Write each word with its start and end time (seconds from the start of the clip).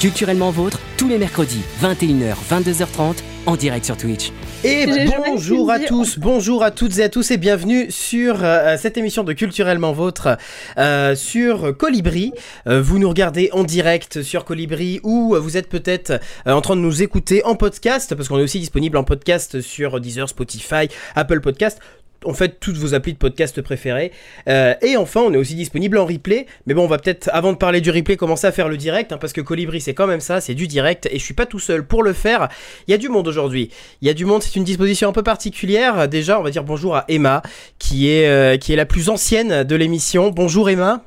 Culturellement 0.00 0.50
vôtre, 0.50 0.80
tous 0.96 1.08
les 1.08 1.18
mercredis, 1.18 1.60
21h, 1.82 2.34
22h30, 2.50 3.16
en 3.44 3.54
direct 3.54 3.84
sur 3.84 3.98
Twitch. 3.98 4.32
Et 4.64 4.86
bonjour 5.26 5.70
à 5.70 5.78
tous, 5.78 6.18
bonjour 6.18 6.62
à 6.62 6.70
toutes 6.70 6.96
et 6.96 7.02
à 7.02 7.10
tous 7.10 7.30
et 7.30 7.36
bienvenue 7.36 7.90
sur 7.90 8.42
euh, 8.42 8.78
cette 8.78 8.96
émission 8.96 9.24
de 9.24 9.34
Culturellement 9.34 9.92
Vôtre 9.92 10.38
euh, 10.78 11.14
sur 11.14 11.76
Colibri. 11.76 12.32
Euh, 12.66 12.80
vous 12.80 12.98
nous 12.98 13.10
regardez 13.10 13.50
en 13.52 13.62
direct 13.62 14.22
sur 14.22 14.46
Colibri 14.46 15.00
ou 15.02 15.36
vous 15.38 15.58
êtes 15.58 15.68
peut-être 15.68 16.18
en 16.46 16.62
train 16.62 16.76
de 16.76 16.80
nous 16.80 17.02
écouter 17.02 17.44
en 17.44 17.54
podcast 17.54 18.14
parce 18.14 18.30
qu'on 18.30 18.38
est 18.38 18.42
aussi 18.42 18.58
disponible 18.58 18.96
en 18.96 19.04
podcast 19.04 19.60
sur 19.60 20.00
Deezer, 20.00 20.30
Spotify, 20.30 20.88
Apple 21.14 21.42
Podcast 21.42 21.78
en 22.24 22.34
fait 22.34 22.60
toutes 22.60 22.76
vos 22.76 22.94
applis 22.94 23.12
de 23.12 23.18
podcast 23.18 23.60
préférés. 23.62 24.12
Euh, 24.48 24.74
et 24.82 24.96
enfin, 24.96 25.20
on 25.22 25.32
est 25.32 25.36
aussi 25.36 25.54
disponible 25.54 25.98
en 25.98 26.06
replay. 26.06 26.46
Mais 26.66 26.74
bon, 26.74 26.84
on 26.84 26.86
va 26.86 26.98
peut-être, 26.98 27.30
avant 27.32 27.52
de 27.52 27.56
parler 27.58 27.80
du 27.80 27.90
replay, 27.90 28.16
commencer 28.16 28.46
à 28.46 28.52
faire 28.52 28.68
le 28.68 28.76
direct, 28.76 29.12
hein, 29.12 29.18
parce 29.18 29.32
que 29.32 29.40
Colibri, 29.40 29.80
c'est 29.80 29.94
quand 29.94 30.06
même 30.06 30.20
ça, 30.20 30.40
c'est 30.40 30.54
du 30.54 30.66
direct, 30.66 31.08
et 31.10 31.18
je 31.18 31.24
suis 31.24 31.34
pas 31.34 31.46
tout 31.46 31.58
seul 31.58 31.86
pour 31.86 32.02
le 32.02 32.12
faire. 32.12 32.48
Il 32.86 32.90
y 32.90 32.94
a 32.94 32.98
du 32.98 33.08
monde 33.08 33.28
aujourd'hui. 33.28 33.70
Il 34.02 34.08
y 34.08 34.10
a 34.10 34.14
du 34.14 34.24
monde, 34.24 34.42
c'est 34.42 34.56
une 34.56 34.64
disposition 34.64 35.08
un 35.08 35.12
peu 35.12 35.22
particulière. 35.22 36.08
Déjà, 36.08 36.38
on 36.38 36.42
va 36.42 36.50
dire 36.50 36.64
bonjour 36.64 36.96
à 36.96 37.04
Emma, 37.08 37.42
qui 37.78 38.10
est, 38.10 38.28
euh, 38.28 38.56
la 38.70 38.86
plus 38.86 39.08
ancienne 39.08 39.64
de 39.64 39.76
l'émission. 39.76 40.30
Bonjour 40.30 40.70
Emma. 40.70 41.02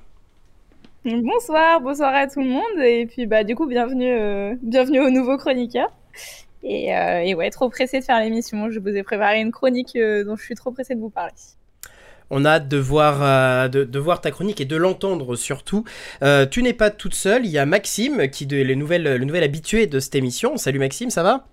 Bonsoir, 1.05 1.81
bonsoir 1.81 2.14
à 2.14 2.27
tout 2.27 2.39
le 2.39 2.50
monde, 2.50 2.80
et 2.81 3.05
puis 3.05 3.25
bah 3.25 3.44
du 3.44 3.55
coup, 3.55 3.67
bienvenue, 3.67 4.11
euh, 4.11 4.53
bienvenue 4.61 5.00
aux. 5.00 5.09
Euh, 6.66 7.19
et, 7.19 7.36
ouais, 7.36 7.50
trop 7.50 7.69
pressé 7.69 8.00
de 8.00 8.06
faire 8.06 8.19
l'émission. 8.19 8.69
Je 8.69 8.80
vous 8.80 8.89
ai 8.89 9.03
préparé 9.03 9.42
une 9.42 9.52
chronique 9.52 9.95
euh, 9.95 10.23
dont 10.23 10.36
je 10.36 10.44
suis 10.44 10.56
trop 10.56 10.72
pressé 10.72 10.95
de 10.95 11.00
vous 11.00 11.09
parler. 11.09 11.33
On 12.30 12.45
a 12.45 12.52
hâte 12.52 12.67
de 12.67 12.78
voir, 12.78 13.20
euh, 13.22 13.67
de, 13.67 14.00
voir 14.00 14.22
ta 14.22 14.31
chronique 14.31 14.61
et 14.61 14.66
de 14.66 14.75
l'entendre 14.75 15.36
surtout. 15.36 15.83
tu 16.50 16.64
n'es 16.64 16.73
pas 16.73 16.89
toute 16.89 17.14
seule, 17.14 17.45
il 17.45 17.52
y 17.52 17.59
a 17.59 17.66
Maxime 17.66 18.30
qui 18.30 18.45
est 18.45 18.64
le 18.64 18.75
nouvel, 18.75 19.03
le 19.03 19.25
nouvel 19.25 19.44
habitué 19.44 19.88
de 19.88 20.00
cette 20.00 20.16
émission. 20.16 20.58
Salut 20.58 20.80
Maxime, 20.80 21.09
ça 21.09 21.22
va? 21.22 21.45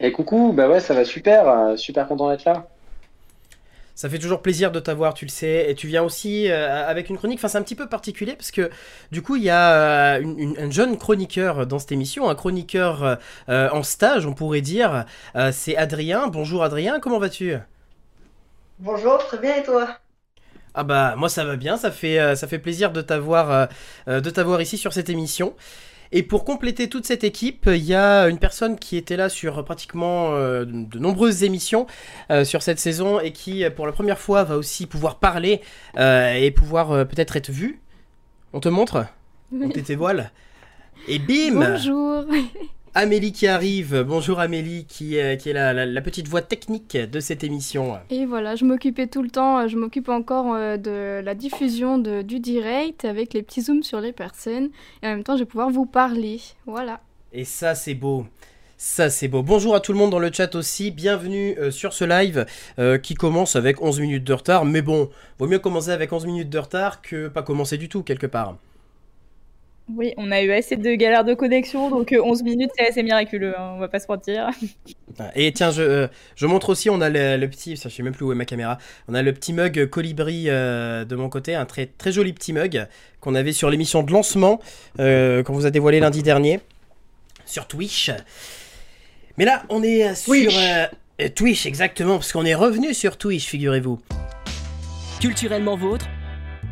Et 0.00 0.06
eh, 0.06 0.12
coucou, 0.12 0.52
bah 0.52 0.68
ouais, 0.68 0.80
ça 0.80 0.94
va 0.94 1.04
super, 1.04 1.78
super 1.78 2.08
content 2.08 2.30
d'être 2.30 2.44
là. 2.44 2.68
Ça 3.94 4.08
fait 4.08 4.18
toujours 4.18 4.42
plaisir 4.42 4.72
de 4.72 4.80
t'avoir, 4.80 5.14
tu 5.14 5.24
le 5.24 5.30
sais. 5.30 5.70
Et 5.70 5.74
tu 5.76 5.86
viens 5.86 6.02
aussi 6.02 6.50
euh, 6.50 6.86
avec 6.86 7.10
une 7.10 7.16
chronique. 7.16 7.38
Enfin, 7.38 7.46
c'est 7.48 7.58
un 7.58 7.62
petit 7.62 7.76
peu 7.76 7.88
particulier 7.88 8.34
parce 8.34 8.50
que 8.50 8.70
du 9.12 9.22
coup, 9.22 9.36
il 9.36 9.44
y 9.44 9.50
a 9.50 10.16
euh, 10.18 10.54
un 10.58 10.70
jeune 10.70 10.98
chroniqueur 10.98 11.66
dans 11.66 11.78
cette 11.78 11.92
émission, 11.92 12.28
un 12.28 12.34
chroniqueur 12.34 13.18
euh, 13.48 13.68
en 13.70 13.82
stage, 13.84 14.26
on 14.26 14.34
pourrait 14.34 14.62
dire. 14.62 15.04
c'est 15.52 15.76
Adrien. 15.76 16.26
Bonjour 16.26 16.64
Adrien, 16.64 16.98
comment 16.98 17.18
vas-tu? 17.20 17.56
Bonjour, 18.80 19.18
très 19.18 19.38
bien 19.38 19.56
et 19.56 19.62
toi? 19.62 19.98
Ah 20.74 20.82
bah 20.82 21.14
moi 21.16 21.28
ça 21.28 21.44
va 21.44 21.54
bien, 21.54 21.76
ça 21.76 21.92
fait, 21.92 22.34
ça 22.34 22.48
fait 22.48 22.58
plaisir 22.58 22.90
de 22.90 23.00
t'avoir 23.00 23.68
de 24.08 24.30
t'avoir 24.30 24.60
ici 24.60 24.76
sur 24.76 24.92
cette 24.92 25.08
émission. 25.08 25.54
Et 26.16 26.22
pour 26.22 26.44
compléter 26.44 26.88
toute 26.88 27.06
cette 27.06 27.24
équipe, 27.24 27.64
il 27.66 27.82
y 27.82 27.92
a 27.92 28.28
une 28.28 28.38
personne 28.38 28.78
qui 28.78 28.96
était 28.96 29.16
là 29.16 29.28
sur 29.28 29.64
pratiquement 29.64 30.28
euh, 30.30 30.64
de 30.64 31.00
nombreuses 31.00 31.42
émissions 31.42 31.88
euh, 32.30 32.44
sur 32.44 32.62
cette 32.62 32.78
saison 32.78 33.18
et 33.18 33.32
qui, 33.32 33.68
pour 33.70 33.84
la 33.84 33.90
première 33.90 34.20
fois, 34.20 34.44
va 34.44 34.56
aussi 34.56 34.86
pouvoir 34.86 35.18
parler 35.18 35.60
euh, 35.98 36.32
et 36.34 36.52
pouvoir 36.52 37.04
peut-être 37.08 37.34
être 37.34 37.50
vue. 37.50 37.80
On 38.52 38.60
te 38.60 38.68
montre? 38.68 39.06
On 39.52 39.68
tes 39.68 39.96
voiles 39.96 40.30
Et 41.08 41.18
bim! 41.18 41.54
Bonjour 41.54 42.24
Amélie 42.96 43.32
qui 43.32 43.48
arrive. 43.48 44.04
Bonjour 44.06 44.38
Amélie, 44.38 44.84
qui, 44.84 45.16
qui 45.40 45.50
est 45.50 45.52
la, 45.52 46.00
petite 46.00 46.28
voix 46.28 46.42
technique 46.42 46.96
de 46.96 47.18
cette 47.18 47.42
émission. 47.42 47.98
Et 48.08 48.24
voilà, 48.24 48.54
je 48.54 48.64
m'occupais 48.64 49.08
tout 49.08 49.20
le 49.20 49.30
temps, 49.30 49.66
je 49.66 49.76
m'occupe 49.76 50.08
encore 50.08 50.54
euh, 50.54 50.76
de 50.76 51.20
la 51.20 51.34
diffusion 51.34 51.98
de, 51.98 52.22
du 52.22 52.38
direct 52.38 53.04
avec 53.04 53.34
les 53.34 53.42
petits 53.42 53.62
zooms 53.62 53.82
sur 53.82 54.00
les 54.00 54.12
personnes. 54.12 54.70
Et 55.02 55.08
en 55.08 55.10
même 55.10 55.24
temps, 55.24 55.34
je 55.34 55.40
vais 55.40 55.48
pouvoir 55.48 55.70
vous 55.70 55.86
parler. 55.86 56.40
Voilà. 56.66 57.00
Et 57.32 57.44
ça, 57.44 57.74
c'est 57.74 57.94
beau. 57.94 58.26
Ça 58.76 59.10
c'est 59.10 59.26
beau. 59.26 59.42
Bonjour 59.42 59.74
à 59.74 59.80
tout 59.80 59.92
le 59.92 59.98
monde 59.98 60.10
dans 60.10 60.20
le 60.20 60.30
chat 60.32 60.54
aussi. 60.54 60.92
Bienvenue 60.92 61.56
euh, 61.58 61.72
sur 61.72 61.94
ce 61.94 62.04
live 62.04 62.46
euh, 62.78 62.98
qui 62.98 63.14
commence 63.14 63.56
avec 63.56 63.82
11 63.82 63.98
minutes 63.98 64.24
de 64.24 64.32
retard. 64.34 64.64
Mais 64.64 64.82
bon, 64.82 65.10
vaut 65.40 65.48
mieux 65.48 65.58
commencer 65.58 65.90
avec 65.90 66.12
11 66.12 66.26
minutes 66.26 66.50
de 66.50 66.58
retard 66.58 67.02
que 67.02 67.26
pas 67.26 67.42
commencer 67.42 67.76
du 67.76 67.88
tout 67.88 68.04
quelque 68.04 68.28
part. 68.28 68.56
Oui, 69.92 70.14
on 70.16 70.30
a 70.32 70.40
eu 70.40 70.50
assez 70.50 70.76
de 70.76 70.94
galères 70.94 71.24
de 71.24 71.34
connexion, 71.34 71.90
donc 71.90 72.14
11 72.18 72.40
euh, 72.40 72.44
minutes, 72.44 72.70
c'est 72.74 72.88
assez 72.88 73.02
miraculeux, 73.02 73.54
hein, 73.58 73.72
on 73.76 73.78
va 73.78 73.88
pas 73.88 74.00
se 74.00 74.06
mentir. 74.08 74.48
Ah, 75.18 75.30
et 75.36 75.52
tiens, 75.52 75.70
je, 75.70 75.82
euh, 75.82 76.06
je 76.34 76.46
montre 76.46 76.70
aussi, 76.70 76.88
on 76.88 77.00
a 77.02 77.10
le, 77.10 77.46
petit, 77.46 77.76
ça, 77.76 77.88
je 77.88 77.94
sais 77.94 78.02
même 78.02 78.14
plus 78.14 78.24
où 78.24 78.32
est 78.32 78.34
ma 78.34 78.46
caméra, 78.46 78.78
on 79.08 79.14
a 79.14 79.22
le 79.22 79.32
petit 79.32 79.52
mug 79.52 79.86
colibri 79.90 80.46
euh, 80.48 81.04
de 81.04 81.14
mon 81.14 81.28
côté, 81.28 81.54
un 81.54 81.66
très, 81.66 81.86
très 81.86 82.12
joli 82.12 82.32
petit 82.32 82.52
mug 82.54 82.86
qu'on 83.20 83.34
avait 83.34 83.52
sur 83.52 83.68
l'émission 83.70 84.02
de 84.02 84.10
lancement, 84.10 84.60
qu'on 84.96 85.52
vous 85.52 85.66
a 85.66 85.70
dévoilé 85.70 86.00
lundi 86.00 86.22
dernier, 86.22 86.60
sur 87.44 87.68
Twitch. 87.68 88.10
Mais 89.36 89.44
là, 89.44 89.64
on 89.68 89.82
est 89.82 90.14
sur 90.14 90.34
Twitch, 91.34 91.66
exactement, 91.66 92.14
parce 92.14 92.32
qu'on 92.32 92.44
est 92.44 92.54
revenu 92.54 92.94
sur 92.94 93.18
Twitch, 93.18 93.46
figurez-vous. 93.46 94.00
Culturellement 95.20 95.76
vôtre, 95.76 96.06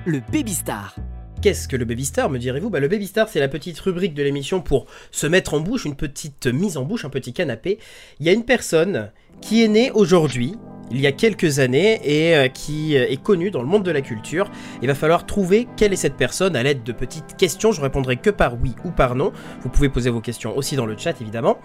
le 0.07 0.21
Baby 0.33 0.55
Star. 0.55 0.97
Qu'est-ce 1.43 1.67
que 1.67 1.75
le 1.75 1.85
Baby 1.85 2.05
Star, 2.05 2.31
me 2.31 2.39
direz-vous 2.39 2.71
bah, 2.71 2.79
Le 2.79 2.87
Baby 2.87 3.09
Star, 3.09 3.29
c'est 3.29 3.41
la 3.41 3.49
petite 3.49 3.77
rubrique 3.81 4.15
de 4.15 4.23
l'émission 4.23 4.61
pour 4.61 4.87
se 5.11 5.27
mettre 5.27 5.55
en 5.55 5.61
bouche, 5.61 5.85
une 5.85 5.97
petite 5.97 6.47
mise 6.47 6.77
en 6.77 6.85
bouche, 6.85 7.05
un 7.05 7.11
petit 7.11 7.33
canapé. 7.33 7.81
Il 8.21 8.27
y 8.27 8.29
a 8.29 8.33
une 8.33 8.45
personne 8.45 9.11
qui 9.41 9.65
est 9.65 9.69
née 9.69 9.91
aujourd'hui, 9.91 10.55
il 10.93 11.01
y 11.01 11.07
a 11.09 11.11
quelques 11.11 11.59
années, 11.59 12.01
et 12.05 12.37
euh, 12.37 12.47
qui 12.47 12.97
euh, 12.97 13.11
est 13.11 13.21
connue 13.21 13.51
dans 13.51 13.61
le 13.61 13.67
monde 13.67 13.83
de 13.83 13.91
la 13.91 14.03
culture. 14.03 14.53
Il 14.83 14.87
va 14.87 14.95
falloir 14.95 15.27
trouver 15.27 15.67
quelle 15.77 15.93
est 15.93 15.97
cette 15.97 16.17
personne 16.17 16.55
à 16.55 16.63
l'aide 16.63 16.85
de 16.85 16.93
petites 16.93 17.37
questions. 17.37 17.73
Je 17.73 17.81
répondrai 17.81 18.19
que 18.19 18.31
par 18.31 18.55
oui 18.63 18.77
ou 18.85 18.93
par 18.93 19.17
non. 19.17 19.33
Vous 19.63 19.69
pouvez 19.69 19.89
poser 19.89 20.11
vos 20.11 20.21
questions 20.21 20.57
aussi 20.57 20.77
dans 20.77 20.87
le 20.87 20.97
chat, 20.97 21.21
évidemment. 21.21 21.59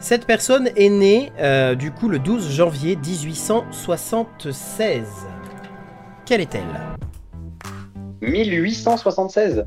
Cette 0.00 0.26
personne 0.26 0.70
est 0.74 0.88
née, 0.88 1.30
euh, 1.38 1.76
du 1.76 1.92
coup, 1.92 2.08
le 2.08 2.18
12 2.18 2.50
janvier 2.50 2.96
1876. 2.96 5.04
Quelle 6.26 6.40
est-elle? 6.40 6.64
1876 8.22 9.66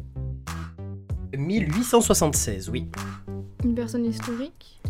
1876, 1.37 2.69
oui. 2.69 2.87
Une 3.63 3.75
personne 3.75 4.05
historique? 4.05 4.81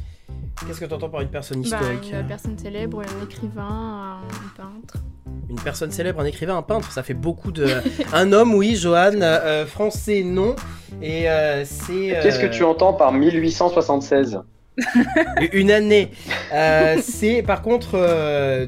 Qu'est-ce 0.66 0.80
que 0.80 0.86
tu 0.86 0.94
entends 0.94 1.10
par 1.10 1.22
une 1.22 1.30
personne 1.30 1.62
bah, 1.62 1.68
historique? 1.68 2.12
Une 2.12 2.28
personne 2.28 2.58
célèbre, 2.58 3.02
un 3.02 3.24
écrivain, 3.24 4.20
un 4.22 4.62
peintre. 4.62 4.98
Une 5.50 5.60
personne 5.60 5.92
célèbre, 5.92 6.20
un 6.20 6.26
écrivain, 6.26 6.58
un 6.58 6.62
peintre, 6.62 6.92
ça 6.92 7.04
fait 7.04 7.14
beaucoup 7.14 7.52
de. 7.52 7.68
un 8.14 8.34
homme, 8.34 8.54
oui, 8.54 8.76
Johan. 8.76 9.22
Euh, 9.22 9.66
français, 9.66 10.24
non. 10.24 10.56
Et 11.02 11.30
euh, 11.30 11.64
c'est. 11.66 12.20
Qu'est-ce 12.22 12.40
que 12.40 12.48
tu 12.48 12.64
entends 12.64 12.94
par 12.94 13.14
1876 13.14 14.42
Une 15.54 15.72
année. 15.72 16.12
Euh, 16.54 16.98
c'est, 17.02 17.44
par 17.44 17.62
contre, 17.62 17.92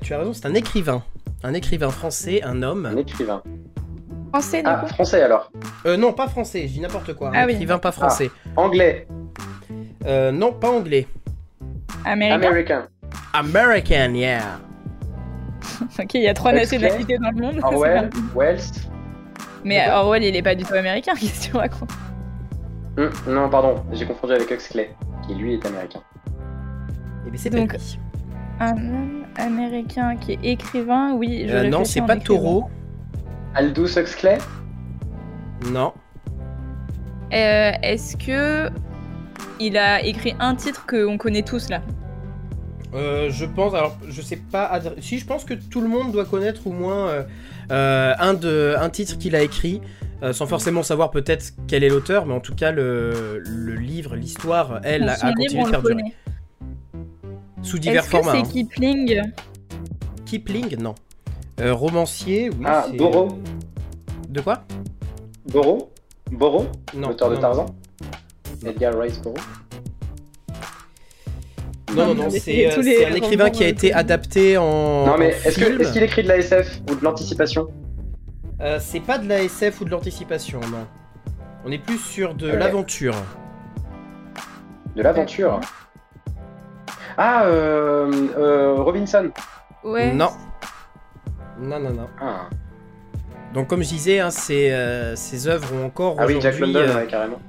tu 0.02 0.14
as 0.14 0.20
raison, 0.20 0.34
c'est 0.34 0.46
un 0.46 0.54
écrivain. 0.54 1.04
Un 1.44 1.54
écrivain 1.54 1.90
français, 1.90 2.42
un 2.44 2.64
homme. 2.64 2.86
Un 2.86 2.98
écrivain. 2.98 3.42
Français, 4.30 4.62
ah, 4.64 4.86
français 4.86 5.22
alors 5.24 5.52
euh, 5.86 5.98
Non, 5.98 6.14
pas 6.14 6.28
français, 6.28 6.62
je 6.68 6.74
dis 6.74 6.80
n'importe 6.80 7.14
quoi. 7.14 7.32
Ah, 7.34 7.50
écrivain 7.50 7.80
pas 7.80 7.92
français. 7.92 8.30
Ah, 8.56 8.62
anglais 8.62 9.08
euh, 10.06 10.32
Non, 10.32 10.54
pas 10.54 10.70
anglais. 10.70 11.08
Américain. 12.06 12.88
American. 13.34 14.14
yeah. 14.14 14.60
ok, 16.00 16.14
il 16.14 16.22
y 16.22 16.28
a 16.28 16.34
trois 16.34 16.52
nationalités 16.52 17.18
dans 17.18 17.32
le 17.32 17.42
monde. 17.42 17.60
Orwell, 17.64 18.10
Wells. 18.36 18.60
Mais 19.64 19.90
Orwell, 19.90 20.24
il 20.24 20.36
est 20.36 20.42
pas 20.42 20.56
du 20.56 20.64
tout 20.64 20.74
américain, 20.74 21.14
qu'est-ce 21.20 21.48
que 21.48 21.52
tu 21.52 21.58
racontes 21.58 21.92
hum, 22.98 23.10
Non, 23.28 23.50
pardon, 23.50 23.84
j'ai 23.92 24.06
confondu 24.06 24.34
avec 24.34 24.52
Huxley, 24.52 24.96
qui 25.28 25.36
lui 25.36 25.56
est 25.56 25.66
américain. 25.66 26.00
Et 26.00 27.28
eh 27.28 27.32
bien 27.32 27.40
c'est 27.42 27.50
donc 27.50 27.76
un 28.60 28.76
homme 28.78 29.26
américain 29.38 30.16
qui 30.18 30.34
est 30.34 30.40
écrivain, 30.44 31.14
oui. 31.14 31.46
Je 31.48 31.56
euh, 31.56 31.70
non, 31.70 31.86
c'est 31.86 32.02
pas 32.02 32.18
Taureau. 32.18 32.70
Aldous 33.56 33.98
Huxley? 33.98 34.38
Non. 35.72 35.94
Euh, 37.34 37.72
est-ce 37.84 38.16
que 38.18 38.70
il 39.60 39.78
a 39.78 40.04
écrit 40.04 40.36
un 40.40 40.56
titre 40.56 40.86
qu'on 40.88 41.18
connaît 41.18 41.42
tous 41.42 41.70
là? 41.70 41.82
Euh, 42.94 43.30
je 43.30 43.46
pense, 43.46 43.74
alors 43.74 43.98
je 44.08 44.22
sais 44.22 44.38
pas, 44.38 44.80
si 45.00 45.20
je 45.20 45.26
pense 45.26 45.44
que 45.44 45.54
tout 45.54 45.82
le 45.82 45.88
monde 45.88 46.12
doit 46.12 46.26
connaître 46.26 46.66
au 46.66 46.72
moins 46.72 47.26
euh, 47.72 48.16
un, 48.18 48.34
de, 48.34 48.76
un 48.80 48.90
titre 48.90 49.18
qu'il 49.18 49.36
a 49.36 49.42
écrit, 49.42 49.82
sans 50.32 50.48
forcément 50.48 50.82
savoir 50.82 51.12
peut-être 51.12 51.54
quel 51.68 51.84
est 51.84 51.90
l'auteur, 51.90 52.26
mais 52.26 52.34
en 52.34 52.40
tout 52.40 52.56
cas 52.56 52.72
le, 52.72 53.44
livre, 53.80 54.16
l'histoire, 54.16 54.80
elle, 54.84 55.08
a, 55.08 55.16
continué 55.34 55.64
de 55.64 55.70
perdurer. 55.70 56.04
Sous 57.62 57.78
divers 57.78 58.06
formats. 58.06 58.36
Est-ce 58.36 58.42
que 58.42 58.48
c'est 58.48 58.60
hein. 58.60 58.64
Kipling? 58.64 59.22
Kipling, 60.26 60.78
non. 60.82 60.96
Euh, 61.60 61.74
romancier, 61.74 62.50
oui. 62.50 62.66
Ah, 62.66 62.86
Boro. 62.98 63.28
De 64.30 64.42
quoi? 64.42 64.64
Boro? 65.52 65.92
Boro? 66.32 66.68
Non. 66.96 67.10
L'auteur 67.10 67.30
de 67.32 67.36
Tarzan? 67.36 67.66
Edgar 68.66 68.98
Rice 68.98 69.20
Boro? 69.20 69.36
Non, 71.96 72.08
non, 72.08 72.16
non, 72.16 72.30
c'est 72.30 72.68
euh, 72.68 73.08
un 73.10 73.16
écrivain 73.16 73.50
qui 73.50 73.64
a 73.64 73.68
été 73.68 73.92
adapté 73.94 74.58
en. 74.58 75.08
Non, 75.08 75.18
mais 75.18 75.30
est-ce 75.44 75.60
qu'il 75.92 76.04
écrit 76.04 76.24
de 76.24 76.28
la 76.28 76.38
SF 76.38 76.82
ou 76.90 76.96
de 76.96 77.04
l'anticipation? 77.04 77.68
Euh, 78.62 78.78
C'est 78.80 79.00
pas 79.00 79.18
de 79.18 79.28
la 79.28 79.42
SF 79.44 79.82
ou 79.82 79.86
de 79.86 79.90
l'anticipation, 79.90 80.60
non. 80.72 80.86
On 81.66 81.72
est 81.72 81.80
plus 81.80 81.98
sur 81.98 82.36
de 82.36 82.48
l'aventure. 82.48 83.16
De 84.96 85.02
l'aventure? 85.02 85.60
Ah, 87.18 87.44
euh, 87.46 88.12
euh, 88.38 88.76
Robinson. 88.76 89.30
Ouais. 89.84 90.14
Non. 90.14 90.30
Non, 91.62 91.80
non, 91.80 91.92
non. 91.92 92.08
Ah, 92.22 92.50
Donc 93.54 93.68
comme 93.68 93.84
je 93.84 93.90
disais, 93.90 94.20
hein, 94.20 94.30
ces, 94.32 94.72
euh, 94.72 95.16
ces 95.16 95.48
œuvres 95.48 95.74
ont 95.74 95.86
encore 95.86 96.16
Ah 96.20 96.26
oui, 96.26 96.38
Jack 96.40 96.56
aujourd'hui, 96.56 96.74
London, 96.74 96.90
euh, 96.92 96.96
ouais, 97.02 97.08
carrément. 97.08 97.42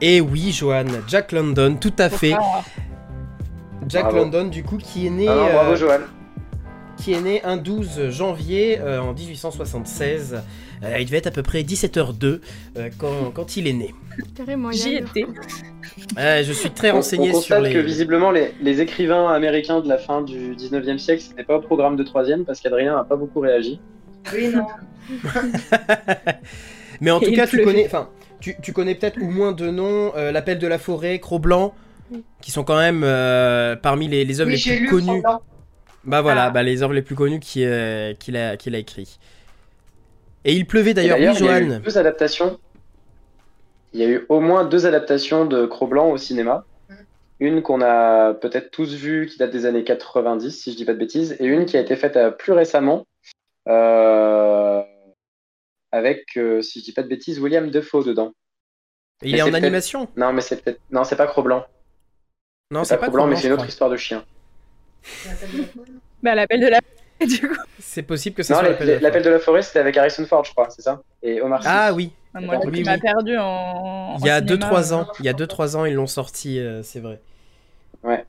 Et 0.00 0.20
oui, 0.20 0.52
Johan, 0.52 0.84
Jack 1.06 1.32
London, 1.32 1.76
tout 1.80 1.92
à 1.98 2.08
fait. 2.08 2.32
Ah, 2.38 2.62
Jack 3.88 4.04
Bravo. 4.04 4.18
London, 4.18 4.44
du 4.46 4.62
coup, 4.62 4.76
qui 4.78 5.06
est 5.06 5.10
né, 5.10 5.26
Ah 5.28 5.34
non, 5.34 5.52
bravo, 5.52 5.72
euh, 5.72 5.76
Johan. 5.76 5.98
qui 6.96 7.12
est 7.12 7.20
né 7.20 7.42
un 7.44 7.56
12 7.56 8.10
janvier 8.10 8.78
euh, 8.80 9.00
en 9.00 9.12
1876. 9.12 10.42
Euh, 10.82 10.98
il 10.98 11.04
devait 11.06 11.18
être 11.18 11.26
à 11.26 11.30
peu 11.30 11.42
près 11.42 11.62
17h02 11.62 12.40
euh, 12.76 12.88
quand, 12.98 13.30
quand 13.34 13.56
il 13.56 13.66
est 13.66 13.72
né. 13.72 13.94
Carrément, 14.34 14.72
J'y 14.72 14.94
étais. 14.96 15.26
Euh, 16.18 16.42
je 16.42 16.52
suis 16.52 16.70
très 16.70 16.90
On- 16.90 16.96
renseigné 16.96 17.28
on 17.30 17.40
sur 17.40 17.56
constate 17.56 17.62
les. 17.64 17.72
que 17.72 17.78
visiblement 17.78 18.30
les, 18.30 18.52
les 18.62 18.80
écrivains 18.80 19.28
américains 19.30 19.80
de 19.80 19.88
la 19.88 19.98
fin 19.98 20.22
du 20.22 20.54
19e 20.54 20.98
siècle, 20.98 21.22
c'était 21.22 21.44
pas 21.44 21.56
au 21.56 21.60
programme 21.60 21.96
de 21.96 22.02
troisième 22.02 22.44
parce 22.44 22.60
qu'Adrien 22.60 22.96
a 22.96 23.04
pas 23.04 23.16
beaucoup 23.16 23.40
réagi. 23.40 23.78
Oui, 24.34 24.48
non. 24.48 24.66
Mais 27.00 27.10
en 27.10 27.20
Et 27.20 27.26
tout 27.26 27.32
cas, 27.32 27.46
tu 27.46 27.62
connais, 27.62 27.86
enfin, 27.86 28.08
tu, 28.40 28.56
tu 28.62 28.72
connais 28.72 28.94
peut-être 28.94 29.18
ou 29.20 29.30
moins 29.30 29.52
de 29.52 29.70
noms, 29.70 30.12
euh, 30.16 30.32
l'appel 30.32 30.58
de 30.58 30.66
la 30.66 30.78
forêt, 30.78 31.18
Cro-Blanc, 31.18 31.74
qui 32.42 32.50
sont 32.50 32.64
quand 32.64 32.76
même 32.78 33.02
euh, 33.04 33.76
parmi 33.76 34.08
les, 34.08 34.24
les 34.24 34.40
œuvres 34.40 34.50
Oui, 34.50 34.62
les 34.66 34.76
plus 34.76 34.84
lu 34.84 34.88
connues. 34.88 35.22
Bah 36.04 36.22
voilà, 36.22 36.44
Ah. 36.46 36.50
bah, 36.50 36.62
les 36.62 36.82
œuvres 36.82 36.94
les 36.94 37.02
plus 37.02 37.14
connues 37.14 37.40
qui, 37.40 37.64
euh, 37.64 38.14
qu'il 38.14 38.36
a, 38.36 38.56
qu'il 38.56 38.74
a 38.74 38.78
écrit. 38.78 39.18
Et 40.44 40.54
il 40.54 40.66
pleuvait 40.66 40.94
d'ailleurs, 40.94 41.18
oui, 41.18 41.24
il 41.24 41.44
y 41.44 41.48
a 41.48 41.60
Johan. 41.60 41.76
eu 41.76 41.80
deux 41.80 41.98
adaptations. 41.98 42.58
Il 43.92 44.00
y 44.00 44.04
a 44.04 44.08
eu 44.08 44.24
au 44.28 44.40
moins 44.40 44.64
deux 44.64 44.86
adaptations 44.86 45.44
de 45.44 45.66
Cro-Blanc 45.66 46.10
au 46.10 46.16
cinéma. 46.16 46.64
Mm. 46.88 46.94
Une 47.40 47.62
qu'on 47.62 47.80
a 47.82 48.34
peut-être 48.34 48.70
tous 48.70 48.94
vue, 48.94 49.26
qui 49.26 49.38
date 49.38 49.50
des 49.50 49.66
années 49.66 49.84
90, 49.84 50.50
si 50.50 50.72
je 50.72 50.76
dis 50.76 50.84
pas 50.84 50.92
de 50.94 50.98
bêtises, 50.98 51.36
et 51.40 51.44
une 51.44 51.66
qui 51.66 51.76
a 51.76 51.80
été 51.80 51.96
faite 51.96 52.16
euh, 52.16 52.30
plus 52.30 52.52
récemment, 52.52 53.06
euh, 53.68 54.82
avec, 55.92 56.24
euh, 56.36 56.62
si 56.62 56.80
je 56.80 56.84
dis 56.84 56.92
pas 56.92 57.02
de 57.02 57.08
bêtises, 57.08 57.40
William 57.40 57.70
Defoe 57.70 58.04
dedans. 58.04 58.32
Il 59.22 59.32
Mais 59.32 59.38
est 59.38 59.42
en 59.42 59.52
animation 59.52 60.08
Non, 60.16 60.32
mais 60.32 60.40
c'est 60.40 60.62
peut-être, 60.62 60.80
non, 60.90 61.04
c'est 61.04 61.16
pas 61.16 61.26
Cro-Blanc. 61.26 61.66
Non, 62.70 62.84
C'est 62.84 62.96
pas 62.96 63.06
Cro-Blanc, 63.08 63.26
mais 63.26 63.36
c'est 63.36 63.48
une 63.48 63.54
autre 63.54 63.66
histoire. 63.66 63.88
histoire 63.88 63.90
de 63.90 63.96
chien. 63.96 64.24
Bah, 66.22 66.34
l'appel 66.34 66.60
de 66.60 66.68
la. 66.68 66.78
Du 67.26 67.48
coup. 67.48 67.54
C'est 67.78 68.02
possible 68.02 68.34
que 68.36 68.42
ça 68.42 68.54
Non, 68.54 68.60
soit 68.60 68.68
la- 68.68 68.70
l'appel 68.72 68.86
de 68.86 68.92
la 68.94 69.00
l'appel 69.00 69.22
forêt. 69.22 69.30
de 69.30 69.34
la 69.36 69.38
forêt, 69.40 69.62
c'était 69.62 69.78
avec 69.80 69.96
Harrison 69.96 70.24
Ford, 70.26 70.44
je 70.44 70.50
crois, 70.52 70.68
c'est 70.70 70.82
ça? 70.82 71.02
Et 71.22 71.40
Omar 71.42 71.62
Sy. 71.62 71.68
Ah 71.70 71.92
oui, 71.92 72.12
Ah, 72.34 72.40
Moi, 72.40 72.56
Oui, 72.64 72.84
oui. 72.86 72.98
perdu 73.00 73.36
en. 73.38 74.16
il 74.20 74.26
y 74.26 74.30
a 74.30 74.38
en 74.38 74.40
2-3 74.40 74.82
cinéma. 74.84 75.02
ans. 75.02 75.06
Il 75.18 75.26
y 75.26 75.28
a 75.28 75.32
2-3 75.32 75.76
ans, 75.76 75.84
ils 75.84 75.94
l'ont 75.94 76.06
sorti, 76.06 76.58
euh, 76.60 76.82
c'est 76.82 77.00
vrai. 77.00 77.20
Mais 78.04 78.24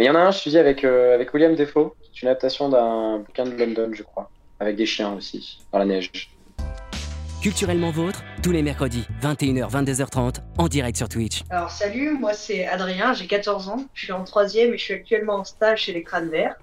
il 0.00 0.06
y 0.06 0.10
en 0.10 0.14
a 0.14 0.18
un, 0.20 0.30
je 0.30 0.42
te 0.42 0.48
dis, 0.48 0.58
avec, 0.58 0.84
euh, 0.84 1.14
avec 1.14 1.32
William 1.32 1.54
Defoe, 1.54 1.94
qui 2.12 2.18
est 2.18 2.22
une 2.22 2.28
adaptation 2.28 2.68
d'un 2.68 3.18
bouquin 3.18 3.44
de 3.44 3.50
London, 3.56 3.90
je 3.92 4.02
crois. 4.02 4.30
Avec 4.60 4.76
des 4.76 4.86
chiens 4.86 5.12
aussi, 5.14 5.60
dans 5.72 5.78
la 5.78 5.84
neige. 5.84 6.10
Culturellement 7.42 7.90
vôtre, 7.90 8.22
tous 8.42 8.52
les 8.52 8.62
mercredis, 8.62 9.04
21h, 9.20 9.68
22h30, 9.70 10.36
en 10.58 10.68
direct 10.68 10.96
sur 10.96 11.08
Twitch. 11.08 11.42
Alors 11.50 11.70
salut, 11.70 12.10
moi 12.12 12.34
c'est 12.34 12.66
Adrien, 12.68 13.14
j'ai 13.14 13.26
14 13.26 13.68
ans, 13.68 13.84
je 13.94 14.04
suis 14.04 14.12
en 14.12 14.22
troisième 14.22 14.72
et 14.72 14.78
je 14.78 14.84
suis 14.84 14.94
actuellement 14.94 15.34
en 15.36 15.44
stage 15.44 15.80
chez 15.82 15.92
les 15.92 16.04
crânes 16.04 16.28
verts. 16.30 16.54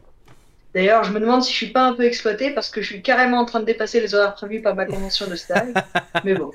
D'ailleurs, 0.74 1.04
je 1.04 1.12
me 1.12 1.20
demande 1.20 1.44
si 1.44 1.52
je 1.52 1.58
suis 1.58 1.72
pas 1.72 1.86
un 1.86 1.94
peu 1.94 2.04
exploité 2.04 2.52
parce 2.52 2.70
que 2.70 2.82
je 2.82 2.88
suis 2.88 3.02
carrément 3.02 3.40
en 3.40 3.46
train 3.46 3.60
de 3.60 3.66
dépasser 3.66 4.02
les 4.02 4.14
horaires 4.14 4.36
prévus 4.36 4.62
par 4.62 4.76
ma 4.76 4.86
convention 4.86 5.28
de 5.28 5.36
stage. 5.36 5.74
Mais 6.24 6.36
bon. 6.36 6.52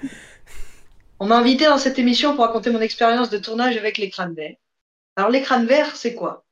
On 1.19 1.27
m'a 1.27 1.37
invité 1.37 1.65
dans 1.65 1.79
cette 1.79 1.99
émission 1.99 2.35
pour 2.35 2.45
raconter 2.45 2.71
mon 2.71 2.81
expérience 2.81 3.31
de 3.31 3.39
tournage 3.39 3.77
avec 3.77 3.99
les 3.99 4.11
crânes 4.11 4.35
verts. 4.35 4.57
Alors 5.17 5.31
les 5.31 5.43
crânes 5.43 5.67
verts, 5.67 5.97
c'est 5.97 6.15
quoi? 6.15 6.45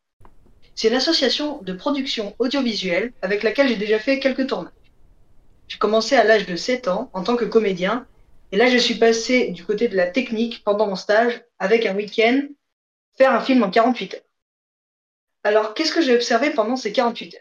C'est 0.74 0.88
une 0.88 0.94
association 0.94 1.60
de 1.62 1.72
production 1.72 2.34
audiovisuelle 2.38 3.12
avec 3.22 3.42
laquelle 3.42 3.68
j'ai 3.68 3.76
déjà 3.76 3.98
fait 3.98 4.18
quelques 4.18 4.48
tournages. 4.48 4.72
J'ai 5.68 5.78
commencé 5.78 6.16
à 6.16 6.24
l'âge 6.24 6.46
de 6.46 6.56
7 6.56 6.88
ans 6.88 7.10
en 7.12 7.22
tant 7.22 7.36
que 7.36 7.44
comédien 7.44 8.06
et 8.52 8.58
là, 8.58 8.68
je 8.68 8.76
suis 8.76 8.96
passé 8.96 9.48
du 9.48 9.64
côté 9.64 9.88
de 9.88 9.96
la 9.96 10.06
technique 10.06 10.62
pendant 10.62 10.86
mon 10.86 10.96
stage 10.96 11.42
avec 11.58 11.86
un 11.86 11.96
week-end 11.96 12.42
faire 13.16 13.32
un 13.32 13.40
film 13.40 13.62
en 13.62 13.70
48 13.70 14.14
heures. 14.14 14.20
Alors, 15.42 15.74
qu'est-ce 15.74 15.92
que 15.92 16.02
j'ai 16.02 16.14
observé 16.14 16.50
pendant 16.50 16.76
ces 16.76 16.92
48 16.92 17.34
heures? 17.34 17.40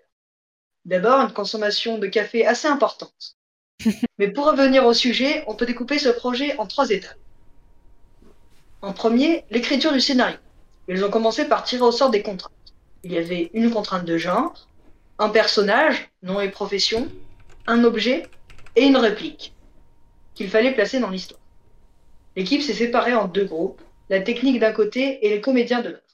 D'abord, 0.85 1.21
une 1.21 1.33
consommation 1.33 1.97
de 1.97 2.07
café 2.07 2.45
assez 2.45 2.67
importante. 2.67 3.37
Mais 4.17 4.31
pour 4.31 4.45
revenir 4.45 4.85
au 4.85 4.93
sujet, 4.93 5.43
on 5.47 5.55
peut 5.55 5.65
découper 5.65 5.99
ce 5.99 6.09
projet 6.09 6.57
en 6.57 6.65
trois 6.65 6.89
étapes. 6.89 7.17
En 8.81 8.93
premier, 8.93 9.45
l'écriture 9.51 9.93
du 9.93 10.01
scénario. 10.01 10.37
Ils 10.87 11.05
ont 11.05 11.11
commencé 11.11 11.47
par 11.47 11.63
tirer 11.63 11.83
au 11.83 11.91
sort 11.91 12.09
des 12.09 12.23
contraintes. 12.23 12.51
Il 13.03 13.11
y 13.11 13.17
avait 13.17 13.51
une 13.53 13.71
contrainte 13.71 14.05
de 14.05 14.17
genre, 14.17 14.67
un 15.19 15.29
personnage, 15.29 16.09
nom 16.23 16.41
et 16.41 16.49
profession, 16.49 17.11
un 17.67 17.83
objet 17.83 18.27
et 18.75 18.85
une 18.85 18.97
réplique 18.97 19.55
qu'il 20.33 20.49
fallait 20.49 20.73
placer 20.73 20.99
dans 20.99 21.09
l'histoire. 21.09 21.41
L'équipe 22.35 22.61
s'est 22.61 22.73
séparée 22.73 23.13
en 23.13 23.27
deux 23.27 23.45
groupes, 23.45 23.81
la 24.09 24.21
technique 24.21 24.59
d'un 24.59 24.71
côté 24.73 25.25
et 25.25 25.29
les 25.29 25.41
comédiens 25.41 25.81
de 25.81 25.89
l'autre. 25.89 26.10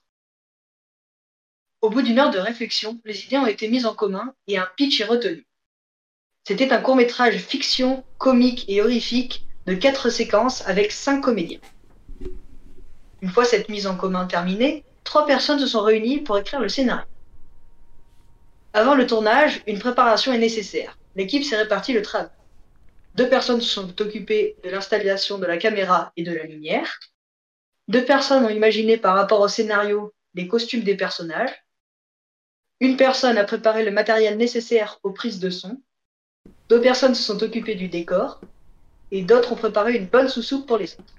Au 1.81 1.89
bout 1.89 2.01
d'une 2.01 2.18
heure 2.18 2.31
de 2.31 2.39
réflexion, 2.39 3.00
les 3.06 3.25
idées 3.25 3.38
ont 3.38 3.45
été 3.45 3.68
mises 3.68 3.85
en 3.85 3.94
commun 3.94 4.33
et 4.47 4.57
un 4.57 4.68
pitch 4.75 5.00
est 5.00 5.06
retenu. 5.06 5.45
C'était 6.44 6.71
un 6.74 6.81
court-métrage 6.81 7.38
fiction, 7.38 8.03
comique 8.18 8.65
et 8.68 8.81
horrifique 8.81 9.45
de 9.68 9.75
quatre 9.75 10.09
séquences 10.09 10.68
avec 10.68 10.91
cinq 10.91 11.21
comédiens. 11.21 11.59
Une 13.21 13.29
fois 13.29 13.45
cette 13.45 13.69
mise 13.69 13.85
en 13.85 13.95
commun 13.95 14.25
terminée, 14.25 14.85
trois 15.03 15.25
personnes 15.25 15.59
se 15.59 15.68
sont 15.68 15.81
réunies 15.81 16.19
pour 16.19 16.38
écrire 16.38 16.59
le 16.59 16.69
scénario. 16.69 17.06
Avant 18.74 18.96
le 18.96 19.05
tournage, 19.05 19.62
une 19.67 19.79
préparation 19.79 20.34
est 20.34 20.39
nécessaire. 20.39 20.98
L'équipe 21.15 21.43
s'est 21.43 21.57
répartie 21.57 21.93
le 21.93 22.01
travail. 22.01 22.29
Deux 23.15 23.29
personnes 23.29 23.62
se 23.62 23.69
sont 23.69 24.01
occupées 24.01 24.55
de 24.63 24.69
l'installation 24.69 25.39
de 25.39 25.46
la 25.46 25.57
caméra 25.57 26.12
et 26.15 26.24
de 26.24 26.31
la 26.31 26.43
lumière. 26.43 27.00
Deux 27.88 28.05
personnes 28.05 28.46
ont 28.46 28.50
imaginé 28.50 28.98
par 28.98 29.15
rapport 29.15 29.41
au 29.41 29.48
scénario 29.48 30.13
les 30.36 30.48
costumes 30.48 30.84
des 30.84 30.96
personnages. 30.96 31.50
Une 32.79 32.98
personne 32.98 33.38
a 33.38 33.43
préparé 33.43 33.84
le 33.84 33.91
matériel 33.91 34.38
nécessaire 34.38 35.00
aux 35.03 35.12
prises 35.12 35.39
de 35.39 35.50
son. 35.50 35.81
Deux 36.69 36.81
personnes 36.81 37.15
se 37.15 37.24
sont 37.24 37.41
occupées 37.41 37.75
du 37.75 37.88
décor. 37.88 38.39
Et 39.12 39.24
d'autres 39.24 39.53
ont 39.53 39.55
préparé 39.55 39.96
une 39.96 40.05
bonne 40.05 40.27
sous-soupe 40.27 40.67
pour 40.67 40.77
les 40.77 40.93
autres. 40.93 41.13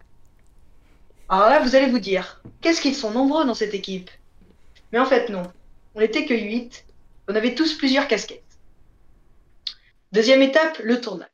Alors 1.28 1.48
là, 1.48 1.60
vous 1.60 1.74
allez 1.74 1.90
vous 1.90 1.98
dire, 1.98 2.40
qu'est-ce 2.60 2.80
qu'ils 2.80 2.94
sont 2.94 3.10
nombreux 3.10 3.44
dans 3.44 3.54
cette 3.54 3.74
équipe? 3.74 4.10
Mais 4.92 4.98
en 4.98 5.06
fait, 5.06 5.28
non. 5.28 5.42
On 5.94 6.00
n'était 6.00 6.26
que 6.26 6.34
huit. 6.34 6.84
On 7.28 7.34
avait 7.34 7.54
tous 7.54 7.76
plusieurs 7.76 8.08
casquettes. 8.08 8.42
Deuxième 10.12 10.42
étape, 10.42 10.78
le 10.78 11.00
tournage. 11.00 11.28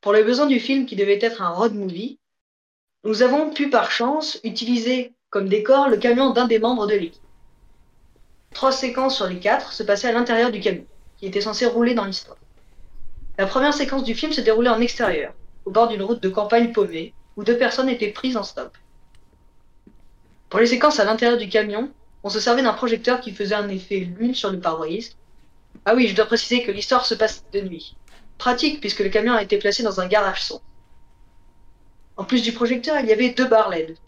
Pour 0.00 0.12
les 0.12 0.22
besoins 0.22 0.46
du 0.46 0.60
film 0.60 0.86
qui 0.86 0.96
devait 0.96 1.18
être 1.22 1.40
un 1.40 1.48
road 1.48 1.74
movie, 1.74 2.18
nous 3.04 3.22
avons 3.22 3.50
pu 3.50 3.70
par 3.70 3.90
chance 3.90 4.38
utiliser 4.44 5.12
comme 5.30 5.48
décor 5.48 5.88
le 5.88 5.96
camion 5.96 6.30
d'un 6.30 6.46
des 6.46 6.58
membres 6.58 6.86
de 6.86 6.94
l'équipe. 6.94 7.23
Trois 8.54 8.72
séquences 8.72 9.16
sur 9.16 9.26
les 9.26 9.40
quatre 9.40 9.72
se 9.72 9.82
passaient 9.82 10.08
à 10.08 10.12
l'intérieur 10.12 10.52
du 10.52 10.60
camion, 10.60 10.86
qui 11.18 11.26
était 11.26 11.40
censé 11.40 11.66
rouler 11.66 11.92
dans 11.94 12.04
l'histoire. 12.04 12.38
La 13.36 13.46
première 13.46 13.74
séquence 13.74 14.04
du 14.04 14.14
film 14.14 14.32
se 14.32 14.40
déroulait 14.40 14.70
en 14.70 14.80
extérieur, 14.80 15.34
au 15.64 15.72
bord 15.72 15.88
d'une 15.88 16.02
route 16.02 16.22
de 16.22 16.28
campagne 16.28 16.72
paumée, 16.72 17.14
où 17.36 17.42
deux 17.42 17.58
personnes 17.58 17.88
étaient 17.88 18.12
prises 18.12 18.36
en 18.36 18.44
stop. 18.44 18.76
Pour 20.48 20.60
les 20.60 20.66
séquences 20.66 21.00
à 21.00 21.04
l'intérieur 21.04 21.36
du 21.36 21.48
camion, 21.48 21.92
on 22.22 22.28
se 22.28 22.38
servait 22.38 22.62
d'un 22.62 22.72
projecteur 22.72 23.20
qui 23.20 23.32
faisait 23.32 23.56
un 23.56 23.68
effet 23.68 23.98
lune 23.98 24.36
sur 24.36 24.52
le 24.52 24.60
pare-brise. 24.60 25.16
Ah 25.84 25.96
oui, 25.96 26.06
je 26.06 26.14
dois 26.14 26.26
préciser 26.26 26.62
que 26.62 26.70
l'histoire 26.70 27.04
se 27.04 27.16
passe 27.16 27.44
de 27.52 27.60
nuit. 27.60 27.96
Pratique 28.38 28.80
puisque 28.80 29.00
le 29.00 29.08
camion 29.08 29.34
a 29.34 29.42
été 29.42 29.58
placé 29.58 29.82
dans 29.82 30.00
un 30.00 30.06
garage 30.06 30.44
son. 30.44 30.60
En 32.16 32.22
plus 32.22 32.42
du 32.42 32.52
projecteur, 32.52 33.00
il 33.00 33.06
y 33.06 33.12
avait 33.12 33.30
deux 33.30 33.46
barres 33.46 33.70
LED. 33.70 33.98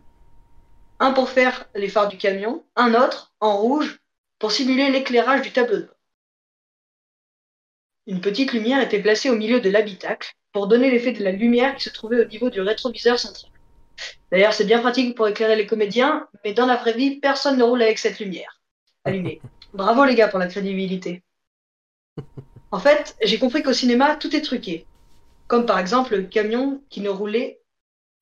Un 1.00 1.12
pour 1.12 1.30
faire 1.30 1.66
les 1.74 1.88
phares 1.88 2.08
du 2.08 2.16
camion, 2.16 2.62
un 2.76 2.94
autre, 2.94 3.32
en 3.40 3.56
rouge, 3.56 3.98
pour 4.38 4.52
simuler 4.52 4.90
l'éclairage 4.90 5.42
du 5.42 5.52
tableau 5.52 5.76
de 5.76 5.82
bord. 5.82 5.96
Une 8.06 8.20
petite 8.20 8.52
lumière 8.52 8.80
était 8.80 9.02
placée 9.02 9.30
au 9.30 9.36
milieu 9.36 9.60
de 9.60 9.70
l'habitacle 9.70 10.34
pour 10.52 10.68
donner 10.68 10.90
l'effet 10.90 11.12
de 11.12 11.24
la 11.24 11.32
lumière 11.32 11.74
qui 11.74 11.84
se 11.84 11.90
trouvait 11.90 12.20
au 12.20 12.28
niveau 12.28 12.50
du 12.50 12.60
rétroviseur 12.60 13.18
central. 13.18 13.50
D'ailleurs, 14.30 14.52
c'est 14.52 14.64
bien 14.64 14.80
pratique 14.80 15.16
pour 15.16 15.26
éclairer 15.26 15.56
les 15.56 15.66
comédiens, 15.66 16.28
mais 16.44 16.52
dans 16.52 16.66
la 16.66 16.76
vraie 16.76 16.92
vie, 16.92 17.18
personne 17.18 17.58
ne 17.58 17.62
roule 17.62 17.82
avec 17.82 17.98
cette 17.98 18.20
lumière. 18.20 18.60
Allumée. 19.04 19.40
Bravo 19.72 20.04
les 20.04 20.14
gars 20.14 20.28
pour 20.28 20.38
la 20.38 20.46
crédibilité. 20.46 21.22
En 22.70 22.78
fait, 22.78 23.16
j'ai 23.22 23.38
compris 23.38 23.62
qu'au 23.62 23.72
cinéma, 23.72 24.16
tout 24.16 24.34
est 24.34 24.42
truqué. 24.42 24.86
Comme 25.46 25.66
par 25.66 25.78
exemple 25.78 26.16
le 26.16 26.24
camion 26.24 26.82
qui 26.90 27.00
ne 27.00 27.08
roulait, 27.08 27.60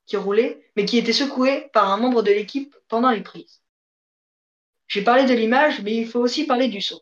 qui 0.06 0.16
roulait, 0.16 0.62
mais 0.76 0.84
qui 0.84 0.98
était 0.98 1.12
secoué 1.12 1.70
par 1.72 1.90
un 1.90 1.96
membre 1.96 2.22
de 2.22 2.30
l'équipe 2.30 2.74
pendant 2.88 3.10
les 3.10 3.22
prises. 3.22 3.62
J'ai 4.94 5.02
parlé 5.02 5.24
de 5.24 5.34
l'image, 5.34 5.82
mais 5.82 5.96
il 5.96 6.06
faut 6.06 6.20
aussi 6.20 6.46
parler 6.46 6.68
du 6.68 6.80
son. 6.80 7.00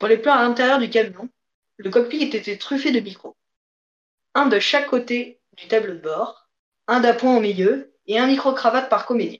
Pour 0.00 0.08
les 0.08 0.18
plans 0.18 0.34
à 0.34 0.42
l'intérieur 0.42 0.80
du 0.80 0.90
camion, 0.90 1.28
le 1.76 1.88
cockpit 1.88 2.24
était 2.24 2.56
truffé 2.56 2.90
de 2.90 2.98
micros. 2.98 3.36
Un 4.34 4.46
de 4.46 4.58
chaque 4.58 4.88
côté 4.88 5.38
du 5.56 5.68
tableau 5.68 5.94
de 5.94 6.00
bord, 6.00 6.48
un 6.88 6.98
d'appoint 6.98 7.36
au 7.36 7.40
milieu 7.40 7.94
et 8.08 8.18
un 8.18 8.26
micro-cravate 8.26 8.90
par 8.90 9.06
comédien. 9.06 9.38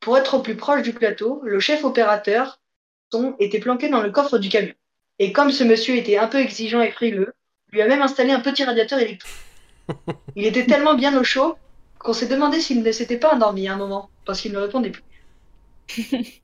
Pour 0.00 0.18
être 0.18 0.34
au 0.34 0.42
plus 0.42 0.54
proche 0.54 0.82
du 0.82 0.92
plateau, 0.92 1.40
le 1.44 1.60
chef 1.60 1.82
opérateur 1.82 2.60
son 3.10 3.34
était 3.38 3.60
planqué 3.60 3.88
dans 3.88 4.02
le 4.02 4.10
coffre 4.10 4.36
du 4.36 4.50
camion. 4.50 4.74
Et 5.18 5.32
comme 5.32 5.50
ce 5.50 5.64
monsieur 5.64 5.96
était 5.96 6.18
un 6.18 6.28
peu 6.28 6.40
exigeant 6.40 6.82
et 6.82 6.90
frileux, 6.90 7.32
lui 7.70 7.80
a 7.80 7.88
même 7.88 8.02
installé 8.02 8.32
un 8.32 8.40
petit 8.40 8.64
radiateur 8.64 8.98
électrique. 8.98 9.32
Il 10.36 10.44
était 10.44 10.66
tellement 10.66 10.94
bien 10.94 11.18
au 11.18 11.24
chaud 11.24 11.56
qu'on 11.98 12.12
s'est 12.12 12.28
demandé 12.28 12.60
s'il 12.60 12.82
ne 12.82 12.92
s'était 12.92 13.16
pas 13.16 13.34
endormi 13.34 13.66
à 13.66 13.72
un 13.72 13.78
moment, 13.78 14.10
parce 14.26 14.42
qu'il 14.42 14.52
ne 14.52 14.58
répondait 14.58 14.90
plus. 14.90 15.02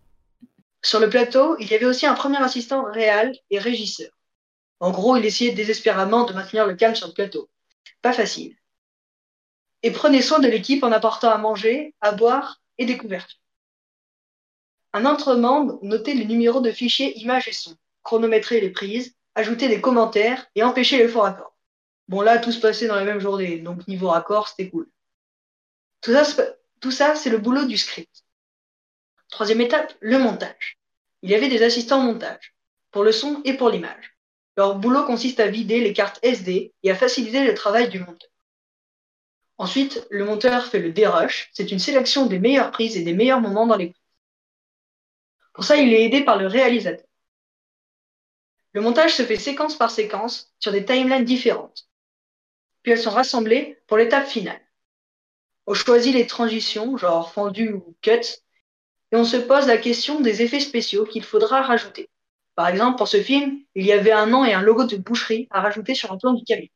Sur 0.83 1.01
le 1.01 1.09
plateau, 1.09 1.57
il 1.59 1.71
y 1.71 1.75
avait 1.75 1.85
aussi 1.85 2.07
un 2.07 2.15
premier 2.15 2.39
assistant 2.39 2.85
réel 2.85 3.37
et 3.51 3.59
régisseur. 3.59 4.11
En 4.81 4.91
gros, 4.91 5.17
il 5.17 5.25
essayait 5.25 5.53
désespérément 5.53 6.25
de 6.25 6.33
maintenir 6.33 6.67
le 6.67 6.75
calme 6.75 6.95
sur 6.95 7.09
le 7.09 7.13
plateau. 7.13 7.51
Pas 8.01 8.13
facile. 8.13 8.57
Et 9.83 9.91
prenez 9.91 10.23
soin 10.23 10.39
de 10.39 10.49
l'équipe 10.49 10.85
en 10.85 10.93
apportant 10.93 11.31
à 11.31 11.39
manger, 11.39 11.95
à 12.01 12.13
boire 12.13 12.63
et 12.79 12.87
des 12.87 12.97
couvertures. 12.97 13.39
Un 14.93 15.05
autre 15.05 15.35
membre 15.35 15.79
notait 15.83 16.15
les 16.15 16.25
numéros 16.25 16.61
de 16.61 16.71
fichiers 16.71 17.19
images 17.19 17.49
et 17.49 17.53
son, 17.53 17.77
chronométrer 18.03 18.61
les 18.61 18.71
prises, 18.71 19.15
ajouter 19.35 19.69
des 19.69 19.81
commentaires 19.81 20.47
et 20.55 20.63
empêcher 20.63 20.99
les 20.99 21.09
faux 21.09 21.21
raccords. 21.21 21.57
Bon 22.09 22.23
là, 22.23 22.39
tout 22.39 22.53
se 22.53 22.61
passait 22.61 22.87
dans 22.87 22.97
la 22.97 23.05
même 23.05 23.21
journée, 23.21 23.59
donc 23.59 23.87
niveau 23.87 24.09
raccord, 24.09 24.49
c'était 24.49 24.71
cool. 24.71 24.89
Tout 26.01 26.91
ça 26.91 27.15
c'est 27.17 27.31
le 27.31 27.39
boulot 27.39 27.67
du 27.67 27.77
script. 27.77 28.25
Troisième 29.31 29.61
étape, 29.61 29.95
le 30.01 30.19
montage. 30.19 30.79
Il 31.23 31.31
y 31.31 31.35
avait 31.35 31.49
des 31.49 31.63
assistants 31.63 32.01
au 32.01 32.13
montage, 32.13 32.55
pour 32.91 33.05
le 33.05 33.13
son 33.13 33.43
et 33.45 33.55
pour 33.55 33.71
l'image. 33.71 34.17
Leur 34.57 34.77
boulot 34.77 35.05
consiste 35.05 35.41
à 35.41 35.49
vider 35.49 35.81
les 35.81 35.93
cartes 35.93 36.19
SD 36.23 36.73
et 36.83 36.91
à 36.91 36.95
faciliter 36.95 37.45
le 37.45 37.55
travail 37.55 37.89
du 37.89 38.01
monteur. 38.01 38.31
Ensuite, 39.59 40.07
le 40.11 40.25
monteur 40.25 40.67
fait 40.67 40.79
le 40.79 40.93
dérush, 40.93 41.51
c'est 41.53 41.73
une 41.73 41.79
sélection 41.79 42.27
des 42.27 42.39
meilleures 42.39 42.71
prises 42.71 42.97
et 42.97 43.03
des 43.03 43.13
meilleurs 43.13 43.41
moments 43.41 43.67
dans 43.67 43.77
les 43.77 43.89
prises. 43.89 44.03
Pour 45.53 45.65
ça, 45.65 45.77
il 45.77 45.93
est 45.93 46.05
aidé 46.05 46.25
par 46.25 46.39
le 46.39 46.47
réalisateur. 46.47 47.07
Le 48.73 48.81
montage 48.81 49.15
se 49.15 49.25
fait 49.25 49.37
séquence 49.37 49.77
par 49.77 49.91
séquence 49.91 50.53
sur 50.61 50.71
des 50.71 50.85
timelines 50.85 51.25
différentes. 51.25 51.89
Puis 52.83 52.93
elles 52.93 53.01
sont 53.01 53.11
rassemblées 53.11 53.81
pour 53.89 53.97
l'étape 53.97 54.27
finale. 54.27 54.61
On 55.67 55.75
choisit 55.75 56.15
les 56.15 56.27
transitions, 56.27 56.97
genre 56.97 57.33
fendu 57.33 57.73
ou 57.73 57.97
cut, 58.01 58.21
et 59.13 59.17
on 59.17 59.25
se 59.25 59.37
pose 59.37 59.67
la 59.67 59.79
question 59.79 60.21
des 60.21 60.43
effets 60.43 60.61
spéciaux 60.61 61.05
qu'il 61.05 61.25
faudra 61.25 61.63
rajouter. 61.63 62.11
Par 62.55 62.69
exemple, 62.69 62.99
pour 62.99 63.09
ce 63.09 63.23
film, 63.23 63.61
il 63.75 63.87
y 63.87 63.93
avait 63.93 64.13
un 64.13 64.27
nom 64.27 64.45
et 64.45 64.53
un 64.53 64.63
logo 64.63 64.85
de 64.85 64.97
boucherie 64.97 65.47
à 65.51 65.61
rajouter 65.61 65.95
sur 65.95 66.13
un 66.13 66.19
plan 66.19 66.33
du 66.33 66.45
camion. 66.45 66.69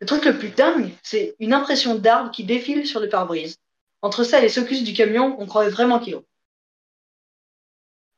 Le 0.00 0.06
truc 0.06 0.24
le 0.24 0.38
plus 0.38 0.50
dingue, 0.50 0.90
c'est 1.02 1.36
une 1.38 1.52
impression 1.52 1.94
d'arbre 1.94 2.30
qui 2.30 2.44
défile 2.44 2.86
sur 2.86 3.00
le 3.00 3.08
pare-brise. 3.08 3.58
Entre 4.02 4.24
ça 4.24 4.38
et 4.38 4.42
les 4.42 4.48
socus 4.48 4.82
du 4.82 4.92
camion, 4.92 5.36
on 5.38 5.46
croyait 5.46 5.70
vraiment 5.70 5.98
qu'il 5.98 6.18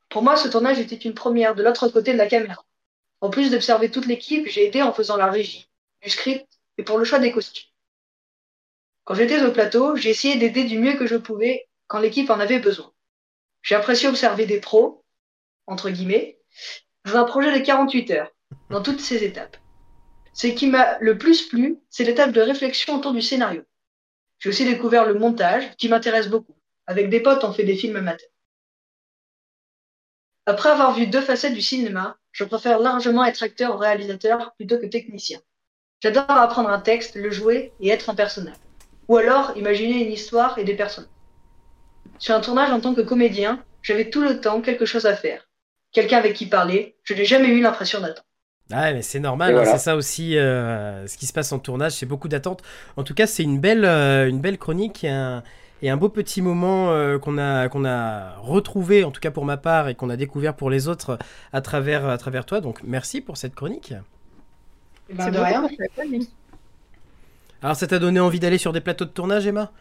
Pour 0.09 0.23
moi, 0.23 0.37
ce 0.37 0.49
tournage 0.49 0.80
était 0.80 0.97
une 0.97 1.14
première 1.14 1.54
de 1.54 1.62
l'autre 1.62 1.88
côté 1.88 2.12
de 2.12 2.18
la 2.18 2.26
caméra. 2.26 2.64
En 3.21 3.30
plus 3.30 3.50
d'observer 3.50 3.90
toute 3.90 4.07
l'équipe, 4.07 4.47
j'ai 4.47 4.66
aidé 4.66 4.83
en 4.83 4.92
faisant 4.92 5.16
la 5.16 5.30
régie, 5.30 5.68
du 6.02 6.11
script 6.11 6.47
et 6.78 6.85
pour 6.85 6.99
le 6.99 7.04
choix 7.04 7.18
des 7.18 7.33
costumes. 7.33 7.68
Quand 9.04 9.14
j'étais 9.14 9.42
au 9.42 9.52
plateau, 9.52 9.97
j'ai 9.97 10.11
essayé 10.11 10.37
d'aider 10.37 10.64
du 10.64 10.78
mieux 10.78 10.95
que 10.95 11.07
je 11.07 11.16
pouvais 11.16 11.66
quand 11.88 11.99
l'équipe 11.99 12.30
en 12.30 12.38
avait 12.38 12.61
besoin. 12.61 12.92
J'ai 13.62 13.75
apprécié 13.75 14.09
observer 14.09 14.47
des 14.47 14.61
pros, 14.61 15.04
entre 15.66 15.90
guillemets, 15.90 16.38
dans 17.04 17.16
un 17.16 17.25
projet 17.25 17.59
de 17.59 17.64
48 17.64 18.11
heures, 18.12 18.30
dans 18.71 18.83
toutes 18.83 19.00
ces 19.00 19.25
étapes. 19.25 19.57
Ce 20.33 20.47
qui 20.47 20.68
m'a 20.68 20.99
le 21.00 21.18
plus 21.18 21.49
plu, 21.49 21.80
c'est 21.90 22.04
l'étape 22.04 22.30
de 22.30 22.40
réflexion 22.40 22.95
autour 22.95 23.12
du 23.12 23.23
scénario. 23.23 23.62
J'ai 24.38 24.50
aussi 24.50 24.64
découvert 24.64 25.04
le 25.04 25.14
montage, 25.14 25.75
qui 25.76 25.88
m'intéresse 25.88 26.28
beaucoup. 26.28 26.54
Avec 26.87 27.11
des 27.11 27.21
potes, 27.21 27.42
on 27.42 27.52
fait 27.52 27.64
des 27.64 27.76
films 27.76 27.97
amateurs. 27.97 28.28
Après 30.47 30.71
avoir 30.71 30.95
vu 30.95 31.09
deux 31.09 31.21
facettes 31.21 31.54
du 31.54 31.61
cinéma, 31.61 32.16
je 32.33 32.45
préfère 32.45 32.78
largement 32.78 33.25
être 33.25 33.42
acteur 33.42 33.75
ou 33.75 33.78
réalisateur 33.78 34.54
plutôt 34.54 34.78
que 34.78 34.87
technicien. 34.87 35.40
J'adore 36.00 36.30
apprendre 36.30 36.71
un 36.71 36.78
texte, 36.78 37.16
le 37.16 37.30
jouer 37.30 37.73
et 37.80 37.88
être 37.88 38.09
un 38.09 38.14
personnage. 38.14 38.57
Ou 39.09 39.16
alors 39.16 39.57
imaginer 39.57 40.04
une 40.04 40.12
histoire 40.12 40.57
et 40.59 40.64
des 40.64 40.76
personnes. 40.76 41.09
Sur 42.19 42.35
un 42.35 42.41
tournage 42.41 42.71
en 42.71 42.81
tant 42.81 42.95
que 42.95 43.01
comédien, 43.01 43.63
j'avais 43.83 44.11
tout 44.11 44.23
le 44.23 44.41
temps 44.41 44.61
quelque 44.61 44.85
chose 44.85 45.07
à 45.07 45.15
faire. 45.15 45.49
Quelqu'un 45.93 46.19
avec 46.19 46.35
qui 46.35 46.47
parler, 46.47 46.97
je 47.05 47.15
n'ai 47.15 47.25
jamais 47.25 47.49
eu 47.49 47.61
l'impression 47.61 48.01
d'attendre. 48.01 48.25
Ah 48.71 48.93
mais 48.93 49.01
c'est 49.01 49.21
normal, 49.21 49.57
hein, 49.57 49.65
c'est 49.65 49.79
ça 49.79 49.97
aussi 49.97 50.37
euh, 50.37 51.07
ce 51.07 51.17
qui 51.17 51.27
se 51.27 51.33
passe 51.33 51.53
en 51.53 51.59
tournage, 51.59 51.93
c'est 51.93 52.05
beaucoup 52.05 52.29
d'attentes. 52.29 52.63
En 52.99 53.03
tout 53.03 53.15
cas, 53.15 53.27
c'est 53.27 53.43
une 53.43 53.59
belle, 53.59 53.87
euh, 53.87 54.29
une 54.29 54.41
belle 54.41 54.59
chronique 54.59 55.05
et 55.05 55.09
un, 55.09 55.43
et 55.81 55.89
un 55.89 55.97
beau 55.97 56.11
petit 56.11 56.43
moment 56.43 56.91
euh, 56.91 57.19
qu'on 57.19 57.39
a, 57.39 57.71
qu'on 57.71 57.87
a 57.87 58.37
retrouvé, 58.37 59.05
en 59.05 59.11
tout 59.11 59.21
cas 59.21 59.31
pour 59.31 59.47
ma 59.47 59.57
part, 59.57 59.89
et 59.89 59.95
qu'on 59.95 60.11
a 60.11 60.17
découvert 60.17 60.55
pour 60.55 60.69
les 60.69 60.87
autres 60.87 61.19
à 61.55 61.63
travers, 61.63 62.07
à 62.07 62.19
travers 62.19 62.45
toi. 62.45 62.61
Donc 62.61 62.81
merci 62.85 63.23
pour 63.23 63.39
cette 63.39 63.55
chronique. 63.55 63.95
Eh 65.09 65.15
ben, 65.15 65.31
de 65.31 65.39
rien. 65.39 65.67
Alors 67.63 67.75
ça 67.75 67.87
t'a 67.87 67.99
donné 67.99 68.21
envie 68.21 68.39
d'aller 68.39 68.59
sur 68.59 68.75
des 68.75 68.83
plateaux 68.83 69.07
de 69.07 69.11
tournage, 69.11 69.47
Emma? 69.47 69.73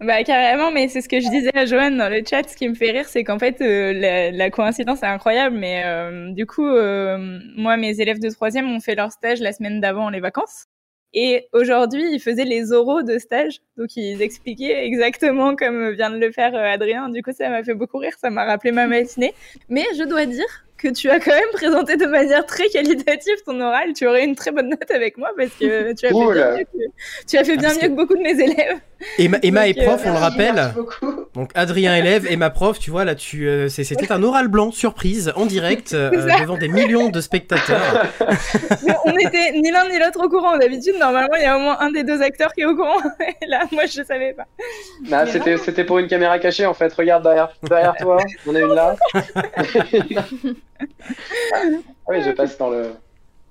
Bah 0.00 0.24
carrément, 0.24 0.70
mais 0.72 0.88
c'est 0.88 1.00
ce 1.00 1.08
que 1.08 1.20
je 1.20 1.28
disais 1.30 1.56
à 1.56 1.66
Joanne 1.66 1.96
dans 1.96 2.08
le 2.08 2.22
chat. 2.28 2.48
Ce 2.48 2.56
qui 2.56 2.68
me 2.68 2.74
fait 2.74 2.90
rire, 2.90 3.06
c'est 3.08 3.22
qu'en 3.22 3.38
fait, 3.38 3.60
euh, 3.60 4.32
la, 4.32 4.50
coïncidence 4.50 5.02
est 5.02 5.06
incroyable. 5.06 5.56
Mais 5.56 5.82
euh, 5.84 6.30
du 6.32 6.46
coup, 6.46 6.66
euh, 6.66 7.38
moi, 7.56 7.76
mes 7.76 8.00
élèves 8.00 8.18
de 8.18 8.28
troisième 8.28 8.70
ont 8.70 8.80
fait 8.80 8.96
leur 8.96 9.12
stage 9.12 9.40
la 9.40 9.52
semaine 9.52 9.80
d'avant 9.80 10.10
les 10.10 10.20
vacances. 10.20 10.66
Et 11.12 11.46
aujourd'hui, 11.52 12.02
ils 12.12 12.18
faisaient 12.18 12.44
les 12.44 12.72
oraux 12.72 13.02
de 13.02 13.18
stage. 13.18 13.60
Donc, 13.76 13.96
ils 13.96 14.20
expliquaient 14.20 14.84
exactement 14.84 15.54
comme 15.54 15.90
vient 15.92 16.10
de 16.10 16.18
le 16.18 16.32
faire 16.32 16.54
Adrien. 16.56 17.08
Du 17.08 17.22
coup, 17.22 17.32
ça 17.32 17.48
m'a 17.48 17.62
fait 17.62 17.74
beaucoup 17.74 17.98
rire. 17.98 18.14
Ça 18.20 18.30
m'a 18.30 18.44
rappelé 18.44 18.72
ma 18.72 18.88
matinée. 18.88 19.32
Mais 19.68 19.84
je 19.96 20.02
dois 20.02 20.26
dire 20.26 20.63
que 20.76 20.88
tu 20.88 21.08
as 21.10 21.20
quand 21.20 21.32
même 21.32 21.50
présenté 21.52 21.96
de 21.96 22.06
manière 22.06 22.44
très 22.46 22.68
qualitative 22.68 23.36
ton 23.46 23.60
oral. 23.60 23.92
Tu 23.94 24.06
aurais 24.06 24.24
une 24.24 24.34
très 24.34 24.50
bonne 24.50 24.70
note 24.70 24.90
avec 24.90 25.16
moi 25.16 25.30
parce 25.36 25.50
que 25.50 25.92
tu 25.92 26.06
as 26.06 26.08
fait 26.08 26.32
bien, 26.32 26.56
mieux 26.56 26.64
que, 26.64 27.26
tu 27.26 27.38
as 27.38 27.44
fait 27.44 27.56
bien 27.56 27.74
mieux 27.74 27.88
que... 27.88 27.94
beaucoup 27.94 28.16
de 28.16 28.22
mes 28.22 28.32
élèves. 28.32 28.80
Emma, 29.18 29.38
Emma 29.42 29.68
est 29.68 29.74
prof, 29.74 30.00
on 30.04 30.12
le 30.12 30.18
rappelle. 30.18 30.74
Donc 31.34 31.50
Adrien 31.54 31.94
élève, 31.96 32.26
Emma 32.30 32.50
prof, 32.50 32.78
tu 32.78 32.90
vois 32.90 33.04
là, 33.04 33.14
tu, 33.14 33.48
euh, 33.48 33.68
c'était 33.68 34.12
un 34.12 34.22
oral 34.22 34.48
blanc 34.48 34.70
surprise 34.70 35.32
en 35.36 35.46
direct 35.46 35.94
euh, 35.94 36.10
devant 36.40 36.56
des 36.56 36.68
millions 36.68 37.10
de 37.10 37.20
spectateurs. 37.20 38.06
on 39.04 39.12
n'était 39.12 39.52
ni 39.52 39.70
l'un 39.70 39.88
ni 39.88 39.98
l'autre 39.98 40.24
au 40.24 40.28
courant. 40.28 40.56
D'habitude, 40.56 40.94
normalement, 40.98 41.34
il 41.36 41.42
y 41.42 41.46
a 41.46 41.56
au 41.56 41.60
moins 41.60 41.76
un 41.80 41.90
des 41.90 42.04
deux 42.04 42.22
acteurs 42.22 42.52
qui 42.52 42.62
est 42.62 42.66
au 42.66 42.76
courant. 42.76 43.00
Et 43.42 43.46
là, 43.46 43.64
moi, 43.72 43.86
je 43.86 44.02
savais 44.02 44.32
pas. 44.32 44.46
Bah, 45.08 45.26
c'était, 45.26 45.56
c'était 45.58 45.84
pour 45.84 45.98
une 45.98 46.08
caméra 46.08 46.38
cachée 46.38 46.66
en 46.66 46.74
fait. 46.74 46.92
Regarde 46.92 47.22
derrière, 47.22 47.52
derrière 47.62 47.94
toi, 47.96 48.18
on 48.46 48.54
a 48.54 48.60
une 48.60 48.74
là. 48.74 48.96
ah 50.80 51.58
oui, 52.08 52.22
je 52.22 52.30
passe 52.30 52.58
dans 52.58 52.70
le. 52.70 52.92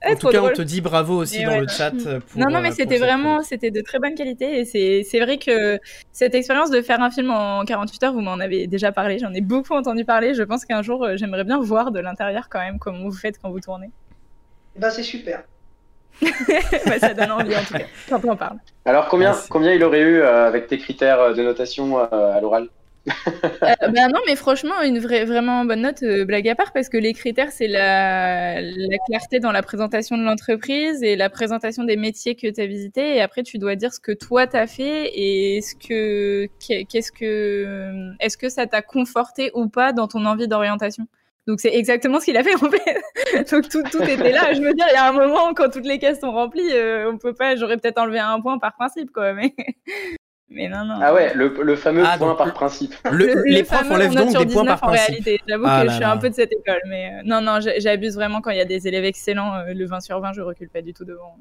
En 0.06 0.16
tout 0.16 0.28
cas, 0.28 0.42
on 0.42 0.50
te 0.50 0.62
dit 0.62 0.82
bravo 0.82 1.16
aussi 1.16 1.44
dans 1.44 1.60
le 1.60 1.68
chat. 1.68 1.92
Pour, 1.92 2.40
non, 2.40 2.50
non, 2.50 2.60
mais 2.60 2.72
euh, 2.72 2.76
c'était 2.76 2.98
vraiment, 2.98 3.42
c'était 3.42 3.72
de 3.72 3.82
très 3.82 4.00
bonne 4.00 4.16
qualité. 4.16 4.60
Et 4.60 5.04
c'est 5.04 5.20
vrai 5.20 5.38
que 5.38 5.80
cette 6.12 6.36
expérience 6.36 6.70
de 6.70 6.82
faire 6.82 7.02
un 7.02 7.10
film 7.10 7.32
en 7.32 7.64
48 7.64 8.04
heures, 8.04 8.14
vous 8.14 8.22
m'en 8.22 8.34
avez 8.34 8.68
déjà 8.68 8.92
parlé, 8.92 9.18
j'en 9.20 9.34
ai 9.34 9.42
beaucoup 9.42 9.74
entendu 9.74 10.04
parler. 10.04 10.34
Je 10.34 10.44
pense 10.44 10.66
qu'un 10.66 10.82
jour, 10.82 11.04
euh, 11.04 11.16
j'aimerais 11.16 11.46
bien 11.46 11.60
voir 11.60 11.92
de 11.92 12.00
l'intérieur 12.00 12.50
quand 12.50 12.60
même 12.60 12.80
comment 12.80 13.04
vous 13.04 13.14
faites 13.16 13.40
quand 13.42 13.50
vous 13.50 13.62
tournez. 13.62 13.92
Bah, 14.76 14.90
c'est 14.90 15.04
super. 15.04 15.44
bah, 16.22 17.00
ça 17.00 17.14
donne 17.14 17.32
envie 17.32 17.56
en 17.56 17.64
tout 17.64 17.74
cas, 17.74 17.86
quand 18.10 18.22
on 18.26 18.36
parle. 18.36 18.58
Alors, 18.86 19.08
combien, 19.08 19.34
combien 19.50 19.74
il 19.74 19.84
aurait 19.84 20.02
eu 20.02 20.18
euh, 20.18 20.48
avec 20.48 20.68
tes 20.68 20.78
critères 20.78 21.34
de 21.34 21.42
notation 21.42 21.98
à 21.98 22.40
l'oral? 22.42 22.68
Euh, 23.08 23.88
ben 23.90 24.10
non, 24.10 24.20
mais 24.26 24.36
franchement, 24.36 24.82
une 24.82 25.00
vraie, 25.00 25.26
vraiment 25.26 25.66
bonne 25.66 25.82
note, 25.82 26.04
euh, 26.04 26.26
blague 26.26 26.48
à 26.48 26.56
part, 26.56 26.72
parce 26.72 26.90
que 26.90 26.98
les 26.98 27.14
critères, 27.14 27.52
c'est 27.52 27.68
la, 27.68 28.62
la, 28.62 28.98
clarté 29.08 29.40
dans 29.40 29.52
la 29.52 29.62
présentation 29.62 30.18
de 30.18 30.24
l'entreprise 30.24 31.04
et 31.04 31.16
la 31.16 31.30
présentation 31.30 31.84
des 31.84 31.98
métiers 31.98 32.36
que 32.36 32.48
tu 32.48 32.62
as 32.62 32.66
visités. 32.66 33.18
Et 33.18 33.22
après, 33.22 33.44
tu 33.44 33.58
dois 33.58 33.76
dire 33.76 33.94
ce 33.94 34.00
que 34.00 34.12
toi, 34.12 34.48
tu 34.48 34.56
as 34.56 34.68
fait 34.68 35.12
et 35.14 35.62
ce 35.62 35.76
que, 35.76 36.48
qu'est-ce 36.60 37.12
que, 37.12 38.14
est-ce 38.20 38.38
que 38.38 38.50
ça 38.50 38.68
t'a 38.68 38.82
conforté 38.82 39.52
ou 39.54 39.68
pas 39.68 39.94
dans 39.94 40.08
ton 40.08 40.26
envie 40.26 40.48
d'orientation. 40.48 41.08
Donc 41.46 41.60
c'est 41.60 41.74
exactement 41.74 42.20
ce 42.20 42.26
qu'il 42.26 42.38
a 42.38 42.44
fait 42.44 42.56
en 42.56 42.70
fait. 42.70 43.02
Donc 43.52 43.68
tout, 43.68 43.84
tout 43.84 44.02
était 44.02 44.32
là. 44.32 44.54
Je 44.54 44.62
veux 44.62 44.74
dire, 44.74 44.86
il 44.90 44.94
y 44.94 44.98
a 44.98 45.10
un 45.10 45.12
moment 45.12 45.54
quand 45.54 45.70
toutes 45.70 45.86
les 45.86 46.00
cases 46.00 46.22
sont 46.22 46.32
remplies, 46.32 46.72
euh, 46.72 47.12
on 47.12 47.18
peut 47.18 47.34
pas. 47.34 47.56
J'aurais 47.56 47.78
peut-être 47.78 47.98
enlevé 47.98 48.20
un 48.20 48.40
point 48.40 48.58
par 48.60 48.74
principe 48.74 49.12
quoi, 49.12 49.34
mais 49.34 49.54
mais 50.50 50.70
non, 50.70 50.86
non. 50.86 50.96
Ah 51.02 51.14
ouais, 51.14 51.34
le, 51.34 51.76
fameux 51.76 52.04
ah, 52.06 52.18
point 52.18 52.36
par 52.36 52.54
principe. 52.54 52.94
les 53.46 53.64
profs 53.64 53.90
enlèvent 53.90 54.14
donc 54.14 54.38
des 54.38 54.54
points 54.54 54.66
par 54.66 54.84
en 54.84 54.88
principe. 54.88 55.08
réalité. 55.08 55.40
J'avoue 55.48 55.64
ah 55.68 55.84
que 55.84 55.90
je 55.90 55.96
suis 55.96 56.04
un 56.04 56.18
peu 56.18 56.30
de 56.30 56.36
cette 56.36 56.52
école. 56.52 56.82
Mais 56.88 57.08
euh, 57.08 57.22
non, 57.26 57.42
non, 57.42 57.60
j'abuse 57.80 58.16
vraiment 58.16 58.42
quand 58.42 58.52
il 58.52 58.58
y 58.58 58.62
a 58.62 58.66
des 58.66 58.88
élèves 58.88 59.06
excellents. 59.06 59.56
Euh, 59.56 59.74
le 59.74 59.86
20 59.86 60.02
sur 60.02 60.20
20, 60.20 60.34
je 60.34 60.42
recule 60.42 60.70
pas 60.70 60.82
du 60.82 60.94
tout 60.94 61.06
devant. 61.06 61.38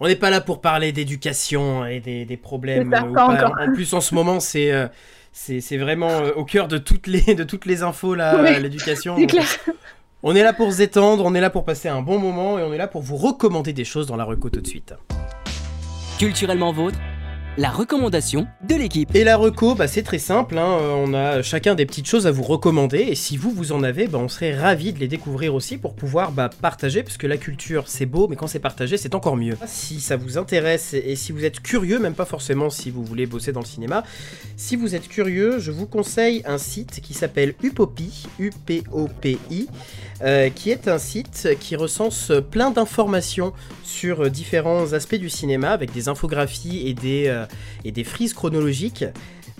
On 0.00 0.08
n'est 0.08 0.16
pas 0.16 0.30
là 0.30 0.40
pour 0.40 0.60
parler 0.60 0.90
d'éducation 0.90 1.86
et 1.86 2.00
des, 2.00 2.24
des 2.24 2.36
problèmes. 2.36 2.92
Euh, 2.92 2.98
en 2.98 3.72
plus, 3.72 3.94
en 3.94 4.00
ce 4.00 4.14
moment, 4.14 4.40
c'est 4.40 4.72
c'est 5.30 5.78
vraiment 5.78 6.18
au 6.36 6.44
cœur 6.44 6.68
de 6.68 6.78
toutes 6.78 7.06
les, 7.06 7.34
de 7.34 7.44
toutes 7.44 7.64
les 7.66 7.82
infos, 7.82 8.14
l'éducation. 8.14 9.16
On 10.24 10.36
est 10.36 10.42
là 10.42 10.52
pour 10.52 10.72
se 10.72 10.78
détendre, 10.78 11.24
on 11.24 11.34
est 11.34 11.40
là 11.40 11.50
pour 11.50 11.64
passer 11.64 11.88
un 11.88 12.00
bon 12.00 12.18
moment 12.18 12.56
et 12.58 12.62
on 12.62 12.72
est 12.72 12.78
là 12.78 12.86
pour 12.86 13.02
vous 13.02 13.16
recommander 13.16 13.72
des 13.72 13.84
choses 13.84 14.06
dans 14.06 14.14
la 14.14 14.22
reco 14.22 14.50
tout 14.50 14.60
de 14.60 14.66
suite. 14.66 14.94
Culturellement 16.18 16.72
vôtre 16.72 16.98
la 17.58 17.70
recommandation 17.70 18.46
de 18.66 18.74
l'équipe. 18.74 19.14
Et 19.14 19.24
la 19.24 19.36
reco, 19.36 19.74
bah, 19.74 19.86
c'est 19.86 20.02
très 20.02 20.18
simple, 20.18 20.56
hein. 20.56 20.78
on 20.96 21.12
a 21.12 21.42
chacun 21.42 21.74
des 21.74 21.84
petites 21.84 22.06
choses 22.06 22.26
à 22.26 22.30
vous 22.30 22.42
recommander, 22.42 23.00
et 23.00 23.14
si 23.14 23.36
vous, 23.36 23.50
vous 23.50 23.72
en 23.72 23.82
avez, 23.82 24.08
bah, 24.08 24.18
on 24.18 24.28
serait 24.28 24.54
ravis 24.54 24.92
de 24.92 24.98
les 24.98 25.08
découvrir 25.08 25.54
aussi 25.54 25.76
pour 25.76 25.94
pouvoir 25.94 26.32
bah, 26.32 26.48
partager, 26.48 27.02
parce 27.02 27.18
que 27.18 27.26
la 27.26 27.36
culture, 27.36 27.84
c'est 27.88 28.06
beau, 28.06 28.26
mais 28.26 28.36
quand 28.36 28.46
c'est 28.46 28.58
partagé, 28.58 28.96
c'est 28.96 29.14
encore 29.14 29.36
mieux. 29.36 29.56
Si 29.66 30.00
ça 30.00 30.16
vous 30.16 30.38
intéresse, 30.38 30.94
et 30.94 31.14
si 31.14 31.32
vous 31.32 31.44
êtes 31.44 31.60
curieux, 31.60 31.98
même 31.98 32.14
pas 32.14 32.24
forcément 32.24 32.70
si 32.70 32.90
vous 32.90 33.04
voulez 33.04 33.26
bosser 33.26 33.52
dans 33.52 33.60
le 33.60 33.66
cinéma, 33.66 34.02
si 34.56 34.76
vous 34.76 34.94
êtes 34.94 35.08
curieux, 35.08 35.58
je 35.58 35.70
vous 35.70 35.86
conseille 35.86 36.42
un 36.46 36.58
site 36.58 37.00
qui 37.02 37.12
s'appelle 37.12 37.54
Upopi, 37.62 38.24
U-P-O-P-I, 38.38 39.68
euh, 40.22 40.48
qui 40.50 40.70
est 40.70 40.88
un 40.88 40.98
site 40.98 41.48
qui 41.60 41.76
recense 41.76 42.32
plein 42.50 42.70
d'informations 42.70 43.52
sur 43.82 44.30
différents 44.30 44.94
aspects 44.94 45.16
du 45.16 45.28
cinéma, 45.28 45.70
avec 45.70 45.92
des 45.92 46.08
infographies 46.08 46.88
et 46.88 46.94
des... 46.94 47.26
Euh, 47.26 47.41
et 47.84 47.92
des 47.92 48.04
frises 48.04 48.34
chronologiques 48.34 49.04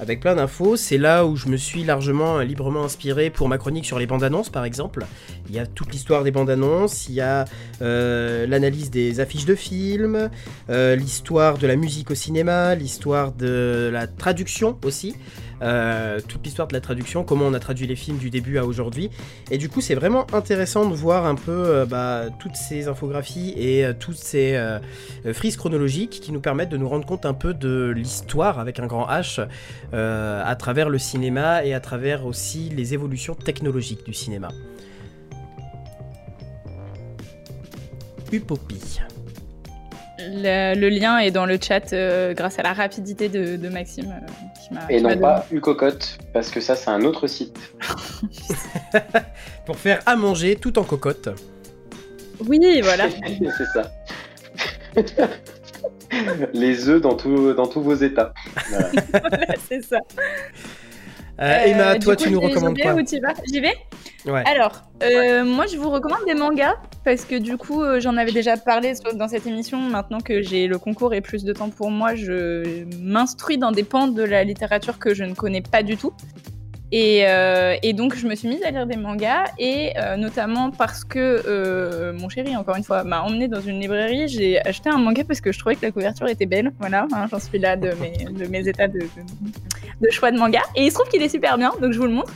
avec 0.03 0.21
plein 0.21 0.35
d'infos. 0.35 0.77
C'est 0.77 0.99
là 0.99 1.25
où 1.25 1.37
je 1.37 1.49
me 1.49 1.57
suis 1.57 1.85
largement, 1.85 2.39
euh, 2.39 2.45
librement 2.45 2.85
inspiré 2.85 3.31
pour 3.31 3.49
ma 3.49 3.59
chronique 3.59 3.87
sur 3.87 3.99
les 3.99 4.07
bandes 4.07 4.25
annonces, 4.25 4.51
par 4.51 4.65
exemple. 4.65 5.07
Il 5.49 5.55
y 5.55 5.59
a 5.59 5.67
toute 5.67 5.93
l'histoire 5.93 6.25
des 6.25 6.31
bandes 6.31 6.51
annonces, 6.51 7.09
il 7.09 7.15
y 7.15 7.21
a 7.21 7.45
euh, 7.81 8.47
l'analyse 8.47 8.91
des 8.91 9.21
affiches 9.21 9.45
de 9.45 9.55
films, 9.55 10.31
euh, 10.71 10.97
l'histoire 10.97 11.59
de 11.59 11.67
la 11.67 11.77
musique 11.77 12.11
au 12.11 12.15
cinéma, 12.15 12.75
l'histoire 12.75 13.33
de 13.33 13.91
la 13.93 14.07
traduction 14.07 14.79
aussi. 14.85 15.15
Euh, 15.63 16.21
toute 16.27 16.45
l'histoire 16.45 16.67
de 16.67 16.73
la 16.73 16.81
traduction, 16.81 17.23
comment 17.25 17.47
on 17.47 17.55
a 17.55 17.61
traduit 17.61 17.87
les 17.87 17.95
films 17.97 18.19
du 18.19 18.31
début 18.31 18.59
à 18.59 18.65
aujourd'hui. 18.65 19.11
Et 19.51 19.59
du 19.59 19.69
coup, 19.69 19.81
c'est 19.81 19.95
vraiment 19.95 20.27
intéressant 20.33 20.89
de 20.89 20.95
voir 20.95 21.25
un 21.25 21.37
peu 21.37 21.53
euh, 21.53 21.87
bah, 21.87 22.25
toutes 22.41 22.57
ces 22.57 22.89
infographies 22.89 23.55
et 23.57 23.85
euh, 23.85 23.93
toutes 23.99 24.17
ces 24.17 24.59
frises 25.33 25.57
chronologiques 25.57 26.21
qui 26.21 26.33
nous 26.33 26.41
permettent 26.41 26.71
de 26.71 26.77
nous 26.77 26.89
rendre 26.89 27.07
compte 27.07 27.27
un 27.27 27.35
peu 27.35 27.55
de 27.55 27.93
l'histoire 27.95 28.59
avec 28.59 28.81
un 28.81 28.87
grand 28.87 29.07
H 29.07 29.47
à 29.93 30.57
travers 30.57 30.89
le 30.89 30.99
cinéma 30.99 31.65
et 31.65 31.75
à 31.75 31.81
travers 31.81 32.27
aussi 32.27 32.71
les 32.71 32.95
évolutions 32.95 33.35
technologiques 33.35 34.05
du 34.05 34.15
cinéma. 34.15 34.49
Upopie. 38.33 39.01
Le, 40.19 40.89
lien 40.89 41.19
est 41.19 41.31
dans 41.31 41.47
le 41.47 41.59
chat 41.61 41.95
grâce 42.35 42.59
à 42.59 42.63
la 42.63 42.73
rapidité 42.73 43.29
de, 43.29 43.69
Maxime. 43.69 44.13
Et 44.89 45.01
non 45.01 45.17
pas 45.19 45.47
une 45.51 45.61
cocotte, 45.61 46.19
parce 46.33 46.51
que 46.51 46.61
ça, 46.61 46.77
c'est 46.77 46.91
un 46.91 47.03
autre 47.03 47.27
site. 47.27 47.59
Pour 49.67 49.77
faire 49.77 50.01
à 50.07 50.17
manger 50.17 50.57
tout 50.57 50.79
en 50.79 50.85
cocotte. 50.85 51.29
Oui, 52.47 52.81
voilà. 52.83 53.09
c'est 53.57 53.67
ça. 53.67 53.91
Les 56.53 56.89
œufs 56.89 57.01
dans, 57.01 57.17
dans 57.55 57.67
tous 57.67 57.81
vos 57.81 57.95
états. 57.95 58.35
c'est 59.69 59.83
ça. 59.83 59.99
Euh, 61.41 61.65
Emma, 61.65 61.95
euh, 61.95 61.99
toi, 61.99 62.15
tu 62.15 62.31
nous 62.31 62.41
recommandes 62.41 62.79
quoi 62.79 62.95
J'y 63.47 63.61
vais? 63.61 63.75
Alors, 64.45 64.83
euh, 65.03 65.45
moi 65.45 65.67
je 65.67 65.77
vous 65.77 65.91
recommande 65.91 66.25
des 66.27 66.35
mangas 66.35 66.77
parce 67.05 67.25
que 67.25 67.35
du 67.35 67.57
coup 67.57 67.83
euh, 67.83 67.99
j'en 67.99 68.17
avais 68.17 68.31
déjà 68.31 68.57
parlé 68.57 68.93
dans 69.15 69.27
cette 69.27 69.47
émission. 69.47 69.79
Maintenant 69.81 70.21
que 70.21 70.43
j'ai 70.43 70.69
le 70.69 70.79
concours 70.79 71.13
et 71.15 71.21
plus 71.21 71.43
de 71.43 71.53
temps 71.53 71.71
pour 71.71 71.91
moi, 71.91 72.15
je 72.15 72.85
m'instruis 73.01 73.59
dans 73.59 73.73
des 73.73 73.83
pans 73.83 74.07
de 74.07 74.23
la 74.23 74.45
littérature 74.45 74.99
que 74.99 75.15
je 75.15 75.25
ne 75.25 75.35
connais 75.35 75.63
pas 75.63 75.83
du 75.83 75.97
tout. 75.97 76.13
Et, 76.95 77.25
donc 77.95 78.15
je 78.15 78.27
me 78.29 78.35
suis 78.35 78.49
mise 78.49 78.63
à 78.63 78.71
lire 78.71 78.87
des 78.87 78.97
mangas 78.97 79.45
et 79.59 79.95
notamment 80.19 80.71
parce 80.71 81.03
que 81.03 82.13
mon 82.13 82.29
chéri, 82.29 82.55
encore 82.55 82.77
une 82.77 82.85
fois, 82.85 83.03
m'a 83.03 83.23
emmené 83.23 83.49
dans 83.49 83.63
une 83.63 83.81
librairie. 83.81 84.29
J'ai 84.29 84.65
acheté 84.65 84.91
un 84.91 84.99
manga 84.99 85.25
parce 85.25 85.41
que 85.41 85.51
je 85.51 85.59
trouvais 85.59 85.75
que 85.75 85.87
la 85.87 85.91
couverture 85.91 86.29
était 86.29 86.47
belle. 86.47 86.71
Voilà, 86.79 87.09
hein, 87.13 87.27
j'en 87.31 87.41
suis 87.41 87.59
là 87.59 87.77
de 87.77 87.93
mes, 88.01 88.25
de 88.31 88.47
mes 88.47 88.69
états 88.69 88.89
de, 88.89 89.01
de, 89.01 89.07
choix 90.11 90.31
de 90.31 90.39
manga. 90.39 90.61
Et 90.77 90.85
il 90.85 90.91
se 90.91 90.95
trouve 90.95 91.09
qu'il 91.09 91.23
est 91.23 91.29
super 91.29 91.59
bien, 91.59 91.73
donc 91.81 91.93
je 91.93 91.99
vous 91.99 92.07
le 92.07 92.13
montre. 92.13 92.33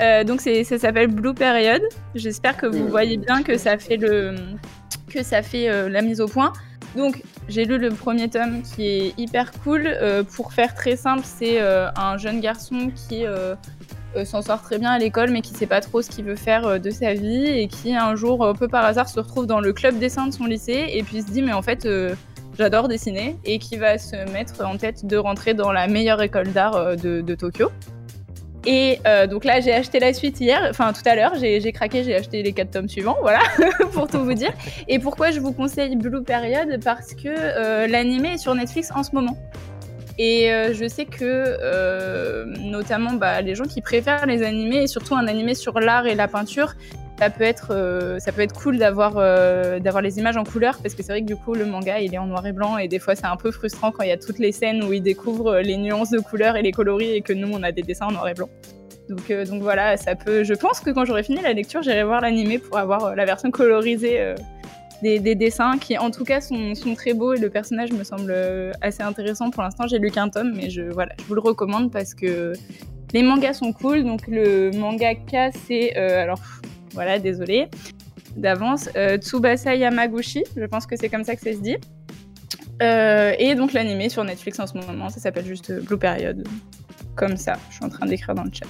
Euh, 0.00 0.24
donc 0.24 0.40
ça 0.40 0.78
s'appelle 0.78 1.08
Blue 1.08 1.34
Period. 1.34 1.82
J'espère 2.14 2.56
que 2.56 2.66
vous 2.66 2.88
voyez 2.88 3.18
bien 3.18 3.42
que 3.42 3.56
ça 3.56 3.78
fait 3.78 3.96
le 3.96 4.34
que 5.08 5.22
ça 5.22 5.42
fait 5.42 5.68
euh, 5.68 5.88
la 5.88 6.02
mise 6.02 6.20
au 6.20 6.26
point. 6.26 6.52
Donc 6.96 7.22
j'ai 7.48 7.64
lu 7.64 7.78
le 7.78 7.90
premier 7.90 8.28
tome 8.28 8.62
qui 8.62 8.86
est 8.86 9.14
hyper 9.18 9.52
cool. 9.64 9.86
Euh, 9.86 10.22
pour 10.24 10.52
faire 10.52 10.74
très 10.74 10.96
simple, 10.96 11.22
c'est 11.24 11.60
un 11.60 12.16
jeune 12.18 12.40
garçon 12.40 12.90
qui 12.94 13.24
s'en 14.24 14.42
sort 14.42 14.60
très 14.62 14.78
bien 14.78 14.90
à 14.90 14.98
l'école 14.98 15.30
mais 15.30 15.40
qui 15.40 15.54
sait 15.54 15.66
pas 15.66 15.80
trop 15.80 16.02
ce 16.02 16.10
qu'il 16.10 16.24
veut 16.24 16.36
faire 16.36 16.78
de 16.78 16.90
sa 16.90 17.14
vie 17.14 17.46
et 17.46 17.66
qui 17.66 17.94
un 17.94 18.14
jour 18.14 18.46
un 18.46 18.54
peu 18.54 18.68
par 18.68 18.84
hasard 18.84 19.08
se 19.08 19.18
retrouve 19.18 19.46
dans 19.46 19.60
le 19.60 19.72
club 19.72 19.98
dessin 19.98 20.26
de 20.26 20.34
son 20.34 20.44
lycée 20.44 20.90
et 20.92 21.02
puis 21.02 21.22
se 21.22 21.30
dit 21.30 21.40
mais 21.40 21.54
en 21.54 21.62
fait 21.62 21.88
j'adore 22.58 22.88
dessiner 22.88 23.36
et 23.44 23.58
qui 23.58 23.76
va 23.76 23.98
se 23.98 24.16
mettre 24.30 24.64
en 24.64 24.76
tête 24.76 25.06
de 25.06 25.16
rentrer 25.16 25.54
dans 25.54 25.72
la 25.72 25.86
meilleure 25.86 26.22
école 26.22 26.52
d'art 26.52 26.96
de 26.96 27.34
Tokyo. 27.34 27.70
Et 28.64 29.00
euh, 29.06 29.26
donc 29.26 29.44
là, 29.44 29.60
j'ai 29.60 29.72
acheté 29.72 29.98
la 29.98 30.12
suite 30.12 30.40
hier, 30.40 30.64
enfin 30.70 30.92
tout 30.92 31.02
à 31.04 31.16
l'heure, 31.16 31.34
j'ai 31.34 31.72
craqué, 31.72 32.04
j'ai 32.04 32.14
acheté 32.14 32.42
les 32.42 32.52
quatre 32.52 32.70
tomes 32.70 32.88
suivants, 32.88 33.16
voilà, 33.20 33.40
pour 33.92 34.06
tout 34.06 34.24
vous 34.24 34.34
dire. 34.34 34.52
Et 34.86 34.98
pourquoi 34.98 35.32
je 35.32 35.40
vous 35.40 35.52
conseille 35.52 35.96
Blue 35.96 36.22
Period? 36.22 36.80
Parce 36.84 37.14
que 37.14 37.28
euh, 37.28 37.86
l'animé 37.88 38.34
est 38.34 38.38
sur 38.38 38.54
Netflix 38.54 38.92
en 38.94 39.02
ce 39.02 39.14
moment. 39.14 39.36
Et 40.18 40.52
euh, 40.52 40.74
je 40.74 40.86
sais 40.86 41.06
que, 41.06 42.44
notamment, 42.60 43.14
bah, 43.14 43.40
les 43.40 43.56
gens 43.56 43.64
qui 43.64 43.80
préfèrent 43.80 44.26
les 44.26 44.44
animés, 44.44 44.84
et 44.84 44.86
surtout 44.86 45.16
un 45.16 45.26
animé 45.26 45.54
sur 45.54 45.80
l'art 45.80 46.06
et 46.06 46.14
la 46.14 46.28
peinture, 46.28 46.74
ça 47.18 47.30
peut 47.30 47.44
être, 47.44 47.68
euh, 47.70 48.18
ça 48.18 48.32
peut 48.32 48.40
être 48.40 48.54
cool 48.54 48.78
d'avoir 48.78 49.14
euh, 49.16 49.78
d'avoir 49.78 50.02
les 50.02 50.18
images 50.18 50.36
en 50.36 50.44
couleur 50.44 50.78
parce 50.82 50.94
que 50.94 51.02
c'est 51.02 51.12
vrai 51.12 51.20
que 51.20 51.26
du 51.26 51.36
coup 51.36 51.54
le 51.54 51.64
manga 51.64 52.00
il 52.00 52.12
est 52.14 52.18
en 52.18 52.26
noir 52.26 52.44
et 52.46 52.52
blanc 52.52 52.78
et 52.78 52.88
des 52.88 52.98
fois 52.98 53.14
c'est 53.14 53.26
un 53.26 53.36
peu 53.36 53.50
frustrant 53.50 53.92
quand 53.92 54.02
il 54.02 54.08
y 54.08 54.12
a 54.12 54.16
toutes 54.16 54.38
les 54.38 54.50
scènes 54.50 54.82
où 54.82 54.92
il 54.92 55.02
découvre 55.02 55.58
les 55.58 55.76
nuances 55.76 56.10
de 56.10 56.18
couleurs 56.18 56.56
et 56.56 56.62
les 56.62 56.72
coloris 56.72 57.12
et 57.12 57.20
que 57.20 57.32
nous 57.32 57.48
on 57.52 57.62
a 57.62 57.70
des 57.70 57.82
dessins 57.82 58.06
en 58.06 58.12
noir 58.12 58.28
et 58.28 58.34
blanc. 58.34 58.48
Donc, 59.08 59.30
euh, 59.30 59.44
donc 59.44 59.62
voilà, 59.62 59.96
ça 59.96 60.14
peut. 60.14 60.42
Je 60.42 60.54
pense 60.54 60.80
que 60.80 60.90
quand 60.90 61.04
j'aurai 61.04 61.22
fini 61.22 61.40
la 61.42 61.52
lecture, 61.52 61.82
j'irai 61.82 62.02
voir 62.02 62.20
l'animé 62.20 62.58
pour 62.58 62.78
avoir 62.78 63.14
la 63.14 63.24
version 63.24 63.50
colorisée 63.50 64.34
des, 65.02 65.18
des, 65.18 65.34
dessins 65.34 65.76
qui 65.78 65.98
en 65.98 66.10
tout 66.10 66.24
cas 66.24 66.40
sont, 66.40 66.74
sont, 66.74 66.94
très 66.94 67.12
beaux 67.12 67.34
et 67.34 67.38
le 67.38 67.50
personnage 67.50 67.92
me 67.92 68.04
semble 68.04 68.34
assez 68.80 69.02
intéressant. 69.02 69.50
Pour 69.50 69.62
l'instant, 69.62 69.86
j'ai 69.86 69.98
lu 69.98 70.10
qu'un 70.10 70.28
tome, 70.28 70.52
mais 70.56 70.70
je 70.70 70.82
voilà, 70.82 71.12
je 71.18 71.24
vous 71.24 71.34
le 71.34 71.40
recommande 71.40 71.90
parce 71.90 72.14
que 72.14 72.52
les 73.12 73.22
mangas 73.22 73.54
sont 73.54 73.72
cool. 73.72 74.04
Donc 74.04 74.26
le 74.28 74.70
mangaka 74.70 75.50
c'est 75.52 75.94
alors 75.96 76.40
voilà, 76.94 77.18
désolé 77.18 77.68
d'avance. 78.36 78.88
Euh, 78.96 79.18
Tsubasa 79.18 79.74
Yamaguchi, 79.74 80.44
je 80.56 80.64
pense 80.64 80.86
que 80.86 80.96
c'est 80.96 81.08
comme 81.08 81.24
ça 81.24 81.36
que 81.36 81.42
ça 81.42 81.52
se 81.52 81.58
dit. 81.58 81.76
Euh, 82.82 83.34
et 83.38 83.54
donc 83.54 83.72
l'animé 83.72 84.08
sur 84.08 84.24
Netflix 84.24 84.58
en 84.58 84.66
ce 84.66 84.76
moment, 84.76 85.08
ça 85.08 85.20
s'appelle 85.20 85.46
juste 85.46 85.72
Blue 85.84 85.98
Period. 85.98 86.46
Comme 87.14 87.36
ça, 87.36 87.54
je 87.70 87.76
suis 87.76 87.84
en 87.84 87.88
train 87.88 88.06
d'écrire 88.06 88.34
dans 88.34 88.44
le 88.44 88.50
chat. 88.52 88.66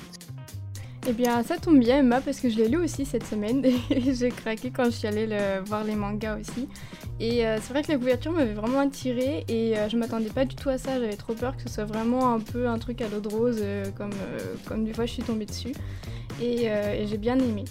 Eh 1.08 1.12
bien, 1.12 1.42
ça 1.42 1.56
tombe 1.56 1.80
bien, 1.80 1.98
Emma, 1.98 2.20
parce 2.20 2.38
que 2.38 2.48
je 2.48 2.56
l'ai 2.56 2.68
lu 2.68 2.76
aussi 2.76 3.04
cette 3.04 3.24
semaine 3.24 3.64
et 3.90 4.14
j'ai 4.14 4.30
craqué 4.30 4.70
quand 4.70 4.84
je 4.84 4.90
suis 4.90 5.08
allée 5.08 5.26
voir 5.66 5.84
les 5.84 5.96
mangas 5.96 6.38
aussi. 6.38 6.68
Et 7.18 7.46
euh, 7.46 7.58
c'est 7.60 7.72
vrai 7.72 7.82
que 7.82 7.90
la 7.90 7.98
couverture 7.98 8.32
m'avait 8.32 8.54
vraiment 8.54 8.80
attirée 8.80 9.44
et 9.48 9.74
je 9.88 9.96
m'attendais 9.96 10.30
pas 10.30 10.44
du 10.44 10.54
tout 10.54 10.68
à 10.68 10.78
ça. 10.78 11.00
J'avais 11.00 11.16
trop 11.16 11.34
peur 11.34 11.56
que 11.56 11.62
ce 11.62 11.68
soit 11.68 11.84
vraiment 11.84 12.34
un 12.34 12.40
peu 12.40 12.68
un 12.68 12.78
truc 12.78 13.00
à 13.00 13.08
l'eau 13.08 13.20
de 13.20 13.28
rose, 13.28 13.62
comme, 13.96 14.12
comme 14.66 14.84
du 14.84 14.92
fois 14.92 15.06
je 15.06 15.12
suis 15.12 15.22
tombée 15.22 15.46
dessus. 15.46 15.72
et 16.40 16.68
j'ai 17.06 17.18
bien 17.18 17.38
aimé. 17.38 17.64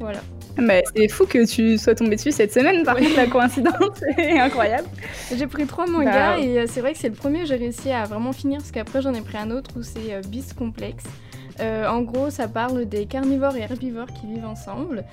Voilà. 0.00 0.20
Bah, 0.56 0.74
c'est 0.94 1.08
fou 1.08 1.24
que 1.26 1.46
tu 1.46 1.78
sois 1.78 1.94
tombé 1.94 2.16
dessus 2.16 2.32
cette 2.32 2.52
semaine, 2.52 2.84
par 2.84 2.96
contre, 2.96 3.16
la 3.16 3.26
coïncidence 3.26 4.02
est 4.18 4.38
incroyable. 4.38 4.88
J'ai 5.34 5.46
pris 5.46 5.66
trois 5.66 5.86
mangas 5.86 6.36
bah, 6.36 6.40
et 6.40 6.58
euh, 6.58 6.66
c'est 6.66 6.80
vrai 6.80 6.92
que 6.92 6.98
c'est 6.98 7.08
le 7.08 7.14
premier 7.14 7.40
que 7.40 7.46
j'ai 7.46 7.56
réussi 7.56 7.92
à 7.92 8.04
vraiment 8.04 8.32
finir, 8.32 8.58
parce 8.58 8.72
qu'après 8.72 9.00
j'en 9.00 9.14
ai 9.14 9.20
pris 9.20 9.38
un 9.38 9.50
autre 9.50 9.70
où 9.76 9.82
c'est 9.82 10.12
euh, 10.12 10.20
Beast 10.26 10.54
Complex. 10.54 11.04
Euh, 11.60 11.88
en 11.88 12.02
gros, 12.02 12.30
ça 12.30 12.46
parle 12.46 12.86
des 12.86 13.06
carnivores 13.06 13.56
et 13.56 13.62
herbivores 13.62 14.12
qui 14.12 14.26
vivent 14.26 14.46
ensemble. 14.46 15.04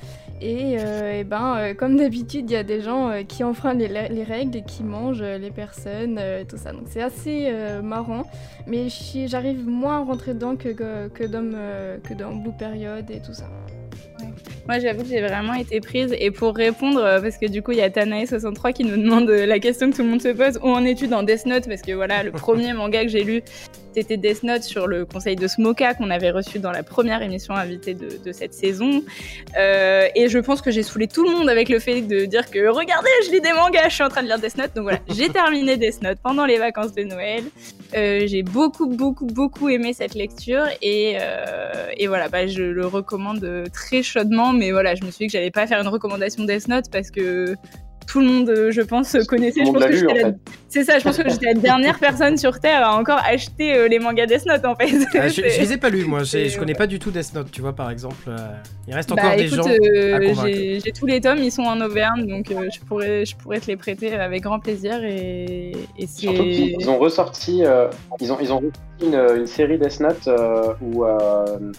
Et, 0.41 0.77
ben, 1.23 1.73
comme 1.75 1.97
d'habitude, 1.97 2.51
il 2.51 2.53
y 2.53 2.57
a 2.57 2.63
des 2.63 2.81
gens 2.81 3.23
qui 3.27 3.43
enfreignent 3.43 3.79
les, 3.79 4.23
règles 4.23 4.57
et 4.57 4.63
qui 4.63 4.83
mangent 4.83 5.23
les 5.23 5.49
personnes, 5.49 6.19
tout 6.47 6.57
ça. 6.57 6.71
Donc 6.71 6.83
c'est 6.87 7.01
assez 7.01 7.51
marrant. 7.81 8.25
Mais 8.67 8.89
j'arrive 9.25 9.65
moins 9.65 10.01
à 10.01 10.03
rentrer 10.03 10.35
dedans 10.35 10.55
que, 10.55 10.69
que, 10.69 11.07
que 11.07 12.13
dans 12.13 12.35
Blue 12.35 12.51
Period 12.59 13.09
et 13.09 13.21
tout 13.21 13.33
ça. 13.33 13.49
Moi, 14.67 14.79
j'avoue 14.79 15.03
que 15.03 15.09
j'ai 15.09 15.21
vraiment 15.21 15.53
été 15.53 15.79
prise. 15.79 16.15
Et 16.19 16.31
pour 16.31 16.55
répondre, 16.55 16.99
euh, 16.99 17.21
parce 17.21 17.37
que 17.37 17.45
du 17.45 17.61
coup, 17.61 17.71
il 17.71 17.77
y 17.77 17.81
a 17.81 17.89
Tanae63 17.89 18.73
qui 18.73 18.83
nous 18.83 18.97
demande 18.97 19.29
euh, 19.29 19.45
la 19.45 19.59
question 19.59 19.91
que 19.91 19.95
tout 19.95 20.01
le 20.01 20.09
monde 20.09 20.21
se 20.23 20.29
pose 20.29 20.59
où 20.63 20.69
en 20.69 20.83
es-tu 20.83 21.07
dans 21.07 21.21
Death 21.21 21.45
Note? 21.45 21.67
Parce 21.67 21.83
que 21.83 21.91
voilà, 21.91 22.23
le 22.23 22.31
premier 22.31 22.73
manga 22.73 23.03
que 23.03 23.09
j'ai 23.09 23.23
lu, 23.23 23.43
c'était 23.95 24.17
Death 24.17 24.43
Note 24.43 24.63
sur 24.63 24.87
le 24.87 25.05
conseil 25.05 25.35
de 25.35 25.47
Smoka 25.47 25.93
qu'on 25.93 26.09
avait 26.09 26.31
reçu 26.31 26.59
dans 26.59 26.71
la 26.71 26.83
première 26.83 27.21
émission 27.21 27.53
invitée 27.55 27.93
de, 27.93 28.31
cette 28.31 28.53
saison. 28.53 29.03
Euh, 29.57 30.07
et 30.15 30.27
je 30.27 30.39
pense 30.39 30.61
que 30.61 30.69
j'ai 30.69 30.83
saoulé 30.83 31.07
tout 31.07 31.23
le 31.23 31.31
monde 31.31 31.47
avec 31.49 31.69
le 31.69 31.79
fait 31.79 32.01
de 32.01 32.25
dire 32.25 32.51
que 32.51 32.67
regardez, 32.67 33.09
je 33.25 33.31
lis 33.31 33.41
des 33.41 33.53
mangas, 33.53 33.87
je 33.89 33.93
suis 33.93 34.03
en 34.03 34.09
train 34.09 34.21
de 34.21 34.27
lire 34.27 34.39
Death 34.39 34.57
Note. 34.57 34.71
Donc 34.75 34.83
voilà, 34.83 34.99
j'ai 35.09 35.29
terminé 35.29 35.77
Death 35.77 36.01
Note 36.01 36.17
pendant 36.21 36.45
les 36.45 36.57
vacances 36.57 36.93
de 36.93 37.03
Noël. 37.03 37.43
j'ai 37.93 38.43
beaucoup, 38.43 38.87
beaucoup, 38.87 39.27
beaucoup 39.27 39.69
aimé 39.69 39.93
cette 39.93 40.15
lecture 40.15 40.65
et, 40.81 41.17
et 41.97 42.07
voilà, 42.07 42.27
bah, 42.27 42.47
je 42.47 42.63
le 42.63 42.85
recommande 42.85 43.69
très 43.71 44.03
chaudement 44.03 44.51
mais 44.51 44.71
voilà, 44.71 44.95
je 44.95 45.03
me 45.03 45.11
suis 45.11 45.25
dit 45.25 45.27
que 45.27 45.33
j'allais 45.33 45.51
pas 45.51 45.67
faire 45.67 45.79
une 45.79 45.87
recommandation 45.87 46.43
Death 46.43 46.67
Note 46.67 46.85
parce 46.91 47.11
que 47.11 47.55
tout 48.07 48.19
le 48.19 48.27
monde, 48.27 48.53
je 48.69 48.81
pense, 48.81 49.15
connaissait. 49.27 49.61
Tout 49.61 49.73
le 49.73 49.79
monde 49.79 49.81
l'a 49.81 49.89
lu, 49.89 50.07
en 50.07 50.15
fait. 50.15 50.35
C'est 50.75 50.83
ça, 50.83 50.99
je 50.99 51.05
pense 51.05 51.17
que 51.17 51.29
j'étais 51.29 51.45
la 51.45 51.53
dernière 51.53 51.99
personne 51.99 52.35
sur 52.37 52.59
Terre 52.59 52.85
à 52.85 52.99
encore 52.99 53.21
acheter 53.25 53.73
euh, 53.73 53.87
les 53.87 53.97
mangas 53.97 54.25
Death 54.25 54.45
Note 54.45 54.65
en 54.65 54.75
fait. 54.75 54.91
Ah, 55.13 55.29
je, 55.29 55.35
je, 55.35 55.61
les 55.61 55.71
ai 55.71 55.77
pas 55.77 55.89
lus 55.89 56.03
moi, 56.03 56.23
je 56.23 56.59
connais 56.59 56.73
pas 56.73 56.85
du 56.85 56.99
tout 56.99 57.11
Death 57.11 57.33
Note, 57.33 57.49
tu 57.49 57.61
vois 57.61 57.71
par 57.71 57.89
exemple. 57.89 58.25
Euh, 58.27 58.35
il 58.85 58.93
reste 58.93 59.15
bah, 59.15 59.21
encore 59.23 59.37
des 59.37 59.47
gens. 59.47 59.63
Euh, 59.65 60.79
j'ai 60.83 60.91
tous 60.91 61.05
les 61.05 61.21
tomes, 61.21 61.37
ils 61.37 61.51
sont 61.53 61.61
en 61.61 61.79
Auvergne, 61.79 62.27
donc 62.27 62.47
je, 62.49 62.79
pourrais, 62.81 63.23
je 63.23 63.37
pourrais 63.37 63.61
te 63.61 63.67
les 63.67 63.77
prêter 63.77 64.15
avec 64.15 64.43
grand 64.43 64.59
plaisir. 64.59 65.01
Et, 65.01 65.71
et 65.97 66.07
Surtout 66.07 66.43
qu'ils 66.43 66.89
ont 66.89 66.97
ressorti, 66.97 67.63
ils 68.19 68.33
ont, 68.33 68.37
ils 68.41 68.51
ont 68.51 68.61
une, 69.01 69.15
une, 69.15 69.47
série 69.47 69.77
Death 69.77 70.01
Note 70.01 70.29
où 70.81 71.05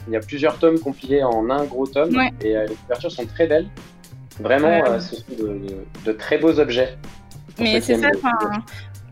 il 0.08 0.12
y 0.14 0.16
a 0.16 0.20
plusieurs 0.20 0.58
tomes 0.58 0.78
compilés 0.78 1.22
en 1.22 1.50
un 1.50 1.64
gros 1.64 1.86
tome 1.86 2.18
et 2.40 2.54
les 2.54 2.74
couvertures 2.82 3.12
sont 3.12 3.26
très 3.26 3.46
belles. 3.46 3.66
Vraiment, 4.40 5.01
ce 5.01 5.16
sont 5.16 5.25
de, 5.38 5.61
de, 6.05 6.12
très 6.12 6.38
beaux 6.38 6.59
objets. 6.59 6.96
Mais 7.59 7.81
c'est 7.81 7.96
ça, 7.96 8.11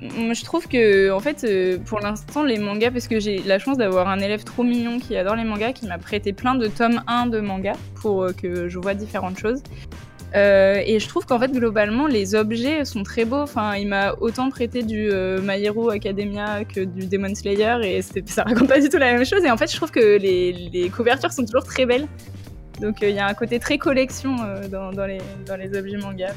je 0.01 0.45
trouve 0.45 0.69
que, 0.69 1.11
en 1.11 1.21
fait, 1.21 1.45
euh, 1.45 1.79
pour 1.79 2.01
l'instant, 2.01 2.43
les 2.43 2.59
mangas, 2.59 2.91
parce 2.91 3.09
que 3.09 3.21
j'ai 3.21 3.39
la 3.39 3.59
chance 3.59 3.79
d'avoir 3.79 4.09
un 4.09 4.19
élève 4.19 4.45
trop 4.45 4.63
mignon 4.63 4.99
qui 4.99 5.17
adore 5.17 5.37
les 5.37 5.45
mangas, 5.45 5.73
qui 5.73 5.87
m'a 5.87 5.99
prêté 5.99 6.33
plein 6.33 6.55
de 6.55 6.67
tomes 6.67 7.03
1 7.07 7.27
de 7.27 7.41
mangas 7.41 7.77
pour 7.95 8.23
euh, 8.23 8.33
que 8.33 8.69
je 8.69 8.79
vois 8.79 8.95
différentes 8.95 9.39
choses. 9.39 9.63
Euh, 10.35 10.83
et 10.85 10.99
je 10.99 11.09
trouve 11.09 11.27
qu'en 11.27 11.39
fait, 11.39 11.53
globalement, 11.53 12.09
les 12.09 12.35
objets 12.35 12.85
sont 12.85 13.05
très 13.05 13.25
beaux. 13.25 13.43
Enfin, 13.43 13.77
il 13.77 13.87
m'a 13.87 14.15
autant 14.21 14.51
prêté 14.51 14.83
du 14.83 15.11
My 15.43 15.65
Hero 15.65 15.91
Academia 15.91 16.65
que 16.65 16.81
du 16.81 17.07
Demon 17.07 17.35
Slayer, 17.35 17.77
et 17.85 18.03
ça 18.03 18.43
raconte 18.43 18.69
pas 18.69 18.81
du 18.81 18.89
tout 18.89 18.99
la 18.99 19.13
même 19.13 19.25
chose. 19.25 19.45
Et 19.45 19.51
en 19.51 19.57
fait, 19.57 19.71
je 19.71 19.77
trouve 19.77 19.93
que 19.93 20.19
les, 20.19 20.53
les 20.53 20.91
couvertures 20.91 21.33
sont 21.33 21.45
toujours 21.45 21.65
très 21.65 21.87
belles. 21.87 22.09
Donc 22.81 22.97
il 23.03 23.11
y 23.11 23.19
a 23.19 23.27
un 23.27 23.35
côté 23.35 23.59
très 23.59 23.79
collection 23.79 24.37
dans, 24.71 24.93
dans, 24.93 25.07
les, 25.07 25.19
dans, 25.47 25.57
les, 25.57 25.77
objets 25.77 25.97
manga. 25.97 26.29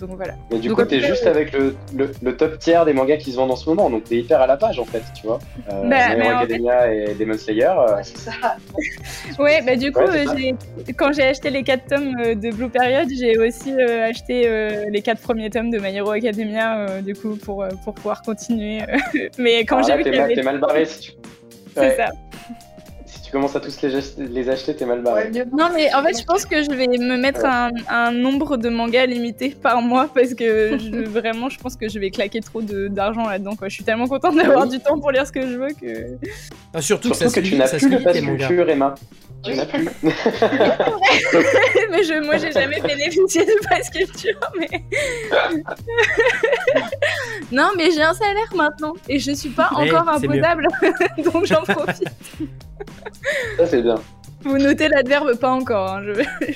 Donc, 0.00 0.10
voilà. 0.16 0.34
Mais 0.50 0.58
du 0.58 0.72
coup, 0.72 0.84
t'es 0.84 1.00
juste 1.00 1.26
avec 1.26 1.52
le, 1.52 1.74
le, 1.94 2.36
top 2.36 2.58
tiers 2.58 2.84
des 2.84 2.92
mangas 2.92 3.16
qui 3.16 3.32
se 3.32 3.36
vendent 3.36 3.50
en 3.50 3.56
ce 3.56 3.68
moment, 3.68 3.90
donc 3.90 4.04
t'es 4.04 4.16
hyper 4.16 4.40
à 4.40 4.46
la 4.46 4.56
page 4.56 4.78
en 4.78 4.84
fait, 4.84 5.02
tu 5.14 5.26
vois. 5.26 5.38
Euh, 5.72 5.88
bah, 5.88 6.38
Academia 6.38 6.92
et 6.92 7.14
Demon 7.14 7.38
Slayer. 7.38 7.74
c'est 8.02 8.18
ça. 8.18 8.32
ouais, 9.38 9.62
bah 9.62 9.76
du 9.76 9.92
coup, 9.92 10.00
quand 10.96 11.12
j'ai 11.12 11.24
acheté 11.24 11.50
les 11.50 11.62
4 11.62 11.86
tomes 11.86 12.14
de 12.34 12.50
Blue 12.54 12.68
Period, 12.68 13.08
j'ai 13.18 13.38
aussi 13.38 13.72
acheté 13.72 14.88
les 14.90 15.02
4 15.02 15.20
premiers 15.20 15.50
tomes 15.50 15.70
de 15.70 15.78
My 15.78 15.96
Hero 15.96 16.10
Academia, 16.10 17.00
du 17.00 17.14
coup, 17.14 17.36
pour, 17.36 17.66
pour 17.84 17.94
pouvoir 17.94 18.22
continuer. 18.22 18.82
Mais 19.38 19.64
quand 19.64 19.82
j'ai 19.82 19.96
vu. 19.96 20.04
T'es 20.04 20.42
mal 20.42 20.58
barré 20.58 20.84
si 20.84 21.00
tu. 21.00 21.12
C'est 21.74 21.96
ça 21.96 22.08
tu 23.28 23.32
commences 23.32 23.54
à 23.54 23.60
tous 23.60 23.82
les, 23.82 24.26
les 24.26 24.48
acheter, 24.48 24.74
t'es 24.74 24.86
mal 24.86 25.02
barré. 25.02 25.30
non, 25.52 25.68
mais 25.74 25.92
en 25.92 26.02
fait, 26.02 26.18
je 26.18 26.24
pense 26.24 26.46
que 26.46 26.62
je 26.62 26.70
vais 26.70 26.86
me 26.86 27.18
mettre 27.18 27.44
un, 27.44 28.10
nombre 28.10 28.56
de 28.56 28.70
mangas 28.70 29.04
limité 29.04 29.50
par 29.50 29.82
mois 29.82 30.08
parce 30.14 30.32
que 30.32 30.78
je, 30.78 31.04
vraiment, 31.04 31.50
je 31.50 31.58
pense 31.58 31.76
que 31.76 31.90
je 31.90 31.98
vais 31.98 32.10
claquer 32.10 32.40
trop 32.40 32.62
d'argent 32.62 33.28
là-dedans. 33.28 33.52
Je 33.62 33.68
suis 33.68 33.84
tellement 33.84 34.08
contente 34.08 34.36
d'avoir 34.36 34.66
du 34.66 34.80
temps 34.80 34.98
pour 34.98 35.10
lire 35.10 35.26
ce 35.26 35.32
que 35.32 35.42
je 35.42 35.58
veux 35.58 35.68
que. 35.68 36.16
Ah, 36.72 36.80
surtout, 36.80 37.10
que, 37.10 37.16
ça 37.16 37.26
que 37.26 37.40
tu 37.40 37.56
n'as 37.56 37.68
plus 37.68 37.90
le 37.90 38.02
pass 38.02 38.18
culture, 38.18 38.70
Emma. 38.70 38.94
Tu 39.44 39.54
n'as 39.54 39.66
plus. 39.66 39.84
mais 40.02 40.10
je, 42.02 42.24
moi, 42.24 42.38
j'ai 42.38 42.50
jamais 42.52 42.80
bénéficié 42.80 43.44
de 43.44 43.52
pass 43.68 43.90
culture, 43.90 44.40
mais. 44.58 44.68
non, 47.52 47.70
mais 47.76 47.90
j'ai 47.92 48.02
un 48.02 48.14
salaire 48.14 48.54
maintenant 48.54 48.94
et 49.08 49.18
je 49.18 49.32
suis 49.32 49.50
pas 49.50 49.68
encore 49.72 50.08
imposable, 50.08 50.68
donc 51.24 51.44
j'en 51.46 51.62
profite. 51.62 52.08
Ça, 53.56 53.66
c'est 53.66 53.82
bien. 53.82 53.96
Vous 54.42 54.58
notez 54.58 54.88
l'adverbe 54.88 55.36
pas 55.36 55.50
encore, 55.50 55.94
hein. 55.94 56.02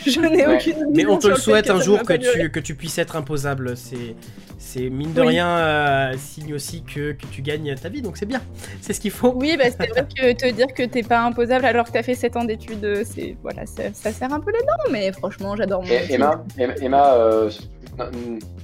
je, 0.06 0.20
n'ai 0.20 0.46
aucune 0.46 0.86
Mais 0.94 1.04
on 1.06 1.18
te 1.18 1.26
le 1.26 1.36
souhaite 1.36 1.68
un 1.68 1.80
jour 1.80 2.02
que 2.02 2.14
tu, 2.14 2.50
que 2.50 2.60
tu 2.60 2.74
puisses 2.74 2.98
être 2.98 3.16
imposable. 3.16 3.76
C'est, 3.76 4.14
c'est 4.62 4.88
mine 4.90 5.12
de 5.12 5.20
rien 5.20 5.48
euh, 5.48 6.14
signe 6.16 6.54
aussi 6.54 6.82
que, 6.82 7.12
que, 7.12 7.26
tu 7.26 7.42
gagnes 7.42 7.74
ta 7.74 7.88
vie, 7.88 8.00
donc 8.00 8.16
c'est 8.16 8.26
bien. 8.26 8.40
C'est 8.80 8.92
ce 8.92 9.00
qu'il 9.00 9.10
faut. 9.10 9.32
Oui, 9.34 9.56
bah, 9.58 9.64
c'est 9.70 9.88
vrai 9.88 10.06
que 10.16 10.32
te 10.32 10.50
dire 10.50 10.68
que 10.68 10.84
t'es 10.84 11.02
pas 11.02 11.20
imposable 11.20 11.64
alors 11.64 11.86
que 11.86 11.92
t'as 11.92 12.02
fait 12.02 12.14
7 12.14 12.36
ans 12.36 12.44
d'études, 12.44 13.02
c'est, 13.04 13.36
voilà, 13.42 13.64
ça, 13.66 14.12
sert 14.12 14.32
un 14.32 14.40
peu 14.40 14.50
là-dedans, 14.52 14.90
mais 14.92 15.12
franchement, 15.12 15.56
j'adore 15.56 15.82
mon 15.82 15.88
Emma, 15.88 16.44
Emma, 16.80 17.14
euh, 17.14 17.50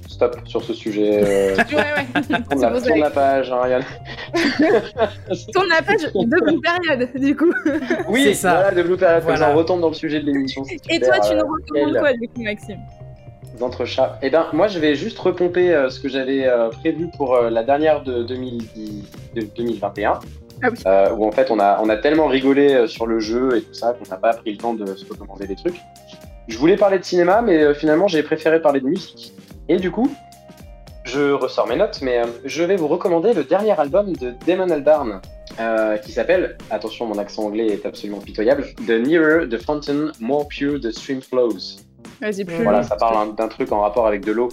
stop 0.07 0.37
sur 0.45 0.63
ce 0.63 0.73
sujet. 0.73 1.21
Euh, 1.23 1.55
ouais, 1.71 1.75
ouais. 1.75 2.41
Tourne, 2.49 2.61
la, 2.61 2.81
tourne 2.81 2.99
la, 2.99 3.09
page, 3.09 3.51
hein, 3.51 3.67
Yann. 3.67 3.83
tourne 5.53 5.69
la 5.69 5.81
page 5.81 6.01
de 6.01 6.41
Blue 6.41 6.61
Period, 6.61 7.09
du 7.15 7.35
coup. 7.35 7.53
Oui, 8.07 8.23
c'est 8.23 8.33
ça. 8.35 8.53
Voilà, 8.53 8.71
de 8.71 8.83
Blue 8.83 8.97
Period. 8.97 9.23
Voilà. 9.23 9.51
on 9.51 9.57
retombe 9.57 9.81
dans 9.81 9.89
le 9.89 9.95
sujet 9.95 10.21
de 10.21 10.25
l'émission. 10.25 10.63
Et 10.89 10.99
toi, 10.99 11.19
tu 11.19 11.35
nous 11.35 11.45
recommandes 11.45 11.97
quoi, 11.97 12.13
du 12.13 12.27
coup, 12.29 12.41
Maxime? 12.41 12.79
D'entre-chat. 13.59 14.17
Eh 14.21 14.29
ben, 14.29 14.47
moi, 14.53 14.69
je 14.69 14.79
vais 14.79 14.95
juste 14.95 15.19
repomper 15.19 15.73
euh, 15.73 15.89
ce 15.89 15.99
que 15.99 16.07
j'avais 16.07 16.45
euh, 16.45 16.69
prévu 16.69 17.09
pour 17.17 17.35
euh, 17.35 17.49
la 17.49 17.63
dernière 17.63 18.03
de, 18.03 18.23
2010, 18.23 19.03
de 19.35 19.41
2021. 19.41 20.19
Ah 20.61 20.67
oui. 20.71 21.17
où 21.17 21.25
en 21.25 21.31
fait 21.31 21.51
on 21.51 21.59
a, 21.61 21.79
on 21.81 21.87
a 21.87 21.95
tellement 21.95 22.27
rigolé 22.27 22.85
sur 22.85 23.07
le 23.07 23.21
jeu 23.21 23.55
et 23.55 23.61
tout 23.61 23.73
ça 23.73 23.93
qu'on 23.93 24.09
n'a 24.09 24.17
pas 24.17 24.33
pris 24.33 24.51
le 24.51 24.57
temps 24.57 24.73
de 24.73 24.93
se 24.93 25.05
recommander 25.09 25.47
des 25.47 25.55
trucs. 25.55 25.79
Je 26.49 26.57
voulais 26.57 26.75
parler 26.75 26.99
de 26.99 27.05
cinéma, 27.05 27.41
mais 27.41 27.73
finalement 27.73 28.09
j'ai 28.09 28.23
préféré 28.23 28.61
parler 28.61 28.81
de 28.81 28.87
musique. 28.87 29.31
Et 29.69 29.77
du 29.77 29.89
coup, 29.89 30.13
je 31.05 31.31
ressors 31.31 31.65
mes 31.65 31.77
notes, 31.77 32.01
mais 32.01 32.23
je 32.43 32.61
vais 32.65 32.75
vous 32.75 32.89
recommander 32.89 33.33
le 33.33 33.45
dernier 33.45 33.79
album 33.79 34.11
de 34.17 34.33
Damon 34.45 34.69
Albarn, 34.69 35.21
qui 36.03 36.11
s'appelle, 36.11 36.57
attention 36.71 37.05
mon 37.05 37.17
accent 37.17 37.43
anglais 37.43 37.67
est 37.67 37.85
absolument 37.85 38.19
pitoyable, 38.19 38.65
The 38.85 38.99
Nearer 38.99 39.47
the 39.47 39.63
Fountain, 39.63 40.11
More 40.19 40.45
Pure 40.49 40.81
the 40.81 40.91
Stream 40.91 41.21
Flows. 41.21 41.88
Vas-y, 42.21 42.45
plus. 42.45 42.63
Voilà, 42.63 42.83
ça 42.83 42.95
parle 42.95 43.35
d'un 43.35 43.47
truc 43.47 43.71
en 43.71 43.81
rapport 43.81 44.07
avec 44.07 44.25
de 44.25 44.31
l'eau. 44.31 44.49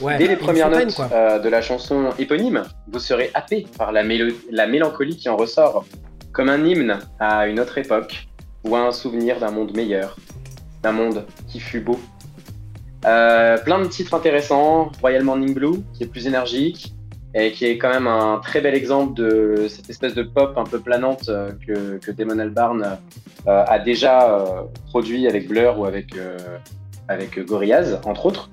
Dès 0.00 0.26
les 0.26 0.36
premières 0.36 0.70
notes 0.70 0.98
euh, 1.12 1.38
de 1.38 1.48
la 1.48 1.60
chanson 1.60 2.10
éponyme, 2.18 2.64
vous 2.90 2.98
serez 2.98 3.30
happé 3.34 3.66
par 3.76 3.92
la, 3.92 4.02
la 4.50 4.66
mélancolie 4.66 5.16
qui 5.16 5.28
en 5.28 5.36
ressort, 5.36 5.84
comme 6.32 6.48
un 6.48 6.64
hymne 6.64 7.00
à 7.18 7.46
une 7.48 7.60
autre 7.60 7.76
époque, 7.76 8.28
ou 8.64 8.76
à 8.76 8.80
un 8.80 8.92
souvenir 8.92 9.38
d'un 9.38 9.50
monde 9.50 9.76
meilleur, 9.76 10.16
d'un 10.82 10.92
monde 10.92 11.26
qui 11.48 11.60
fut 11.60 11.80
beau 11.80 11.98
euh, 13.06 13.56
plein 13.58 13.80
de 13.80 13.86
titres 13.86 14.14
intéressants, 14.14 14.92
Royal 15.00 15.22
Morning 15.22 15.54
Blue, 15.54 15.82
qui 15.94 16.02
est 16.02 16.06
plus 16.06 16.26
énergique, 16.26 16.92
et 17.34 17.52
qui 17.52 17.64
est 17.66 17.78
quand 17.78 17.90
même 17.90 18.06
un 18.06 18.40
très 18.42 18.60
bel 18.60 18.74
exemple 18.74 19.14
de 19.14 19.66
cette 19.68 19.88
espèce 19.88 20.14
de 20.14 20.22
pop 20.22 20.56
un 20.56 20.64
peu 20.64 20.80
planante 20.80 21.28
euh, 21.28 21.50
que, 21.66 21.98
que 21.98 22.10
Damon 22.10 22.38
Albarn 22.38 22.98
euh, 23.46 23.64
a 23.66 23.78
déjà 23.78 24.66
produit 24.88 25.26
avec 25.28 25.48
Blur 25.48 25.78
ou 25.78 25.84
avec, 25.84 26.14
avec 27.08 27.38
Gorillaz, 27.44 28.00
entre 28.04 28.26
autres. 28.26 28.50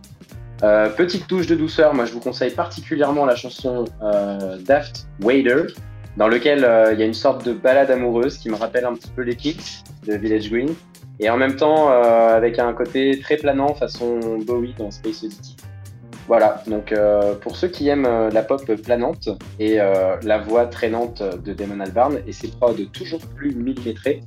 petite 0.96 1.28
touche 1.28 1.48
de 1.48 1.56
douceur, 1.56 1.94
moi 1.94 2.06
je 2.06 2.14
vous 2.14 2.20
conseille 2.20 2.52
particulièrement 2.52 3.26
la 3.26 3.36
chanson 3.36 3.86
Daft 4.66 5.08
Wader, 5.22 5.64
dans 6.16 6.28
lequel 6.28 6.60
il 6.94 7.00
y 7.00 7.04
a 7.04 7.06
une 7.06 7.14
sorte 7.14 7.46
de 7.46 7.54
balade 7.54 7.92
amoureuse 7.92 8.38
qui 8.38 8.50
me 8.50 8.56
rappelle 8.56 8.86
un 8.86 8.94
petit 8.94 9.12
peu 9.14 9.24
les 9.24 9.36
Kicks 9.36 9.84
de 10.06 10.16
Village 10.16 10.50
Green 10.50 10.74
et 11.20 11.30
en 11.30 11.38
même 11.38 11.56
temps 11.56 11.92
euh, 11.92 12.36
avec 12.36 12.60
un 12.60 12.74
côté 12.74 13.20
très 13.20 13.38
planant 13.38 13.74
façon 13.74 14.38
Bowie 14.46 14.76
dans 14.78 14.92
Space 14.92 15.24
Oddity. 15.24 15.57
Voilà, 16.28 16.62
donc 16.68 16.92
euh, 16.92 17.36
pour 17.36 17.56
ceux 17.56 17.70
qui 17.70 17.88
aiment 17.88 18.06
euh, 18.06 18.30
la 18.30 18.44
pop 18.44 18.62
planante 18.84 19.30
et 19.60 19.78
la 19.78 20.38
voix 20.38 20.66
traînante 20.66 21.24
de 21.24 21.54
Damon 21.54 21.80
Albarn 21.80 22.20
et 22.28 22.34
ses 22.34 22.50
prods 22.50 22.76
toujours 22.92 23.22
plus 23.36 23.56
millimétrés, 23.56 24.22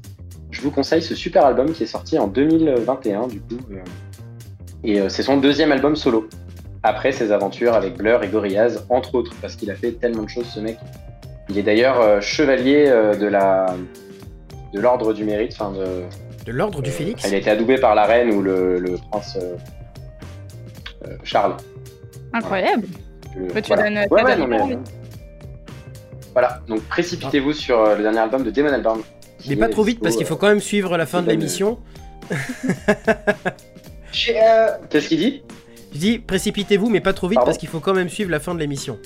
je 0.50 0.62
vous 0.62 0.70
conseille 0.70 1.02
ce 1.02 1.14
super 1.14 1.44
album 1.44 1.72
qui 1.72 1.82
est 1.82 1.86
sorti 1.86 2.18
en 2.18 2.26
2021 2.26 3.28
du 3.28 3.40
coup. 3.40 3.58
et 4.82 5.08
c'est 5.08 5.22
son 5.22 5.36
deuxième 5.36 5.72
album 5.72 5.94
solo, 5.94 6.28
après 6.82 7.12
ses 7.12 7.32
aventures 7.32 7.74
avec 7.74 7.96
Blur 7.96 8.22
et 8.24 8.28
Gorillaz, 8.28 8.84
entre 8.88 9.14
autres, 9.14 9.34
parce 9.40 9.54
qu'il 9.54 9.70
a 9.70 9.74
fait 9.74 9.92
tellement 9.92 10.22
de 10.22 10.28
choses 10.28 10.46
ce 10.46 10.60
mec. 10.60 10.78
Il 11.50 11.58
est 11.58 11.62
d'ailleurs 11.62 12.22
chevalier 12.22 12.86
de 12.86 13.26
la 13.26 13.76
de 14.72 14.80
l'ordre 14.80 15.12
du 15.12 15.24
mérite, 15.24 15.52
enfin 15.52 15.72
de, 15.72 16.02
de 16.46 16.52
l'ordre 16.52 16.80
du 16.80 16.90
Félix 16.90 17.24
Elle 17.24 17.34
a 17.34 17.38
été 17.38 17.50
adoubée 17.50 17.78
par 17.78 17.94
la 17.94 18.04
reine 18.04 18.32
ou 18.32 18.40
le, 18.40 18.96
prince 19.10 19.36
euh, 22.34 22.38
euh, 22.38 22.40
Charles. 22.40 22.42
Incroyable. 22.44 22.86
tu 23.32 24.08
voilà. 24.08 24.78
voilà, 26.32 26.60
donc 26.68 26.82
précipitez-vous 26.82 27.52
sur 27.52 27.80
euh, 27.80 27.96
le 27.96 28.02
dernier 28.02 28.18
album 28.18 28.42
de 28.44 28.50
Damon 28.50 28.72
Albarn. 28.72 29.02
Mais 29.48 29.56
pas 29.56 29.68
trop 29.68 29.82
vite 29.82 30.00
parce 30.00 30.16
qu'il 30.16 30.26
faut 30.26 30.36
quand 30.36 30.48
même 30.48 30.60
suivre 30.60 30.96
la 30.96 31.06
fin 31.06 31.22
de 31.22 31.28
l'émission. 31.28 31.78
Qu'est-ce 34.12 35.08
qu'il 35.08 35.18
dit? 35.18 35.42
Je 35.92 35.98
dis 35.98 36.18
précipitez-vous 36.18 36.88
mais 36.88 37.00
pas 37.00 37.12
trop 37.12 37.28
vite 37.28 37.40
parce 37.44 37.58
qu'il 37.58 37.68
faut 37.68 37.80
quand 37.80 37.94
même 37.94 38.08
suivre 38.08 38.30
la 38.30 38.40
fin 38.40 38.54
de 38.54 38.60
l'émission. 38.60 38.98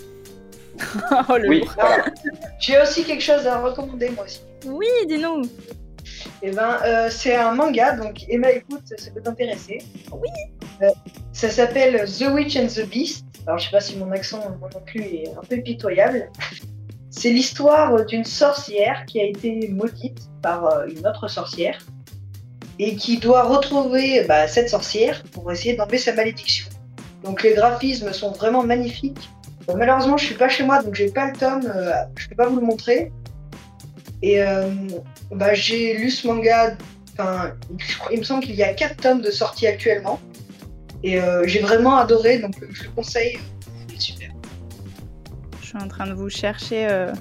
oh, 1.28 1.36
le 1.38 1.48
oui, 1.48 1.64
J'ai 2.60 2.80
aussi 2.80 3.04
quelque 3.04 3.22
chose 3.22 3.46
à 3.46 3.60
recommander 3.60 4.10
moi 4.10 4.24
aussi. 4.24 4.40
Oui, 4.66 4.88
dis-nous. 5.06 5.42
Eh 6.42 6.50
ben, 6.50 6.78
euh, 6.84 7.08
c'est 7.10 7.36
un 7.36 7.54
manga, 7.54 7.92
donc 7.92 8.24
Emma, 8.28 8.50
écoute, 8.50 8.82
ça 8.84 9.10
peut 9.10 9.22
t'intéresser. 9.22 9.78
Oui. 10.12 10.28
Euh, 10.82 10.90
ça 11.32 11.50
s'appelle 11.50 12.04
The 12.04 12.26
Witch 12.32 12.56
and 12.56 12.66
the 12.66 12.88
Beast. 12.88 13.24
Alors, 13.46 13.58
je 13.58 13.66
sais 13.66 13.70
pas 13.70 13.80
si 13.80 13.96
mon 13.96 14.10
accent 14.12 14.40
non 14.60 14.80
plus 14.84 15.02
est 15.02 15.28
un 15.36 15.42
peu 15.42 15.56
pitoyable. 15.58 16.30
C'est 17.10 17.30
l'histoire 17.30 18.04
d'une 18.06 18.24
sorcière 18.24 19.04
qui 19.06 19.20
a 19.20 19.24
été 19.24 19.68
maudite 19.68 20.28
par 20.42 20.66
euh, 20.66 20.86
une 20.86 21.06
autre 21.06 21.28
sorcière 21.28 21.78
et 22.78 22.96
qui 22.96 23.18
doit 23.18 23.44
retrouver 23.44 24.24
bah, 24.24 24.48
cette 24.48 24.68
sorcière 24.68 25.22
pour 25.32 25.50
essayer 25.52 25.76
d'enlever 25.76 25.98
sa 25.98 26.12
malédiction. 26.12 26.66
Donc 27.22 27.42
les 27.42 27.54
graphismes 27.54 28.12
sont 28.12 28.32
vraiment 28.32 28.64
magnifiques. 28.64 29.30
malheureusement, 29.74 30.16
je 30.16 30.26
suis 30.26 30.34
pas 30.34 30.48
chez 30.48 30.64
moi, 30.64 30.82
donc 30.82 30.94
j'ai 30.94 31.10
pas 31.10 31.30
le 31.30 31.36
tome. 31.36 31.72
je 32.16 32.28
peux 32.28 32.34
pas 32.34 32.48
vous 32.48 32.58
le 32.58 32.66
montrer. 32.66 33.12
Et 34.22 34.40
bah, 35.30 35.54
j'ai 35.54 35.96
lu 35.96 36.10
ce 36.10 36.26
manga. 36.26 36.76
Il 38.10 38.18
me 38.18 38.24
semble 38.24 38.44
qu'il 38.44 38.56
y 38.56 38.62
a 38.64 38.74
quatre 38.74 38.96
tomes 38.96 39.22
de 39.22 39.30
sortie 39.30 39.66
actuellement. 39.66 40.18
Et 41.06 41.20
j'ai 41.44 41.60
vraiment 41.60 41.96
adoré, 41.96 42.38
donc 42.38 42.54
je 42.70 42.84
le 42.84 42.88
conseille. 42.90 43.38
C'est 43.90 44.00
super. 44.00 44.30
Je 45.60 45.66
suis 45.66 45.76
en 45.76 45.86
train 45.86 46.06
de 46.06 46.14
vous 46.14 46.30
chercher 46.30 47.12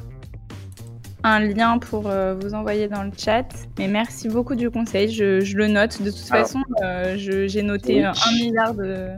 un 1.24 1.40
lien 1.40 1.80
pour 1.80 2.10
euh, 2.10 2.36
vous 2.40 2.54
envoyer 2.54 2.88
dans 2.88 3.04
le 3.04 3.12
chat. 3.18 3.48
Mais 3.80 3.88
merci 3.88 4.28
beaucoup 4.28 4.56
du 4.56 4.70
conseil. 4.70 5.10
Je, 5.10 5.56
le 5.56 5.68
note. 5.68 6.02
De 6.02 6.12
toute 6.12 6.20
façon, 6.20 6.62
euh, 6.84 7.16
j'ai 7.18 7.62
noté 7.62 8.04
un 8.04 8.14
milliard 8.34 8.74
de 8.74 9.10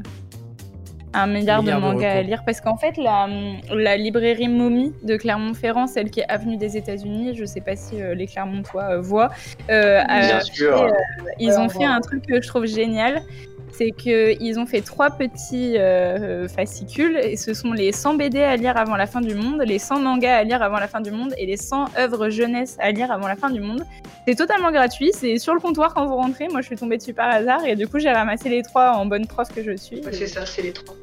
un 1.17 1.27
milliard, 1.27 1.63
de 1.63 1.71
mangas 1.71 2.11
à 2.11 2.21
lire 2.23 2.43
parce 2.45 2.59
qu'en 2.59 2.75
fait 2.75 2.97
la, 2.97 3.29
la, 3.71 3.95
librairie 3.95 4.49
Mommy 4.49 4.91
de 5.01 5.15
Clermont-Ferrand, 5.15 5.87
celle 5.87 6.11
qui 6.11 6.19
est 6.19 6.29
avenue 6.29 6.57
des 6.57 6.75
États-Unis, 6.75 7.35
je 7.35 7.45
sais 7.45 7.61
pas 7.61 7.77
si 7.77 8.01
euh, 8.01 8.13
les 8.13 8.27
Clermontois 8.27 8.97
voient, 8.97 9.29
ils 9.69 11.57
ont 11.57 11.69
fait 11.69 11.85
un 11.85 12.01
truc 12.01 12.27
que 12.27 12.41
je 12.41 12.47
trouve 12.49 12.65
génial 12.65 13.23
c'est 13.77 13.91
qu'ils 13.91 14.59
ont 14.59 14.65
fait 14.65 14.81
trois 14.81 15.09
petits 15.09 15.77
euh, 15.77 16.47
fascicules 16.47 17.17
et 17.17 17.35
ce 17.35 17.53
sont 17.53 17.71
les 17.71 17.91
100 17.91 18.15
BD 18.15 18.41
à 18.41 18.55
lire 18.55 18.77
avant 18.77 18.95
la 18.95 19.07
fin 19.07 19.21
du 19.21 19.35
monde, 19.35 19.61
les 19.65 19.79
100 19.79 19.99
mangas 19.99 20.37
à 20.37 20.43
lire 20.43 20.61
avant 20.61 20.77
la 20.77 20.87
fin 20.87 21.01
du 21.01 21.11
monde 21.11 21.33
et 21.37 21.45
les 21.45 21.57
100 21.57 21.97
œuvres 21.97 22.29
jeunesse 22.29 22.77
à 22.79 22.91
lire 22.91 23.11
avant 23.11 23.27
la 23.27 23.35
fin 23.35 23.49
du 23.49 23.59
monde. 23.59 23.83
C'est 24.27 24.35
totalement 24.35 24.71
gratuit, 24.71 25.11
c'est 25.13 25.37
sur 25.37 25.53
le 25.53 25.59
comptoir 25.59 25.93
quand 25.93 26.05
vous 26.05 26.15
rentrez. 26.15 26.47
Moi, 26.47 26.61
je 26.61 26.67
suis 26.67 26.75
tombée 26.75 26.97
dessus 26.97 27.13
par 27.13 27.29
hasard 27.29 27.65
et 27.65 27.75
du 27.75 27.87
coup, 27.87 27.99
j'ai 27.99 28.11
ramassé 28.11 28.49
les 28.49 28.63
trois 28.63 28.93
en 28.93 29.05
bonne 29.05 29.27
prof 29.27 29.47
que 29.53 29.63
je 29.63 29.75
suis. 29.75 30.01
c'est 30.11 30.27
ça, 30.27 30.45
c'est 30.45 30.61
les 30.61 30.73
trois. 30.73 30.95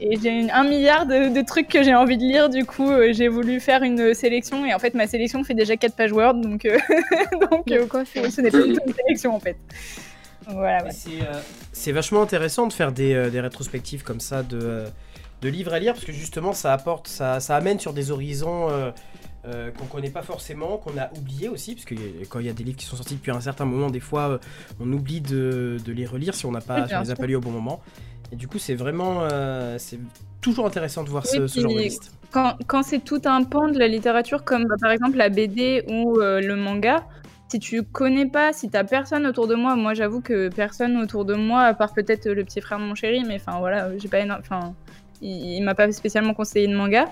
Et 0.00 0.18
j'ai 0.22 0.50
un 0.50 0.64
milliard 0.64 1.06
de, 1.06 1.42
trucs 1.44 1.68
que 1.68 1.82
j'ai 1.82 1.94
envie 1.94 2.18
de 2.18 2.22
lire, 2.22 2.50
du 2.50 2.64
coup 2.64 2.90
euh, 2.90 3.12
j'ai 3.12 3.28
voulu 3.28 3.58
faire 3.58 3.82
une 3.82 4.12
sélection 4.12 4.66
et 4.66 4.74
en 4.74 4.78
fait 4.78 4.94
ma 4.94 5.06
sélection 5.06 5.42
fait 5.44 5.54
déjà 5.54 5.76
4 5.76 5.94
pages 5.94 6.12
Word 6.12 6.34
donc, 6.34 6.64
euh, 6.64 6.78
donc 7.50 7.64
ce 7.66 8.40
n'est 8.40 8.50
pas 8.50 8.58
une 8.58 8.78
sélection 8.94 9.34
en 9.34 9.40
fait. 9.40 9.56
Voilà, 10.48 10.84
euh, 10.84 11.40
C'est 11.72 11.92
vachement 11.92 12.22
intéressant 12.22 12.66
de 12.66 12.72
faire 12.72 12.92
des, 12.92 13.14
euh, 13.14 13.30
des 13.30 13.40
rétrospectives 13.40 14.02
comme 14.02 14.20
ça 14.20 14.42
de, 14.42 14.58
euh, 14.60 14.88
de, 15.40 15.48
livres 15.48 15.72
à 15.72 15.78
lire 15.78 15.94
parce 15.94 16.04
que 16.04 16.12
justement 16.12 16.52
ça 16.52 16.72
apporte, 16.72 17.08
ça, 17.08 17.40
ça 17.40 17.56
amène 17.56 17.78
sur 17.78 17.92
des 17.92 18.10
horizons 18.10 18.68
qu'on 19.44 19.86
connaît 19.86 20.10
pas 20.10 20.22
forcément, 20.22 20.76
qu'on 20.76 20.96
a 20.98 21.10
oublié 21.16 21.48
aussi, 21.48 21.74
parce 21.74 21.84
que 21.84 21.94
quand 22.28 22.38
il 22.38 22.46
y 22.46 22.48
a 22.48 22.52
des 22.52 22.62
livres 22.62 22.76
qui 22.76 22.86
sont 22.86 22.96
sortis 22.96 23.16
depuis 23.16 23.32
un 23.32 23.40
certain 23.40 23.64
moment, 23.64 23.90
des 23.90 24.00
fois 24.00 24.38
on 24.80 24.92
oublie 24.92 25.20
de, 25.20 25.78
de, 25.84 25.92
les 25.92 26.06
relire 26.06 26.34
si 26.34 26.46
on 26.46 26.52
n'a 26.52 26.60
pas, 26.60 26.86
les 26.86 27.10
a 27.10 27.16
pas 27.16 27.26
lus 27.26 27.36
au 27.36 27.40
bon 27.40 27.50
moment. 27.50 27.80
Et 28.30 28.36
du 28.36 28.46
coup 28.46 28.58
c'est 28.58 28.74
vraiment, 28.74 29.26
c'est 29.78 29.98
toujours 30.40 30.66
intéressant 30.66 31.02
de 31.02 31.08
voir 31.08 31.26
ce, 31.26 31.46
ce, 31.46 31.60
genre 31.60 31.74
de 31.74 31.78
liste. 31.78 32.12
Quand, 32.30 32.56
quand 32.66 32.82
c'est 32.82 33.00
tout 33.00 33.22
un 33.24 33.42
pan 33.42 33.68
de 33.68 33.78
la 33.78 33.88
littérature 33.88 34.44
comme 34.44 34.64
bah, 34.66 34.76
par 34.80 34.92
exemple 34.92 35.16
la 35.16 35.28
BD 35.28 35.84
ou 35.88 36.18
le 36.18 36.54
manga, 36.54 37.04
si 37.52 37.58
tu 37.58 37.82
connais 37.82 38.24
pas, 38.24 38.54
si 38.54 38.70
t'as 38.70 38.82
personne 38.82 39.26
autour 39.26 39.46
de 39.46 39.54
moi, 39.54 39.76
moi 39.76 39.92
j'avoue 39.92 40.22
que 40.22 40.48
personne 40.48 40.96
autour 40.96 41.26
de 41.26 41.34
moi, 41.34 41.64
à 41.64 41.74
part 41.74 41.92
peut-être 41.92 42.26
le 42.30 42.44
petit 42.44 42.62
frère 42.62 42.78
de 42.78 42.84
mon 42.84 42.94
chéri, 42.94 43.24
mais 43.28 43.34
enfin 43.36 43.58
voilà, 43.58 43.90
j'ai 43.98 44.08
pas 44.08 44.24
enfin, 44.38 44.74
il, 45.20 45.62
m'a 45.62 45.74
pas 45.74 45.92
spécialement 45.92 46.32
conseillé 46.32 46.66
de 46.66 46.74
manga. 46.74 47.10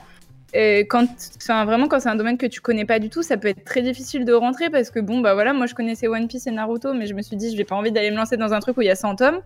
Et 0.54 0.80
quand, 0.88 1.06
enfin 1.36 1.66
vraiment 1.66 1.88
quand 1.88 2.00
c'est 2.00 2.08
un 2.08 2.16
domaine 2.16 2.38
que 2.38 2.46
tu 2.46 2.62
connais 2.62 2.86
pas 2.86 2.98
du 2.98 3.10
tout, 3.10 3.22
ça 3.22 3.36
peut 3.36 3.48
être 3.48 3.64
très 3.64 3.82
difficile 3.82 4.24
de 4.24 4.32
rentrer 4.32 4.70
parce 4.70 4.90
que 4.90 4.98
bon 4.98 5.20
bah 5.20 5.34
voilà, 5.34 5.52
moi 5.52 5.66
je 5.66 5.74
connaissais 5.74 6.08
One 6.08 6.26
Piece 6.26 6.46
et 6.46 6.52
Naruto, 6.52 6.94
mais 6.94 7.06
je 7.06 7.12
me 7.12 7.20
suis 7.20 7.36
dit 7.36 7.52
je 7.52 7.56
vais 7.58 7.64
pas 7.64 7.76
envie 7.76 7.92
d'aller 7.92 8.10
me 8.10 8.16
lancer 8.16 8.38
dans 8.38 8.54
un 8.54 8.60
truc 8.60 8.78
où 8.78 8.80
il 8.80 8.86
y 8.86 8.90
a 8.90 8.96
100 8.96 9.16
tomes. 9.16 9.40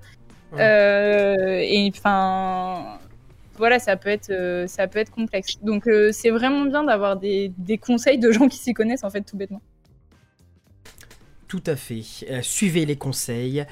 Euh, 0.60 1.58
et 1.60 1.90
enfin 1.92 2.98
voilà, 3.56 3.80
ça 3.80 3.96
peut 3.96 4.10
être, 4.10 4.30
euh, 4.30 4.68
ça 4.68 4.86
peut 4.86 5.00
être 5.00 5.10
complexe. 5.10 5.58
Donc 5.60 5.88
euh, 5.88 6.10
c'est 6.12 6.30
vraiment 6.30 6.64
bien 6.66 6.84
d'avoir 6.84 7.16
des, 7.16 7.52
des, 7.58 7.78
conseils 7.78 8.18
de 8.18 8.30
gens 8.30 8.46
qui 8.46 8.58
s'y 8.58 8.74
connaissent 8.74 9.02
en 9.02 9.10
fait 9.10 9.22
tout 9.22 9.36
bêtement. 9.36 9.60
Tout 11.54 11.70
à 11.70 11.76
fait. 11.76 12.02
Euh, 12.28 12.42
suivez 12.42 12.84
les 12.84 12.96
conseils. 12.96 13.64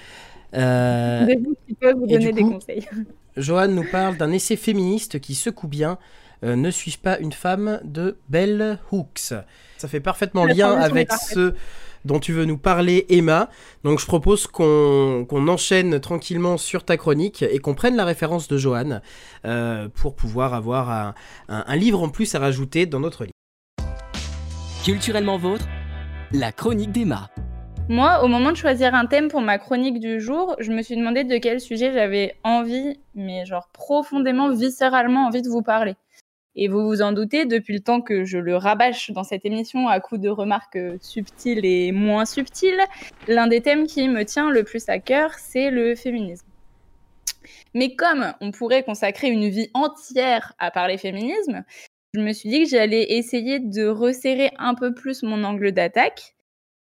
Euh, 0.55 1.27
vous 1.45 1.57
qui 1.66 1.75
peuvent 1.75 1.97
vous 1.97 2.07
donner 2.07 2.31
des 2.31 2.42
conseils. 2.42 2.87
Johan 3.37 3.66
nous 3.66 3.83
parle 3.90 4.16
d'un 4.16 4.31
essai 4.31 4.55
féministe 4.55 5.18
qui 5.18 5.35
secoue 5.35 5.66
bien. 5.66 5.99
Euh, 6.45 6.55
ne 6.55 6.71
suis-je 6.71 6.99
pas 6.99 7.18
une 7.18 7.33
femme 7.33 7.81
de 7.83 8.18
Bell 8.29 8.79
Hooks 8.92 9.35
Ça 9.79 9.88
fait 9.88 9.99
parfaitement 9.99 10.45
lien 10.45 10.71
avec 10.79 11.11
ce 11.12 11.55
dont 12.05 12.21
tu 12.21 12.33
veux 12.33 12.45
nous 12.45 12.57
parler, 12.57 13.05
Emma. 13.09 13.51
Donc 13.83 13.99
je 13.99 14.07
propose 14.07 14.47
qu'on 14.47 15.49
enchaîne 15.49 15.99
tranquillement 15.99 16.59
sur 16.59 16.85
ta 16.85 16.97
chronique 16.97 17.42
et 17.42 17.59
qu'on 17.59 17.75
prenne 17.75 17.97
la 17.97 18.05
référence 18.05 18.47
de 18.47 18.59
Johan 18.59 19.01
pour 19.95 20.14
pouvoir 20.14 20.55
avoir 20.55 20.88
un, 20.88 21.14
un 21.49 21.77
livre 21.77 22.01
en 22.01 22.11
plus 22.11 22.33
à 22.37 22.38
rajouter 22.38 22.87
dans 22.87 23.01
notre 23.01 23.25
livre. 23.25 23.33
Culturellement 24.85 25.37
vôtre, 25.37 25.66
la 26.31 26.53
chronique 26.53 26.92
d'Emma. 26.92 27.29
Moi, 27.88 28.23
au 28.23 28.29
moment 28.29 28.53
de 28.53 28.57
choisir 28.57 28.95
un 28.95 29.07
thème 29.07 29.29
pour 29.29 29.40
ma 29.40 29.59
chronique 29.59 29.99
du 29.99 30.21
jour, 30.21 30.55
je 30.61 30.71
me 30.73 30.83
suis 30.83 30.97
demandé 30.97 31.25
de 31.25 31.37
quel 31.38 31.61
sujet 31.61 31.92
j'avais 31.92 32.37
envie, 32.45 32.99
mais 33.14 33.45
genre 33.45 33.68
profondément, 33.73 34.51
viscéralement 34.51 35.27
envie 35.27 35.42
de 35.42 35.49
vous 35.49 35.62
parler. 35.62 35.97
Et 36.55 36.68
vous 36.68 36.87
vous 36.87 37.03
en 37.03 37.12
doutez, 37.12 37.45
depuis 37.45 37.75
le 37.75 37.81
temps 37.81 38.01
que 38.01 38.25
je 38.25 38.38
le 38.38 38.57
rabâche 38.57 39.11
dans 39.11 39.25
cette 39.25 39.45
émission 39.45 39.88
à 39.88 40.01
coups 40.01 40.21
de 40.21 40.29
remarques 40.29 40.79
subtiles 41.01 41.64
et 41.64 41.92
moins 41.92 42.25
subtiles, 42.25 42.81
l'un 43.27 43.49
des 43.49 43.61
thèmes 43.61 43.87
qui 43.87 44.09
me 44.09 44.25
tient 44.25 44.51
le 44.51 44.62
plus 44.62 44.88
à 44.88 44.99
cœur, 44.99 45.33
c'est 45.35 45.71
le 45.71 45.95
féminisme. 45.95 46.47
Mais 47.75 47.97
comme 47.97 48.33
on 48.40 48.53
pourrait 48.53 48.85
consacrer 48.85 49.29
une 49.29 49.49
vie 49.49 49.71
entière 49.75 50.53
à 50.59 50.71
parler 50.71 50.99
féminisme, 50.99 51.64
je 52.14 52.21
me 52.21 52.33
suis 52.33 52.49
dit 52.49 52.62
que 52.62 52.68
j'allais 52.68 53.14
essayer 53.14 53.59
de 53.59 53.87
resserrer 53.87 54.53
un 54.59 54.75
peu 54.75 54.95
plus 54.95 55.23
mon 55.23 55.42
angle 55.42 55.73
d'attaque 55.73 56.35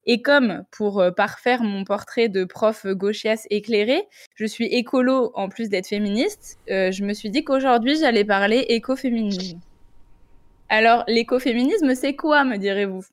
et 0.09 0.23
comme 0.23 0.65
pour 0.73 1.01
euh, 1.01 1.11
parfaire 1.11 1.63
mon 1.63 1.85
portrait 1.85 2.29
de 2.29 2.45
prof 2.45 2.87
gauchias 2.87 3.47
éclairé, 3.51 4.09
je 4.35 4.47
suis 4.47 4.65
écolo 4.65 5.31
en 5.35 5.51
plus 5.51 5.69
d'être 5.69 5.87
féministe, 5.87 6.59
euh, 6.71 6.91
je 6.91 7.05
me 7.05 7.13
suis 7.13 7.31
dit 7.31 7.45
qu'aujourd'hui 7.45 7.97
j'allais 7.97 8.25
parler 8.25 8.65
écoféminisme. 8.71 9.61
Alors 10.71 11.05
l'écoféminisme, 11.09 11.95
c'est 11.95 12.17
quoi, 12.17 12.43
me 12.45 12.57
direz-vous? 12.57 13.05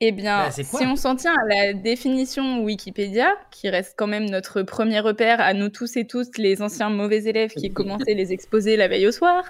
Eh 0.00 0.12
bien, 0.12 0.44
bah, 0.44 0.50
si 0.50 0.84
on 0.84 0.96
s'en 0.96 1.16
tient 1.16 1.34
à 1.34 1.46
la 1.48 1.72
définition 1.72 2.62
Wikipédia, 2.62 3.32
qui 3.50 3.70
reste 3.70 3.94
quand 3.96 4.06
même 4.06 4.28
notre 4.28 4.62
premier 4.62 5.00
repère 5.00 5.40
à 5.40 5.54
nous 5.54 5.70
tous 5.70 5.96
et 5.96 6.06
toutes, 6.06 6.36
les 6.36 6.60
anciens 6.60 6.90
mauvais 6.90 7.24
élèves 7.24 7.52
qui 7.52 7.72
commençaient 7.72 8.12
les 8.12 8.32
exposer 8.32 8.76
la 8.76 8.88
veille 8.88 9.06
au 9.06 9.12
soir, 9.12 9.44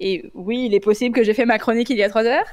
et 0.00 0.30
oui, 0.34 0.66
il 0.66 0.74
est 0.74 0.80
possible 0.80 1.14
que 1.14 1.24
j'ai 1.24 1.34
fait 1.34 1.44
ma 1.44 1.58
chronique 1.58 1.90
il 1.90 1.98
y 1.98 2.02
a 2.02 2.08
trois 2.08 2.24
heures, 2.24 2.46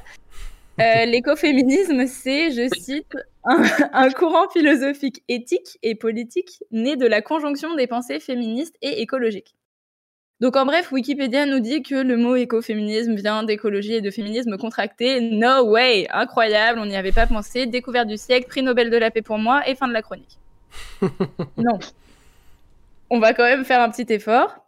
euh, 0.80 1.04
l'écoféminisme, 1.06 2.06
c'est, 2.06 2.50
je 2.50 2.68
cite, 2.78 3.16
un, 3.44 4.10
courant 4.10 4.48
philosophique 4.50 5.22
éthique 5.28 5.78
et 5.82 5.94
politique 5.94 6.62
né 6.70 6.96
de 6.96 7.06
la 7.06 7.22
conjonction 7.22 7.74
des 7.74 7.86
pensées 7.86 8.20
féministes 8.20 8.76
et 8.82 9.00
écologiques. 9.00 9.54
Donc 10.40 10.54
en 10.56 10.66
bref, 10.66 10.92
Wikipédia 10.92 11.46
nous 11.46 11.60
dit 11.60 11.82
que 11.82 11.94
le 11.94 12.18
mot 12.18 12.36
écoféminisme 12.36 13.14
vient 13.14 13.42
d'écologie 13.42 13.94
et 13.94 14.00
de 14.02 14.10
féminisme 14.10 14.58
contracté. 14.58 15.20
No 15.20 15.70
way 15.70 16.06
Incroyable, 16.10 16.78
on 16.78 16.84
n'y 16.84 16.96
avait 16.96 17.12
pas 17.12 17.26
pensé. 17.26 17.64
Découverte 17.64 18.06
du 18.06 18.18
siècle, 18.18 18.46
prix 18.46 18.62
Nobel 18.62 18.90
de 18.90 18.98
la 18.98 19.10
paix 19.10 19.22
pour 19.22 19.38
moi 19.38 19.66
et 19.66 19.74
fin 19.74 19.88
de 19.88 19.94
la 19.94 20.02
chronique. 20.02 20.38
non. 21.56 21.78
On 23.08 23.18
va 23.18 23.32
quand 23.32 23.44
même 23.44 23.64
faire 23.64 23.80
un 23.80 23.88
petit 23.88 24.12
effort. 24.12 24.65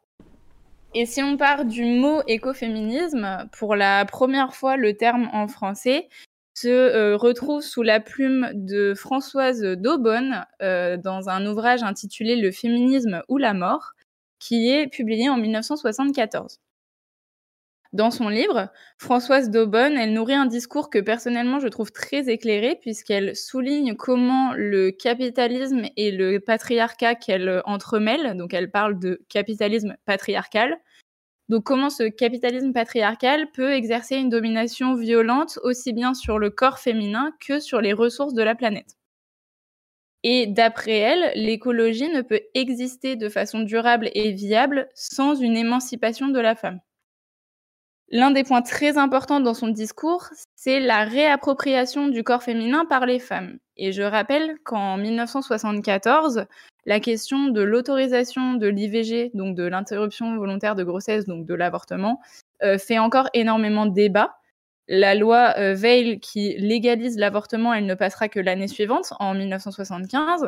Et 0.94 1.04
si 1.04 1.22
on 1.22 1.36
part 1.36 1.64
du 1.64 1.84
mot 1.84 2.22
écoféminisme, 2.26 3.48
pour 3.52 3.76
la 3.76 4.04
première 4.06 4.54
fois, 4.54 4.76
le 4.76 4.96
terme 4.96 5.28
en 5.32 5.46
français 5.46 6.08
se 6.54 6.68
euh, 6.68 7.16
retrouve 7.16 7.62
sous 7.62 7.82
la 7.82 8.00
plume 8.00 8.50
de 8.54 8.94
Françoise 8.94 9.62
Daubonne 9.62 10.44
euh, 10.62 10.96
dans 10.96 11.28
un 11.28 11.46
ouvrage 11.46 11.82
intitulé 11.82 12.36
Le 12.36 12.50
féminisme 12.50 13.22
ou 13.28 13.36
la 13.36 13.54
mort, 13.54 13.92
qui 14.40 14.70
est 14.70 14.88
publié 14.88 15.28
en 15.28 15.36
1974. 15.36 16.58
Dans 17.94 18.10
son 18.10 18.28
livre, 18.28 18.68
Françoise 18.98 19.50
Daubonne, 19.50 19.96
elle 19.96 20.12
nourrit 20.12 20.34
un 20.34 20.44
discours 20.44 20.90
que 20.90 20.98
personnellement 20.98 21.58
je 21.58 21.68
trouve 21.68 21.90
très 21.90 22.28
éclairé 22.28 22.76
puisqu'elle 22.80 23.34
souligne 23.34 23.96
comment 23.96 24.52
le 24.54 24.90
capitalisme 24.90 25.84
et 25.96 26.10
le 26.10 26.38
patriarcat 26.38 27.14
qu'elle 27.14 27.62
entremêle, 27.64 28.36
donc 28.36 28.52
elle 28.52 28.70
parle 28.70 28.98
de 28.98 29.22
capitalisme 29.30 29.96
patriarcal, 30.04 30.76
donc 31.48 31.64
comment 31.64 31.90
ce 31.90 32.04
capitalisme 32.04 32.74
patriarcal 32.74 33.50
peut 33.52 33.72
exercer 33.72 34.16
une 34.16 34.28
domination 34.28 34.94
violente 34.94 35.58
aussi 35.62 35.94
bien 35.94 36.12
sur 36.14 36.38
le 36.38 36.50
corps 36.50 36.78
féminin 36.78 37.32
que 37.40 37.58
sur 37.58 37.80
les 37.80 37.94
ressources 37.94 38.34
de 38.34 38.42
la 38.42 38.54
planète. 38.54 38.96
Et 40.22 40.46
d'après 40.46 40.98
elle, 40.98 41.32
l'écologie 41.34 42.08
ne 42.08 42.22
peut 42.22 42.42
exister 42.54 43.16
de 43.16 43.28
façon 43.28 43.60
durable 43.60 44.10
et 44.14 44.30
viable 44.32 44.88
sans 44.94 45.34
une 45.34 45.56
émancipation 45.56 46.28
de 46.28 46.38
la 46.38 46.54
femme. 46.54 46.80
L'un 48.10 48.30
des 48.30 48.42
points 48.42 48.62
très 48.62 48.96
importants 48.96 49.40
dans 49.40 49.52
son 49.52 49.68
discours, 49.68 50.28
c'est 50.56 50.80
la 50.80 51.04
réappropriation 51.04 52.08
du 52.08 52.24
corps 52.24 52.42
féminin 52.42 52.86
par 52.86 53.04
les 53.04 53.18
femmes. 53.18 53.58
Et 53.76 53.92
je 53.92 54.02
rappelle 54.02 54.56
qu'en 54.64 54.96
1974, 54.96 56.46
la 56.86 57.00
question 57.00 57.48
de 57.48 57.60
l'autorisation 57.60 58.54
de 58.54 58.66
l'IVG, 58.66 59.30
donc 59.34 59.54
de 59.56 59.64
l'interruption 59.64 60.36
volontaire 60.36 60.74
de 60.74 60.84
grossesse, 60.84 61.26
donc 61.26 61.44
de 61.44 61.52
l'avortement, 61.52 62.18
euh, 62.62 62.78
fait 62.78 62.98
encore 62.98 63.28
énormément 63.34 63.84
débat. 63.84 64.36
La 64.88 65.14
loi 65.14 65.52
euh, 65.58 65.74
Veil 65.74 66.18
qui 66.18 66.56
légalise 66.56 67.18
l'avortement, 67.18 67.74
elle 67.74 67.84
ne 67.84 67.94
passera 67.94 68.30
que 68.30 68.40
l'année 68.40 68.68
suivante, 68.68 69.12
en 69.20 69.34
1975. 69.34 70.46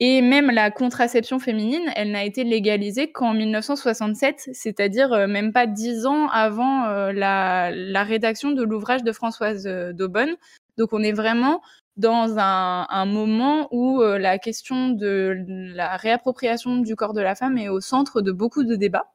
Et 0.00 0.22
même 0.22 0.50
la 0.52 0.70
contraception 0.70 1.40
féminine, 1.40 1.90
elle 1.96 2.12
n'a 2.12 2.22
été 2.22 2.44
légalisée 2.44 3.10
qu'en 3.10 3.34
1967, 3.34 4.50
c'est-à-dire 4.52 5.12
euh, 5.12 5.26
même 5.26 5.52
pas 5.52 5.66
dix 5.66 6.06
ans 6.06 6.28
avant 6.28 6.84
euh, 6.84 7.12
la, 7.12 8.04
rédaction 8.04 8.52
de 8.52 8.62
l'ouvrage 8.62 9.02
de 9.02 9.10
Françoise 9.10 9.66
euh, 9.66 9.92
Daubonne. 9.92 10.36
Donc 10.76 10.92
on 10.92 11.02
est 11.02 11.12
vraiment 11.12 11.62
dans 11.96 12.38
un, 12.38 13.06
moment 13.06 13.66
où 13.72 14.00
la 14.00 14.38
question 14.38 14.90
de 14.90 15.44
la 15.74 15.96
réappropriation 15.96 16.76
du 16.76 16.94
corps 16.94 17.12
de 17.12 17.20
la 17.20 17.34
femme 17.34 17.58
est 17.58 17.68
au 17.68 17.80
centre 17.80 18.20
de 18.20 18.30
beaucoup 18.30 18.62
de 18.62 18.76
débats. 18.76 19.10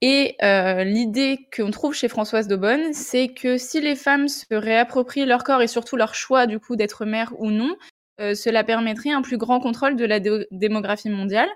Et 0.00 0.36
l'idée 0.42 1.48
qu'on 1.56 1.70
trouve 1.70 1.94
chez 1.94 2.08
Françoise 2.08 2.48
Daubonne, 2.48 2.92
c'est 2.92 3.28
que 3.28 3.56
si 3.56 3.80
les 3.80 3.94
femmes 3.94 4.26
se 4.26 4.52
réapproprient 4.52 5.26
leur 5.26 5.44
corps 5.44 5.62
et 5.62 5.68
surtout 5.68 5.94
leur 5.94 6.16
choix 6.16 6.48
du 6.48 6.58
coup 6.58 6.74
d'être 6.74 7.04
mère 7.04 7.32
ou 7.38 7.52
non, 7.52 7.76
euh, 8.20 8.34
cela 8.34 8.64
permettrait 8.64 9.10
un 9.10 9.22
plus 9.22 9.36
grand 9.36 9.60
contrôle 9.60 9.96
de 9.96 10.04
la 10.04 10.20
démographie 10.50 11.10
mondiale 11.10 11.48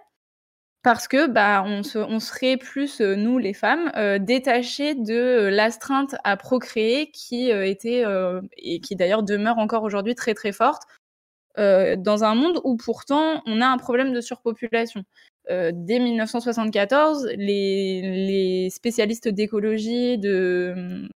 parce 0.83 1.09
que 1.09 1.27
bah 1.27 1.63
on, 1.67 1.83
se, 1.83 1.99
on 1.99 2.21
serait 2.21 2.57
plus 2.57 3.01
euh, 3.01 3.15
nous 3.15 3.39
les 3.39 3.55
femmes 3.55 3.91
euh, 3.97 4.19
détachées 4.19 4.95
de 4.95 5.49
l'astreinte 5.51 6.17
à 6.25 6.37
procréer 6.37 7.11
qui 7.13 7.51
était 7.51 8.05
et 8.57 8.81
qui 8.81 8.97
d'ailleurs 8.97 9.23
demeure 9.23 9.59
encore 9.59 9.83
aujourd'hui 9.83 10.15
très 10.15 10.35
très 10.35 10.53
forte 10.53 10.83
dans 11.57 12.25
un 12.25 12.35
monde 12.35 12.61
où 12.65 12.77
pourtant 12.77 13.43
on 13.45 13.61
a 13.61 13.67
un 13.67 13.77
problème 13.77 14.13
de 14.15 14.21
surpopulation. 14.23 15.03
dès 15.49 15.99
1974, 15.99 17.29
les, 17.37 18.69
spécialistes 18.71 19.29
d'écologie, 19.29 20.17
de 20.17 21.09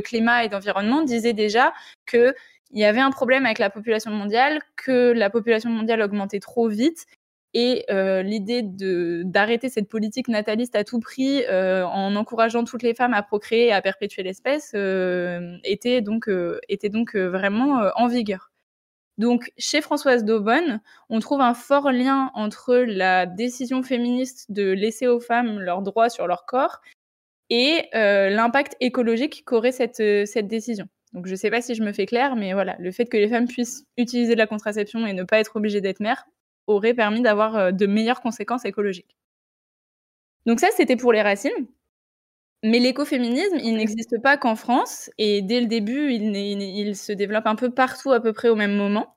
climat 0.00 0.44
et 0.44 0.48
d'environnement 0.50 1.02
disaient 1.02 1.32
déjà 1.32 1.72
que 2.04 2.34
il 2.72 2.80
y 2.80 2.84
avait 2.84 3.00
un 3.00 3.10
problème 3.10 3.44
avec 3.44 3.58
la 3.58 3.70
population 3.70 4.10
mondiale, 4.10 4.60
que 4.76 5.12
la 5.12 5.30
population 5.30 5.70
mondiale 5.70 6.00
augmentait 6.02 6.40
trop 6.40 6.68
vite. 6.68 7.06
Et 7.54 7.84
euh, 7.90 8.22
l'idée 8.22 8.62
d'arrêter 8.64 9.68
cette 9.68 9.88
politique 9.90 10.28
nataliste 10.28 10.74
à 10.74 10.84
tout 10.84 11.00
prix 11.00 11.44
euh, 11.50 11.84
en 11.84 12.16
encourageant 12.16 12.64
toutes 12.64 12.82
les 12.82 12.94
femmes 12.94 13.12
à 13.12 13.22
procréer 13.22 13.66
et 13.66 13.72
à 13.72 13.82
perpétuer 13.82 14.22
l'espèce 14.22 14.72
euh, 14.74 15.58
était 15.62 16.00
donc, 16.00 16.30
était 16.70 16.88
donc 16.88 17.14
vraiment 17.14 17.90
en 17.96 18.06
vigueur. 18.08 18.50
Donc 19.18 19.52
chez 19.58 19.82
Françoise 19.82 20.24
Daubonne, 20.24 20.80
on 21.10 21.20
trouve 21.20 21.42
un 21.42 21.52
fort 21.52 21.92
lien 21.92 22.30
entre 22.34 22.74
la 22.74 23.26
décision 23.26 23.82
féministe 23.82 24.50
de 24.50 24.72
laisser 24.72 25.06
aux 25.06 25.20
femmes 25.20 25.60
leurs 25.60 25.82
droits 25.82 26.08
sur 26.08 26.26
leur 26.26 26.46
corps 26.46 26.80
et 27.50 27.90
l'impact 27.92 28.76
écologique 28.80 29.44
qu'aurait 29.44 29.72
cette, 29.72 30.02
cette 30.26 30.48
décision. 30.48 30.88
Donc 31.12 31.26
je 31.26 31.32
ne 31.32 31.36
sais 31.36 31.50
pas 31.50 31.60
si 31.60 31.74
je 31.74 31.82
me 31.82 31.92
fais 31.92 32.06
clair, 32.06 32.36
mais 32.36 32.52
voilà, 32.54 32.76
le 32.78 32.90
fait 32.90 33.06
que 33.06 33.16
les 33.16 33.28
femmes 33.28 33.46
puissent 33.46 33.84
utiliser 33.96 34.32
de 34.32 34.38
la 34.38 34.46
contraception 34.46 35.06
et 35.06 35.12
ne 35.12 35.24
pas 35.24 35.38
être 35.38 35.56
obligées 35.56 35.80
d'être 35.80 36.00
mères 36.00 36.24
aurait 36.66 36.94
permis 36.94 37.20
d'avoir 37.20 37.56
euh, 37.56 37.70
de 37.72 37.86
meilleures 37.86 38.20
conséquences 38.20 38.64
écologiques. 38.64 39.16
Donc 40.46 40.60
ça, 40.60 40.68
c'était 40.76 40.96
pour 40.96 41.12
les 41.12 41.22
racines. 41.22 41.50
Mais 42.64 42.78
l'écoféminisme, 42.78 43.58
il 43.58 43.76
n'existe 43.76 44.22
pas 44.22 44.36
qu'en 44.36 44.54
France, 44.54 45.10
et 45.18 45.42
dès 45.42 45.60
le 45.60 45.66
début, 45.66 46.12
il, 46.12 46.36
il, 46.36 46.96
se 46.96 47.12
développe 47.12 47.46
un 47.46 47.56
peu 47.56 47.70
partout 47.70 48.12
à 48.12 48.20
peu 48.20 48.32
près 48.32 48.48
au 48.48 48.54
même 48.54 48.76
moment 48.76 49.16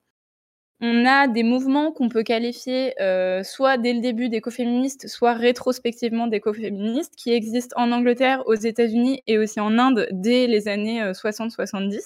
on 0.80 1.06
a 1.06 1.26
des 1.26 1.42
mouvements 1.42 1.90
qu'on 1.90 2.10
peut 2.10 2.22
qualifier 2.22 3.00
euh, 3.00 3.42
soit 3.42 3.78
dès 3.78 3.94
le 3.94 4.00
début 4.00 4.28
d'écoféministes, 4.28 5.08
soit 5.08 5.32
rétrospectivement 5.32 6.26
d'écoféministes, 6.26 7.14
qui 7.16 7.32
existent 7.32 7.74
en 7.80 7.92
Angleterre, 7.92 8.42
aux 8.46 8.54
États-Unis 8.54 9.22
et 9.26 9.38
aussi 9.38 9.58
en 9.58 9.78
Inde 9.78 10.06
dès 10.12 10.46
les 10.46 10.68
années 10.68 11.00
60-70. 11.12 11.94
Euh, 11.94 12.00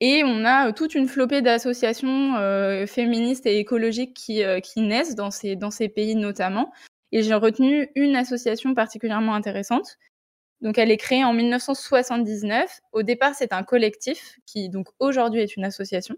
et 0.00 0.22
on 0.24 0.44
a 0.44 0.68
euh, 0.68 0.72
toute 0.72 0.94
une 0.94 1.08
flopée 1.08 1.42
d'associations 1.42 2.34
féministes 2.86 3.46
et 3.46 3.58
écologiques 3.58 4.14
qui, 4.14 4.42
qui 4.62 4.80
naissent 4.80 5.16
dans 5.16 5.32
ces, 5.32 5.56
dans 5.56 5.70
ces 5.72 5.88
pays 5.88 6.14
notamment. 6.14 6.72
Et 7.10 7.22
j'ai 7.22 7.34
retenu 7.34 7.90
une 7.96 8.14
association 8.16 8.74
particulièrement 8.74 9.34
intéressante. 9.34 9.98
Donc 10.60 10.78
elle 10.78 10.92
est 10.92 10.96
créée 10.98 11.24
en 11.24 11.32
1979. 11.32 12.80
Au 12.92 13.02
départ, 13.02 13.34
c'est 13.34 13.52
un 13.52 13.64
collectif 13.64 14.38
qui 14.46 14.68
donc 14.68 14.86
aujourd'hui 15.00 15.40
est 15.40 15.56
une 15.56 15.64
association 15.64 16.16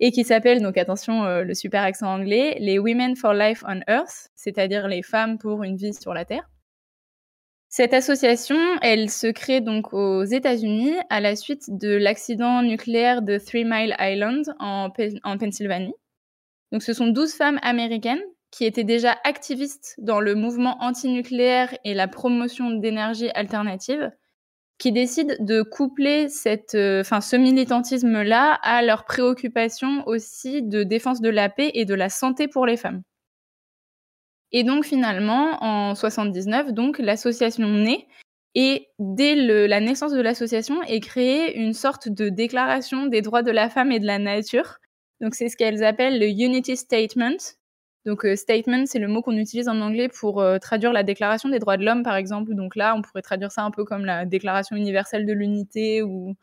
et 0.00 0.12
qui 0.12 0.24
s'appelle, 0.24 0.60
donc 0.62 0.76
attention, 0.76 1.24
euh, 1.24 1.42
le 1.42 1.54
super 1.54 1.82
accent 1.82 2.12
anglais, 2.12 2.56
les 2.60 2.78
Women 2.78 3.16
for 3.16 3.32
Life 3.32 3.64
on 3.66 3.80
Earth, 3.88 4.28
c'est-à-dire 4.34 4.88
les 4.88 5.02
femmes 5.02 5.38
pour 5.38 5.62
une 5.62 5.76
vie 5.76 5.94
sur 5.94 6.12
la 6.12 6.24
Terre. 6.24 6.48
Cette 7.68 7.94
association, 7.94 8.56
elle 8.80 9.10
se 9.10 9.26
crée 9.26 9.60
donc 9.60 9.92
aux 9.92 10.24
États-Unis 10.24 10.94
à 11.10 11.20
la 11.20 11.36
suite 11.36 11.64
de 11.68 11.94
l'accident 11.96 12.62
nucléaire 12.62 13.22
de 13.22 13.38
Three 13.38 13.64
Mile 13.64 13.96
Island 13.98 14.44
en, 14.60 14.90
en 15.24 15.38
Pennsylvanie. 15.38 15.94
Donc 16.72 16.82
ce 16.82 16.92
sont 16.92 17.08
12 17.08 17.34
femmes 17.34 17.58
américaines 17.62 18.22
qui 18.50 18.64
étaient 18.64 18.84
déjà 18.84 19.16
activistes 19.24 19.96
dans 19.98 20.20
le 20.20 20.34
mouvement 20.34 20.76
antinucléaire 20.80 21.76
et 21.84 21.94
la 21.94 22.08
promotion 22.08 22.70
d'énergie 22.70 23.30
alternative 23.34 24.10
qui 24.78 24.92
décident 24.92 25.34
de 25.40 25.62
coupler 25.62 26.28
cette, 26.28 26.74
euh, 26.74 27.02
ce 27.02 27.36
militantisme-là 27.36 28.58
à 28.62 28.82
leurs 28.82 29.04
préoccupations 29.04 30.06
aussi 30.06 30.62
de 30.62 30.82
défense 30.82 31.20
de 31.20 31.30
la 31.30 31.48
paix 31.48 31.70
et 31.74 31.84
de 31.84 31.94
la 31.94 32.10
santé 32.10 32.46
pour 32.46 32.66
les 32.66 32.76
femmes. 32.76 33.02
Et 34.52 34.64
donc 34.64 34.84
finalement, 34.84 35.62
en 35.62 35.94
79, 35.94 36.72
donc 36.72 36.98
l'association 36.98 37.68
naît 37.68 38.06
et 38.54 38.88
dès 38.98 39.34
la 39.34 39.80
naissance 39.80 40.12
de 40.12 40.20
l'association 40.20 40.82
est 40.84 41.00
créée 41.00 41.58
une 41.58 41.74
sorte 41.74 42.08
de 42.08 42.30
déclaration 42.30 43.06
des 43.06 43.20
droits 43.20 43.42
de 43.42 43.50
la 43.50 43.68
femme 43.68 43.92
et 43.92 44.00
de 44.00 44.06
la 44.06 44.18
nature. 44.18 44.78
Donc 45.20 45.34
c'est 45.34 45.48
ce 45.48 45.56
qu'elles 45.56 45.84
appellent 45.84 46.18
le 46.18 46.26
Unity 46.26 46.76
Statement, 46.76 47.36
donc 48.06 48.24
euh, 48.24 48.36
statement, 48.36 48.86
c'est 48.86 49.00
le 49.00 49.08
mot 49.08 49.20
qu'on 49.20 49.36
utilise 49.36 49.68
en 49.68 49.80
anglais 49.80 50.08
pour 50.08 50.40
euh, 50.40 50.58
traduire 50.58 50.92
la 50.92 51.02
Déclaration 51.02 51.48
des 51.48 51.58
droits 51.58 51.76
de 51.76 51.84
l'homme, 51.84 52.04
par 52.04 52.14
exemple. 52.14 52.54
Donc 52.54 52.76
là, 52.76 52.94
on 52.94 53.02
pourrait 53.02 53.20
traduire 53.20 53.50
ça 53.50 53.62
un 53.62 53.72
peu 53.72 53.84
comme 53.84 54.04
la 54.04 54.24
Déclaration 54.24 54.76
universelle 54.76 55.26
de 55.26 55.32
l'unité 55.32 56.02
ou, 56.02 56.36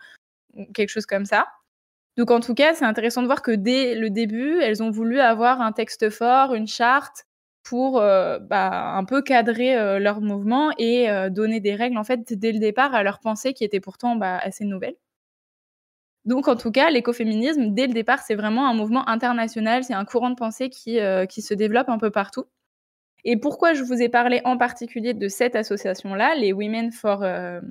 quelque 0.73 0.89
chose 0.89 1.05
comme 1.05 1.25
ça. 1.25 1.47
Donc 2.17 2.31
en 2.31 2.41
tout 2.41 2.53
cas, 2.53 2.73
c'est 2.75 2.85
intéressant 2.85 3.21
de 3.21 3.27
voir 3.27 3.41
que 3.41 3.51
dès 3.51 3.95
le 3.95 4.09
début, 4.09 4.59
elles 4.61 4.83
ont 4.83 4.91
voulu 4.91 5.19
avoir 5.19 5.61
un 5.61 5.71
texte 5.71 6.09
fort, 6.11 6.53
une 6.53 6.67
charte 6.67 7.25
pour 7.63 7.99
euh, 7.99 8.39
bah, 8.39 8.93
un 8.95 9.05
peu 9.05 9.21
cadrer 9.23 9.99
leur 9.99 10.21
mouvement 10.21 10.71
et 10.77 11.07
donner 11.31 11.59
des 11.59 11.75
règles 11.75 11.97
en 11.97 12.03
fait 12.03 12.33
dès 12.33 12.51
le 12.51 12.59
départ 12.59 12.93
à 12.93 13.03
leur 13.03 13.19
pensée 13.19 13.53
qui 13.53 13.63
était 13.63 13.79
pourtant 13.79 14.15
bah, 14.15 14.37
assez 14.37 14.65
nouvelle. 14.65 14.95
Donc, 16.25 16.47
en 16.47 16.55
tout 16.55 16.71
cas, 16.71 16.89
l'écoféminisme, 16.89 17.73
dès 17.73 17.87
le 17.87 17.93
départ, 17.93 18.19
c'est 18.19 18.35
vraiment 18.35 18.67
un 18.67 18.73
mouvement 18.73 19.07
international, 19.09 19.83
c'est 19.83 19.93
un 19.93 20.05
courant 20.05 20.29
de 20.29 20.35
pensée 20.35 20.69
qui, 20.69 20.99
euh, 20.99 21.25
qui 21.25 21.41
se 21.41 21.53
développe 21.53 21.89
un 21.89 21.97
peu 21.97 22.11
partout. 22.11 22.45
Et 23.25 23.37
pourquoi 23.37 23.73
je 23.73 23.83
vous 23.83 24.01
ai 24.01 24.09
parlé 24.09 24.41
en 24.43 24.57
particulier 24.57 25.13
de 25.13 25.27
cette 25.27 25.55
association-là, 25.55 26.35
les 26.35 26.51
Women 26.51 26.91
for, 26.91 27.23
euh, 27.23 27.61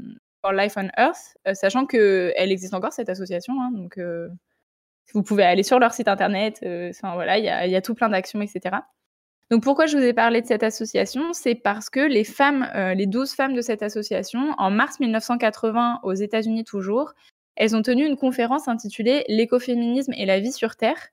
for 0.41 0.53
Life 0.53 0.75
on 0.77 0.89
Earth, 0.99 1.37
euh, 1.47 1.55
sachant 1.55 1.87
qu'elle 1.87 2.51
existe 2.53 2.75
encore, 2.75 2.93
cette 2.93 3.11
association. 3.11 3.55
Hein, 3.61 3.71
donc, 3.73 3.99
euh, 3.99 4.29
vous 5.13 5.23
pouvez 5.23 5.45
aller 5.45 5.63
sur 5.63 5.79
leur 5.79 5.93
site 5.93 6.09
internet, 6.09 6.61
enfin 6.63 7.15
voilà, 7.15 7.39
il 7.39 7.45
y 7.45 7.49
a, 7.49 7.67
y 7.67 7.77
a, 7.77 7.83
tout 7.83 7.95
plein 7.95 8.09
d'actions, 8.09 8.41
etc. 8.41 8.77
Donc, 9.51 9.63
pourquoi 9.63 9.85
je 9.85 9.99
vous 9.99 10.03
ai 10.03 10.15
parlé 10.15 10.41
de 10.41 10.47
cette 10.47 10.63
association 10.63 11.35
C'est 11.35 11.55
parce 11.55 11.91
que 11.91 12.01
les 12.01 12.25
femmes, 12.25 12.67
les 12.97 13.07
12 13.07 13.33
femmes 13.35 13.55
de 13.55 13.61
cette 13.61 13.83
association, 13.83 14.55
en 14.57 14.71
mars 14.71 15.01
1980, 15.01 16.01
aux 16.03 16.15
États-Unis 16.15 16.65
toujours, 16.65 17.13
elles 17.57 17.77
ont 17.77 17.83
tenu 17.83 18.07
une 18.07 18.17
conférence 18.17 18.69
intitulée 18.69 19.25
L'écoféminisme 19.29 20.13
et 20.17 20.27
la 20.27 20.41
vie 20.41 20.53
sur 20.53 20.77
Terre. 20.77 21.09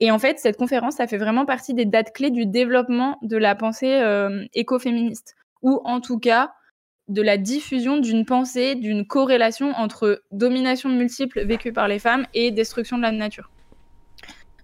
Et 0.00 0.10
en 0.10 0.18
fait, 0.18 0.38
cette 0.38 0.56
conférence, 0.56 0.96
ça 0.96 1.06
fait 1.06 1.18
vraiment 1.18 1.46
partie 1.46 1.74
des 1.74 1.84
dates 1.84 2.12
clés 2.12 2.30
du 2.30 2.46
développement 2.46 3.18
de 3.22 3.36
la 3.36 3.54
pensée 3.54 4.00
euh, 4.00 4.44
écoféministe, 4.52 5.36
ou 5.62 5.80
en 5.84 6.00
tout 6.00 6.18
cas 6.18 6.52
de 7.08 7.22
la 7.22 7.36
diffusion 7.36 7.98
d'une 7.98 8.24
pensée, 8.24 8.74
d'une 8.74 9.06
corrélation 9.06 9.72
entre 9.72 10.22
domination 10.30 10.88
multiple 10.88 11.44
vécue 11.44 11.72
par 11.72 11.88
les 11.88 11.98
femmes 11.98 12.26
et 12.34 12.50
destruction 12.50 12.96
de 12.96 13.02
la 13.02 13.12
nature. 13.12 13.50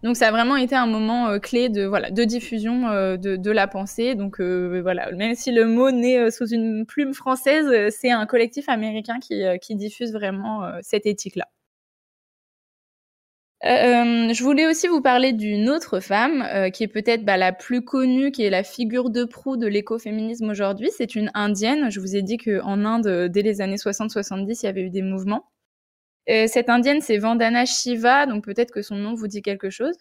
Donc 0.04 0.16
ça 0.16 0.28
a 0.28 0.30
vraiment 0.30 0.56
été 0.56 0.76
un 0.76 0.86
moment 0.86 1.28
euh, 1.28 1.38
clé 1.40 1.68
de 1.68 1.84
voilà 1.84 2.10
de 2.10 2.22
diffusion 2.24 2.88
euh, 2.88 3.16
de, 3.16 3.50
la 3.50 3.66
pensée. 3.66 4.14
Donc 4.14 4.40
euh, 4.40 4.80
voilà, 4.82 5.10
même 5.12 5.34
si 5.34 5.50
le 5.50 5.66
mot 5.66 5.90
naît 5.90 6.30
sous 6.30 6.46
une 6.46 6.86
plume 6.86 7.14
française, 7.14 7.92
c'est 7.94 8.10
un 8.10 8.26
collectif 8.26 8.68
américain 8.68 9.18
qui, 9.20 9.42
qui 9.60 9.74
diffuse 9.74 10.12
vraiment 10.12 10.70
cette 10.82 11.06
éthique-là. 11.06 11.48
je 13.62 14.42
voulais 14.42 14.66
aussi 14.66 14.86
vous 14.86 15.00
parler 15.02 15.32
d'une 15.32 15.68
autre 15.68 16.00
femme 16.00 16.44
qui 16.72 16.84
est 16.84 16.88
peut-être 16.88 17.24
bah, 17.24 17.36
la 17.36 17.52
plus 17.52 17.82
connue, 17.84 18.30
qui 18.30 18.44
est 18.44 18.50
la 18.50 18.62
figure 18.62 19.10
de 19.10 19.24
proue 19.24 19.56
de 19.56 19.66
l'écoféminisme 19.66 20.48
aujourd'hui. 20.48 20.90
C'est 20.96 21.14
une 21.16 21.30
indienne. 21.34 21.90
Je 21.90 22.00
vous 22.00 22.14
ai 22.16 22.22
dit 22.22 22.36
qu'en 22.38 22.84
Inde, 22.84 23.28
dès 23.30 23.42
les 23.42 23.60
années 23.60 23.76
60-70, 23.76 24.60
il 24.62 24.66
y 24.66 24.68
avait 24.68 24.82
eu 24.82 24.90
des 24.90 25.02
mouvements. 25.02 25.44
Cette 26.46 26.68
indienne, 26.68 27.00
c'est 27.00 27.18
Vandana 27.18 27.64
Shiva, 27.64 28.26
donc 28.26 28.44
peut-être 28.44 28.70
que 28.70 28.82
son 28.82 28.96
nom 28.96 29.14
vous 29.14 29.28
dit 29.28 29.42
quelque 29.42 29.70
chose. 29.70 29.96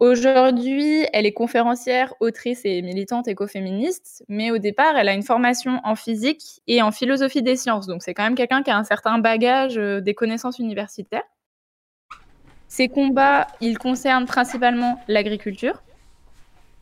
Aujourd'hui, 0.00 1.06
elle 1.12 1.26
est 1.26 1.32
conférencière, 1.32 2.14
autrice 2.20 2.60
et 2.64 2.82
militante 2.82 3.26
écoféministe, 3.26 4.24
mais 4.28 4.52
au 4.52 4.58
départ, 4.58 4.96
elle 4.96 5.08
a 5.08 5.12
une 5.12 5.24
formation 5.24 5.80
en 5.82 5.96
physique 5.96 6.60
et 6.68 6.82
en 6.82 6.92
philosophie 6.92 7.42
des 7.42 7.56
sciences. 7.56 7.88
Donc 7.88 8.04
c'est 8.04 8.14
quand 8.14 8.22
même 8.22 8.36
quelqu'un 8.36 8.62
qui 8.62 8.70
a 8.70 8.76
un 8.76 8.84
certain 8.84 9.18
bagage 9.18 9.76
euh, 9.76 10.00
des 10.00 10.14
connaissances 10.14 10.60
universitaires. 10.60 11.24
Ses 12.68 12.88
combats, 12.88 13.48
ils 13.60 13.76
concernent 13.76 14.26
principalement 14.26 15.00
l'agriculture, 15.08 15.82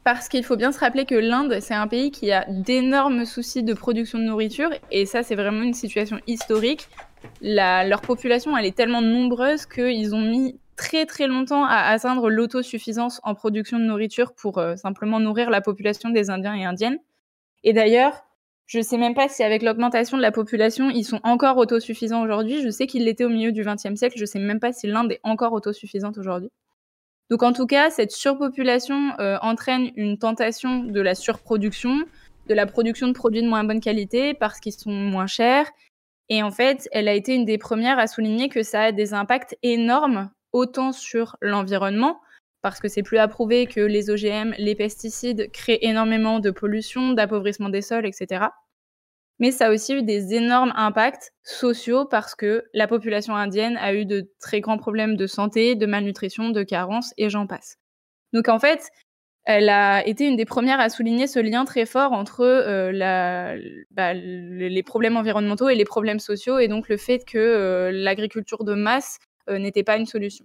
parce 0.05 0.29
qu'il 0.29 0.45
faut 0.45 0.57
bien 0.57 0.71
se 0.71 0.79
rappeler 0.79 1.07
que 1.07 1.15
l'Inde, 1.15 1.59
c'est 1.61 1.75
un 1.75 1.89
pays 1.89 2.11
qui 2.11 2.33
a 2.33 2.45
d'énormes 2.49 3.25
soucis 3.25 3.63
de 3.63 3.73
production 3.73 4.19
de 4.19 4.25
nourriture, 4.25 4.71
et 4.91 5.07
ça, 5.07 5.23
c'est 5.23 5.37
vraiment 5.37 5.63
une 5.63 5.75
situation 5.75 6.21
historique. 6.27 6.89
Leur 7.41 8.01
population, 8.01 8.57
elle 8.57 8.67
est 8.67 8.77
tellement 8.77 9.03
nombreuse 9.03 9.67
qu'ils 9.67 10.15
ont 10.15 10.21
mis 10.21 10.59
très 10.77 11.07
très 11.07 11.27
longtemps 11.27 11.65
à 11.65 11.79
atteindre 11.79 12.31
l'autosuffisance 12.31 13.21
en 13.25 13.35
production 13.35 13.79
de 13.79 13.85
nourriture 13.85 14.35
pour 14.35 14.59
euh, 14.59 14.77
simplement 14.77 15.19
nourrir 15.21 15.49
la 15.51 15.61
population 15.61 16.11
des 16.11 16.31
Indiens 16.31 16.55
et 16.55 16.65
Indiennes. 16.65 16.99
Et 17.65 17.73
d'ailleurs, 17.73 18.25
je 18.67 18.79
ne 18.79 18.83
sais 18.83 18.99
même 18.99 19.15
pas 19.15 19.29
si 19.29 19.43
avec 19.43 19.63
l'augmentation 19.63 20.17
de 20.17 20.23
la 20.23 20.33
population, 20.33 20.91
ils 20.91 21.05
sont 21.05 21.21
encore 21.23 21.57
autosuffisants 21.57 22.23
aujourd'hui. 22.23 22.63
Je 22.63 22.69
sais 22.69 22.87
qu'ils 22.87 23.05
l'étaient 23.05 23.25
au 23.25 23.29
milieu 23.29 23.53
du 23.53 23.63
XXe 23.63 23.95
siècle. 23.95 24.17
Je 24.17 24.23
ne 24.23 24.27
sais 24.27 24.39
même 24.39 24.61
pas 24.61 24.73
si 24.73 24.87
l'Inde 24.87 25.13
est 25.13 25.21
encore 25.23 25.53
autosuffisante 25.53 26.19
aujourd'hui. 26.19 26.51
Donc 27.31 27.43
en 27.43 27.53
tout 27.53 27.67
cas, 27.67 27.91
cette 27.91 28.13
surpopulation 28.13 29.13
euh, 29.19 29.39
entraîne 29.41 29.91
une 29.97 30.19
tentation 30.19 30.85
de 30.85 31.01
la 31.01 31.15
surproduction, 31.15 32.05
de 32.49 32.55
la 32.55 32.67
production 32.67 33.09
de 33.09 33.13
produits 33.13 33.43
de 33.43 33.49
moins 33.49 33.65
bonne 33.65 33.81
qualité 33.81 34.35
parce 34.35 34.61
qu'ils 34.61 34.73
sont 34.73 34.93
moins 34.93 35.27
chers. 35.27 35.71
Et 36.29 36.43
en 36.43 36.51
fait, 36.51 36.89
elle 36.93 37.09
a 37.09 37.15
été 37.15 37.35
une 37.35 37.45
des 37.45 37.59
premières 37.59 37.99
à 37.99 38.07
souligner 38.07 38.49
que 38.49 38.63
ça 38.63 38.83
a 38.83 38.93
des 38.93 39.15
impacts 39.15 39.57
énormes 39.63 40.31
autant 40.53 40.93
sur 40.93 41.37
l'environnement, 41.41 42.21
parce 42.63 42.81
que 42.81 42.89
c'est 42.89 43.03
plus 43.03 43.19
approuvé 43.19 43.67
que 43.67 43.81
les 43.81 44.11
OGM, 44.11 44.55
les 44.59 44.75
pesticides 44.75 45.51
créent 45.53 45.79
énormément 45.83 46.41
de 46.41 46.51
pollution, 46.51 47.13
d'appauvrissement 47.13 47.69
des 47.69 47.83
sols, 47.83 48.07
etc. 48.07 48.47
Mais 49.39 49.51
ça 49.51 49.67
a 49.67 49.71
aussi 49.71 49.95
eu 49.95 50.03
des 50.03 50.35
énormes 50.35 50.73
impacts 50.77 51.33
sociaux 51.43 52.07
parce 52.07 52.35
que 52.35 52.65
la 52.73 52.89
population 52.89 53.37
indienne 53.37 53.77
a 53.77 53.95
eu 53.95 54.07
de 54.07 54.33
très 54.41 54.61
grands 54.61 54.79
problèmes 54.79 55.17
de 55.17 55.27
santé, 55.27 55.75
de 55.75 55.87
malnutrition, 55.87 56.51
de 56.51 56.63
carence, 56.63 57.13
et 57.19 57.29
j'en 57.29 57.47
passe. 57.47 57.77
Donc 58.33 58.49
en 58.49 58.59
fait, 58.59 58.91
elle 59.47 59.69
a 59.69 60.05
été 60.05 60.27
une 60.27 60.35
des 60.35 60.45
premières 60.45 60.81
à 60.81 60.89
souligner 60.89 61.29
ce 61.29 61.39
lien 61.39 61.65
très 61.65 61.87
fort 61.87 62.13
entre 62.13 62.41
euh, 62.41 62.93
bah, 63.93 64.13
les 64.13 64.83
problèmes 64.83 65.17
environnementaux 65.17 65.69
et 65.69 65.77
les 65.77 65.85
problèmes 65.85 66.19
sociaux, 66.19 66.59
et 66.59 66.67
donc 66.67 66.89
le 66.89 66.97
fait 66.97 67.25
que 67.25 67.39
euh, 67.39 67.93
l'agriculture 67.93 68.65
de 68.65 68.75
masse 68.75 69.21
euh, 69.49 69.59
n'était 69.59 69.85
pas 69.85 69.99
une 69.99 70.07
solution. 70.07 70.45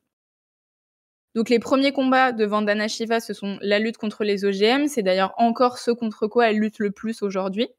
Donc 1.33 1.49
les 1.49 1.57
premiers 1.57 1.93
combats 1.93 2.31
de 2.31 2.45
Vandana 2.45 2.87
Shiva, 2.87 3.19
ce 3.19 3.33
sont 3.33 3.57
la 3.61 3.79
lutte 3.79 3.97
contre 3.97 4.23
les 4.23 4.45
OGM. 4.45 4.87
C'est 4.87 5.01
d'ailleurs 5.01 5.33
encore 5.37 5.79
ce 5.79 5.89
contre 5.89 6.27
quoi 6.27 6.51
elle 6.51 6.59
lutte 6.59 6.77
le 6.77 6.91
plus 6.91 7.23
aujourd'hui. 7.23 7.69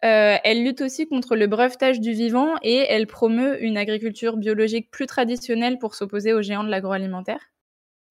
Elle 0.00 0.62
lutte 0.64 0.80
aussi 0.80 1.08
contre 1.08 1.36
le 1.36 1.46
brevetage 1.46 2.00
du 2.00 2.12
vivant 2.12 2.54
et 2.62 2.76
elle 2.76 3.06
promeut 3.06 3.62
une 3.62 3.76
agriculture 3.76 4.36
biologique 4.36 4.90
plus 4.90 5.06
traditionnelle 5.06 5.78
pour 5.78 5.94
s'opposer 5.94 6.32
aux 6.32 6.42
géants 6.42 6.64
de 6.64 6.70
l'agroalimentaire. 6.70 7.40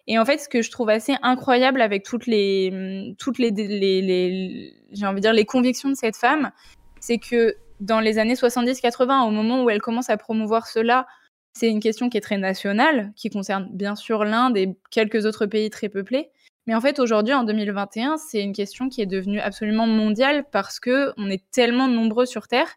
Et 0.07 0.17
en 0.17 0.25
fait, 0.25 0.37
ce 0.37 0.47
que 0.47 0.61
je 0.61 0.71
trouve 0.71 0.89
assez 0.89 1.15
incroyable 1.21 1.81
avec 1.81 2.03
toutes 2.03 2.27
les, 2.27 3.13
toutes 3.19 3.39
les, 3.39 3.51
les 3.51 4.73
j'ai 4.91 5.05
envie 5.05 5.17
de 5.17 5.21
dire 5.21 5.33
les 5.33 5.45
convictions 5.45 5.89
de 5.89 5.95
cette 5.95 6.15
femme, 6.15 6.51
c'est 6.99 7.17
que 7.17 7.55
dans 7.79 7.99
les 7.99 8.17
années 8.17 8.35
70-80, 8.35 9.27
au 9.27 9.31
moment 9.31 9.63
où 9.63 9.69
elle 9.69 9.81
commence 9.81 10.09
à 10.09 10.17
promouvoir 10.17 10.67
cela, 10.67 11.05
c'est 11.53 11.69
une 11.69 11.79
question 11.79 12.09
qui 12.09 12.17
est 12.17 12.21
très 12.21 12.37
nationale, 12.37 13.11
qui 13.15 13.29
concerne 13.29 13.67
bien 13.71 13.95
sûr 13.95 14.23
l'Inde 14.23 14.57
et 14.57 14.77
quelques 14.91 15.25
autres 15.25 15.45
pays 15.45 15.69
très 15.69 15.89
peuplés. 15.89 16.29
Mais 16.67 16.75
en 16.75 16.81
fait, 16.81 16.99
aujourd'hui, 16.99 17.33
en 17.33 17.43
2021, 17.43 18.17
c'est 18.17 18.41
une 18.41 18.53
question 18.53 18.89
qui 18.89 19.01
est 19.01 19.05
devenue 19.05 19.39
absolument 19.39 19.87
mondiale 19.87 20.45
parce 20.51 20.79
que 20.79 21.13
on 21.17 21.29
est 21.29 21.43
tellement 21.51 21.87
nombreux 21.87 22.25
sur 22.25 22.47
Terre 22.47 22.67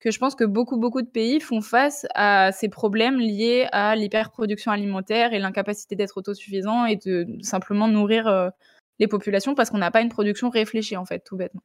que 0.00 0.10
je 0.10 0.18
pense 0.18 0.34
que 0.34 0.44
beaucoup, 0.44 0.76
beaucoup 0.76 1.02
de 1.02 1.08
pays 1.08 1.40
font 1.40 1.60
face 1.60 2.06
à 2.14 2.52
ces 2.52 2.68
problèmes 2.68 3.18
liés 3.18 3.66
à 3.72 3.96
l'hyperproduction 3.96 4.70
alimentaire 4.70 5.32
et 5.32 5.38
l'incapacité 5.38 5.96
d'être 5.96 6.16
autosuffisant 6.18 6.84
et 6.84 6.96
de 6.96 7.26
simplement 7.42 7.88
nourrir 7.88 8.28
euh, 8.28 8.48
les 9.00 9.08
populations 9.08 9.54
parce 9.54 9.70
qu'on 9.70 9.78
n'a 9.78 9.90
pas 9.90 10.00
une 10.00 10.08
production 10.08 10.50
réfléchie, 10.50 10.96
en 10.96 11.04
fait, 11.04 11.24
tout 11.24 11.36
bêtement. 11.36 11.62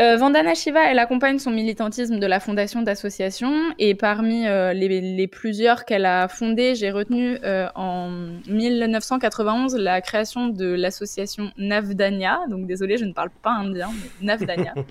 Euh, 0.00 0.16
Vandana 0.16 0.54
Shiva, 0.54 0.90
elle 0.90 0.98
accompagne 0.98 1.38
son 1.38 1.52
militantisme 1.52 2.18
de 2.18 2.26
la 2.26 2.40
fondation 2.40 2.82
d'associations 2.82 3.72
et 3.78 3.94
parmi 3.94 4.48
euh, 4.48 4.72
les, 4.72 5.28
plusieurs 5.28 5.84
qu'elle 5.84 6.04
a 6.04 6.26
fondées, 6.26 6.74
j'ai 6.74 6.90
retenu 6.90 7.38
en 7.76 8.10
1991 8.48 9.76
la 9.76 10.00
création 10.00 10.48
de 10.48 10.66
l'association 10.66 11.52
Navdanya. 11.56 12.40
Donc 12.50 12.66
désolé, 12.66 12.96
je 12.96 13.04
ne 13.04 13.12
parle 13.12 13.30
pas 13.30 13.52
indien, 13.52 13.90
mais 13.92 14.26
Navdanya. 14.26 14.74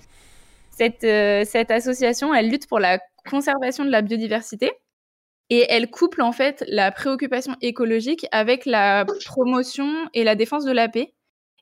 cette, 0.75 1.01
cette 1.47 1.71
association, 1.71 2.33
elle 2.33 2.49
lutte 2.49 2.67
pour 2.67 2.79
la 2.79 2.99
conservation 3.29 3.85
de 3.85 3.89
la 3.89 4.01
biodiversité 4.01 4.71
et 5.49 5.65
elle 5.69 5.89
couple 5.89 6.21
en 6.21 6.31
fait 6.31 6.63
la 6.67 6.91
préoccupation 6.91 7.55
écologique 7.61 8.25
avec 8.31 8.65
la 8.65 9.05
promotion 9.25 10.09
et 10.13 10.23
la 10.23 10.35
défense 10.35 10.65
de 10.65 10.71
la 10.71 10.89
paix. 10.89 11.13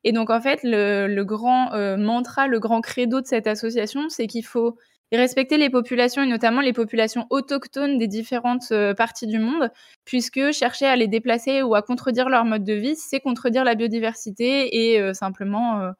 Et 0.03 0.14
donc, 0.14 0.30
en 0.30 0.41
fait, 0.41 0.62
le, 0.64 1.24
grand 1.24 1.74
euh, 1.74 1.97
mantra, 1.97 2.47
le 2.47 2.59
grand 2.59 2.82
credo 2.82 3.22
de 3.22 3.28
cette 3.28 3.47
association, 3.47 4.09
c'est 4.09 4.28
qu'il 4.28 4.45
faut 4.45 4.78
respecter 5.12 5.57
les 5.57 5.70
populations, 5.70 6.24
et 6.24 6.28
notamment 6.28 6.62
les 6.62 6.74
populations 6.74 7.28
autochtones 7.30 7.97
des 7.97 8.07
différentes 8.07 8.72
euh, 8.72 8.93
parties 8.93 9.28
du 9.28 9.39
monde, 9.39 9.70
puisque 10.05 10.51
chercher 10.53 10.86
à 10.86 10.95
les 10.95 11.07
déplacer 11.07 11.62
ou 11.62 11.76
à 11.76 11.82
contredire 11.82 12.30
leur 12.30 12.45
mode 12.45 12.64
de 12.64 12.74
vie, 12.74 12.95
c'est 12.95 13.20
contredire 13.20 13.66
la 13.66 13.76
biodiversité 13.76 14.93
et 14.93 15.01
euh, 15.01 15.14
simplement 15.14 15.91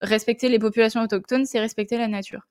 respecter 0.00 0.48
les 0.48 0.58
populations 0.58 1.02
autochtones, 1.02 1.46
c'est 1.46 1.60
respecter 1.60 1.96
la 1.96 2.08
nature. 2.08 2.42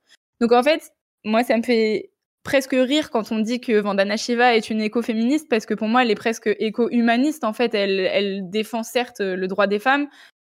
Donc, 0.41 0.51
en 0.51 0.63
fait, 0.63 0.91
moi, 1.23 1.43
ça 1.43 1.57
me 1.57 1.63
fait 1.63 2.11
presque 2.43 2.73
rire 2.73 3.09
quand 3.09 3.31
on 3.31 3.39
dit 3.39 3.59
que 3.59 3.79
Vandana 3.79 4.17
Shiva 4.17 4.55
est 4.55 4.69
une 4.69 4.81
écoféministe 4.81 5.49
parce 5.49 5.65
que 5.65 5.73
pour 5.73 5.87
moi 5.87 6.03
elle 6.03 6.11
est 6.11 6.15
presque 6.15 6.45
éco-humaniste 6.59 7.43
en 7.43 7.53
fait 7.53 7.73
elle, 7.73 7.99
elle 7.99 8.51
défend 8.51 8.83
certes 8.83 9.19
le 9.19 9.47
droit 9.47 9.65
des 9.65 9.79
femmes 9.79 10.07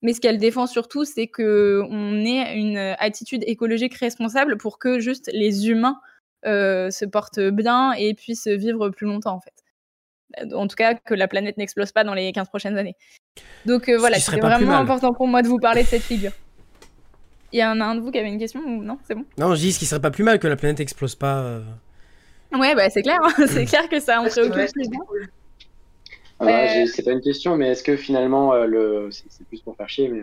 mais 0.02 0.14
ce 0.14 0.22
qu'elle 0.22 0.38
défend 0.38 0.68
surtout, 0.68 1.06
c'est 1.06 1.28
qu'on 1.28 2.26
ait 2.26 2.56
une 2.56 2.78
attitude 3.00 3.44
écologique 3.48 3.96
responsable 3.96 4.58
pour 4.58 4.80
que 4.80 5.00
juste 5.00 5.30
les 5.34 5.70
humains 5.70 6.00
euh, 6.46 6.92
se 6.92 7.06
portent 7.06 7.40
bien 7.40 7.94
et 7.94 8.14
puissent 8.14 8.48
vivre 8.48 8.90
plus 8.90 9.08
longtemps, 9.08 9.36
en 9.36 9.42
fait. 9.42 10.54
En 10.54 10.68
tout 10.68 10.76
cas, 10.76 10.94
que 10.94 11.14
la 11.14 11.28
planète 11.28 11.58
n'explose 11.58 11.92
pas 11.92 12.04
dans 12.04 12.14
les 12.14 12.32
15 12.32 12.50
prochaines 12.50 12.78
années. 12.78 12.96
Donc 13.66 13.90
euh, 13.90 13.98
voilà, 13.98 14.20
c'est 14.20 14.40
vraiment 14.40 14.74
important 14.74 15.14
pour 15.14 15.28
moi 15.28 15.42
de 15.42 15.48
vous 15.48 15.60
parler 15.60 15.84
de 15.84 15.88
cette 15.88 16.04
figure. 16.04 16.32
Il 17.54 17.60
y 17.60 17.64
en 17.64 17.80
a 17.80 17.86
un 17.86 17.95
de 17.95 18.02
vous 18.02 18.12
qui 18.12 18.20
avait 18.20 18.30
une 18.30 18.39
question 18.39 18.62
ou 18.62 18.84
non 18.84 18.98
C'est 19.08 19.16
bon 19.16 19.26
Non, 19.38 19.56
je 19.56 19.62
dis 19.62 19.72
ce 19.72 19.80
qui 19.80 19.86
serait 19.86 20.02
pas 20.02 20.12
plus 20.12 20.24
mal 20.24 20.39
que 20.39 20.48
la 20.48 20.56
planète 20.56 20.80
n'explose 20.80 21.16
pas. 21.16 21.39
Euh. 21.39 21.62
Ouais, 22.54 22.76
bah 22.76 22.89
c'est 22.89 23.02
clair, 23.02 23.20
hein. 23.24 23.45
c'est 23.48 23.66
clair 23.66 23.88
que 23.89 24.00
ça 24.00 24.22
en 24.22 24.26
préoccupe 24.26 24.72
euh, 26.41 26.86
c'est 26.86 27.04
pas 27.04 27.12
une 27.12 27.22
question, 27.22 27.58
mais 27.58 27.70
est-ce 27.70 27.84
que 27.84 27.95
finalement, 27.95 28.54
euh, 28.54 28.68
le... 28.68 29.10
c'est 29.12 29.48
plus 29.48 29.62
pour 29.62 29.76
faire 29.76 29.89
chier, 29.89 30.08
mais 30.08 30.22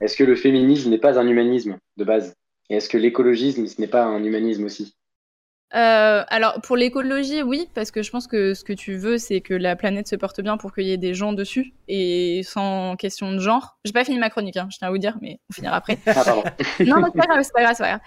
est-ce 0.00 0.16
que 0.16 0.24
le 0.24 0.34
féminisme 0.34 0.90
n'est 0.90 0.98
pas 0.98 1.18
un 1.18 1.26
humanisme 1.26 1.76
de 1.96 2.04
base? 2.04 2.34
Et 2.68 2.76
est-ce 2.76 2.88
que 2.88 2.98
l'écologisme, 2.98 3.66
ce 3.66 3.80
n'est 3.80 3.86
pas 3.86 4.04
un 4.04 4.24
humanisme 4.24 4.64
aussi? 4.64 4.96
Euh, 5.74 6.22
alors 6.28 6.60
pour 6.60 6.76
l'écologie, 6.76 7.42
oui, 7.42 7.68
parce 7.74 7.90
que 7.90 8.02
je 8.02 8.10
pense 8.10 8.26
que 8.26 8.52
ce 8.52 8.62
que 8.62 8.74
tu 8.74 8.96
veux, 8.96 9.16
c'est 9.16 9.40
que 9.40 9.54
la 9.54 9.74
planète 9.74 10.06
se 10.06 10.16
porte 10.16 10.40
bien 10.42 10.58
pour 10.58 10.74
qu'il 10.74 10.84
y 10.84 10.92
ait 10.92 10.98
des 10.98 11.14
gens 11.14 11.32
dessus 11.32 11.72
et 11.88 12.42
sans 12.44 12.96
question 12.96 13.32
de 13.32 13.38
genre. 13.38 13.78
J'ai 13.84 13.92
pas 13.92 14.04
fini 14.04 14.18
ma 14.18 14.28
chronique, 14.28 14.56
hein, 14.58 14.68
je 14.70 14.76
tiens 14.76 14.88
à 14.88 14.90
vous 14.90 14.98
dire, 14.98 15.16
mais 15.22 15.40
on 15.50 15.54
finira 15.54 15.76
après. 15.76 15.98
Ah, 16.06 16.24
pardon. 16.24 16.42
non, 16.80 16.96
c'est 17.06 17.18
pas 17.18 17.26
grave, 17.26 17.42
c'est 17.42 17.52
pas 17.54 17.62
grave, 17.62 17.74
c'est 17.74 17.82
pas 17.82 17.88
grave. 17.88 18.00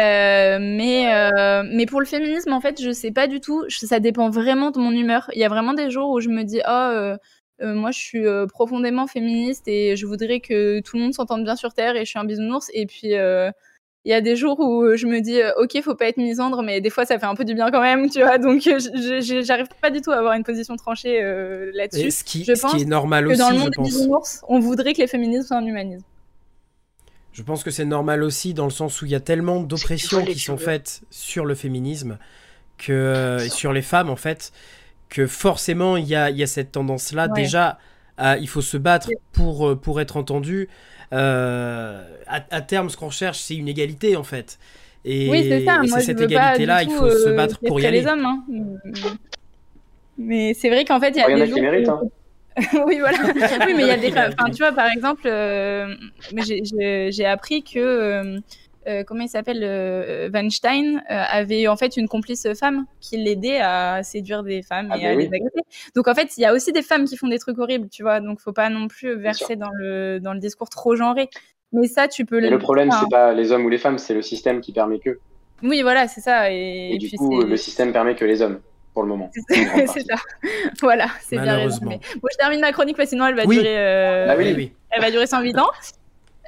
Euh, 0.00 0.58
mais 0.60 1.12
euh, 1.12 1.64
mais 1.66 1.86
pour 1.86 2.00
le 2.00 2.06
féminisme, 2.06 2.52
en 2.52 2.60
fait, 2.60 2.80
je 2.80 2.92
sais 2.92 3.10
pas 3.10 3.26
du 3.26 3.40
tout. 3.40 3.64
Ça 3.68 3.98
dépend 3.98 4.30
vraiment 4.30 4.70
de 4.70 4.78
mon 4.78 4.92
humeur. 4.92 5.28
Il 5.34 5.40
y 5.40 5.44
a 5.44 5.48
vraiment 5.48 5.74
des 5.74 5.90
jours 5.90 6.10
où 6.10 6.20
je 6.20 6.28
me 6.28 6.44
dis, 6.44 6.60
oh. 6.64 7.16
moi, 7.60 7.90
je 7.90 7.98
suis 7.98 8.24
profondément 8.52 9.08
féministe 9.08 9.66
et 9.66 9.96
je 9.96 10.06
voudrais 10.06 10.38
que 10.38 10.80
tout 10.80 10.96
le 10.96 11.02
monde 11.02 11.14
s'entende 11.14 11.42
bien 11.42 11.56
sur 11.56 11.74
Terre 11.74 11.96
et 11.96 12.04
je 12.04 12.10
suis 12.10 12.20
un 12.20 12.24
bisounours. 12.24 12.70
Et 12.72 12.86
puis, 12.86 13.14
il 14.04 14.10
y 14.10 14.14
a 14.14 14.20
des 14.20 14.34
jours 14.34 14.58
où 14.60 14.82
euh, 14.82 14.96
je 14.96 15.06
me 15.06 15.20
dis 15.20 15.40
euh, 15.42 15.52
ok 15.58 15.78
faut 15.82 15.94
pas 15.94 16.06
être 16.06 16.16
misandre 16.16 16.62
mais 16.62 16.80
des 16.80 16.88
fois 16.88 17.04
ça 17.04 17.18
fait 17.18 17.26
un 17.26 17.34
peu 17.34 17.44
du 17.44 17.54
bien 17.54 17.70
quand 17.70 17.82
même 17.82 18.08
tu 18.08 18.20
vois. 18.20 18.38
Donc 18.38 18.66
euh, 18.66 18.78
j'arrive 19.42 19.66
pas 19.80 19.90
du 19.90 20.00
tout 20.00 20.10
à 20.10 20.16
avoir 20.16 20.34
une 20.34 20.44
position 20.44 20.76
tranchée 20.76 21.20
là-dessus. 21.74 22.10
Ce 22.10 22.24
qui, 22.24 22.44
je 22.44 22.52
pense 22.52 22.74
qui 22.74 22.82
est 22.82 22.86
normal 22.86 23.26
que 23.26 23.30
aussi 23.30 23.38
dans 23.38 23.50
le 23.50 23.58
monde 23.58 23.70
des 23.78 24.08
on 24.48 24.58
voudrait 24.58 24.94
que 24.94 25.00
les 25.00 25.06
féminismes 25.06 25.46
soient 25.46 25.58
un 25.58 25.66
humanisme. 25.66 26.04
Je 27.32 27.42
pense 27.42 27.62
que 27.62 27.70
c'est 27.70 27.84
normal 27.84 28.22
aussi 28.22 28.54
dans 28.54 28.64
le 28.64 28.70
sens 28.70 29.00
où 29.02 29.04
il 29.04 29.12
y 29.12 29.14
a 29.14 29.20
tellement 29.20 29.60
d'oppressions 29.60 30.24
qui 30.24 30.38
sont 30.38 30.56
faites 30.56 31.02
sur 31.10 31.44
le 31.44 31.54
féminisme 31.54 32.18
que 32.78 33.38
sur 33.50 33.72
les 33.72 33.82
femmes 33.82 34.08
en 34.08 34.16
fait 34.16 34.52
que 35.10 35.26
forcément 35.26 35.96
il 35.96 36.06
y 36.06 36.14
a, 36.14 36.30
y 36.30 36.42
a 36.42 36.46
cette 36.46 36.72
tendance 36.72 37.12
là 37.12 37.28
déjà 37.28 37.78
il 38.18 38.48
faut 38.48 38.62
se 38.62 38.78
battre 38.78 39.10
pour, 39.32 39.78
pour 39.78 40.00
être 40.00 40.16
entendu 40.16 40.68
euh, 41.12 42.04
à, 42.26 42.60
terme, 42.60 42.88
ce 42.90 42.96
qu'on 42.96 43.08
recherche, 43.08 43.38
c'est 43.38 43.56
une 43.56 43.68
égalité 43.68 44.16
en 44.16 44.22
fait. 44.22 44.58
Et, 45.04 45.28
oui, 45.30 45.46
c'est 45.48 45.64
ça. 45.64 45.82
Moi, 45.82 46.00
cette 46.00 46.20
égalité-là, 46.20 46.82
il 46.82 46.90
faut 46.90 47.10
se 47.10 47.30
battre 47.30 47.58
pour 47.60 47.80
y 47.80 47.86
aller. 47.86 48.02
les 48.02 48.06
hommes. 48.06 48.26
Hein. 48.26 48.44
Mais 50.18 50.54
c'est 50.54 50.68
vrai 50.68 50.84
qu'en 50.84 51.00
fait, 51.00 51.10
il 51.10 51.16
y 51.16 51.20
a 51.20 51.26
oh, 51.28 51.34
des 51.34 51.46
gens 51.46 51.54
qui 51.54 51.60
méritent. 51.60 51.88
Hein. 51.88 52.02
oui, 52.86 52.98
voilà. 52.98 53.18
oui, 53.66 53.72
mais 53.74 53.82
il 53.82 53.88
y 53.88 53.90
a 53.90 53.96
des. 53.96 54.10
Enfin, 54.10 54.50
tu 54.50 54.58
vois, 54.58 54.72
par 54.72 54.88
exemple, 54.88 55.22
euh, 55.26 55.94
j'ai 56.32 57.26
appris 57.26 57.62
que. 57.62 58.40
Euh, 58.86 59.00
euh, 59.00 59.04
comment 59.04 59.22
il 59.22 59.28
s'appelle 59.28 60.30
Weinstein 60.32 61.02
avait 61.08 61.68
en 61.68 61.76
fait 61.76 61.96
une 61.96 62.08
complice 62.08 62.48
femme 62.58 62.86
qui 63.00 63.16
l'aidait 63.16 63.60
à 63.60 64.02
séduire 64.02 64.42
des 64.42 64.62
femmes 64.62 64.88
ah, 64.90 64.98
et 64.98 65.06
à 65.06 65.14
les 65.14 65.26
agresser. 65.26 65.60
Donc 65.94 66.08
en 66.08 66.14
fait, 66.14 66.36
il 66.36 66.40
y 66.40 66.44
a 66.44 66.52
aussi 66.52 66.72
des 66.72 66.82
femmes 66.82 67.04
qui 67.04 67.16
font 67.16 67.28
des 67.28 67.38
trucs 67.38 67.58
horribles, 67.58 67.88
tu 67.88 68.02
vois. 68.02 68.20
Donc 68.20 68.40
faut 68.40 68.52
pas 68.52 68.70
non 68.70 68.88
plus 68.88 69.14
verser 69.16 69.56
dans 69.56 69.70
le, 69.70 70.18
dans 70.18 70.32
le 70.32 70.40
discours 70.40 70.68
trop 70.68 70.96
genré. 70.96 71.28
Mais 71.72 71.86
ça, 71.86 72.08
tu 72.08 72.24
peux 72.24 72.40
le. 72.40 72.50
Le 72.50 72.58
problème, 72.58 72.90
c'est 72.90 73.10
pas 73.10 73.32
les 73.32 73.52
hommes 73.52 73.64
ou 73.64 73.68
les 73.68 73.78
femmes, 73.78 73.98
c'est 73.98 74.14
le 74.14 74.22
système 74.22 74.60
qui 74.60 74.72
permet 74.72 74.98
que. 74.98 75.18
Oui, 75.62 75.82
voilà, 75.82 76.08
c'est 76.08 76.20
ça. 76.20 76.50
Et, 76.50 76.94
et, 76.94 76.98
du 76.98 77.10
coup, 77.10 77.42
le 77.42 77.56
système 77.56 77.92
permet 77.92 78.14
que 78.16 78.24
les 78.24 78.42
hommes 78.42 78.60
pour 78.92 79.02
le 79.02 79.08
moment. 79.08 79.30
c'est 79.48 80.06
ça. 80.06 80.16
Voilà, 80.80 81.08
c'est 81.20 81.38
bien 81.38 81.56
résumé. 81.56 82.00
Bon, 82.16 82.28
je 82.30 82.36
termine 82.36 82.60
ma 82.60 82.72
chronique 82.72 82.96
parce 82.96 83.08
que 83.08 83.10
sinon 83.10 83.26
elle 83.26 83.36
va 83.36 83.46
durer. 83.46 83.78
Euh, 83.78 84.26
ah 84.30 84.36
oui, 84.36 84.52
oui. 84.56 84.72
Elle 84.90 85.00
va 85.00 85.10
durer 85.10 85.26
108 85.26 85.58
ans. 85.58 85.70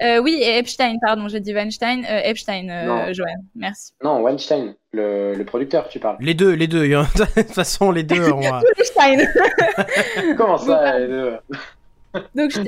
Euh, 0.00 0.18
oui, 0.18 0.38
et 0.40 0.58
Epstein, 0.58 0.96
pardon, 1.00 1.28
j'ai 1.28 1.40
dit 1.40 1.52
Weinstein. 1.52 2.04
Euh, 2.04 2.20
Epstein, 2.24 2.68
euh, 2.70 3.12
Joanne, 3.12 3.44
merci. 3.54 3.92
Non, 4.02 4.20
Weinstein, 4.20 4.74
le, 4.92 5.34
le, 5.34 5.44
producteur, 5.44 5.88
tu 5.88 5.98
parles. 5.98 6.16
Les 6.20 6.34
deux, 6.34 6.52
les 6.52 6.66
deux. 6.66 6.88
De 6.88 7.42
toute 7.42 7.52
façon, 7.52 7.90
les 7.90 8.02
deux. 8.02 8.32
On. 8.32 8.40
Comment 10.36 10.58
ça, 10.58 10.98
les 10.98 11.08
deux? 11.08 11.38
donc 12.34 12.50
je, 12.50 12.60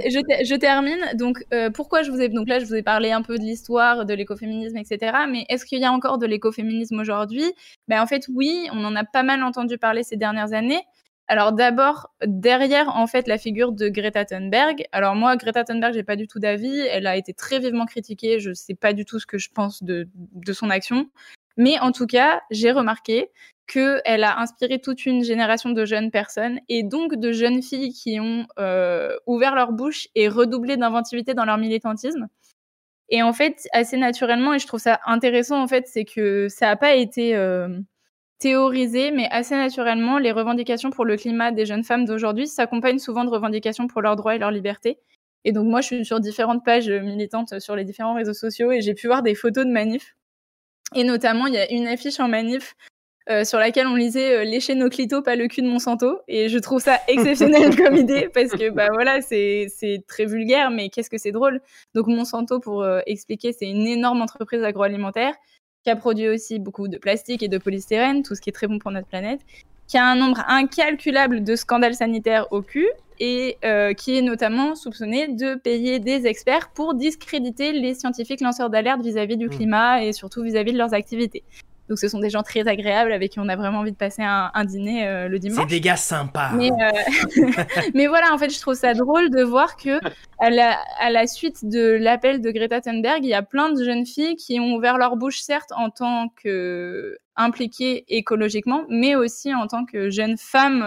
je, 0.44 0.54
termine. 0.56 0.98
Donc 1.14 1.44
euh, 1.52 1.70
pourquoi 1.70 2.02
je 2.02 2.10
vous 2.10 2.20
ai 2.20 2.28
donc 2.28 2.48
là 2.48 2.58
je 2.60 2.64
vous 2.64 2.74
ai 2.74 2.82
parlé 2.82 3.12
un 3.12 3.22
peu 3.22 3.36
de 3.36 3.42
l'histoire 3.42 4.06
de 4.06 4.14
l'écoféminisme 4.14 4.76
etc. 4.78 5.12
Mais 5.30 5.44
est-ce 5.48 5.66
qu'il 5.66 5.80
y 5.80 5.84
a 5.84 5.92
encore 5.92 6.18
de 6.18 6.26
l'écoféminisme 6.26 6.98
aujourd'hui? 6.98 7.44
Ben 7.88 8.00
en 8.00 8.06
fait 8.06 8.26
oui, 8.32 8.68
on 8.72 8.84
en 8.84 8.96
a 8.96 9.04
pas 9.04 9.22
mal 9.22 9.42
entendu 9.42 9.76
parler 9.76 10.02
ces 10.02 10.16
dernières 10.16 10.54
années. 10.54 10.80
Alors 11.26 11.52
d'abord 11.52 12.10
derrière 12.26 12.94
en 12.96 13.06
fait 13.06 13.26
la 13.28 13.38
figure 13.38 13.72
de 13.72 13.88
Greta 13.88 14.24
Thunberg. 14.24 14.84
Alors 14.92 15.14
moi 15.14 15.36
Greta 15.36 15.64
Thunberg 15.64 15.94
j'ai 15.94 16.02
pas 16.02 16.16
du 16.16 16.28
tout 16.28 16.38
d'avis. 16.38 16.78
Elle 16.78 17.06
a 17.06 17.16
été 17.16 17.32
très 17.32 17.58
vivement 17.58 17.86
critiquée. 17.86 18.40
Je 18.40 18.52
sais 18.52 18.74
pas 18.74 18.92
du 18.92 19.04
tout 19.04 19.18
ce 19.18 19.26
que 19.26 19.38
je 19.38 19.48
pense 19.50 19.82
de, 19.82 20.08
de 20.14 20.52
son 20.52 20.70
action. 20.70 21.08
Mais 21.56 21.78
en 21.78 21.92
tout 21.92 22.06
cas, 22.06 22.42
j'ai 22.50 22.72
remarqué 22.72 23.30
qu'elle 23.66 24.24
a 24.24 24.40
inspiré 24.40 24.80
toute 24.80 25.06
une 25.06 25.24
génération 25.24 25.70
de 25.70 25.84
jeunes 25.84 26.10
personnes 26.10 26.60
et 26.68 26.82
donc 26.82 27.14
de 27.16 27.32
jeunes 27.32 27.62
filles 27.62 27.92
qui 27.92 28.20
ont 28.20 28.46
euh, 28.58 29.16
ouvert 29.26 29.54
leur 29.54 29.72
bouche 29.72 30.08
et 30.14 30.28
redoublé 30.28 30.76
d'inventivité 30.76 31.34
dans 31.34 31.44
leur 31.44 31.58
militantisme. 31.58 32.28
Et 33.08 33.22
en 33.22 33.32
fait, 33.32 33.66
assez 33.72 33.96
naturellement, 33.96 34.54
et 34.54 34.58
je 34.58 34.66
trouve 34.66 34.80
ça 34.80 35.00
intéressant, 35.06 35.62
en 35.62 35.68
fait, 35.68 35.86
c'est 35.86 36.04
que 36.04 36.48
ça 36.48 36.66
n'a 36.66 36.76
pas 36.76 36.94
été 36.94 37.36
euh, 37.36 37.68
théorisé, 38.38 39.10
mais 39.10 39.28
assez 39.30 39.54
naturellement, 39.54 40.18
les 40.18 40.32
revendications 40.32 40.90
pour 40.90 41.04
le 41.04 41.16
climat 41.16 41.52
des 41.52 41.66
jeunes 41.66 41.84
femmes 41.84 42.04
d'aujourd'hui 42.04 42.46
s'accompagnent 42.46 42.98
souvent 42.98 43.24
de 43.24 43.30
revendications 43.30 43.86
pour 43.86 44.02
leurs 44.02 44.16
droits 44.16 44.34
et 44.34 44.38
leur 44.38 44.50
liberté. 44.50 44.98
Et 45.44 45.52
donc 45.52 45.66
moi, 45.66 45.80
je 45.80 45.88
suis 45.88 46.04
sur 46.04 46.20
différentes 46.20 46.64
pages 46.64 46.88
militantes 46.88 47.58
sur 47.60 47.76
les 47.76 47.84
différents 47.84 48.14
réseaux 48.14 48.34
sociaux 48.34 48.72
et 48.72 48.80
j'ai 48.80 48.94
pu 48.94 49.06
voir 49.06 49.22
des 49.22 49.34
photos 49.34 49.66
de 49.66 49.70
manifs. 49.70 50.16
Et 50.94 51.04
notamment, 51.04 51.46
il 51.46 51.54
y 51.54 51.58
a 51.58 51.70
une 51.70 51.86
affiche 51.86 52.20
en 52.20 52.28
manif 52.28 52.74
euh, 53.30 53.44
sur 53.44 53.58
laquelle 53.58 53.86
on 53.86 53.94
lisait 53.94 54.36
euh, 54.36 54.44
lécher 54.44 54.74
nos 54.74 54.90
clitos, 54.90 55.22
pas 55.22 55.34
le 55.34 55.48
cul 55.48 55.62
de 55.62 55.66
Monsanto. 55.66 56.20
Et 56.28 56.48
je 56.48 56.58
trouve 56.58 56.80
ça 56.80 57.00
exceptionnel 57.08 57.74
comme 57.76 57.96
idée 57.96 58.28
parce 58.32 58.50
que 58.50 58.70
bah 58.70 58.88
voilà, 58.92 59.22
c'est 59.22 59.68
très 60.06 60.26
vulgaire, 60.26 60.70
mais 60.70 60.90
qu'est-ce 60.90 61.08
que 61.08 61.18
c'est 61.18 61.32
drôle? 61.32 61.60
Donc 61.94 62.06
Monsanto, 62.06 62.60
pour 62.60 62.82
euh, 62.82 63.00
expliquer, 63.06 63.52
c'est 63.52 63.66
une 63.66 63.86
énorme 63.86 64.20
entreprise 64.20 64.62
agroalimentaire 64.62 65.34
qui 65.84 65.90
a 65.90 65.96
produit 65.96 66.28
aussi 66.28 66.58
beaucoup 66.58 66.88
de 66.88 66.96
plastique 66.96 67.42
et 67.42 67.48
de 67.48 67.58
polystyrène, 67.58 68.22
tout 68.22 68.34
ce 68.34 68.40
qui 68.40 68.50
est 68.50 68.52
très 68.52 68.66
bon 68.66 68.78
pour 68.78 68.90
notre 68.90 69.06
planète, 69.06 69.40
qui 69.86 69.98
a 69.98 70.06
un 70.06 70.16
nombre 70.16 70.42
incalculable 70.48 71.44
de 71.44 71.56
scandales 71.56 71.94
sanitaires 71.94 72.46
au 72.52 72.62
cul 72.62 72.88
et 73.20 73.58
qui 73.96 74.16
est 74.16 74.22
notamment 74.22 74.74
soupçonné 74.74 75.28
de 75.28 75.54
payer 75.54 76.00
des 76.00 76.26
experts 76.26 76.70
pour 76.74 76.94
discréditer 76.94 77.72
les 77.72 77.94
scientifiques 77.94 78.40
lanceurs 78.40 78.70
d'alerte 78.70 79.02
vis-à-vis 79.02 79.36
du 79.36 79.46
mmh. 79.46 79.50
climat 79.50 80.02
et 80.02 80.12
surtout 80.12 80.42
vis 80.42 80.56
à 80.56 80.64
-vis 80.64 80.72
de 80.72 80.78
leurs 80.78 80.94
activités. 80.94 81.44
Donc 81.88 81.98
ce 81.98 82.08
sont 82.08 82.18
des 82.18 82.30
gens 82.30 82.42
très 82.42 82.66
agréables 82.66 83.12
avec 83.12 83.32
qui 83.32 83.40
on 83.40 83.48
a 83.48 83.56
vraiment 83.56 83.80
envie 83.80 83.92
de 83.92 83.96
passer 83.96 84.22
un, 84.22 84.64
dîner 84.64 85.06
euh, 85.06 85.28
le 85.28 85.38
dimanche. 85.38 85.60
C'est 85.60 85.74
des 85.74 85.80
gars 85.80 85.96
sympas. 85.96 86.50
Mais, 86.52 86.70
euh, 86.70 87.62
mais, 87.94 88.06
voilà, 88.06 88.32
en 88.32 88.38
fait, 88.38 88.50
je 88.50 88.58
trouve 88.60 88.74
ça 88.74 88.94
drôle 88.94 89.30
de 89.30 89.42
voir 89.42 89.76
que 89.76 90.00
à 90.38 90.50
la, 90.50 90.78
à 90.98 91.10
la 91.10 91.26
suite 91.26 91.68
de 91.68 91.92
l'appel 91.92 92.40
de 92.40 92.50
Greta 92.50 92.80
Thunberg, 92.80 93.22
il 93.22 93.28
y 93.28 93.34
a 93.34 93.42
plein 93.42 93.70
de 93.70 93.84
jeunes 93.84 94.06
filles 94.06 94.36
qui 94.36 94.58
ont 94.60 94.74
ouvert 94.74 94.96
leur 94.96 95.16
bouche, 95.16 95.40
certes, 95.40 95.72
en 95.76 95.90
tant 95.90 96.28
que 96.42 97.18
impliquées 97.36 98.04
écologiquement, 98.08 98.84
mais 98.88 99.14
aussi 99.14 99.54
en 99.54 99.66
tant 99.66 99.84
que 99.84 100.08
jeunes 100.08 100.38
femmes 100.38 100.82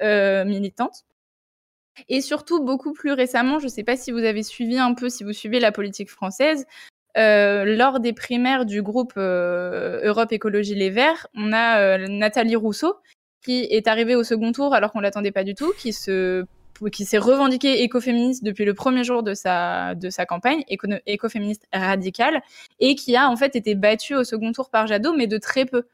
euh, 0.00 0.44
militantes. 0.44 1.04
Et 2.08 2.20
surtout, 2.20 2.62
beaucoup 2.62 2.92
plus 2.92 3.12
récemment, 3.12 3.58
je 3.58 3.64
ne 3.64 3.70
sais 3.70 3.82
pas 3.82 3.96
si 3.96 4.12
vous 4.12 4.18
avez 4.18 4.42
suivi 4.42 4.78
un 4.78 4.94
peu, 4.94 5.08
si 5.08 5.24
vous 5.24 5.32
suivez 5.32 5.58
la 5.60 5.72
politique 5.72 6.10
française, 6.10 6.66
euh, 7.16 7.64
lors 7.64 8.00
des 8.00 8.12
primaires 8.12 8.66
du 8.66 8.82
groupe 8.82 9.14
euh, 9.16 10.00
Europe 10.04 10.32
Écologie 10.32 10.74
Les 10.74 10.90
Verts, 10.90 11.26
on 11.34 11.52
a 11.52 11.80
euh, 11.80 12.06
Nathalie 12.08 12.56
Rousseau 12.56 12.96
qui 13.42 13.64
est 13.70 13.86
arrivée 13.86 14.14
au 14.14 14.24
second 14.24 14.52
tour 14.52 14.74
alors 14.74 14.92
qu'on 14.92 15.00
l'attendait 15.00 15.32
pas 15.32 15.44
du 15.44 15.54
tout, 15.54 15.72
qui 15.78 15.92
se 15.92 16.44
qui 16.92 17.04
s'est 17.04 17.18
revendiquée 17.18 17.82
écoféministe 17.82 18.44
depuis 18.44 18.64
le 18.64 18.72
premier 18.72 19.02
jour 19.02 19.24
de 19.24 19.34
sa 19.34 19.94
de 19.94 20.10
sa 20.10 20.26
campagne, 20.26 20.62
écoféministe 21.06 21.66
radicale, 21.72 22.40
et 22.78 22.94
qui 22.94 23.16
a 23.16 23.28
en 23.28 23.36
fait 23.36 23.56
été 23.56 23.74
battue 23.74 24.14
au 24.14 24.22
second 24.22 24.52
tour 24.52 24.70
par 24.70 24.86
Jadot, 24.86 25.12
mais 25.12 25.26
de 25.26 25.38
très 25.38 25.64
peu. 25.64 25.84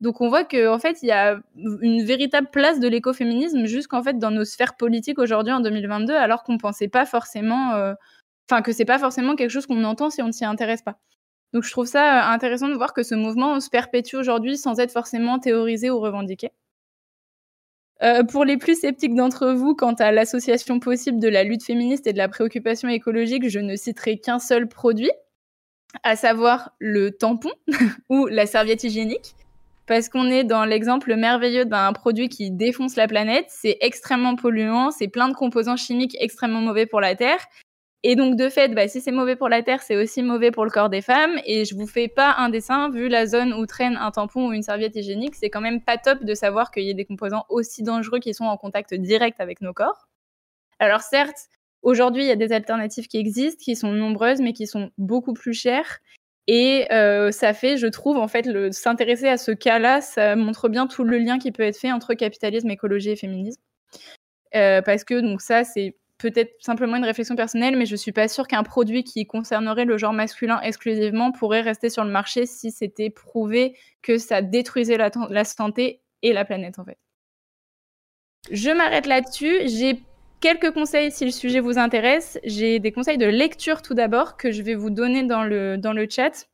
Donc 0.00 0.20
on 0.20 0.28
voit 0.28 0.44
qu'en 0.44 0.74
en 0.74 0.78
fait 0.78 0.98
il 1.02 1.06
y 1.06 1.12
a 1.12 1.38
une 1.56 2.04
véritable 2.04 2.48
place 2.50 2.78
de 2.80 2.88
l'écoféminisme 2.88 3.64
jusqu'en 3.64 4.02
fait 4.02 4.18
dans 4.18 4.30
nos 4.30 4.44
sphères 4.44 4.76
politiques 4.76 5.18
aujourd'hui 5.18 5.52
en 5.52 5.60
2022, 5.60 6.12
alors 6.14 6.42
qu'on 6.42 6.58
pensait 6.58 6.88
pas 6.88 7.06
forcément 7.06 7.94
enfin 8.48 8.62
que 8.62 8.72
c'est 8.72 8.84
pas 8.84 8.98
forcément 8.98 9.36
quelque 9.36 9.50
chose 9.50 9.66
qu'on 9.66 9.84
entend 9.84 10.10
si 10.10 10.22
on 10.22 10.26
ne 10.26 10.32
s'y 10.32 10.44
intéresse 10.44 10.82
pas. 10.82 10.98
Donc 11.52 11.62
je 11.62 11.70
trouve 11.70 11.86
ça 11.86 12.30
euh, 12.30 12.34
intéressant 12.34 12.68
de 12.68 12.74
voir 12.74 12.92
que 12.92 13.02
ce 13.02 13.14
mouvement 13.14 13.58
se 13.60 13.70
perpétue 13.70 14.16
aujourd'hui 14.16 14.58
sans 14.58 14.80
être 14.80 14.92
forcément 14.92 15.38
théorisé 15.38 15.90
ou 15.90 16.00
revendiqué. 16.00 16.50
Euh, 18.02 18.24
pour 18.24 18.44
les 18.44 18.56
plus 18.56 18.80
sceptiques 18.80 19.14
d'entre 19.14 19.52
vous 19.52 19.74
quant 19.74 19.94
à 19.94 20.10
l'association 20.10 20.80
possible 20.80 21.20
de 21.20 21.28
la 21.28 21.44
lutte 21.44 21.62
féministe 21.62 22.06
et 22.08 22.12
de 22.12 22.18
la 22.18 22.28
préoccupation 22.28 22.88
écologique, 22.88 23.48
je 23.48 23.60
ne 23.60 23.76
citerai 23.76 24.18
qu'un 24.18 24.40
seul 24.40 24.68
produit, 24.68 25.12
à 26.02 26.16
savoir 26.16 26.72
le 26.80 27.12
tampon 27.12 27.52
ou 28.10 28.26
la 28.26 28.46
serviette 28.46 28.82
hygiénique, 28.82 29.36
parce 29.86 30.08
qu'on 30.08 30.28
est 30.28 30.42
dans 30.42 30.64
l'exemple 30.64 31.14
merveilleux 31.14 31.66
d'un 31.66 31.92
produit 31.92 32.28
qui 32.28 32.50
défonce 32.50 32.96
la 32.96 33.06
planète, 33.06 33.46
c'est 33.48 33.76
extrêmement 33.80 34.34
polluant, 34.34 34.90
c'est 34.90 35.08
plein 35.08 35.28
de 35.28 35.34
composants 35.34 35.76
chimiques 35.76 36.16
extrêmement 36.18 36.60
mauvais 36.60 36.86
pour 36.86 37.00
la 37.00 37.14
Terre, 37.14 37.46
et 38.06 38.16
donc, 38.16 38.36
de 38.36 38.50
fait, 38.50 38.68
bah, 38.74 38.86
si 38.86 39.00
c'est 39.00 39.12
mauvais 39.12 39.34
pour 39.34 39.48
la 39.48 39.62
Terre, 39.62 39.82
c'est 39.82 39.96
aussi 39.96 40.22
mauvais 40.22 40.50
pour 40.50 40.66
le 40.66 40.70
corps 40.70 40.90
des 40.90 41.00
femmes. 41.00 41.40
Et 41.46 41.64
je 41.64 41.74
vous 41.74 41.86
fais 41.86 42.06
pas 42.06 42.34
un 42.36 42.50
dessin, 42.50 42.90
vu 42.90 43.08
la 43.08 43.24
zone 43.24 43.54
où 43.54 43.64
traîne 43.64 43.96
un 43.96 44.10
tampon 44.10 44.48
ou 44.48 44.52
une 44.52 44.62
serviette 44.62 44.94
hygiénique, 44.94 45.34
c'est 45.34 45.48
quand 45.48 45.62
même 45.62 45.80
pas 45.80 45.96
top 45.96 46.22
de 46.22 46.34
savoir 46.34 46.70
qu'il 46.70 46.82
y 46.82 46.90
a 46.90 46.92
des 46.92 47.06
composants 47.06 47.46
aussi 47.48 47.82
dangereux 47.82 48.18
qui 48.18 48.34
sont 48.34 48.44
en 48.44 48.58
contact 48.58 48.92
direct 48.92 49.40
avec 49.40 49.62
nos 49.62 49.72
corps. 49.72 50.06
Alors 50.78 51.00
certes, 51.00 51.48
aujourd'hui, 51.80 52.24
il 52.24 52.28
y 52.28 52.30
a 52.30 52.36
des 52.36 52.52
alternatives 52.52 53.06
qui 53.08 53.16
existent, 53.16 53.62
qui 53.64 53.74
sont 53.74 53.92
nombreuses, 53.92 54.42
mais 54.42 54.52
qui 54.52 54.66
sont 54.66 54.90
beaucoup 54.98 55.32
plus 55.32 55.54
chères. 55.54 56.00
Et 56.46 56.86
euh, 56.92 57.32
ça 57.32 57.54
fait, 57.54 57.78
je 57.78 57.86
trouve, 57.86 58.18
en 58.18 58.28
fait, 58.28 58.46
s'intéresser 58.70 59.28
à 59.28 59.38
ce 59.38 59.50
cas-là, 59.50 60.02
ça 60.02 60.36
montre 60.36 60.68
bien 60.68 60.86
tout 60.86 61.04
le 61.04 61.16
lien 61.16 61.38
qui 61.38 61.52
peut 61.52 61.62
être 61.62 61.78
fait 61.78 61.90
entre 61.90 62.12
capitalisme, 62.12 62.68
écologie 62.68 63.12
et 63.12 63.16
féminisme. 63.16 63.62
Euh, 64.54 64.82
parce 64.82 65.04
que 65.04 65.20
donc 65.20 65.40
ça, 65.40 65.64
c'est 65.64 65.96
peut-être 66.24 66.54
simplement 66.58 66.96
une 66.96 67.04
réflexion 67.04 67.36
personnelle, 67.36 67.76
mais 67.76 67.84
je 67.84 67.96
suis 67.96 68.10
pas 68.10 68.28
sûre 68.28 68.48
qu'un 68.48 68.62
produit 68.62 69.04
qui 69.04 69.26
concernerait 69.26 69.84
le 69.84 69.98
genre 69.98 70.14
masculin 70.14 70.58
exclusivement 70.62 71.32
pourrait 71.32 71.60
rester 71.60 71.90
sur 71.90 72.02
le 72.02 72.10
marché 72.10 72.46
si 72.46 72.70
c'était 72.70 73.10
prouvé 73.10 73.76
que 74.00 74.16
ça 74.16 74.40
détruisait 74.40 74.96
la, 74.96 75.10
la 75.28 75.44
santé 75.44 76.00
et 76.22 76.32
la 76.32 76.46
planète 76.46 76.78
en 76.78 76.84
fait. 76.86 76.96
Je 78.50 78.70
m'arrête 78.70 79.06
là-dessus. 79.06 79.54
J'ai 79.66 80.02
quelques 80.40 80.72
conseils 80.72 81.10
si 81.10 81.26
le 81.26 81.30
sujet 81.30 81.60
vous 81.60 81.76
intéresse. 81.76 82.38
J'ai 82.44 82.78
des 82.78 82.90
conseils 82.90 83.18
de 83.18 83.26
lecture 83.26 83.82
tout 83.82 83.94
d'abord 83.94 84.38
que 84.38 84.50
je 84.50 84.62
vais 84.62 84.74
vous 84.74 84.90
donner 84.90 85.24
dans 85.24 85.44
le, 85.44 85.76
dans 85.76 85.92
le 85.92 86.06
chat. 86.08 86.48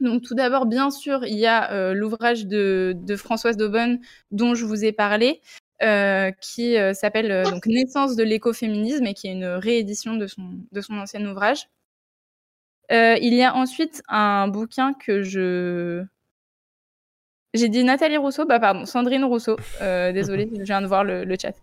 Donc 0.00 0.22
tout 0.22 0.34
d'abord, 0.34 0.66
bien 0.66 0.90
sûr, 0.90 1.24
il 1.24 1.38
y 1.38 1.46
a 1.46 1.72
euh, 1.72 1.94
l'ouvrage 1.94 2.46
de, 2.46 2.92
de, 2.94 3.16
Françoise 3.16 3.56
Daubonne 3.56 4.00
dont 4.30 4.54
je 4.54 4.66
vous 4.66 4.84
ai 4.84 4.92
parlé, 4.92 5.40
euh, 5.80 6.32
qui 6.40 6.76
euh, 6.76 6.92
s'appelle 6.92 7.30
euh, 7.30 7.44
donc 7.44 7.66
Naissance 7.66 8.16
de 8.16 8.24
l'écoféminisme 8.24 9.06
et 9.06 9.14
qui 9.14 9.28
est 9.28 9.32
une 9.32 9.46
réédition 9.46 10.16
de 10.16 10.26
son, 10.26 10.58
de 10.72 10.80
son 10.80 10.94
ancien 10.94 11.24
ouvrage. 11.24 11.68
il 12.90 13.32
y 13.32 13.44
a 13.44 13.54
ensuite 13.54 14.02
un 14.08 14.48
bouquin 14.48 14.92
que 14.92 15.22
je. 15.22 16.04
J'ai 17.54 17.68
dit 17.68 17.84
Nathalie 17.84 18.16
Rousseau, 18.16 18.44
bah 18.44 18.58
pardon, 18.58 18.86
Sandrine 18.86 19.24
Rousseau. 19.24 19.56
désolée, 19.80 20.50
je 20.58 20.64
viens 20.64 20.82
de 20.82 20.86
voir 20.88 21.04
le, 21.04 21.24
le 21.24 21.36
chat. 21.40 21.54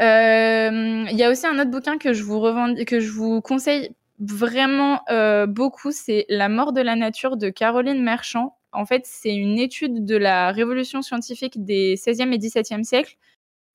Il 0.00 1.16
y 1.16 1.22
a 1.22 1.30
aussi 1.30 1.46
un 1.46 1.58
autre 1.58 1.70
bouquin 1.70 1.98
que 1.98 2.14
je 2.14 2.22
vous, 2.22 2.40
que 2.86 2.98
je 2.98 3.10
vous 3.10 3.42
conseille 3.42 3.90
vraiment 4.18 5.02
beaucoup, 5.48 5.92
c'est 5.92 6.24
La 6.30 6.48
mort 6.48 6.72
de 6.72 6.80
la 6.80 6.96
nature 6.96 7.36
de 7.36 7.50
Caroline 7.50 8.02
Merchant. 8.02 8.56
En 8.72 8.86
fait, 8.86 9.02
c'est 9.04 9.34
une 9.34 9.58
étude 9.58 10.06
de 10.06 10.16
la 10.16 10.50
révolution 10.50 11.02
scientifique 11.02 11.62
des 11.62 11.96
16e 11.96 12.32
et 12.32 12.38
17e 12.38 12.84
siècles 12.84 13.18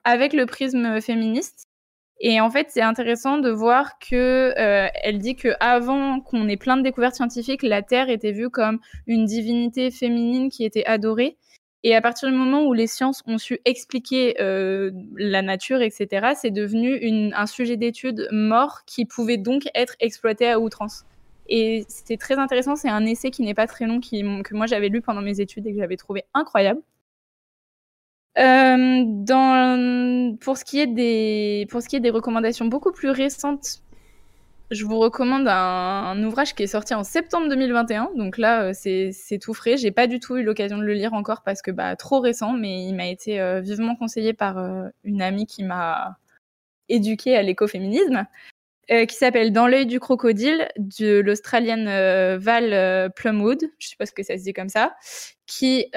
avec 0.05 0.31
le 0.31 0.45
prisme 0.45 1.01
féministe. 1.01 1.67
Et 2.21 2.39
en 2.39 2.49
fait, 2.49 2.67
c'est 2.69 2.81
intéressant 2.81 3.39
de 3.39 3.49
voir 3.49 3.99
que 3.99 4.53
euh, 4.57 4.87
elle 5.03 5.19
dit 5.19 5.35
que 5.35 5.49
avant 5.59 6.21
qu'on 6.21 6.47
ait 6.47 6.55
plein 6.55 6.77
de 6.77 6.81
découvertes 6.81 7.15
scientifiques, 7.15 7.61
la 7.61 7.81
Terre 7.81 8.09
était 8.09 8.31
vue 8.31 8.49
comme 8.49 8.79
une 9.05 9.25
divinité 9.25 9.91
féminine 9.91 10.49
qui 10.49 10.63
était 10.63 10.85
adorée. 10.85 11.37
Et 11.83 11.93
à 11.93 12.01
partir 12.01 12.29
du 12.29 12.35
moment 12.35 12.63
où 12.63 12.73
les 12.73 12.87
sciences 12.87 13.21
ont 13.27 13.37
su 13.37 13.59
expliquer 13.65 14.41
euh, 14.41 14.91
la 15.17 15.41
nature, 15.41 15.81
etc., 15.81 16.29
c'est 16.35 16.51
devenu 16.51 16.99
un 17.35 17.45
sujet 17.45 17.75
d'étude 17.75 18.27
mort 18.31 18.85
qui 18.87 19.05
pouvait 19.05 19.37
donc 19.37 19.63
être 19.75 19.95
exploité 19.99 20.49
à 20.49 20.59
outrance. 20.59 21.03
Et 21.47 21.85
c'était 21.89 22.17
très 22.17 22.39
intéressant. 22.39 22.75
C'est 22.75 22.89
un 22.89 23.05
essai 23.05 23.29
qui 23.29 23.43
n'est 23.43 23.53
pas 23.53 23.67
très 23.67 23.85
long, 23.85 23.99
que 23.99 24.55
moi 24.55 24.65
j'avais 24.65 24.89
lu 24.89 25.01
pendant 25.01 25.21
mes 25.21 25.41
études 25.41 25.67
et 25.67 25.73
que 25.73 25.79
j'avais 25.79 25.97
trouvé 25.97 26.23
incroyable. 26.33 26.81
Euh, 28.37 29.03
dans, 29.05 30.37
pour, 30.41 30.57
ce 30.57 30.65
qui 30.65 30.79
est 30.79 30.87
des, 30.87 31.67
pour 31.69 31.81
ce 31.81 31.87
qui 31.87 31.95
est 31.95 32.01
des 32.01 32.09
recommandations 32.09 32.65
beaucoup 32.65 32.91
plus 32.91 33.09
récentes, 33.09 33.81
je 34.71 34.83
vous 34.83 34.99
recommande 34.99 35.47
un, 35.47 36.21
ouvrage 36.23 36.53
qui 36.53 36.63
est 36.63 36.67
sorti 36.67 36.93
en 36.93 37.03
septembre 37.03 37.47
2021. 37.47 38.11
Donc 38.15 38.37
là, 38.37 38.63
euh, 38.63 38.71
c'est 38.73 39.39
tout 39.39 39.53
frais. 39.53 39.77
J'ai 39.77 39.91
pas 39.91 40.07
du 40.07 40.19
tout 40.19 40.35
eu 40.37 40.43
l'occasion 40.43 40.77
de 40.77 40.83
le 40.83 40.93
lire 40.93 41.13
encore 41.13 41.43
parce 41.43 41.61
que 41.61 41.71
bah, 41.71 41.95
trop 41.95 42.19
récent, 42.19 42.53
mais 42.53 42.83
il 42.83 42.93
m'a 42.93 43.07
été 43.07 43.39
euh, 43.39 43.61
vivement 43.61 43.95
conseillé 43.95 44.33
par 44.33 44.57
une 45.03 45.21
amie 45.21 45.45
qui 45.45 45.63
m'a 45.63 46.17
éduquée 46.89 47.37
à 47.37 47.41
l'écoféminisme. 47.41 48.25
qui 48.89 49.15
s'appelle 49.15 49.53
Dans 49.53 49.67
l'œil 49.67 49.85
du 49.85 49.99
crocodile 49.99 50.67
de 50.77 51.19
l'Australienne 51.19 51.85
Val 52.37 53.11
Plumwood, 53.15 53.63
je 53.79 53.87
sais 53.87 53.95
pas 53.97 54.05
ce 54.05 54.11
que 54.11 54.23
ça 54.23 54.37
se 54.37 54.43
dit 54.43 54.53
comme 54.53 54.69
ça, 54.69 54.95
qui 55.47 55.89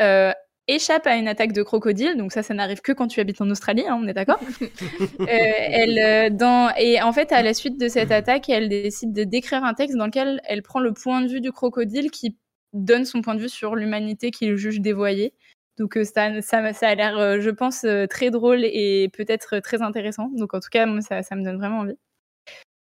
échappe 0.68 1.06
à 1.06 1.16
une 1.16 1.26
attaque 1.26 1.52
de 1.52 1.62
crocodile. 1.62 2.16
Donc 2.16 2.32
ça, 2.32 2.42
ça 2.42 2.54
n'arrive 2.54 2.80
que 2.80 2.92
quand 2.92 3.08
tu 3.08 3.20
habites 3.20 3.40
en 3.40 3.50
Australie, 3.50 3.84
hein, 3.88 3.98
on 4.00 4.06
est 4.06 4.12
d'accord. 4.12 4.38
euh, 4.62 5.26
elle, 5.28 5.98
euh, 5.98 6.30
dans... 6.30 6.72
Et 6.76 7.02
en 7.02 7.12
fait, 7.12 7.32
à 7.32 7.42
la 7.42 7.54
suite 7.54 7.80
de 7.80 7.88
cette 7.88 8.12
attaque, 8.12 8.48
elle 8.48 8.68
décide 8.68 9.12
de 9.12 9.24
d'écrire 9.24 9.64
un 9.64 9.74
texte 9.74 9.96
dans 9.96 10.06
lequel 10.06 10.40
elle 10.44 10.62
prend 10.62 10.80
le 10.80 10.92
point 10.92 11.22
de 11.22 11.28
vue 11.28 11.40
du 11.40 11.50
crocodile 11.50 12.10
qui 12.10 12.36
donne 12.74 13.04
son 13.04 13.22
point 13.22 13.34
de 13.34 13.40
vue 13.40 13.48
sur 13.48 13.74
l'humanité 13.74 14.30
qu'il 14.30 14.56
juge 14.56 14.80
dévoyée. 14.80 15.32
Donc 15.78 15.96
euh, 15.96 16.04
ça, 16.04 16.40
ça, 16.42 16.72
ça, 16.72 16.88
a 16.88 16.94
l'air, 16.94 17.40
je 17.40 17.50
pense, 17.50 17.86
très 18.10 18.30
drôle 18.30 18.64
et 18.64 19.10
peut-être 19.16 19.60
très 19.60 19.82
intéressant. 19.82 20.28
Donc 20.34 20.54
en 20.54 20.60
tout 20.60 20.68
cas, 20.70 20.86
moi, 20.86 21.00
ça, 21.00 21.22
ça 21.22 21.34
me 21.34 21.42
donne 21.42 21.56
vraiment 21.56 21.80
envie. 21.80 21.98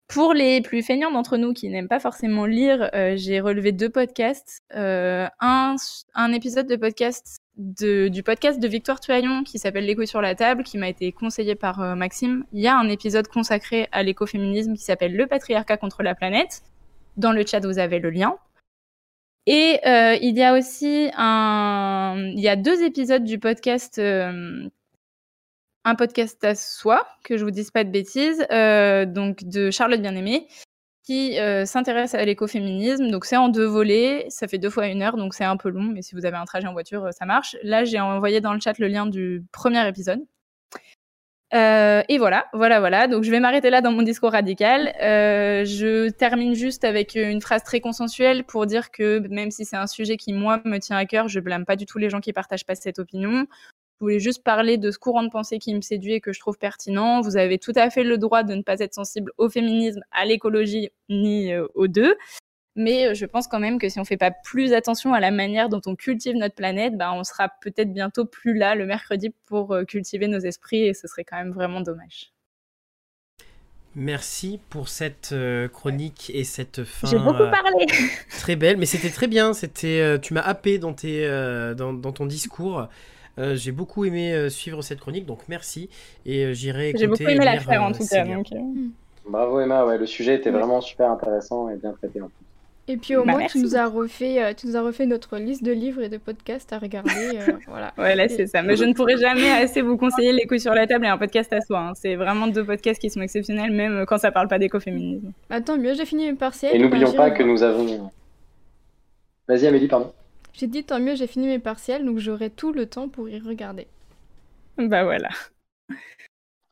Pour 0.06 0.34
les 0.34 0.60
plus 0.60 0.82
feignants 0.82 1.10
d'entre 1.10 1.38
nous 1.38 1.54
qui 1.54 1.68
n'aiment 1.70 1.88
pas 1.88 1.98
forcément 1.98 2.44
lire, 2.44 2.90
j'ai 3.16 3.40
relevé 3.40 3.72
deux 3.72 3.88
podcasts. 3.88 4.60
Euh, 4.76 5.26
un, 5.40 5.76
un, 6.14 6.32
épisode 6.32 6.68
de 6.68 6.76
podcast 6.76 7.38
du 7.56 8.22
podcast 8.24 8.58
de 8.60 8.66
Victoire 8.66 9.00
Tuaillon 9.00 9.44
qui 9.44 9.58
s'appelle 9.58 9.86
L'écho 9.86 10.04
sur 10.06 10.20
la 10.20 10.34
table, 10.34 10.64
qui 10.64 10.78
m'a 10.78 10.88
été 10.88 11.12
conseillé 11.12 11.54
par 11.54 11.80
euh, 11.80 11.94
Maxime. 11.94 12.44
Il 12.52 12.60
y 12.60 12.66
a 12.66 12.76
un 12.76 12.88
épisode 12.88 13.28
consacré 13.28 13.88
à 13.92 14.02
l'écoféminisme 14.02 14.74
qui 14.74 14.82
s'appelle 14.82 15.14
Le 15.14 15.26
patriarcat 15.26 15.76
contre 15.76 16.02
la 16.02 16.14
planète. 16.14 16.62
Dans 17.16 17.32
le 17.32 17.46
chat, 17.46 17.60
vous 17.60 17.78
avez 17.78 18.00
le 18.00 18.10
lien. 18.10 18.36
Et 19.46 19.78
euh, 19.86 20.16
il 20.20 20.36
y 20.36 20.42
a 20.42 20.54
aussi 20.54 21.10
un, 21.16 22.16
il 22.34 22.40
y 22.40 22.48
a 22.48 22.56
deux 22.56 22.82
épisodes 22.82 23.24
du 23.24 23.38
podcast, 23.38 23.98
euh, 23.98 24.68
un 25.84 25.94
podcast 25.94 26.42
à 26.44 26.54
soi 26.54 27.06
que 27.22 27.36
je 27.36 27.44
vous 27.44 27.50
dise 27.50 27.70
pas 27.70 27.84
de 27.84 27.90
bêtises, 27.90 28.38
donc 29.12 29.44
de 29.44 29.70
Charlotte 29.70 30.00
Bien-Aimée, 30.00 30.48
qui 31.04 31.38
euh, 31.38 31.66
s'intéresse 31.66 32.14
à 32.14 32.24
l'écoféminisme. 32.24 33.10
Donc 33.10 33.26
c'est 33.26 33.36
en 33.36 33.48
deux 33.48 33.66
volets, 33.66 34.26
ça 34.30 34.48
fait 34.48 34.58
deux 34.58 34.70
fois 34.70 34.88
une 34.88 35.02
heure, 35.02 35.16
donc 35.16 35.34
c'est 35.34 35.44
un 35.44 35.56
peu 35.56 35.68
long, 35.68 35.84
mais 35.84 36.02
si 36.02 36.14
vous 36.14 36.24
avez 36.24 36.36
un 36.36 36.46
trajet 36.46 36.66
en 36.66 36.72
voiture, 36.72 37.04
euh, 37.04 37.10
ça 37.12 37.26
marche. 37.26 37.56
Là, 37.62 37.84
j'ai 37.84 38.00
envoyé 38.00 38.40
dans 38.40 38.54
le 38.54 38.60
chat 38.60 38.78
le 38.78 38.88
lien 38.88 39.06
du 39.06 39.44
premier 39.52 39.86
épisode. 39.86 40.20
Euh, 41.52 42.02
et 42.08 42.18
voilà, 42.18 42.46
voilà, 42.52 42.80
voilà. 42.80 43.06
Donc 43.06 43.22
je 43.22 43.30
vais 43.30 43.38
m'arrêter 43.38 43.70
là 43.70 43.80
dans 43.80 43.92
mon 43.92 44.02
discours 44.02 44.32
radical. 44.32 44.92
Je 44.98 46.08
termine 46.08 46.54
juste 46.54 46.84
avec 46.84 47.14
une 47.14 47.40
phrase 47.40 47.62
très 47.62 47.80
consensuelle 47.80 48.42
pour 48.42 48.66
dire 48.66 48.90
que 48.90 49.20
même 49.28 49.52
si 49.52 49.64
c'est 49.64 49.76
un 49.76 49.86
sujet 49.86 50.16
qui 50.16 50.32
moi 50.32 50.60
me 50.64 50.78
tient 50.78 50.96
à 50.96 51.04
cœur, 51.04 51.28
je 51.28 51.38
blâme 51.38 51.64
pas 51.64 51.76
du 51.76 51.86
tout 51.86 51.98
les 51.98 52.10
gens 52.10 52.20
qui 52.20 52.32
partagent 52.32 52.66
pas 52.66 52.74
cette 52.74 52.98
opinion. 52.98 53.46
Voulais 54.04 54.20
juste 54.20 54.44
parler 54.44 54.76
de 54.76 54.90
ce 54.90 54.98
courant 54.98 55.22
de 55.22 55.30
pensée 55.30 55.58
qui 55.58 55.74
me 55.74 55.80
séduit 55.80 56.12
et 56.12 56.20
que 56.20 56.34
je 56.34 56.38
trouve 56.38 56.58
pertinent. 56.58 57.22
Vous 57.22 57.38
avez 57.38 57.58
tout 57.58 57.72
à 57.74 57.88
fait 57.88 58.04
le 58.04 58.18
droit 58.18 58.42
de 58.42 58.54
ne 58.54 58.60
pas 58.60 58.80
être 58.80 58.92
sensible 58.92 59.32
au 59.38 59.48
féminisme, 59.48 60.02
à 60.12 60.26
l'écologie, 60.26 60.90
ni 61.08 61.50
euh, 61.50 61.66
aux 61.74 61.88
deux. 61.88 62.14
Mais 62.76 63.06
euh, 63.06 63.14
je 63.14 63.24
pense 63.24 63.48
quand 63.48 63.60
même 63.60 63.78
que 63.78 63.88
si 63.88 63.98
on 63.98 64.04
fait 64.04 64.18
pas 64.18 64.30
plus 64.30 64.74
attention 64.74 65.14
à 65.14 65.20
la 65.20 65.30
manière 65.30 65.70
dont 65.70 65.80
on 65.86 65.96
cultive 65.96 66.36
notre 66.36 66.54
planète, 66.54 66.98
bah, 66.98 67.14
on 67.14 67.24
sera 67.24 67.48
peut-être 67.62 67.94
bientôt 67.94 68.26
plus 68.26 68.52
là 68.52 68.74
le 68.74 68.84
mercredi 68.84 69.30
pour 69.46 69.72
euh, 69.72 69.84
cultiver 69.84 70.28
nos 70.28 70.40
esprits 70.40 70.82
et 70.82 70.92
ce 70.92 71.08
serait 71.08 71.24
quand 71.24 71.38
même 71.38 71.52
vraiment 71.52 71.80
dommage. 71.80 72.34
Merci 73.94 74.60
pour 74.68 74.90
cette 74.90 75.34
chronique 75.72 76.30
et 76.34 76.44
cette 76.44 76.84
fin. 76.84 77.08
J'ai 77.08 77.16
beaucoup 77.16 77.50
parlé. 77.50 77.86
très 78.38 78.56
belle, 78.56 78.76
mais 78.76 78.86
c'était 78.86 79.08
très 79.08 79.28
bien. 79.28 79.54
C'était, 79.54 80.18
tu 80.20 80.34
m'as 80.34 80.42
happé 80.42 80.78
dans, 80.78 80.92
tes, 80.92 81.26
dans, 81.76 81.94
dans, 81.94 82.12
ton 82.12 82.26
discours. 82.26 82.88
Euh, 83.38 83.56
j'ai 83.56 83.72
beaucoup 83.72 84.04
aimé 84.04 84.32
euh, 84.32 84.48
suivre 84.48 84.82
cette 84.82 85.00
chronique, 85.00 85.26
donc 85.26 85.40
merci. 85.48 85.88
Et 86.24 86.44
euh, 86.44 86.52
j'irai 86.52 86.90
écouter. 86.90 87.04
J'ai 87.04 87.08
beaucoup 87.08 87.22
aimé 87.22 87.44
la 87.44 87.58
faire 87.60 87.82
en 87.82 87.92
tout 87.92 88.06
cas. 88.06 88.24
Bravo 89.26 89.60
Emma, 89.60 89.86
ouais, 89.86 89.96
le 89.96 90.06
sujet 90.06 90.34
était 90.34 90.50
vraiment 90.50 90.80
super 90.80 91.10
intéressant 91.10 91.70
et 91.70 91.76
bien 91.76 91.92
traité 91.92 92.20
en 92.20 92.26
plus. 92.26 92.34
Et 92.86 92.98
puis 92.98 93.16
au 93.16 93.24
bah, 93.24 93.32
moins, 93.32 93.46
tu 93.46 93.60
nous, 93.60 93.76
as 93.76 93.86
refait, 93.86 94.54
tu 94.54 94.66
nous 94.66 94.76
as 94.76 94.82
refait 94.82 95.06
notre 95.06 95.38
liste 95.38 95.64
de 95.64 95.72
livres 95.72 96.02
et 96.02 96.10
de 96.10 96.18
podcasts 96.18 96.70
à 96.74 96.78
regarder. 96.78 97.38
voilà. 97.66 97.94
Ouais, 97.96 98.14
là, 98.14 98.28
c'est 98.28 98.46
ça. 98.46 98.60
Mais 98.60 98.76
je 98.76 98.84
ne 98.84 98.92
pourrais 98.92 99.16
jamais 99.16 99.50
assez 99.50 99.80
vous 99.80 99.96
conseiller 99.96 100.34
Les 100.34 100.46
couilles 100.46 100.60
sur 100.60 100.74
la 100.74 100.86
table 100.86 101.06
et 101.06 101.08
un 101.08 101.16
podcast 101.16 101.50
à 101.54 101.62
soi. 101.62 101.78
Hein. 101.78 101.92
C'est 101.94 102.14
vraiment 102.14 102.46
deux 102.46 102.62
podcasts 102.62 103.00
qui 103.00 103.08
sont 103.08 103.22
exceptionnels, 103.22 103.72
même 103.72 104.04
quand 104.06 104.18
ça 104.18 104.30
parle 104.30 104.48
pas 104.48 104.58
d'écoféminisme. 104.58 105.32
Attends, 105.48 105.78
mieux, 105.78 105.94
j'ai 105.94 106.04
fini 106.04 106.26
mes 106.26 106.36
partiels. 106.36 106.76
Et 106.76 106.78
n'oublions 106.78 107.12
pas 107.12 107.30
que 107.30 107.42
nous 107.42 107.62
avons. 107.62 108.10
Vas-y, 109.48 109.66
Amélie, 109.66 109.88
pardon. 109.88 110.12
J'ai 110.54 110.68
dit 110.68 110.84
tant 110.84 111.00
mieux, 111.00 111.16
j'ai 111.16 111.26
fini 111.26 111.48
mes 111.48 111.58
partiels, 111.58 112.04
donc 112.04 112.18
j'aurai 112.18 112.48
tout 112.48 112.72
le 112.72 112.86
temps 112.86 113.08
pour 113.08 113.28
y 113.28 113.38
regarder. 113.40 113.88
Bah 114.78 115.02
voilà. 115.02 115.28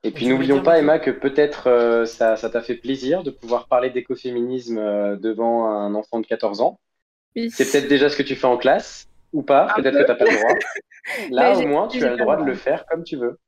Et 0.05 0.11
puis 0.11 0.27
n'oublions 0.29 0.63
pas, 0.63 0.79
Emma, 0.79 0.99
que 0.99 1.11
peut-être 1.11 1.69
euh, 1.69 2.07
ça 2.07 2.37
t'a 2.37 2.61
fait 2.61 2.77
plaisir 2.77 3.23
de 3.23 3.31
pouvoir 3.31 3.67
parler 3.67 3.91
d'écoféminisme 3.91 4.79
euh, 4.79 5.17
devant 5.17 5.67
un 5.67 5.95
enfant 5.95 6.21
de 6.21 6.27
14 6.27 6.61
ans. 6.61 6.79
C'est 7.35 7.71
peut-être 7.71 7.89
déjà 7.89 8.09
ce 8.09 8.17
que 8.17 8.23
tu 8.23 8.37
fais 8.37 8.47
en 8.47 8.57
classe, 8.57 9.09
ou 9.33 9.43
pas, 9.43 9.73
peut-être 9.77 9.99
que 9.99 10.05
tu 10.05 10.09
n'as 10.09 10.15
pas 10.15 10.25
le 10.25 10.37
droit. 10.37 10.55
Là, 11.31 11.59
au 11.59 11.67
moins, 11.67 11.89
tu 11.89 12.05
as 12.05 12.11
le 12.11 12.17
droit 12.17 12.37
de 12.37 12.45
le 12.45 12.55
faire 12.55 12.87
comme 12.87 13.03
tu 13.03 13.17
veux. 13.17 13.39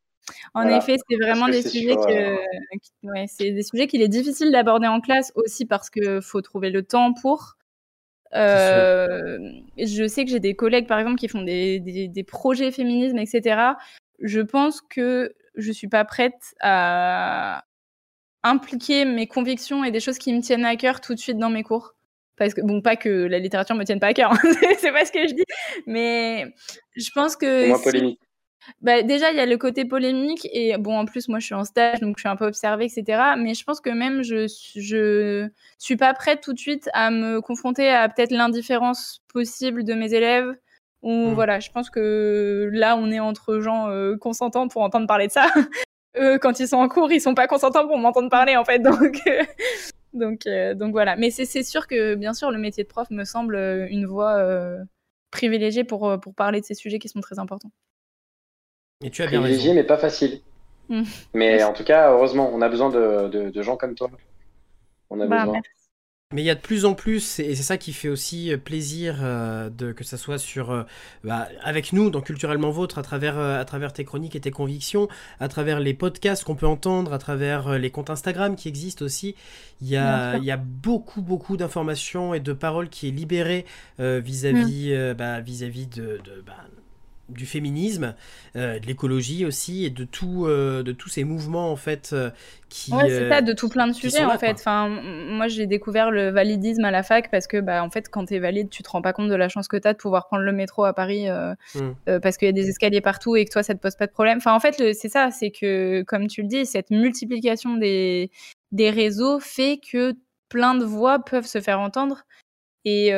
En 0.54 0.66
effet, 0.68 0.96
c'est 1.08 1.16
vraiment 1.16 1.48
des 1.48 1.62
sujets, 1.62 1.96
que... 1.96 2.36
ouais, 3.06 3.26
c'est 3.28 3.50
des 3.50 3.62
sujets 3.62 3.86
qu'il 3.86 4.02
est 4.02 4.08
difficile 4.08 4.50
d'aborder 4.50 4.86
en 4.86 5.00
classe 5.00 5.32
aussi 5.34 5.66
parce 5.66 5.90
qu'il 5.90 6.20
faut 6.22 6.40
trouver 6.40 6.70
le 6.70 6.82
temps 6.82 7.12
pour. 7.12 7.56
Euh, 8.34 9.38
je 9.78 10.06
sais 10.06 10.24
que 10.24 10.30
j'ai 10.30 10.40
des 10.40 10.54
collègues, 10.54 10.86
par 10.86 10.98
exemple, 10.98 11.18
qui 11.18 11.28
font 11.28 11.42
des, 11.42 11.80
des, 11.80 12.24
projets 12.24 12.72
féminisme, 12.72 13.18
etc. 13.18 13.74
Je 14.20 14.40
pense 14.40 14.80
que 14.80 15.34
je 15.56 15.72
suis 15.72 15.88
pas 15.88 16.04
prête 16.04 16.54
à 16.60 17.64
impliquer 18.42 19.04
mes 19.04 19.26
convictions 19.26 19.84
et 19.84 19.90
des 19.90 20.00
choses 20.00 20.18
qui 20.18 20.32
me 20.32 20.40
tiennent 20.40 20.64
à 20.64 20.76
cœur 20.76 21.00
tout 21.00 21.14
de 21.14 21.20
suite 21.20 21.38
dans 21.38 21.50
mes 21.50 21.62
cours. 21.62 21.94
Parce 22.36 22.52
que, 22.52 22.60
bon, 22.60 22.80
pas 22.80 22.96
que 22.96 23.08
la 23.08 23.38
littérature 23.38 23.76
me 23.76 23.84
tienne 23.84 24.00
pas 24.00 24.08
à 24.08 24.14
cœur, 24.14 24.32
hein, 24.32 24.38
c'est 24.78 24.90
pas 24.90 25.04
ce 25.04 25.12
que 25.12 25.28
je 25.28 25.34
dis, 25.34 25.44
mais 25.86 26.52
je 26.96 27.10
pense 27.14 27.36
que. 27.36 27.68
Moins 27.68 27.78
polémique. 27.78 28.20
Bah, 28.80 29.02
déjà, 29.02 29.30
il 29.30 29.36
y 29.36 29.40
a 29.40 29.46
le 29.46 29.56
côté 29.58 29.84
polémique 29.84 30.48
et 30.52 30.76
bon, 30.78 30.98
en 30.98 31.04
plus, 31.04 31.28
moi, 31.28 31.38
je 31.38 31.46
suis 31.46 31.54
en 31.54 31.64
stage, 31.64 32.00
donc 32.00 32.16
je 32.16 32.22
suis 32.22 32.28
un 32.28 32.36
peu 32.36 32.46
observée, 32.46 32.86
etc. 32.86 33.34
Mais 33.38 33.54
je 33.54 33.64
pense 33.64 33.80
que 33.80 33.90
même 33.90 34.22
je, 34.22 34.46
je 34.74 35.48
suis 35.78 35.96
pas 35.96 36.14
prête 36.14 36.40
tout 36.42 36.52
de 36.52 36.58
suite 36.58 36.88
à 36.92 37.10
me 37.10 37.40
confronter 37.40 37.90
à 37.90 38.08
peut-être 38.08 38.30
l'indifférence 38.30 39.22
possible 39.32 39.84
de 39.84 39.94
mes 39.94 40.14
élèves. 40.14 40.54
Ou 41.02 41.28
mmh. 41.28 41.34
voilà, 41.34 41.60
je 41.60 41.70
pense 41.70 41.90
que 41.90 42.70
là, 42.72 42.96
on 42.96 43.10
est 43.12 43.20
entre 43.20 43.60
gens 43.60 43.88
euh, 43.90 44.16
consentants 44.16 44.68
pour 44.68 44.82
entendre 44.82 45.06
parler 45.06 45.26
de 45.26 45.32
ça. 45.32 45.46
Eux, 46.16 46.38
quand 46.38 46.60
ils 46.60 46.68
sont 46.68 46.78
en 46.78 46.88
cours, 46.88 47.12
ils 47.12 47.20
sont 47.20 47.34
pas 47.34 47.46
consentants 47.46 47.86
pour 47.86 47.98
m'entendre 47.98 48.30
parler, 48.30 48.56
en 48.56 48.64
fait. 48.64 48.78
Donc, 48.82 49.20
donc, 50.14 50.46
euh, 50.46 50.74
donc 50.74 50.92
voilà. 50.92 51.16
Mais 51.16 51.30
c'est 51.30 51.64
sûr 51.64 51.88
que, 51.88 52.14
bien 52.14 52.32
sûr, 52.34 52.52
le 52.52 52.58
métier 52.58 52.84
de 52.84 52.88
prof 52.88 53.10
me 53.10 53.24
semble 53.24 53.56
une 53.90 54.06
voie 54.06 54.36
euh, 54.36 54.78
privilégiée 55.32 55.82
pour, 55.82 56.18
pour 56.20 56.34
parler 56.34 56.60
de 56.60 56.64
ces 56.64 56.74
sujets 56.74 57.00
qui 57.00 57.08
sont 57.08 57.20
très 57.20 57.40
importants. 57.40 57.72
Et 59.02 59.10
tu 59.10 59.22
as 59.22 59.26
bien 59.26 59.40
raison. 59.40 59.74
mais 59.74 59.84
pas 59.84 59.98
facile. 59.98 60.40
Mm. 60.88 61.02
Mais 61.34 61.62
en 61.62 61.72
tout 61.72 61.84
cas, 61.84 62.12
heureusement, 62.12 62.50
on 62.52 62.60
a 62.62 62.68
besoin 62.68 62.90
de, 62.90 63.50
de, 63.50 63.62
gens 63.62 63.76
comme 63.76 63.94
toi. 63.94 64.10
On 65.10 65.20
a 65.20 65.26
bah, 65.26 65.44
besoin. 65.44 65.60
Mais 66.32 66.42
il 66.42 66.46
y 66.46 66.50
a 66.50 66.56
de 66.56 66.60
plus 66.60 66.84
en 66.84 66.94
plus, 66.94 67.38
et 67.38 67.54
c'est 67.54 67.62
ça 67.62 67.76
qui 67.76 67.92
fait 67.92 68.08
aussi 68.08 68.52
euh, 68.52 68.56
plaisir 68.56 69.18
euh, 69.22 69.70
de, 69.70 69.92
que 69.92 70.02
ça 70.02 70.16
soit 70.16 70.38
sur, 70.38 70.72
euh, 70.72 70.82
bah, 71.22 71.46
avec 71.62 71.92
nous, 71.92 72.10
dans 72.10 72.22
Culturellement 72.22 72.70
Vôtre, 72.70 72.98
à 72.98 73.02
travers, 73.02 73.38
à 73.38 73.64
travers 73.64 73.92
tes 73.92 74.04
chroniques 74.04 74.34
et 74.34 74.40
tes 74.40 74.50
convictions, 74.50 75.06
à 75.38 75.46
travers 75.46 75.78
les 75.78 75.94
podcasts 75.94 76.42
qu'on 76.42 76.56
peut 76.56 76.66
entendre, 76.66 77.12
à 77.12 77.18
travers 77.18 77.78
les 77.78 77.90
comptes 77.90 78.10
Instagram 78.10 78.56
qui 78.56 78.68
existent 78.68 79.04
aussi. 79.04 79.36
Il 79.80 79.88
y 79.88 79.96
a, 79.96 80.36
il 80.38 80.44
y 80.44 80.50
a 80.50 80.56
beaucoup, 80.56 81.22
beaucoup 81.22 81.56
d'informations 81.56 82.34
et 82.34 82.40
de 82.40 82.52
paroles 82.52 82.88
qui 82.88 83.08
est 83.08 83.12
libérées 83.12 83.64
vis-à-vis 83.98 84.92
mm. 84.92 85.12
bah, 85.12 85.40
vis-à-vis 85.40 85.86
de, 85.86 86.20
de 86.24 86.42
bah, 86.44 86.54
du 87.28 87.46
féminisme, 87.46 88.14
euh, 88.56 88.78
de 88.78 88.86
l'écologie 88.86 89.44
aussi, 89.46 89.84
et 89.84 89.90
de, 89.90 90.04
tout, 90.04 90.46
euh, 90.46 90.82
de 90.82 90.92
tous 90.92 91.08
ces 91.08 91.24
mouvements 91.24 91.70
en 91.70 91.76
fait 91.76 92.10
euh, 92.12 92.30
qui. 92.68 92.92
Ouais, 92.92 93.08
c'est 93.08 93.28
ça, 93.28 93.40
de 93.40 93.52
tout 93.52 93.68
plein 93.68 93.86
de 93.86 93.92
sujets 93.92 94.24
en 94.24 94.38
fait. 94.38 94.52
Enfin, 94.52 94.88
moi 94.88 95.48
j'ai 95.48 95.66
découvert 95.66 96.10
le 96.10 96.30
validisme 96.30 96.84
à 96.84 96.90
la 96.90 97.02
fac 97.02 97.30
parce 97.30 97.46
que 97.46 97.60
bah, 97.60 97.82
en 97.82 97.90
fait, 97.90 98.08
quand 98.08 98.26
tu 98.26 98.34
es 98.34 98.38
valide, 98.38 98.68
tu 98.68 98.82
te 98.82 98.90
rends 98.90 99.02
pas 99.02 99.12
compte 99.12 99.28
de 99.28 99.34
la 99.34 99.48
chance 99.48 99.68
que 99.68 99.76
tu 99.76 99.88
as 99.88 99.92
de 99.92 99.98
pouvoir 99.98 100.26
prendre 100.26 100.42
le 100.42 100.52
métro 100.52 100.84
à 100.84 100.92
Paris 100.92 101.26
hmm. 101.74 102.20
parce 102.20 102.36
qu'il 102.36 102.46
y 102.46 102.50
a 102.50 102.52
des 102.52 102.68
escaliers 102.68 103.00
partout 103.00 103.36
et 103.36 103.44
que 103.44 103.50
toi 103.50 103.62
ça 103.62 103.74
te 103.74 103.80
pose 103.80 103.96
pas 103.96 104.06
de 104.06 104.12
problème. 104.12 104.38
Enfin, 104.38 104.54
en 104.54 104.60
fait, 104.60 104.94
c'est 104.94 105.08
ça, 105.08 105.30
c'est 105.30 105.50
que 105.50 106.02
comme 106.02 106.26
tu 106.26 106.42
le 106.42 106.48
dis, 106.48 106.66
cette 106.66 106.90
multiplication 106.90 107.76
des, 107.76 108.30
des 108.72 108.90
réseaux 108.90 109.40
fait 109.40 109.78
que 109.78 110.14
plein 110.48 110.74
de 110.74 110.84
voix 110.84 111.18
peuvent 111.18 111.46
se 111.46 111.60
faire 111.60 111.80
entendre 111.80 112.24
et, 112.84 113.12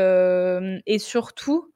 et 0.87 0.99
surtout 0.99 1.73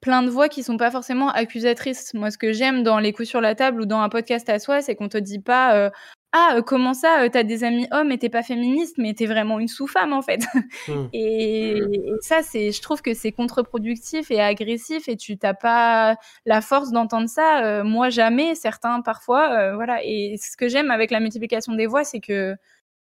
plein 0.00 0.22
de 0.22 0.30
voix 0.30 0.48
qui 0.48 0.62
sont 0.62 0.76
pas 0.76 0.90
forcément 0.90 1.30
accusatrices. 1.30 2.14
Moi, 2.14 2.30
ce 2.30 2.38
que 2.38 2.52
j'aime 2.52 2.82
dans 2.82 2.98
les 2.98 3.12
coups 3.12 3.28
sur 3.28 3.40
la 3.40 3.54
table 3.54 3.82
ou 3.82 3.86
dans 3.86 4.00
un 4.00 4.08
podcast 4.08 4.48
à 4.48 4.58
soi, 4.58 4.80
c'est 4.80 4.94
qu'on 4.94 5.08
te 5.08 5.18
dit 5.18 5.40
pas 5.40 5.74
euh, 5.74 5.90
ah 6.32 6.54
euh, 6.56 6.62
comment 6.62 6.94
ça, 6.94 7.22
euh, 7.22 7.28
t'as 7.28 7.42
des 7.42 7.64
amis 7.64 7.86
hommes 7.90 8.12
et 8.12 8.18
t'es 8.18 8.28
pas 8.28 8.42
féministe, 8.42 8.96
mais 8.98 9.14
t'es 9.14 9.26
vraiment 9.26 9.58
une 9.58 9.68
sous-femme 9.68 10.12
en 10.12 10.22
fait. 10.22 10.40
Mmh. 10.88 11.08
Et, 11.12 11.80
ça, 12.22 12.42
c'est, 12.42 12.72
je 12.72 12.80
trouve 12.80 13.02
que 13.02 13.12
c'est 13.14 13.32
contre-productif 13.32 14.30
et 14.30 14.40
agressif 14.40 15.08
et 15.08 15.16
tu 15.16 15.36
t'as 15.36 15.54
pas 15.54 16.16
la 16.46 16.60
force 16.60 16.90
d'entendre 16.90 17.28
ça. 17.28 17.82
moi, 17.84 18.08
jamais. 18.08 18.54
Certains 18.54 19.02
parfois, 19.02 19.74
voilà. 19.74 20.00
Et 20.04 20.36
ce 20.40 20.56
que 20.56 20.68
j'aime 20.68 20.90
avec 20.90 21.10
la 21.10 21.20
multiplication 21.20 21.74
des 21.74 21.86
voix, 21.86 22.04
c'est 22.04 22.20
que 22.20 22.56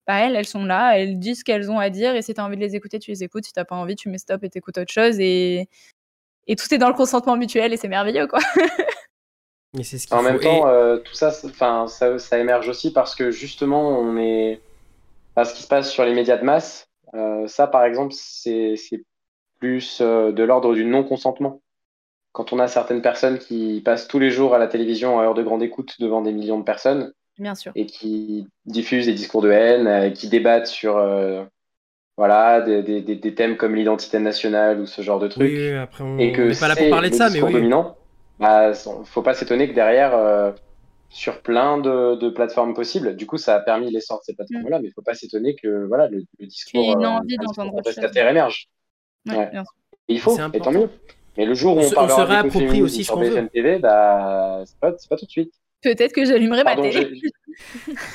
bah, 0.06 0.18
elles, 0.18 0.36
elles 0.36 0.46
sont 0.46 0.64
là, 0.64 0.98
elles 0.98 1.18
disent 1.18 1.40
ce 1.40 1.44
qu'elles 1.44 1.70
ont 1.70 1.78
à 1.78 1.88
dire 1.90 2.14
et 2.14 2.22
si 2.22 2.34
t'as 2.34 2.44
envie 2.44 2.56
de 2.56 2.60
les 2.60 2.76
écouter, 2.76 2.98
tu 2.98 3.10
les 3.10 3.24
écoutes. 3.24 3.46
Si 3.46 3.52
t'as 3.52 3.64
pas 3.64 3.76
envie, 3.76 3.96
tu 3.96 4.08
mets 4.10 4.18
stop 4.18 4.44
et 4.44 4.50
t'écoutes 4.50 4.76
autre 4.78 4.92
chose. 4.92 5.18
Et, 5.18 5.68
et 6.46 6.56
tout 6.56 6.72
est 6.72 6.78
dans 6.78 6.88
le 6.88 6.94
consentement 6.94 7.36
mutuel 7.36 7.72
et 7.72 7.76
c'est 7.76 7.88
merveilleux 7.88 8.26
quoi. 8.26 8.40
ce 9.82 10.14
en 10.14 10.22
même 10.22 10.38
temps, 10.38 10.68
euh, 10.68 10.98
tout 10.98 11.14
ça, 11.14 11.32
ça, 11.32 12.18
ça, 12.18 12.38
émerge 12.38 12.68
aussi 12.68 12.92
parce 12.92 13.14
que 13.14 13.30
justement, 13.30 13.98
on 13.98 14.16
est. 14.16 14.60
ce 15.36 15.54
qui 15.54 15.62
se 15.62 15.68
passe 15.68 15.90
sur 15.90 16.04
les 16.04 16.14
médias 16.14 16.36
de 16.36 16.44
masse, 16.44 16.88
euh, 17.14 17.46
ça 17.48 17.66
par 17.66 17.84
exemple, 17.84 18.14
c'est 18.14 18.76
plus 19.58 19.98
euh, 20.00 20.30
de 20.30 20.42
l'ordre 20.42 20.74
du 20.74 20.84
non-consentement. 20.84 21.60
Quand 22.32 22.52
on 22.52 22.58
a 22.58 22.68
certaines 22.68 23.02
personnes 23.02 23.38
qui 23.38 23.80
passent 23.84 24.08
tous 24.08 24.18
les 24.18 24.30
jours 24.30 24.54
à 24.54 24.58
la 24.58 24.66
télévision 24.66 25.20
à 25.20 25.24
heure 25.24 25.34
de 25.34 25.42
grande 25.42 25.62
écoute 25.62 25.94
devant 26.00 26.20
des 26.20 26.32
millions 26.32 26.58
de 26.58 26.64
personnes, 26.64 27.12
Bien 27.38 27.54
sûr. 27.54 27.72
et 27.76 27.86
qui 27.86 28.48
diffusent 28.66 29.06
des 29.06 29.12
discours 29.12 29.40
de 29.42 29.50
haine, 29.50 30.12
qui 30.12 30.28
débattent 30.28 30.66
sur 30.66 30.98
voilà, 32.16 32.60
des, 32.60 32.82
des, 32.82 33.02
des, 33.02 33.34
thèmes 33.34 33.56
comme 33.56 33.74
l'identité 33.74 34.18
nationale 34.20 34.80
ou 34.80 34.86
ce 34.86 35.02
genre 35.02 35.18
de 35.18 35.28
trucs. 35.28 35.42
Oui, 35.42 35.72
après 35.72 36.04
on... 36.04 36.18
et 36.18 36.32
que 36.32 36.42
n'est 36.42 36.56
pas 36.56 36.68
là 36.68 36.76
pour 36.76 36.90
parler 36.90 37.10
de 37.10 37.14
ça, 37.14 37.28
mais 37.30 37.42
oui. 37.42 37.52
dominant. 37.52 37.96
Bah, 38.38 38.72
faut 39.04 39.22
pas 39.22 39.34
s'étonner 39.34 39.68
que 39.68 39.74
derrière, 39.74 40.14
euh, 40.14 40.52
sur 41.08 41.40
plein 41.42 41.78
de, 41.78 42.16
de, 42.16 42.28
plateformes 42.28 42.74
possibles, 42.74 43.16
du 43.16 43.26
coup, 43.26 43.36
ça 43.36 43.54
a 43.54 43.60
permis 43.60 43.90
l'essor 43.90 44.18
de 44.18 44.24
ces 44.24 44.34
plateformes-là, 44.34 44.78
mm. 44.78 44.82
mais 44.82 44.88
il 44.88 44.92
faut 44.92 45.02
pas 45.02 45.14
s'étonner 45.14 45.54
que 45.54 45.86
voilà, 45.86 46.08
le, 46.08 46.24
le 46.38 46.46
discours, 46.46 46.96
une 46.98 47.04
euh, 47.04 47.08
envie 47.08 47.36
d'entendre 47.36 47.80
émerge. 48.16 48.68
Ouais, 49.28 49.50
il 50.08 50.20
faut, 50.20 50.36
et 50.52 50.60
tant 50.60 50.72
mieux. 50.72 50.90
Mais 51.36 51.46
le 51.46 51.54
jour 51.54 51.76
où 51.76 51.80
on, 51.80 51.86
on 51.86 51.90
parlera 51.90 52.42
de 52.44 52.82
aussi 52.82 53.02
sur 53.02 53.18
BFM 53.18 53.48
TV, 53.48 53.78
bah, 53.78 54.62
c'est 54.66 54.78
pas, 54.78 54.92
pas 54.92 55.16
tout 55.16 55.26
de 55.26 55.30
suite. 55.30 55.52
Peut-être 55.82 56.12
que 56.12 56.24
j'allumerai 56.24 56.64
ma 56.64 56.76
télé. 56.76 57.20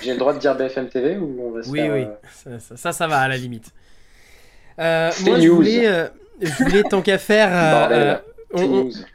J'ai 0.02 0.14
le 0.14 0.18
droit 0.18 0.34
de 0.34 0.40
dire 0.40 0.56
BFM 0.56 0.90
TV 0.90 1.18
ou 1.18 1.38
on 1.42 1.52
va 1.52 1.64
se 1.64 1.70
Oui, 1.70 1.82
oui, 1.82 2.06
euh, 2.48 2.60
ça, 2.60 2.78
ça, 2.78 2.92
ça, 2.92 3.08
va 3.08 3.20
à 3.20 3.28
la 3.28 3.38
limite. 3.38 3.74
Euh, 4.80 5.12
moi, 5.26 5.40
je 5.40 5.48
voulais, 5.50 5.88
euh, 5.88 6.08
je 6.42 6.64
voulais 6.64 6.84
tant 6.84 7.02
qu'à 7.02 7.18
faire. 7.18 7.50
Euh, 7.52 8.16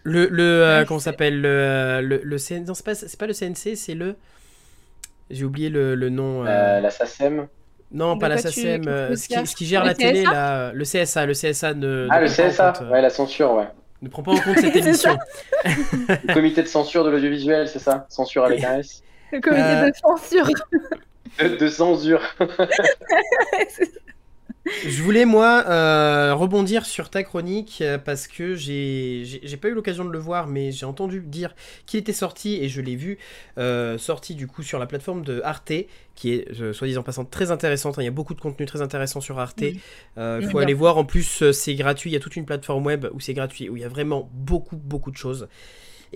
le, 0.05 0.29
le 0.31 0.85
comment 0.87 1.01
s'appelle 1.01 1.41
le, 1.41 2.01
le, 2.03 2.21
le 2.23 2.39
c'est 2.39 2.61
pas, 2.85 2.93
pas, 3.19 3.27
le 3.27 3.33
CNC, 3.33 3.77
c'est 3.77 3.95
le. 3.95 4.17
J'ai 5.31 5.45
oublié 5.45 5.71
le, 5.71 5.95
le 5.95 6.11
nom. 6.11 6.43
la 6.43 6.91
SACEM. 6.91 7.49
Non, 7.93 8.19
pas 8.19 8.29
la 8.29 8.39
SACEM. 8.39 8.85
Ce 8.85 9.29
qui, 9.29 9.47
ce, 9.47 9.55
qui, 9.57 9.67
gère 9.67 9.85
la 9.85 9.95
télé, 9.95 10.23
là, 10.23 10.73
le 10.73 10.85
CSA. 10.85 11.27
Le 11.27 11.33
CSA 11.33 11.75
ne. 11.75 12.07
Ah, 12.11 12.21
le 12.21 12.29
CSA, 12.29 12.73
ouais, 12.91 13.01
la 13.01 13.11
censure, 13.11 13.55
ouais. 13.55 13.69
Ne 14.03 14.09
prend 14.11 14.23
pas 14.23 14.33
en 14.33 14.39
compte 14.39 14.59
cette 14.59 14.77
émission. 14.87 15.17
comité 16.35 16.63
de 16.63 16.69
censure 16.69 17.05
de 17.05 17.11
l'audiovisuel, 17.11 17.69
c'est 17.69 17.79
ça? 17.79 18.07
Censure 18.11 18.45
avec 18.45 18.63
un 18.63 18.79
S. 18.79 19.03
Le 19.33 19.41
comité 19.41 19.63
de 19.63 19.93
censure. 19.97 20.47
de, 21.41 21.57
de 21.57 21.69
censure. 21.69 22.21
Je 24.87 25.03
voulais, 25.03 25.25
moi, 25.27 25.65
euh, 25.69 26.35
rebondir 26.35 26.87
sur 26.87 27.11
ta 27.11 27.23
chronique 27.23 27.79
euh, 27.81 27.99
parce 27.99 28.27
que 28.27 28.55
j'ai 28.55 29.59
pas 29.61 29.69
eu 29.69 29.75
l'occasion 29.75 30.05
de 30.05 30.11
le 30.11 30.19
voir, 30.19 30.47
mais 30.47 30.73
j'ai 30.73 30.87
entendu 30.87 31.21
dire 31.21 31.55
qu'il 31.87 32.01
était 32.01 32.13
sorti 32.13 32.57
et 32.63 32.69
je 32.69 32.81
l'ai 32.81 32.97
vu 32.97 33.19
euh, 33.59 33.99
sorti 33.99 34.35
du 34.35 34.47
coup 34.47 34.63
sur 34.63 34.79
la 34.79 34.87
plateforme 34.87 35.23
de 35.23 35.43
Arte, 35.45 35.73
qui 36.15 36.33
est, 36.33 36.73
soit 36.73 36.87
disant 36.87 37.03
passant, 37.03 37.25
très 37.25 37.51
intéressante. 37.51 37.99
Hein. 37.99 38.03
Il 38.03 38.07
y 38.07 38.09
a 38.09 38.13
beaucoup 38.13 38.35
de 38.35 38.41
contenu 38.41 38.65
très 38.67 38.81
intéressant 38.81 39.21
sur 39.21 39.39
Arte. 39.39 39.63
Il 39.63 40.49
faut 40.51 40.59
aller 40.59 40.75
voir. 40.75 40.97
En 40.97 41.05
plus, 41.05 41.51
c'est 41.53 41.75
gratuit. 41.75 42.11
Il 42.11 42.15
y 42.15 42.17
a 42.17 42.21
toute 42.21 42.37
une 42.37 42.47
plateforme 42.47 42.87
web 42.87 43.07
où 43.13 43.21
c'est 43.21 43.35
gratuit, 43.35 43.69
où 43.69 43.77
il 43.77 43.83
y 43.83 43.87
a 43.87 43.89
vraiment 43.89 44.31
beaucoup, 44.33 44.77
beaucoup 44.77 45.11
de 45.11 45.17
choses. 45.17 45.49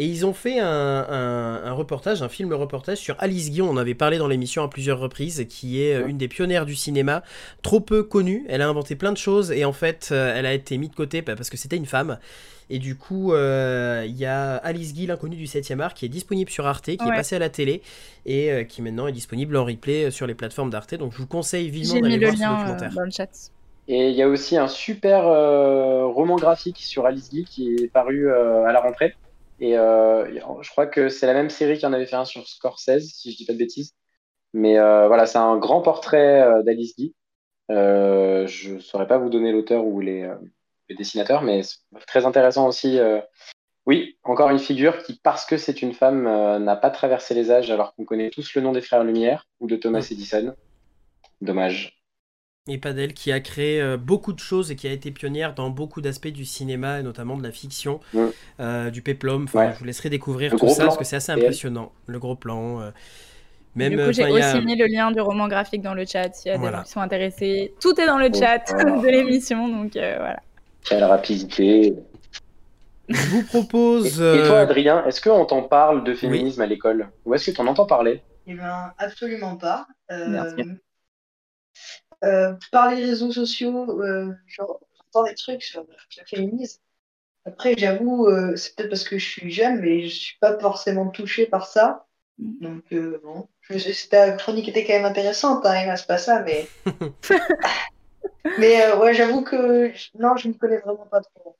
Et 0.00 0.06
ils 0.06 0.24
ont 0.24 0.32
fait 0.32 0.60
un, 0.60 1.72
reportage, 1.72 2.22
un 2.22 2.28
film 2.28 2.52
reportage 2.54 2.98
sur 2.98 3.16
Alice 3.18 3.50
Guy, 3.50 3.62
on 3.62 3.70
en 3.70 3.76
avait 3.76 3.96
parlé 3.96 4.16
dans 4.16 4.28
l'émission 4.28 4.62
à 4.62 4.68
plusieurs 4.68 5.00
reprises, 5.00 5.44
qui 5.48 5.82
est 5.82 5.96
euh, 5.96 6.06
une 6.06 6.16
des 6.16 6.28
pionnières 6.28 6.66
du 6.66 6.76
cinéma, 6.76 7.24
trop 7.62 7.80
peu 7.80 8.04
connue. 8.04 8.46
Elle 8.48 8.62
a 8.62 8.68
inventé 8.68 8.94
plein 8.94 9.10
de 9.10 9.16
choses 9.16 9.50
et 9.50 9.64
en 9.64 9.72
fait, 9.72 10.10
euh, 10.12 10.32
elle 10.36 10.46
a 10.46 10.54
été 10.54 10.78
mise 10.78 10.90
de 10.90 10.94
côté 10.94 11.20
parce 11.20 11.50
que 11.50 11.56
c'était 11.56 11.76
une 11.76 11.86
femme. 11.86 12.20
Et 12.70 12.78
du 12.78 12.94
coup, 12.94 13.32
euh, 13.32 14.04
il 14.06 14.16
y 14.16 14.24
a 14.24 14.54
Alice 14.58 14.94
Guy, 14.94 15.06
l'inconnue 15.06 15.34
du 15.34 15.46
7e 15.46 15.80
art, 15.80 15.94
qui 15.94 16.04
est 16.04 16.08
disponible 16.08 16.50
sur 16.50 16.64
Arte, 16.64 16.84
qui 16.84 16.92
est 16.92 16.96
passé 16.96 17.34
à 17.34 17.40
la 17.40 17.48
télé 17.48 17.82
et 18.24 18.66
qui 18.68 18.82
maintenant 18.82 19.08
est 19.08 19.12
disponible 19.12 19.56
en 19.56 19.64
replay 19.64 20.12
sur 20.12 20.28
les 20.28 20.34
plateformes 20.34 20.70
d'Arte. 20.70 20.94
Donc 20.94 21.12
je 21.12 21.18
vous 21.18 21.26
conseille 21.26 21.70
vivement 21.70 21.98
d'aller 21.98 22.18
voir 22.18 22.34
ce 22.34 22.38
documentaire. 22.38 22.92
Dans 22.94 23.02
le 23.02 23.10
chat. 23.10 23.50
Et 23.88 24.10
il 24.10 24.14
y 24.14 24.22
a 24.22 24.28
aussi 24.28 24.56
un 24.56 24.68
super 24.68 25.24
roman 25.24 26.36
graphique 26.36 26.78
sur 26.78 27.04
Alice 27.04 27.30
Guy 27.30 27.44
qui 27.44 27.74
est 27.74 27.88
paru 27.88 28.30
à 28.30 28.70
la 28.70 28.80
rentrée. 28.80 29.14
Et 29.60 29.76
euh, 29.76 30.26
je 30.62 30.70
crois 30.70 30.86
que 30.86 31.08
c'est 31.08 31.26
la 31.26 31.34
même 31.34 31.50
série 31.50 31.78
qui 31.78 31.86
en 31.86 31.92
avait 31.92 32.06
fait 32.06 32.16
un 32.16 32.24
sur 32.24 32.46
Scorsese, 32.46 33.12
si 33.12 33.32
je 33.32 33.36
dis 33.36 33.44
pas 33.44 33.52
de 33.52 33.58
bêtises. 33.58 33.94
Mais 34.52 34.78
euh, 34.78 35.08
voilà, 35.08 35.26
c'est 35.26 35.38
un 35.38 35.56
grand 35.56 35.82
portrait 35.82 36.42
euh, 36.42 36.62
d'Alice 36.62 36.96
Guy. 36.96 37.14
je 37.68 38.74
ne 38.74 38.80
saurais 38.80 39.06
pas 39.06 39.18
vous 39.18 39.30
donner 39.30 39.52
l'auteur 39.52 39.84
ou 39.84 40.00
les, 40.00 40.30
les, 40.88 40.94
dessinateurs, 40.94 41.42
mais 41.42 41.62
très 42.06 42.24
intéressant 42.24 42.68
aussi. 42.68 42.98
Oui, 43.86 44.18
encore 44.22 44.50
une 44.50 44.58
figure 44.58 45.02
qui, 45.02 45.18
parce 45.22 45.46
que 45.46 45.56
c'est 45.56 45.82
une 45.82 45.94
femme, 45.94 46.24
n'a 46.24 46.76
pas 46.76 46.90
traversé 46.90 47.34
les 47.34 47.50
âges, 47.50 47.70
alors 47.70 47.94
qu'on 47.94 48.04
connaît 48.04 48.30
tous 48.30 48.54
le 48.54 48.62
nom 48.62 48.72
des 48.72 48.82
frères 48.82 49.04
Lumière 49.04 49.46
ou 49.60 49.66
de 49.66 49.76
Thomas 49.76 50.06
Edison. 50.10 50.54
Dommage 51.40 51.97
et 52.68 52.78
Padel 52.78 53.14
qui 53.14 53.32
a 53.32 53.40
créé 53.40 53.80
euh, 53.80 53.96
beaucoup 53.96 54.32
de 54.32 54.38
choses 54.38 54.70
et 54.70 54.76
qui 54.76 54.86
a 54.86 54.92
été 54.92 55.10
pionnière 55.10 55.54
dans 55.54 55.70
beaucoup 55.70 56.00
d'aspects 56.00 56.28
du 56.28 56.44
cinéma 56.44 57.00
et 57.00 57.02
notamment 57.02 57.36
de 57.36 57.42
la 57.42 57.50
fiction, 57.50 58.00
euh, 58.60 58.90
du 58.90 59.02
péplum. 59.02 59.44
Enfin, 59.44 59.72
Je 59.72 59.78
vous 59.78 59.84
laisserai 59.84 60.10
découvrir 60.10 60.54
tout 60.56 60.68
ça 60.68 60.84
parce 60.84 60.96
que 60.96 61.04
c'est 61.04 61.16
assez 61.16 61.32
impressionnant. 61.32 61.92
Le 62.06 62.18
gros 62.18 62.36
plan. 62.36 62.80
Euh, 62.80 62.90
même, 63.74 63.90
du 63.90 64.04
coup, 64.04 64.12
j'ai 64.12 64.30
aussi 64.30 64.60
mis 64.64 64.76
le 64.76 64.86
lien 64.86 65.10
du 65.12 65.20
roman 65.20 65.46
graphique 65.46 65.82
dans 65.82 65.94
le 65.94 66.04
chat 66.04 66.34
s'il 66.34 66.50
y 66.50 66.54
a 66.54 66.58
des 66.58 66.64
gens 66.64 66.82
qui 66.82 66.90
sont 66.90 67.00
intéressés. 67.00 67.74
Tout 67.80 67.98
est 68.00 68.06
dans 68.06 68.18
le 68.18 68.30
chat 68.32 68.64
de 68.72 69.08
l'émission, 69.08 69.68
donc 69.68 69.92
voilà. 69.92 70.40
Quelle 70.84 71.04
rapidité. 71.04 71.94
Je 73.08 73.26
vous 73.28 73.42
propose. 73.42 74.20
Et, 74.20 74.46
toi, 74.46 74.60
Adrien, 74.60 75.04
est-ce 75.06 75.20
qu'on 75.20 75.44
t'en 75.46 75.62
parle 75.62 76.04
de 76.04 76.14
féminisme 76.14 76.60
à 76.60 76.66
l'école? 76.66 77.08
Ou 77.24 77.34
est-ce 77.34 77.50
que 77.50 77.56
tu 77.56 77.60
en 77.60 77.66
entends 77.66 77.86
parler? 77.86 78.22
Eh 78.46 78.54
bien, 78.54 78.92
absolument 78.98 79.56
pas. 79.56 79.86
Merci. 80.10 80.64
Euh, 82.24 82.54
par 82.72 82.90
les 82.90 83.04
réseaux 83.04 83.32
sociaux, 83.32 84.02
euh, 84.02 84.32
j'entends 84.46 85.24
des 85.24 85.34
trucs 85.34 85.62
sur, 85.62 85.86
la 86.16 86.24
féminisme. 86.24 86.80
Après, 87.44 87.74
j'avoue, 87.76 88.26
euh, 88.26 88.56
c'est 88.56 88.74
peut-être 88.74 88.90
parce 88.90 89.04
que 89.04 89.18
je 89.18 89.26
suis 89.26 89.50
jeune, 89.50 89.80
mais 89.80 90.02
je 90.02 90.14
suis 90.14 90.38
pas 90.38 90.58
forcément 90.58 91.08
touchée 91.08 91.46
par 91.46 91.66
ça. 91.66 92.06
Mm. 92.38 92.60
Donc, 92.60 93.22
bon. 93.22 93.48
Ta 94.10 94.32
chronique 94.32 94.68
était 94.68 94.84
quand 94.84 94.94
même 94.94 95.04
intéressante, 95.04 95.64
hein, 95.64 95.94
c'est 95.96 96.06
pas 96.06 96.18
ça, 96.18 96.42
mais. 96.42 96.66
mais 98.58 98.92
ouais, 98.94 99.14
j'avoue 99.14 99.42
que. 99.42 99.92
Non, 100.18 100.36
je 100.36 100.48
ne 100.48 100.54
connais 100.54 100.78
vraiment 100.78 101.06
pas 101.06 101.20
trop. 101.20 101.56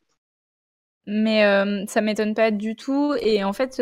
Mais 1.07 1.43
ça 1.87 2.01
m'étonne 2.01 2.35
pas 2.35 2.51
du 2.51 2.77
tout. 2.77 3.15
Et 3.21 3.45
en 3.45 3.53
fait 3.53 3.81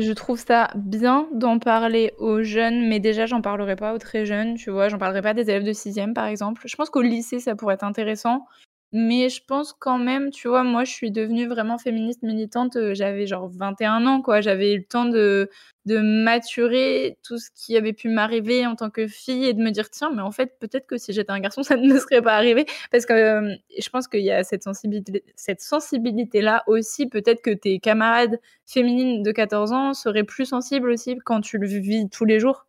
je 0.00 0.12
trouve 0.12 0.38
ça 0.38 0.70
bien 0.74 1.28
d'en 1.32 1.58
parler 1.58 2.12
aux 2.18 2.42
jeunes, 2.42 2.88
mais 2.88 3.00
déjà, 3.00 3.26
j'en 3.26 3.40
parlerai 3.40 3.76
pas 3.76 3.94
aux 3.94 3.98
très 3.98 4.24
jeunes, 4.26 4.54
tu 4.54 4.70
vois. 4.70 4.88
J'en 4.88 4.98
parlerai 4.98 5.22
pas 5.22 5.34
des 5.34 5.42
élèves 5.50 5.64
de 5.64 5.72
6e, 5.72 6.14
par 6.14 6.26
exemple. 6.26 6.62
Je 6.66 6.76
pense 6.76 6.90
qu'au 6.90 7.02
lycée, 7.02 7.40
ça 7.40 7.54
pourrait 7.56 7.74
être 7.74 7.84
intéressant. 7.84 8.46
Mais 8.92 9.28
je 9.28 9.42
pense 9.46 9.74
quand 9.74 9.98
même, 9.98 10.30
tu 10.30 10.48
vois, 10.48 10.64
moi, 10.64 10.84
je 10.84 10.92
suis 10.92 11.10
devenue 11.10 11.46
vraiment 11.46 11.76
féministe 11.76 12.22
militante, 12.22 12.76
euh, 12.76 12.94
j'avais 12.94 13.26
genre 13.26 13.46
21 13.50 14.06
ans, 14.06 14.22
quoi. 14.22 14.40
J'avais 14.40 14.72
eu 14.72 14.78
le 14.78 14.84
temps 14.84 15.04
de, 15.04 15.50
de 15.84 15.98
maturer 15.98 17.18
tout 17.22 17.36
ce 17.38 17.50
qui 17.54 17.76
avait 17.76 17.92
pu 17.92 18.08
m'arriver 18.08 18.64
en 18.66 18.76
tant 18.76 18.88
que 18.88 19.06
fille 19.06 19.44
et 19.44 19.52
de 19.52 19.60
me 19.62 19.70
dire, 19.72 19.90
tiens, 19.90 20.10
mais 20.14 20.22
en 20.22 20.30
fait, 20.30 20.58
peut-être 20.58 20.86
que 20.86 20.96
si 20.96 21.12
j'étais 21.12 21.32
un 21.32 21.40
garçon, 21.40 21.62
ça 21.64 21.76
ne 21.76 21.86
me 21.92 21.98
serait 21.98 22.22
pas 22.22 22.34
arrivé. 22.34 22.64
Parce 22.90 23.04
que 23.04 23.12
euh, 23.12 23.54
je 23.78 23.88
pense 23.90 24.08
qu'il 24.08 24.22
y 24.22 24.30
a 24.30 24.42
cette 24.42 24.62
sensibilité, 24.62 25.22
cette 25.36 25.60
sensibilité-là 25.60 26.62
aussi. 26.66 27.06
Peut-être 27.08 27.42
que 27.42 27.50
tes 27.50 27.80
camarades 27.80 28.40
féminines 28.64 29.22
de 29.22 29.32
14 29.32 29.72
ans 29.72 29.92
seraient 29.92 30.24
plus 30.24 30.46
sensibles 30.46 30.88
aussi 30.90 31.18
quand 31.26 31.42
tu 31.42 31.58
le 31.58 31.66
vis 31.66 32.08
tous 32.08 32.24
les 32.24 32.40
jours. 32.40 32.66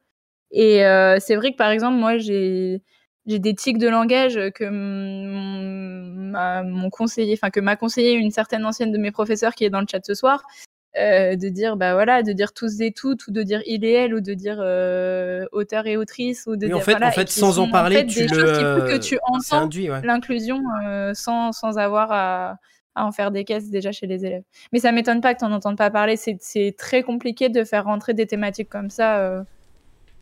Et 0.52 0.86
euh, 0.86 1.18
c'est 1.20 1.36
vrai 1.36 1.52
que, 1.52 1.58
par 1.58 1.70
exemple, 1.72 1.98
moi, 1.98 2.18
j'ai 2.18 2.82
j'ai 3.26 3.40
des 3.40 3.56
tics 3.56 3.78
de 3.78 3.88
langage 3.88 4.40
que 4.56 4.70
mon, 6.32 6.90
conseiller, 6.90 7.34
enfin 7.34 7.50
que 7.50 7.60
m'a 7.60 7.76
conseillé 7.76 8.14
une 8.14 8.32
certaine 8.32 8.66
ancienne 8.66 8.92
de 8.92 8.98
mes 8.98 9.12
professeurs 9.12 9.54
qui 9.56 9.66
est 9.66 9.70
dans 9.70 9.82
le 9.82 9.88
chat 9.90 10.04
ce 10.04 10.14
soir, 10.14 10.44
euh, 10.98 11.36
de 11.36 11.50
dire 11.50 11.78
bah 11.78 11.94
voilà, 11.94 12.24
de 12.24 12.32
dire 12.32 12.54
tous 12.54 12.82
et 12.82 12.92
toutes, 12.92 13.28
ou 13.28 13.32
de 13.32 13.44
dire 13.44 13.62
il 13.68 13.86
et 13.86 13.92
elle, 13.92 14.16
ou 14.16 14.22
de 14.22 14.34
dire 14.34 14.58
euh, 14.60 15.46
auteur 15.52 15.86
et 15.86 15.98
autrice, 15.98 16.46
ou 16.48 16.56
de 16.56 16.66
dire 16.66 16.78
en 16.78 16.82
fait, 16.82 16.96
en 17.04 17.12
fait, 17.12 17.30
sans 17.30 17.60
en 17.60 17.70
parler, 17.70 18.08
tu 18.08 18.26
le, 18.26 18.88
que 18.88 18.98
tu 18.98 19.20
entends 19.24 19.70
l'inclusion 20.04 20.62
euh, 20.86 21.14
sans, 21.14 21.52
sans 21.52 21.78
avoir 21.78 22.12
à, 22.12 22.58
à, 22.96 23.06
en 23.06 23.12
faire 23.12 23.30
des 23.30 23.44
caisses 23.44 23.70
déjà 23.70 23.92
chez 23.92 24.08
les 24.08 24.26
élèves. 24.26 24.44
Mais 24.74 24.80
ça 24.80 24.92
m'étonne 24.92 25.22
pas 25.22 25.36
que 25.36 25.40
tu 25.40 25.46
n'en 25.46 25.52
entendes 25.52 25.78
pas 25.78 25.92
parler. 25.92 26.16
C'est 26.18 26.76
très 26.78 27.04
compliqué 27.04 27.50
de 27.50 27.64
faire 27.64 27.84
rentrer 27.84 28.16
des 28.16 28.26
thématiques 28.26 28.70
comme 28.70 28.90
ça 28.90 29.46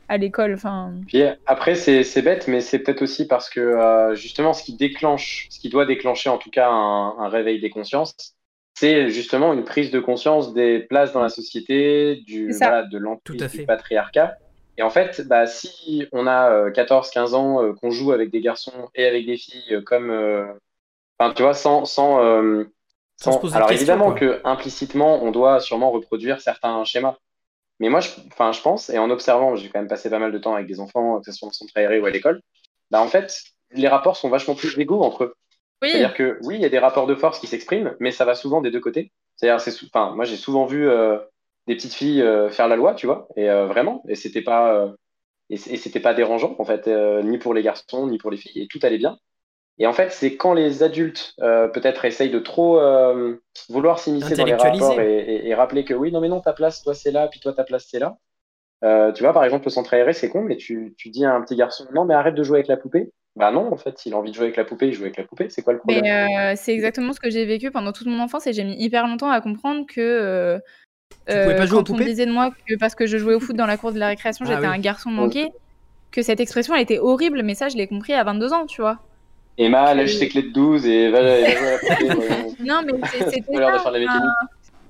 à 0.09 0.17
l'école. 0.17 0.53
Enfin. 0.53 0.93
Puis 1.07 1.23
après, 1.45 1.75
c'est 1.75 2.21
bête, 2.21 2.47
mais 2.47 2.61
c'est 2.61 2.79
peut-être 2.79 3.01
aussi 3.01 3.27
parce 3.27 3.49
que 3.49 3.59
euh, 3.59 4.15
justement, 4.15 4.53
ce 4.53 4.63
qui 4.63 4.75
déclenche, 4.75 5.47
ce 5.49 5.59
qui 5.59 5.69
doit 5.69 5.85
déclencher 5.85 6.29
en 6.29 6.37
tout 6.37 6.49
cas 6.49 6.69
un, 6.69 7.27
réveil 7.29 7.59
des 7.59 7.69
consciences, 7.69 8.35
c'est 8.75 9.09
justement 9.09 9.53
une 9.53 9.63
prise 9.63 9.91
de 9.91 9.99
conscience 9.99 10.53
des 10.53 10.79
places 10.79 11.11
dans 11.13 11.21
la 11.21 11.29
société, 11.29 12.17
du, 12.27 12.51
voilà, 12.51 12.83
de 12.83 12.97
l'empire 12.97 13.49
du 13.49 13.65
patriarcat. 13.65 14.37
Et 14.79 14.83
en 14.83 14.91
fait, 14.91 15.27
bah, 15.27 15.47
si 15.47 16.05
on 16.11 16.27
a 16.27 16.69
14-15 16.69 17.17
euh, 17.17 17.33
ans, 17.33 17.63
euh, 17.63 17.73
qu'on 17.73 17.89
joue 17.89 18.11
avec 18.11 18.29
des 18.29 18.41
garçons 18.41 18.89
et 18.93 19.05
avec 19.05 19.25
des 19.25 19.37
filles 19.37 19.81
comme. 19.85 20.11
Enfin, 21.19 21.33
tu 21.33 21.41
vois, 21.41 21.55
sans. 21.55 21.85
sans, 21.85 22.19
sans, 23.19 23.55
alors 23.55 23.71
évidemment 23.71 24.13
que 24.13 24.39
implicitement, 24.43 25.23
on 25.23 25.31
doit 25.31 25.59
sûrement 25.59 25.89
reproduire 25.89 26.39
certains 26.39 26.83
schémas. 26.85 27.17
Mais 27.79 27.89
moi, 27.89 27.99
je, 27.99 28.61
pense, 28.61 28.89
et 28.89 28.97
en 28.97 29.09
observant, 29.09 29.55
j'ai 29.55 29.69
quand 29.69 29.79
même 29.79 29.87
passé 29.87 30.09
pas 30.09 30.19
mal 30.19 30.31
de 30.31 30.37
temps 30.37 30.55
avec 30.55 30.67
des 30.67 30.79
enfants, 30.79 31.19
que 31.19 31.31
ce 31.31 31.37
soit 31.37 31.47
en 31.47 31.51
centre 31.51 31.73
aéré 31.75 31.99
ou 31.99 32.05
à 32.05 32.09
l'école, 32.09 32.41
bah, 32.89 33.01
en 33.01 33.07
fait, 33.07 33.43
les 33.71 33.87
rapports 33.87 34.17
sont 34.17 34.29
vachement 34.29 34.55
plus 34.55 34.77
égaux 34.79 35.01
entre 35.03 35.25
eux. 35.25 35.35
C'est-à-dire 35.81 36.15
que 36.15 36.39
oui, 36.43 36.55
il 36.55 36.61
y 36.61 36.65
a 36.65 36.69
des 36.69 36.79
rapports 36.79 37.05
de 37.05 37.13
force 37.13 37.39
qui 37.39 37.47
s'expriment, 37.47 37.95
mais 37.99 38.11
ça 38.11 38.25
va 38.25 38.33
souvent 38.33 38.61
des 38.61 38.71
deux 38.71 38.79
côtés. 38.79 39.11
C'est-à-dire, 39.35 39.61
c'est, 39.61 39.71
enfin, 39.85 40.15
moi, 40.15 40.25
j'ai 40.25 40.37
souvent 40.37 40.65
vu 40.65 40.89
euh, 40.89 41.19
des 41.67 41.75
petites 41.75 41.93
filles 41.93 42.23
euh, 42.23 42.49
faire 42.49 42.67
la 42.67 42.75
loi, 42.75 42.95
tu 42.95 43.05
vois, 43.05 43.27
et 43.35 43.49
euh, 43.49 43.67
vraiment, 43.67 44.03
et 44.07 44.15
c'était 44.15 44.41
pas, 44.41 44.91
et, 45.51 45.57
c'était 45.57 45.99
pas 45.99 46.15
dérangeant 46.15 46.55
en 46.57 46.65
fait, 46.65 46.87
ni 47.23 47.37
pour 47.37 47.53
les 47.53 47.61
garçons, 47.61 48.07
ni 48.07 48.17
pour 48.17 48.31
les 48.31 48.37
filles, 48.37 48.63
et 48.63 48.67
tout 48.67 48.79
allait 48.81 48.97
bien. 48.97 49.19
Et 49.79 49.85
en 49.85 49.93
fait, 49.93 50.11
c'est 50.11 50.35
quand 50.35 50.53
les 50.53 50.81
adultes 50.81 51.35
euh, 51.39 51.67
peut-être 51.67 52.05
essayent 52.05 52.31
de 52.31 52.39
trop 52.39 52.79
euh, 52.79 53.39
vouloir 53.69 53.99
s'immiscer 53.99 54.35
dans 54.35 54.45
les 54.45 54.55
rapports 54.55 54.99
et, 54.99 55.53
rappeler 55.53 55.85
que 55.85 55.93
oui, 55.93 56.11
non 56.11 56.19
mais 56.19 56.29
non, 56.29 56.39
ta 56.39 56.53
place, 56.53 56.81
toi 56.83 56.93
c'est 56.93 57.11
là, 57.11 57.27
puis 57.27 57.39
toi 57.39 57.53
ta 57.53 57.63
place 57.63 57.87
c'est 57.89 57.99
là. 57.99 58.17
Euh, 58.83 59.11
tu 59.11 59.23
vois, 59.23 59.33
par 59.33 59.43
exemple, 59.43 59.65
le 59.65 59.71
centre 59.71 59.93
aéré, 59.93 60.13
c'est 60.13 60.29
con, 60.29 60.41
mais 60.41 60.57
tu, 60.57 60.93
tu, 60.97 61.09
dis 61.09 61.25
à 61.25 61.33
un 61.33 61.41
petit 61.41 61.55
garçon, 61.55 61.85
non 61.93 62.05
mais 62.05 62.13
arrête 62.13 62.35
de 62.35 62.43
jouer 62.43 62.57
avec 62.57 62.67
la 62.67 62.77
poupée. 62.77 63.11
Bah 63.35 63.51
non, 63.51 63.71
en 63.71 63.77
fait, 63.77 63.99
s'il 63.99 64.13
a 64.13 64.17
envie 64.17 64.31
de 64.31 64.35
jouer 64.35 64.45
avec 64.45 64.57
la 64.57 64.65
poupée, 64.65 64.87
il 64.87 64.93
joue 64.93 65.03
avec 65.03 65.17
la 65.17 65.23
poupée. 65.23 65.47
C'est 65.49 65.61
quoi 65.61 65.73
le 65.73 65.79
problème? 65.79 66.55
C'est 66.55 66.73
exactement 66.73 67.13
ce 67.13 67.19
que 67.19 67.29
j'ai 67.29 67.45
vécu 67.45 67.69
pendant 67.69 67.91
toute 67.91 68.07
mon 68.07 68.19
enfance 68.19 68.47
et 68.47 68.53
j'ai 68.53 68.63
mis 68.63 68.75
hyper 68.81 69.05
longtemps 69.05 69.29
à 69.29 69.41
comprendre 69.41 69.85
que. 69.85 70.59
tu 71.27 71.33
pouvais 71.33 71.55
pas 71.55 71.65
jouer 71.67 71.83
quand 71.85 71.91
on 71.91 71.97
disait 71.97 72.25
de 72.25 72.31
moi 72.31 72.51
que 72.67 72.75
parce 72.79 72.95
que 72.95 73.05
je 73.05 73.17
jouais 73.17 73.35
au 73.35 73.39
foot 73.39 73.55
dans 73.55 73.67
la 73.67 73.77
cour 73.77 73.93
de 73.93 73.99
la 73.99 74.07
récréation, 74.07 74.43
ah 74.47 74.55
j'étais 74.55 74.65
un 74.65 74.79
garçon 74.79 75.11
manqué, 75.11 75.49
que 76.11 76.23
cette 76.23 76.39
expression 76.39 76.73
elle 76.73 76.81
était 76.81 76.99
horrible, 76.99 77.43
mais 77.43 77.53
ça 77.53 77.69
je 77.69 77.77
l'ai 77.77 77.85
compris 77.85 78.13
à 78.13 78.23
22 78.23 78.53
ans, 78.53 78.65
tu 78.65 78.81
vois. 78.81 78.99
Emma, 79.57 79.93
lâche 79.93 80.15
ses 80.15 80.27
clés 80.27 80.43
de 80.43 80.49
12 80.49 80.85
et 80.85 81.09
va, 81.09 81.21
jouer 81.21 81.45
à 81.45 82.03
la 82.03 82.15
Non, 82.59 82.81
mais 82.85 82.93
c'était 83.11 83.41
ça. 83.51 84.07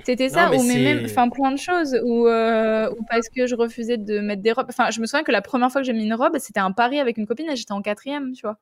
C'était 0.04 0.30
ça, 0.30 0.52
ou 0.52 0.64
même, 0.64 1.04
enfin, 1.04 1.28
plein 1.28 1.52
de 1.52 1.58
choses, 1.58 2.00
ou, 2.06 2.28
euh, 2.28 2.90
ou 2.92 3.04
parce 3.10 3.28
que 3.28 3.46
je 3.46 3.56
refusais 3.56 3.98
de 3.98 4.20
mettre 4.20 4.42
des 4.42 4.54
robes. 4.54 4.68
Enfin, 4.70 4.90
je 4.90 5.02
me 5.02 5.06
souviens 5.06 5.24
que 5.24 5.34
la 5.34 5.42
première 5.42 5.70
fois 5.70 5.82
que 5.82 5.86
j'ai 5.86 5.92
mis 5.92 6.06
une 6.06 6.14
robe, 6.14 6.38
c'était 6.40 6.62
un 6.62 6.72
pari 6.72 6.98
avec 7.00 7.18
une 7.18 7.28
copine 7.28 7.50
et 7.50 7.58
j'étais 7.58 7.74
en 7.74 7.82
quatrième, 7.82 8.32
tu 8.32 8.44
vois. 8.44 8.58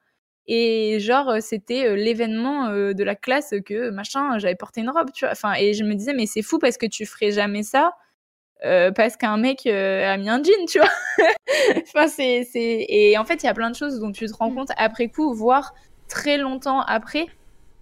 Et 0.47 0.99
genre, 0.99 1.36
c'était 1.41 1.88
euh, 1.88 1.95
l'événement 1.95 2.70
euh, 2.70 2.93
de 2.93 3.03
la 3.03 3.14
classe 3.14 3.53
que, 3.64 3.91
machin, 3.91 4.39
j'avais 4.39 4.56
porté 4.56 4.82
une 4.82 4.89
robe, 4.89 5.12
tu 5.14 5.26
vois. 5.26 5.34
Enfin, 5.34 5.53
et 5.53 5.76
je 5.76 5.84
me 5.84 5.93
disais, 5.93 6.16
mais 6.16 6.26
c'est 6.26 6.41
fou 6.41 6.58
parce 6.58 6.78
que 6.78 6.88
tu 6.88 7.06
ferais 7.06 7.32
jamais 7.32 7.62
ça. 7.62 7.91
parce 8.95 9.16
qu'un 9.16 9.38
mec 9.38 9.68
a 9.68 10.18
mis 10.18 10.30
un 10.30 10.41
jean, 10.41 10.66
tu 10.68 10.80
vois. 10.80 10.89
enfin, 11.78 12.08
c'est, 12.08 12.47
Et 12.56 13.18
en 13.20 13.24
fait, 13.24 13.43
il 13.43 13.45
y 13.45 13.49
a 13.49 13.53
plein 13.53 13.70
de 13.70 13.76
choses 13.76 13.99
dont 13.99 14.12
tu 14.12 14.26
te 14.26 14.34
rends 14.34 14.49
mm. 14.49 14.56
compte 14.56 14.70
après 14.78 15.10
coup, 15.10 15.32
voire 15.36 15.76
très 16.16 16.38
longtemps 16.38 16.80
après 16.80 17.28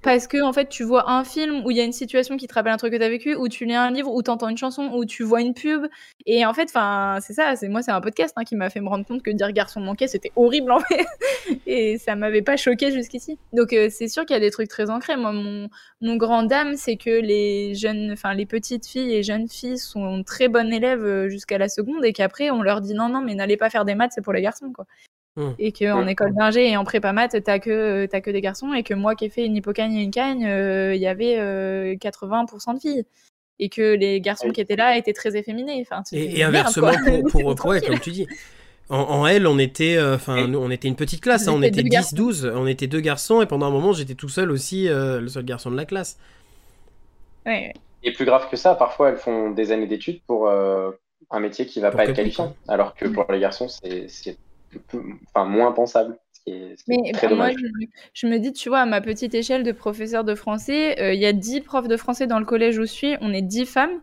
parce 0.01 0.27
que 0.27 0.41
en 0.41 0.51
fait 0.51 0.67
tu 0.67 0.84
vois 0.84 1.09
un 1.09 1.23
film 1.23 1.63
où 1.65 1.71
il 1.71 1.77
y 1.77 1.79
a 1.79 1.84
une 1.84 1.93
situation 1.93 2.36
qui 2.36 2.47
te 2.47 2.53
rappelle 2.55 2.73
un 2.73 2.77
truc 2.77 2.91
que 2.91 2.97
tu 2.97 3.03
as 3.03 3.09
vécu 3.09 3.36
ou 3.36 3.47
tu 3.47 3.63
lis 3.65 3.75
un 3.75 3.91
livre 3.91 4.11
ou 4.11 4.23
tu 4.23 4.31
entends 4.31 4.49
une 4.49 4.57
chanson 4.57 4.89
ou 4.91 5.05
tu 5.05 5.23
vois 5.23 5.39
une 5.39 5.53
pub. 5.53 5.86
Et 6.25 6.45
en 6.47 6.53
fait 6.53 6.63
enfin 6.63 7.19
c'est 7.21 7.34
ça 7.34 7.55
c'est 7.55 7.69
moi 7.69 7.84
c'est 7.84 7.91
un 7.91 8.01
podcast 8.01 8.34
hein, 8.36 8.43
qui 8.43 8.55
m'a 8.55 8.71
fait 8.71 8.81
me 8.81 8.89
rendre 8.89 9.05
compte 9.05 9.21
que 9.21 9.29
dire 9.29 9.51
garçon 9.51 9.79
manqué 9.81 10.07
c'était 10.07 10.31
horrible 10.36 10.71
en 10.71 10.79
fait. 10.79 11.05
Et 11.67 11.99
ça 11.99 12.15
m'avait 12.15 12.41
pas 12.41 12.57
choqué 12.57 12.91
jusqu'ici. 12.91 13.38
Donc 13.53 13.71
euh, 13.71 13.88
c'est 13.91 14.07
sûr 14.07 14.25
qu'il 14.25 14.34
y 14.34 14.38
a 14.38 14.41
des 14.41 14.51
trucs 14.51 14.67
très 14.67 14.89
ancrés. 14.89 15.15
Moi 15.15 15.31
mon, 15.31 15.69
mon 16.01 16.15
grand 16.15 16.41
dame 16.41 16.75
c'est 16.75 16.97
que 16.97 17.21
les 17.21 17.75
jeunes 17.75 18.11
enfin 18.13 18.34
les 18.34 18.47
petites 18.47 18.88
filles 18.88 19.13
et 19.13 19.21
jeunes 19.21 19.47
filles 19.47 19.77
sont 19.77 20.23
très 20.23 20.47
bonnes 20.47 20.73
élèves 20.73 21.05
euh, 21.05 21.29
jusqu'à 21.29 21.59
la 21.59 21.69
seconde 21.69 22.03
et 22.03 22.13
qu'après 22.13 22.49
on 22.49 22.63
leur 22.63 22.81
dit 22.81 22.95
non 22.95 23.09
non 23.09 23.21
mais 23.21 23.36
n'allez 23.36 23.57
pas 23.57 23.69
faire 23.69 23.86
des 23.86 23.95
maths 23.95 24.11
c'est 24.15 24.23
pour 24.23 24.34
les 24.34 24.41
garçons 24.41 24.71
quoi 24.73 24.86
Mmh. 25.36 25.49
Et 25.57 25.71
qu'en 25.71 26.05
mmh. 26.05 26.09
école 26.09 26.34
d'ingé 26.36 26.69
et 26.69 26.77
en 26.77 26.84
prépa 26.84 27.11
maths, 27.11 27.36
t'as 27.43 27.57
que, 27.57 28.07
as 28.11 28.21
que 28.21 28.29
des 28.29 28.41
garçons. 28.41 28.73
Et 28.73 28.84
que 28.84 28.93
moi 28.93 29.15
qui 29.15 29.25
ai 29.25 29.29
fait 29.29 29.45
une 29.45 29.55
hippocagne 29.55 29.95
et 29.95 30.03
une 30.03 30.11
cagne, 30.11 30.45
euh, 30.45 30.93
il 30.93 31.01
y 31.01 31.07
avait 31.07 31.36
80% 31.95 32.69
euh, 32.69 32.73
de 32.73 32.79
filles. 32.79 33.05
Et 33.59 33.69
que 33.69 33.95
les 33.95 34.19
garçons 34.19 34.49
qui 34.49 34.61
étaient 34.61 34.75
là 34.75 34.97
étaient 34.97 35.13
très 35.13 35.36
efféminés. 35.36 35.81
Enfin, 35.81 36.03
et, 36.11 36.43
inversement, 36.43 36.91
pour, 37.31 37.55
pour, 37.55 37.75
comme 37.88 37.99
tu 37.99 38.11
dis. 38.11 38.27
En, 38.89 38.97
en 38.97 39.27
L, 39.27 39.47
on 39.47 39.57
était, 39.57 39.95
euh, 39.97 40.15
enfin, 40.15 40.53
on 40.53 40.69
était 40.69 40.88
une 40.88 40.95
petite 40.95 41.21
classe, 41.21 41.47
hein, 41.47 41.53
on 41.55 41.61
était 41.61 41.81
10-12, 41.81 42.51
on 42.53 42.67
était 42.67 42.88
deux 42.88 42.99
garçons, 42.99 43.41
et 43.41 43.45
pendant 43.45 43.65
un 43.65 43.71
moment, 43.71 43.93
j'étais 43.93 44.13
tout 44.13 44.27
seul 44.27 44.51
aussi, 44.51 44.88
le 44.89 45.27
seul 45.27 45.45
garçon 45.45 45.71
de 45.71 45.77
la 45.77 45.86
classe. 45.86 46.19
Et 47.45 48.11
plus 48.13 48.25
grave 48.25 48.49
que 48.51 48.57
ça, 48.57 48.75
parfois, 48.75 49.09
elles 49.09 49.17
font 49.17 49.51
des 49.51 49.71
années 49.71 49.88
d'études 49.88 50.21
pour 50.27 50.49
un 50.49 51.39
métier 51.39 51.65
qui 51.65 51.79
va 51.79 51.91
pas 51.91 52.03
être 52.03 52.13
qualifiant, 52.13 52.55
alors 52.67 52.93
que 52.93 53.05
pour 53.07 53.25
les 53.31 53.39
garçons, 53.39 53.69
c'est 53.69 54.38
enfin, 55.34 55.45
moins 55.45 55.71
pensable. 55.71 56.17
mais 56.88 57.11
moi, 57.32 57.51
je, 58.13 58.28
me 58.28 58.38
dis, 58.38 58.53
tu 58.53 58.69
vois, 58.69 58.80
à 58.80 58.86
ma 58.86 59.01
petite 59.01 59.34
échelle 59.34 59.63
de 59.63 59.71
professeur 59.71 60.24
de 60.24 60.36
français, 60.36 60.99
euh, 61.01 61.13
il 61.13 61.19
y 61.19 61.26
a 61.26 61.34
10 61.34 61.61
profs 61.61 61.88
de 61.88 61.97
français 61.97 62.28
dans 62.28 62.39
le 62.39 62.45
collège 62.45 62.78
où 62.78 62.82
je 62.82 62.91
suis, 62.91 63.15
on 63.21 63.34
est 63.34 63.41
10 63.41 63.65
femmes. 63.65 64.01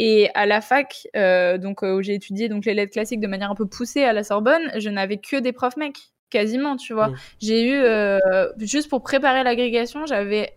Et 0.00 0.30
à 0.34 0.46
la 0.46 0.60
fac, 0.60 1.08
euh, 1.16 1.58
donc, 1.58 1.82
euh, 1.82 1.96
où 1.96 2.02
j'ai 2.02 2.14
étudié 2.14 2.48
donc, 2.48 2.64
les 2.66 2.74
lettres 2.74 2.92
classiques 2.92 3.20
de 3.20 3.26
manière 3.26 3.50
un 3.50 3.56
peu 3.56 3.66
poussée 3.66 4.04
à 4.04 4.12
la 4.12 4.22
Sorbonne, 4.22 4.70
je 4.76 4.90
n'avais 4.90 5.18
que 5.18 5.36
des 5.36 5.52
profs 5.52 5.76
mecs, 5.76 6.12
quasiment, 6.30 6.76
tu 6.76 6.92
vois. 6.92 7.08
Mmh. 7.08 7.16
J'ai 7.40 7.68
eu, 7.68 7.82
juste 8.58 8.88
pour 8.88 9.02
préparer 9.02 9.42
l'agrégation, 9.42 10.06
j'avais 10.06 10.54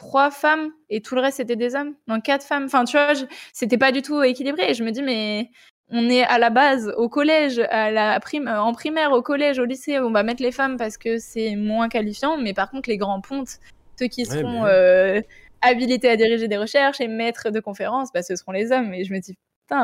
trois 0.00 0.30
femmes 0.30 0.70
et 0.88 1.02
tout 1.02 1.14
le 1.14 1.20
reste 1.20 1.36
c'était 1.36 1.56
des 1.56 1.74
hommes. 1.74 1.94
Donc 2.08 2.22
quatre 2.22 2.44
femmes. 2.44 2.64
Enfin, 2.64 2.84
tu 2.84 2.96
vois, 2.96 3.12
c'était 3.52 3.76
pas 3.76 3.92
du 3.92 4.00
tout 4.00 4.22
équilibré. 4.22 4.70
Et 4.70 4.74
je 4.74 4.82
me 4.82 4.90
dis, 4.90 5.02
mais 5.02 5.50
on 5.90 6.08
est 6.08 6.22
à 6.22 6.38
la 6.38 6.50
base 6.50 6.92
au 6.96 7.08
collège, 7.08 7.58
à 7.70 7.90
la 7.90 8.18
prime, 8.20 8.48
euh, 8.48 8.60
en 8.60 8.72
primaire, 8.72 9.12
au 9.12 9.22
collège, 9.22 9.58
au 9.58 9.64
lycée, 9.64 9.98
on 9.98 10.10
va 10.10 10.22
mettre 10.22 10.42
les 10.42 10.52
femmes 10.52 10.76
parce 10.76 10.96
que 10.96 11.18
c'est 11.18 11.56
moins 11.56 11.88
qualifiant, 11.88 12.36
mais 12.36 12.54
par 12.54 12.70
contre 12.70 12.88
les 12.88 12.96
grands 12.96 13.20
pontes, 13.20 13.58
ceux 13.98 14.06
qui 14.06 14.24
seront 14.24 14.64
euh, 14.66 15.20
habilités 15.62 16.08
à 16.08 16.16
diriger 16.16 16.48
des 16.48 16.56
recherches 16.56 17.00
et 17.00 17.08
maîtres 17.08 17.50
de 17.50 17.60
conférences, 17.60 18.10
bah, 18.12 18.22
ce 18.22 18.36
seront 18.36 18.52
les 18.52 18.72
hommes. 18.72 18.94
Et 18.94 19.04
je 19.04 19.12
me 19.12 19.18
dis 19.18 19.36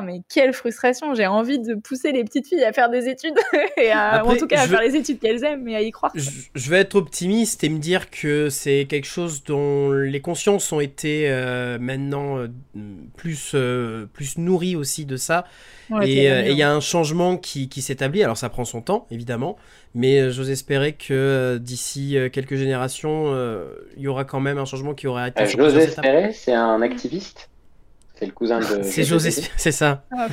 mais 0.03 0.21
quelle 0.29 0.53
frustration. 0.53 1.15
J'ai 1.15 1.27
envie 1.27 1.59
de 1.59 1.75
pousser 1.75 2.13
les 2.13 2.25
petites 2.25 2.49
filles 2.49 2.65
à 2.65 2.73
faire 2.73 2.91
des 2.91 3.09
études, 3.09 3.37
et 3.77 3.93
en 3.93 4.37
tout 4.37 4.47
cas 4.47 4.63
à 4.63 4.67
faire 4.67 4.83
les 4.83 4.97
études 4.97 5.19
qu'elles 5.19 5.45
aiment 5.45 5.69
et 5.69 5.77
à 5.77 5.83
y 5.83 5.91
croire. 5.91 6.13
Je, 6.15 6.71
vais 6.71 6.79
être 6.79 6.95
optimiste 6.97 7.63
et 7.65 7.69
me 7.69 7.79
dire 7.79 8.11
que 8.11 8.49
c'est 8.49 8.87
quelque 8.89 9.07
chose 9.07 9.45
dont 9.45 9.93
les 9.93 10.21
consciences 10.21 10.73
ont 10.73 10.81
été 10.81 11.29
euh, 11.29 11.79
maintenant 11.79 12.39
euh, 12.39 12.49
plus, 13.17 13.53
euh, 13.55 14.07
plus 14.13 14.39
nourries 14.39 14.77
aussi 14.77 15.07
de 15.07 15.17
ça. 15.17 15.47
et 16.03 16.27
il 16.27 16.57
y 16.57 16.63
a 16.63 16.73
un 16.73 16.81
changement 16.81 17.37
qui, 17.37 17.69
qui 17.69 17.83
s'établit. 17.83 18.23
Alors 18.23 18.37
ça 18.37 18.49
prend 18.49 18.65
son 18.65 18.83
temps, 18.83 19.07
évidemment, 19.11 19.57
mais 19.95 20.31
j'ose 20.31 20.51
espérer 20.51 20.95
que 20.95 21.59
d'ici 21.61 22.17
quelques 22.33 22.57
générations, 22.57 23.35
il 23.97 24.03
y 24.03 24.09
aura 24.09 24.25
quand 24.25 24.41
même 24.41 24.59
un 24.59 24.65
changement 24.65 24.95
qui 24.95 25.07
aura 25.07 25.29
été. 25.29 25.47
j'ose 25.47 25.77
espérer, 25.77 26.33
c'est 26.33 26.55
un 26.55 26.83
activiste 26.83 27.49
C'est 28.19 28.27
le 28.27 28.33
cousin 28.33 28.61
de. 28.61 28.83
C'est 28.83 29.05
José, 29.05 29.31
c'est 29.31 29.73
ça. 29.73 30.05
Ah, 30.11 30.29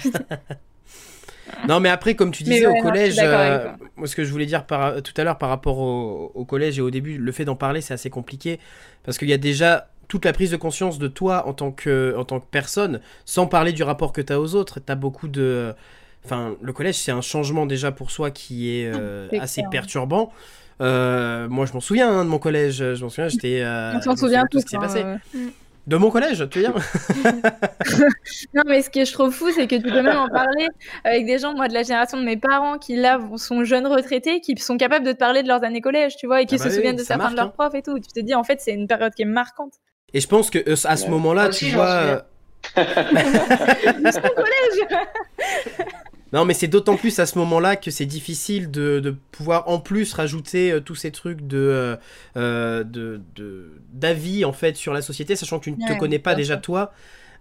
non, 1.68 1.80
mais 1.82 1.90
après, 1.90 2.16
comme 2.16 2.32
tu 2.32 2.44
disais 2.44 2.66
au 2.66 2.82
collège, 2.82 3.18
euh, 3.22 3.68
moi, 3.98 4.08
ce 4.08 4.16
que 4.16 4.24
je 4.24 4.32
voulais 4.32 4.46
dire 4.46 4.66
par, 4.66 5.02
tout 5.02 5.14
à 5.18 5.24
l'heure 5.24 5.38
par 5.38 5.50
rapport 5.50 5.80
au, 5.80 6.46
collège 6.46 6.80
et 6.80 6.82
au 6.82 6.90
début, 6.90 7.18
le 7.18 7.32
fait 7.32 7.46
d'en 7.46 7.56
parler, 7.56 7.82
c'est 7.82 7.94
assez 7.94 8.10
compliqué 8.10 8.60
parce 9.04 9.18
qu'il 9.18 9.30
y 9.30 9.34
a 9.34 9.38
déjà 9.38 9.90
toute 10.08 10.24
la 10.24 10.34
prise 10.34 10.52
de 10.52 10.58
conscience 10.58 10.98
de 10.98 11.08
toi 11.08 11.46
en 11.48 11.54
tant 11.54 11.72
que, 11.72 12.16
en 12.18 12.24
tant 12.24 12.40
que 12.40 12.46
personne, 12.50 13.02
sans 13.26 13.48
parler 13.48 13.74
du 13.74 13.84
rapport 13.84 14.14
que 14.14 14.22
tu 14.22 14.32
as 14.32 14.40
aux 14.40 14.56
autres. 14.56 14.80
Tu 14.80 14.92
as 14.92 14.96
beaucoup 14.96 15.28
de. 15.28 15.74
Enfin, 16.24 16.56
le 16.62 16.72
collège, 16.72 16.96
c'est 16.96 17.12
un 17.12 17.22
changement 17.22 17.66
déjà 17.66 17.92
pour 17.92 18.12
soi 18.12 18.32
qui 18.32 18.78
est, 18.78 18.90
euh, 18.94 19.28
assez 19.42 19.62
perturbant. 19.72 20.32
Euh, 20.80 21.50
moi, 21.50 21.66
je 21.66 21.74
m'en 21.74 21.82
souviens 21.82 22.10
hein, 22.10 22.24
de 22.24 22.30
mon 22.30 22.40
collège. 22.40 22.78
Je 22.78 23.04
m'en 23.04 23.10
souviens, 23.10 23.28
j'étais. 23.28 23.62
On 23.66 24.02
s'en 24.02 24.16
souvient 24.16 24.46
tout 24.50 24.62
ce 24.62 24.66
qui 24.66 24.72
s'est 24.72 24.78
passé. 24.78 25.04
De 25.86 25.98
mon 25.98 26.12
collège, 26.12 26.48
tu 26.50 26.60
veux 26.60 26.66
dire 26.66 26.76
Non, 28.54 28.64
mais 28.66 28.82
ce 28.82 28.90
que 28.90 29.04
je 29.04 29.12
trouve 29.12 29.34
fou, 29.34 29.52
c'est 29.54 29.68
que 29.68 29.76
tu 29.76 29.82
peux 29.82 30.02
même 30.02 30.18
en 30.18 30.30
parler 30.30 30.68
avec 31.04 31.26
des 31.26 31.40
gens, 31.40 31.54
moi, 31.54 31.68
de 31.68 31.74
la 31.74 31.84
génération 31.84 32.18
de 32.18 32.24
mes 32.24 32.38
parents, 32.38 32.78
qui 32.78 32.96
là 32.96 33.20
sont 33.36 33.64
jeunes 33.66 33.88
retraités, 33.88 34.40
qui 34.40 34.56
sont 34.58 34.78
capables 34.78 35.06
de 35.06 35.12
te 35.12 35.18
parler 35.18 35.44
de 35.44 35.48
leurs 35.48 35.64
années 35.64 35.82
collège, 35.82 36.16
tu 36.16 36.26
vois, 36.26 36.42
et 36.42 36.46
qui 36.46 36.56
ah 36.56 36.60
se 36.60 36.64
bah 36.66 36.70
souviennent 36.70 36.96
de 36.96 37.04
certains 37.04 37.32
de 37.32 37.36
leurs 37.36 37.48
hein. 37.48 37.54
profs 37.58 37.76
et 37.76 37.82
tout. 37.82 38.00
Tu 38.00 38.08
te 38.08 38.20
dis, 38.22 38.34
en 38.34 38.44
fait, 38.44 38.62
c'est 38.62 38.74
une 38.74 38.88
période 38.88 39.14
qui 39.14 39.24
est 39.24 39.26
marquante. 39.26 39.74
Et 40.14 40.22
je 40.22 40.28
pense 40.28 40.50
que 40.50 40.60
euh, 40.60 40.76
à 40.86 40.96
ce 40.96 41.10
moment-là, 41.10 41.50
tu 41.50 41.66
vois. 41.72 42.26
collège 42.76 42.88
Non, 46.34 46.46
mais 46.46 46.56
c'est 46.56 46.68
d'autant 46.68 46.98
plus 46.98 47.20
à 47.20 47.28
ce 47.28 47.38
moment-là 47.38 47.76
que 47.76 47.92
c'est 47.92 48.08
difficile 48.08 48.72
de, 48.72 49.16
pouvoir 49.32 49.70
en 49.70 49.80
plus 49.80 50.14
rajouter 50.14 50.72
euh, 50.72 50.80
tous 50.80 50.96
ces 50.96 51.12
trucs 51.12 51.46
de, 51.46 51.98
euh, 52.36 52.84
de, 52.84 53.22
d'avis 53.94 54.44
en 54.44 54.52
fait 54.52 54.76
sur 54.76 54.94
la 54.94 55.04
société, 55.04 55.36
sachant 55.36 55.60
que 55.60 55.66
tu 55.66 55.72
ne 55.72 55.88
te 55.88 55.98
connais 55.98 56.20
pas 56.20 56.34
déjà 56.34 56.58
toi. 56.58 56.92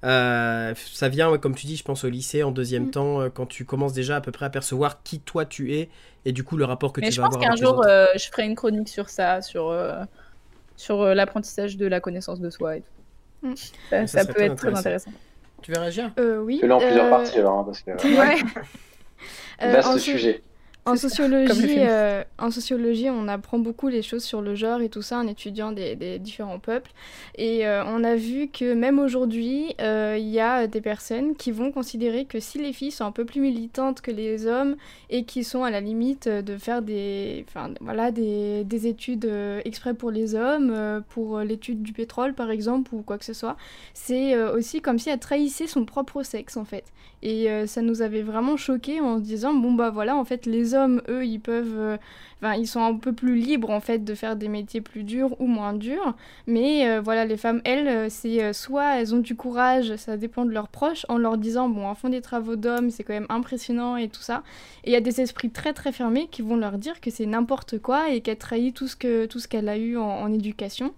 Euh, 0.05 0.75
ça 0.93 1.09
vient, 1.09 1.39
comme 1.39 1.55
tu 1.55 1.67
dis, 1.67 1.77
je 1.77 1.85
pense 1.85 2.05
au 2.05 2.11
lycée 2.11 2.43
en 2.43 2.51
deuxième 2.51 2.87
mm. 2.87 2.91
temps, 2.91 3.31
quand 3.31 3.47
tu 3.47 3.65
commences 3.65 3.95
déjà 3.95 4.17
à 4.17 4.21
peu 4.21 4.31
près 4.31 4.45
à 4.45 4.51
percevoir 4.51 5.03
qui 5.03 5.21
toi 5.21 5.47
tu 5.47 5.75
es 5.75 5.89
et 6.25 6.33
du 6.33 6.45
coup 6.45 6.57
le 6.59 6.65
rapport 6.65 6.93
que 6.93 7.01
tu 7.01 7.09
vas 7.13 7.25
avoir. 7.25 7.41
Mais 7.41 7.45
je 7.45 7.49
pense 7.49 7.61
qu'un 7.61 7.67
jour 7.67 7.83
je 7.85 8.29
ferai 8.31 8.45
une 8.45 8.57
chronique 8.57 8.89
sur 8.89 9.09
ça, 9.09 9.41
sur, 9.41 9.75
sur 10.77 11.03
l'apprentissage 11.15 11.79
de 11.79 11.87
la 11.87 12.01
connaissance 12.01 12.41
de 12.41 12.51
soi 12.51 12.77
et 12.77 12.83
tout. 12.83 13.49
Mm. 13.49 14.07
Ça, 14.07 14.27
peut 14.27 14.43
être 14.43 14.57
très 14.57 14.77
intéressant. 14.77 15.13
Tu 15.63 15.73
veux 15.73 15.79
réagir 15.79 16.11
Oui. 16.19 16.59
Fais-le 16.61 16.75
en 16.75 16.79
plusieurs 16.81 17.11
parties 17.11 17.39
alors, 17.39 17.59
hein, 17.59 17.65
parce 17.65 17.81
que. 17.83 17.91
Ouais. 18.19 19.71
Vaste 19.73 19.99
sujet. 19.99 20.43
En 20.87 20.97
sociologie, 20.97 21.77
euh, 21.79 22.25
en 22.39 22.51
sociologie, 22.51 23.09
on 23.09 23.29
apprend 23.29 23.61
beaucoup 23.61 23.87
les 23.87 24.03
choses 24.03 24.25
sur 24.25 24.43
le 24.43 24.57
genre 24.57 24.81
et 24.81 24.89
tout 24.89 25.01
ça 25.01 25.19
en 25.19 25.29
étudiant 25.29 25.71
des, 25.71 26.19
différents 26.19 26.59
peuples. 26.59 26.91
Et 27.37 27.69
euh, 27.69 27.85
on 27.87 28.03
a 28.03 28.17
vu 28.17 28.49
que 28.49 28.75
même 28.75 28.99
aujourd'hui, 28.99 29.77
euh, 29.81 30.17
il 30.19 30.29
y 30.29 30.41
a 30.41 30.67
des 30.67 30.81
personnes 30.81 31.37
qui 31.37 31.53
vont 31.53 31.71
considérer 31.71 32.25
que 32.25 32.41
si 32.41 32.59
les 32.59 32.73
filles 32.73 32.91
sont 32.91 33.05
un 33.05 33.13
peu 33.13 33.25
plus 33.25 33.41
militantes 33.41 34.01
que 34.01 34.11
les 34.11 34.47
hommes 34.47 34.75
et 35.09 35.25
qui 35.25 35.45
sont 35.45 35.63
à 35.63 35.71
la 35.71 35.81
limite 35.81 36.29
de 36.29 36.57
faire 36.57 36.83
des, 36.83 37.47
voilà, 37.81 38.11
des, 38.11 38.65
des 38.65 38.89
études 38.89 39.31
exprès 39.65 39.95
pour 39.95 40.11
les 40.11 40.35
hommes, 40.35 41.03
pour 41.11 41.39
l'étude 41.41 41.83
du 41.83 41.93
pétrole 41.93 42.35
par 42.35 42.51
exemple 42.51 42.93
ou 42.93 43.03
quoi 43.03 43.19
que 43.19 43.25
ce 43.25 43.35
soit, 43.35 43.57
c'est 43.95 44.37
aussi 44.37 44.81
comme 44.81 44.99
si 44.99 45.11
elle 45.11 45.21
trahissait 45.21 45.69
son 45.69 45.85
propre 45.85 46.25
sexe 46.25 46.57
en 46.57 46.65
fait. 46.65 46.85
Et 47.23 47.49
ça 47.67 47.83
nous 47.83 48.03
avait 48.03 48.23
vraiment 48.23 48.57
choqué 48.57 49.01
en 49.01 49.19
se 49.19 49.23
disant 49.23 49.55
bon 49.55 49.73
bah 49.73 49.91
voilà 49.91 50.17
en 50.17 50.25
fait 50.25 50.47
les 50.47 50.75
hommes, 50.75 51.03
eux, 51.09 51.25
ils 51.25 51.41
peuvent. 51.41 51.79
Euh, 51.79 51.97
enfin, 52.41 52.55
ils 52.55 52.67
sont 52.67 52.81
un 52.81 52.95
peu 52.95 53.13
plus 53.13 53.37
libres, 53.37 53.71
en 53.71 53.81
fait, 53.81 54.05
de 54.05 54.15
faire 54.15 54.37
des 54.37 54.49
métiers 54.49 54.81
plus 54.81 55.05
durs 55.05 55.41
ou 55.41 55.47
moins 55.47 55.73
durs. 55.73 56.15
Mais 56.47 56.89
euh, 56.89 57.01
voilà, 57.01 57.25
les 57.25 57.37
femmes, 57.37 57.61
elles, 57.65 57.89
euh, 57.89 58.07
c'est 58.09 58.53
soit 58.53 58.97
elles 58.97 59.15
ont 59.15 59.19
du 59.19 59.35
courage, 59.35 59.97
ça 59.97 60.17
dépend 60.17 60.45
de 60.45 60.51
leurs 60.51 60.69
proches, 60.69 61.07
en 61.09 61.19
leur 61.19 61.39
disant, 61.39 61.69
bon, 61.69 61.87
en 61.87 61.95
font 61.95 62.09
des 62.09 62.21
travaux 62.21 62.57
d'hommes, 62.57 62.91
c'est 62.91 63.05
quand 63.05 63.15
même 63.15 63.27
impressionnant 63.29 63.97
et 63.97 64.09
tout 64.09 64.23
ça. 64.23 64.43
Et 64.85 64.91
il 64.91 64.93
y 64.93 64.97
a 64.97 65.01
des 65.01 65.21
esprits 65.21 65.51
très, 65.51 65.73
très 65.73 65.93
fermés 65.93 66.29
qui 66.31 66.43
vont 66.43 66.57
leur 66.57 66.79
dire 66.79 67.01
que 67.01 67.11
c'est 67.11 67.27
n'importe 67.27 67.79
quoi 67.79 68.11
et 68.11 68.21
qu'elle 68.21 68.39
trahit 68.39 68.75
tout 68.75 68.89
ce 68.89 68.97
qu'elle 68.97 69.29
tout 69.29 69.39
ce 69.39 69.49
qu'elle 69.49 69.69
a 69.69 69.77
eu 69.77 69.97
en, 69.97 70.33
éducation. 70.33 70.93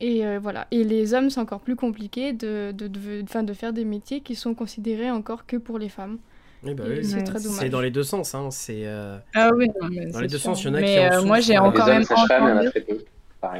Et 0.00 0.38
voilà. 0.38 0.66
Et 0.70 0.84
les 0.84 1.14
hommes, 1.14 1.30
c'est 1.30 1.40
encore 1.40 1.60
plus 1.60 1.76
compliqué 1.76 2.32
de, 2.32 2.72
de, 2.72 2.88
de, 2.88 3.22
de, 3.22 3.52
faire 3.52 3.72
des 3.72 3.84
métiers 3.84 4.20
qui 4.20 4.34
sont 4.34 4.54
considérés 4.54 5.10
encore 5.10 5.46
que 5.46 5.56
pour 5.56 5.78
les 5.78 5.88
femmes. 5.88 6.18
Bah 6.62 6.72
c'est 7.02 7.24
très 7.24 7.40
dommage. 7.40 7.58
C'est 7.58 7.68
dans 7.70 7.80
les 7.80 7.90
deux 7.90 8.02
sens. 8.02 8.34
Hein. 8.34 8.48
C'est, 8.50 8.82
euh, 8.84 9.18
Ah 9.34 9.50
oui, 9.54 9.68
dans 10.12 10.20
les 10.20 10.28
deux 10.28 10.38
sens, 10.38 10.62
il 10.62 10.66
y 10.66 10.70
en 10.70 10.74
a 10.74 10.80
mais, 10.80 10.94
qui 10.94 10.98
en 10.98 11.12
euh, 11.12 11.24
Moi, 11.24 11.40
j'ai 11.40 11.58
encore 11.58 11.86
même 11.86 12.02
entendu... 12.02 12.70
Bah, 13.42 13.54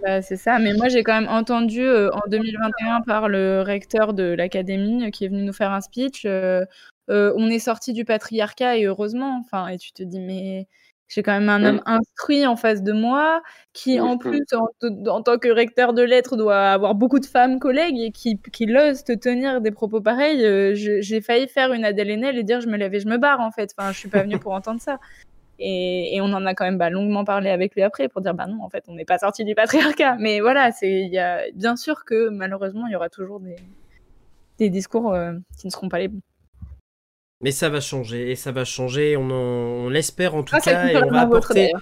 bah, 0.00 0.22
c'est 0.22 0.36
ça, 0.36 0.60
mais 0.60 0.74
moi 0.74 0.86
j'ai 0.86 1.02
quand 1.02 1.20
même 1.20 1.28
entendu 1.28 1.82
euh, 1.82 2.08
en 2.12 2.20
2021 2.28 3.00
par 3.00 3.28
le 3.28 3.62
recteur 3.66 4.14
de 4.14 4.22
l'académie 4.22 5.10
qui 5.10 5.24
est 5.24 5.28
venu 5.28 5.42
nous 5.42 5.52
faire 5.52 5.72
un 5.72 5.80
speech. 5.80 6.24
on 7.08 7.50
est 7.50 7.58
sorti 7.58 7.92
du 7.92 8.04
patriarcat 8.04 8.78
et 8.78 8.84
heureusement. 8.84 9.40
Enfin, 9.44 9.66
et 9.66 9.78
tu 9.78 9.90
te 9.90 10.04
dis 10.04 10.20
mais 10.20 10.68
j'ai 11.14 11.22
quand 11.22 11.38
même 11.38 11.48
un 11.48 11.62
homme 11.64 11.80
instruit 11.86 12.44
en 12.44 12.56
face 12.56 12.82
de 12.82 12.92
moi, 12.92 13.40
qui 13.72 14.00
en 14.00 14.18
plus, 14.18 14.42
en, 14.52 15.22
tant 15.22 15.38
que 15.38 15.48
recteur 15.48 15.92
de 15.92 16.02
lettres, 16.02 16.36
doit 16.36 16.58
avoir 16.58 16.96
beaucoup 16.96 17.20
de 17.20 17.26
femmes 17.26 17.60
collègues 17.60 18.00
et 18.00 18.10
qui, 18.10 18.40
qui 18.52 18.66
l'osent 18.66 19.04
tenir 19.04 19.60
des 19.60 19.70
propos 19.70 20.00
pareils. 20.00 20.44
Euh, 20.44 20.72
j'ai 20.74 21.20
failli 21.20 21.46
faire 21.46 21.72
une 21.72 21.84
Adèle 21.84 22.10
Haenel 22.10 22.36
et 22.36 22.42
dire 22.42 22.60
je 22.60 22.66
me 22.66 22.76
lève 22.76 22.92
et 22.94 22.98
je 22.98 23.06
me 23.06 23.16
barre 23.16 23.40
en 23.40 23.52
fait. 23.52 23.72
Enfin, 23.78 23.92
je 23.92 23.98
suis 23.98 24.08
pas 24.08 24.22
venue 24.22 24.40
pour 24.40 24.52
entendre 24.52 24.80
ça. 24.80 24.98
Et, 25.60 26.18
on 26.20 26.32
en 26.32 26.44
a 26.46 26.54
quand 26.54 26.64
même 26.64 26.78
bah, 26.78 26.90
longuement 26.90 27.24
parlé 27.24 27.48
avec 27.48 27.76
lui 27.76 27.82
après 27.82 28.08
pour 28.08 28.20
dire 28.20 28.34
bah 28.34 28.46
non, 28.48 28.64
en 28.64 28.68
fait, 28.68 28.82
on 28.88 28.94
n'est 28.96 29.04
pas 29.04 29.18
sorti 29.18 29.44
du 29.44 29.54
patriarcat. 29.54 30.16
Mais 30.18 30.40
voilà, 30.40 30.72
c'est 30.72 31.06
y 31.06 31.18
a 31.18 31.42
bien 31.54 31.76
sûr 31.76 32.04
que 32.04 32.28
malheureusement, 32.28 32.88
il 32.88 32.92
y 32.92 32.96
aura 32.96 33.08
toujours 33.08 33.38
des, 33.38 33.54
des 34.58 34.68
discours 34.68 35.14
euh, 35.14 35.34
qui 35.60 35.68
ne 35.68 35.70
seront 35.70 35.88
pas 35.88 36.00
les 36.00 36.08
bons. 36.08 36.20
Mais 37.44 37.50
ça 37.50 37.68
va 37.68 37.80
changer, 37.80 38.30
et 38.30 38.36
ça 38.36 38.52
va 38.52 38.64
changer, 38.64 39.18
on, 39.18 39.90
l'espère 39.90 40.34
en 40.34 40.42
tout 40.42 40.56
ah, 40.56 40.60
cas, 40.60 40.88
et 40.88 40.96
on 40.96 41.10
va 41.10 41.20
apporter 41.20 41.72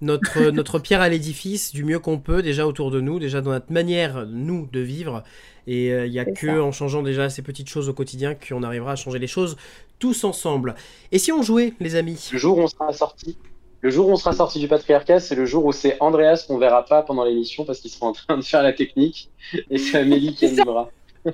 notre, 0.00 0.40
notre 0.50 0.78
pierre 0.78 1.02
à 1.02 1.10
l'édifice 1.10 1.70
du 1.74 1.84
mieux 1.84 1.98
qu'on 1.98 2.18
peut, 2.18 2.40
déjà 2.40 2.66
autour 2.66 2.90
de 2.90 2.98
nous, 3.02 3.18
déjà 3.18 3.42
dans 3.42 3.50
notre 3.50 3.70
manière, 3.70 4.24
nous, 4.26 4.70
de 4.72 4.80
vivre. 4.80 5.22
Et 5.66 5.92
euh, 5.92 6.06
il 6.06 6.12
n'y 6.12 6.18
a 6.18 6.24
que 6.24 6.58
en 6.58 6.72
changeant 6.72 7.02
déjà 7.02 7.28
ces 7.28 7.42
petites 7.42 7.68
choses 7.68 7.90
au 7.90 7.92
quotidien 7.92 8.34
qu'on 8.34 8.62
arrivera 8.62 8.92
à 8.92 8.96
changer 8.96 9.18
les 9.18 9.26
choses 9.26 9.58
tous 9.98 10.24
ensemble. 10.24 10.76
Et 11.12 11.18
si 11.18 11.30
on 11.30 11.42
jouait, 11.42 11.74
les 11.78 11.94
amis? 11.94 12.30
Le 12.32 12.38
jour 12.38 12.56
où 12.56 12.62
on 12.62 12.68
sera 12.68 12.90
sorti 12.94 13.36
le 13.82 13.90
jour 13.90 14.08
où 14.08 14.12
on 14.12 14.16
sera 14.16 14.32
sorti 14.32 14.60
du 14.60 14.68
patriarcat, 14.68 15.20
c'est 15.20 15.34
le 15.34 15.44
jour 15.44 15.64
où 15.66 15.72
c'est 15.72 15.96
Andreas 16.00 16.44
qu'on 16.48 16.56
verra 16.56 16.84
pas 16.84 17.02
pendant 17.02 17.24
l'émission 17.24 17.64
parce 17.66 17.80
qu'il 17.80 17.90
sera 17.90 18.06
en 18.06 18.12
train 18.12 18.38
de 18.38 18.44
faire 18.44 18.62
la 18.62 18.72
technique 18.72 19.28
et 19.68 19.76
c'est 19.76 19.98
Amélie 19.98 20.34
qui 20.34 20.46
animera. 20.46 20.88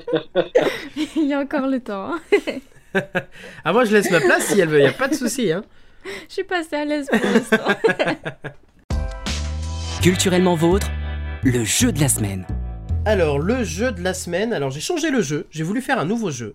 Il 1.17 1.29
y 1.29 1.35
a 1.35 1.41
encore 1.41 1.69
le 1.69 1.79
temps. 1.79 2.15
Hein. 2.15 2.21
ah, 3.65 3.73
moi, 3.73 3.85
je 3.85 3.93
laisse 3.93 4.11
ma 4.11 4.21
place 4.21 4.47
si 4.47 4.61
elle 4.61 4.69
veut, 4.69 4.81
il 4.81 4.87
a 4.87 4.93
pas 4.93 5.09
de 5.09 5.15
souci. 5.15 5.53
Hein. 5.53 5.63
Je 6.29 6.35
suis 6.35 6.45
passée 6.45 6.77
à 6.77 6.85
l'aise 6.85 7.09
pour 7.11 7.21
l'instant. 7.21 7.69
Culturellement 10.03 10.55
vôtre, 10.55 10.89
le 11.43 11.65
jeu 11.65 11.93
de 11.93 12.01
la 12.01 12.09
semaine. 12.09 12.47
Alors, 13.05 13.39
le 13.39 13.65
jeu 13.65 13.93
de 13.93 14.03
la 14.03 14.15
semaine. 14.15 14.53
Alors, 14.53 14.71
j'ai 14.71 14.81
changé 14.81 15.11
le 15.11 15.23
jeu. 15.23 15.47
J'ai 15.51 15.65
voulu 15.65 15.81
faire 15.81 15.99
un 15.99 16.05
nouveau 16.05 16.31
jeu. 16.31 16.55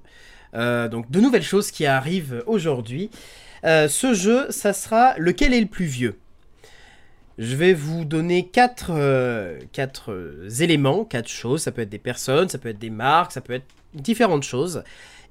Euh, 0.56 0.88
donc, 0.88 1.10
de 1.10 1.20
nouvelles 1.20 1.44
choses 1.44 1.72
qui 1.72 1.86
arrivent 1.86 2.44
aujourd'hui. 2.48 3.10
Euh, 3.66 3.88
ce 3.88 4.14
jeu, 4.14 4.48
ça 4.50 4.74
sera 4.74 5.16
lequel 5.18 5.54
est 5.54 5.62
le 5.62 5.68
plus 5.68 5.86
vieux? 5.86 6.20
Je 7.40 7.56
vais 7.56 7.74
vous 7.74 8.06
donner 8.06 8.48
quatre, 8.48 8.92
euh, 8.92 9.58
quatre 9.72 10.16
éléments, 10.60 11.06
quatre 11.06 11.30
choses. 11.30 11.64
Ça 11.64 11.72
peut 11.72 11.82
être 11.82 11.90
des 11.90 11.98
personnes, 11.98 12.50
ça 12.50 12.60
peut 12.60 12.70
être 12.70 12.80
des 12.80 12.92
marques, 12.92 13.32
ça 13.32 13.42
peut 13.42 13.54
être 13.54 13.66
différentes 13.96 14.44
choses. 14.44 14.84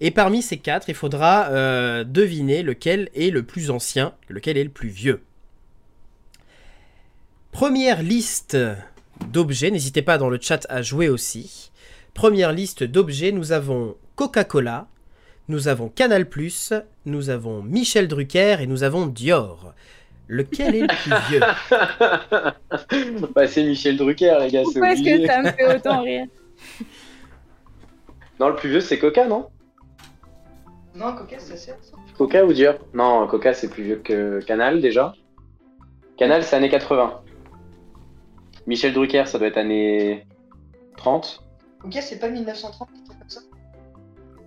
Et 0.05 0.11
parmi 0.11 0.43
ces 0.43 0.57
quatre, 0.57 0.89
il 0.89 0.97
faudra 0.97 1.47
euh, 1.51 2.03
deviner 2.03 2.65
lequel 2.65 3.09
est 3.15 3.31
le 3.31 3.45
plus 3.45 3.71
ancien, 3.71 4.15
lequel 4.29 4.57
est 4.59 4.65
le 4.65 4.71
plus 4.71 4.89
vieux. 4.89 5.23
Première 7.53 8.03
liste 8.03 8.59
d'objets, 9.29 9.71
n'hésitez 9.71 10.03
pas 10.03 10.19
dans 10.19 10.29
le 10.29 10.41
chat 10.41 10.67
à 10.69 10.83
jouer 10.83 11.09
aussi. 11.09 11.71
Première 12.15 12.53
liste 12.53 12.83
d'objets, 12.83 13.31
nous 13.31 13.53
avons 13.53 13.95
Coca-Cola, 14.17 14.89
nous 15.47 15.69
avons 15.69 15.89
Canal+, 15.89 16.27
nous 17.07 17.31
avons 17.31 17.63
Michel 17.63 18.09
Drucker 18.09 18.57
et 18.59 18.67
nous 18.67 18.83
avons 18.83 19.07
Dior. 19.07 19.73
Lequel 20.27 20.75
est 20.75 20.81
le 20.81 20.89
plus 20.89 21.13
vieux? 21.31 21.41
Bah, 23.37 23.47
C'est 23.47 23.63
Michel 23.63 23.97
Drucker, 23.97 24.37
les 24.41 24.51
gars. 24.51 24.63
Pourquoi 24.65 24.95
est-ce 24.95 25.03
que 25.05 25.27
ça 25.29 25.43
me 25.43 25.53
fait 25.53 25.77
autant 25.77 26.03
rire? 26.03 26.27
Non, 28.41 28.49
le 28.49 28.57
plus 28.57 28.71
vieux, 28.71 28.81
c'est 28.81 28.99
Coca, 28.99 29.29
non? 29.29 29.47
Non, 30.95 31.15
Coca, 31.15 31.37
c'est 31.39 31.57
ça. 31.57 31.73
Coca 32.19 32.45
ou 32.45 32.53
Dior? 32.53 32.75
Non, 32.93 33.27
Coca, 33.27 33.55
c'est 33.55 33.69
plus 33.69 33.83
vieux 33.83 34.01
que 34.05 34.41
Canal 34.41 34.81
déjà. 34.81 35.15
Canal, 36.19 36.43
c'est 36.45 36.57
années 36.57 36.69
80. 36.69 37.21
Michel 38.67 38.93
Drucker, 38.93 39.27
ça 39.27 39.39
doit 39.39 39.49
être 39.49 39.57
années 39.57 40.27
30. 40.97 41.43
Coca, 41.81 42.01
c'est 42.01 42.19
pas 42.19 42.29
1930, 42.29 42.89
comme 42.89 43.29
ça? 43.29 43.41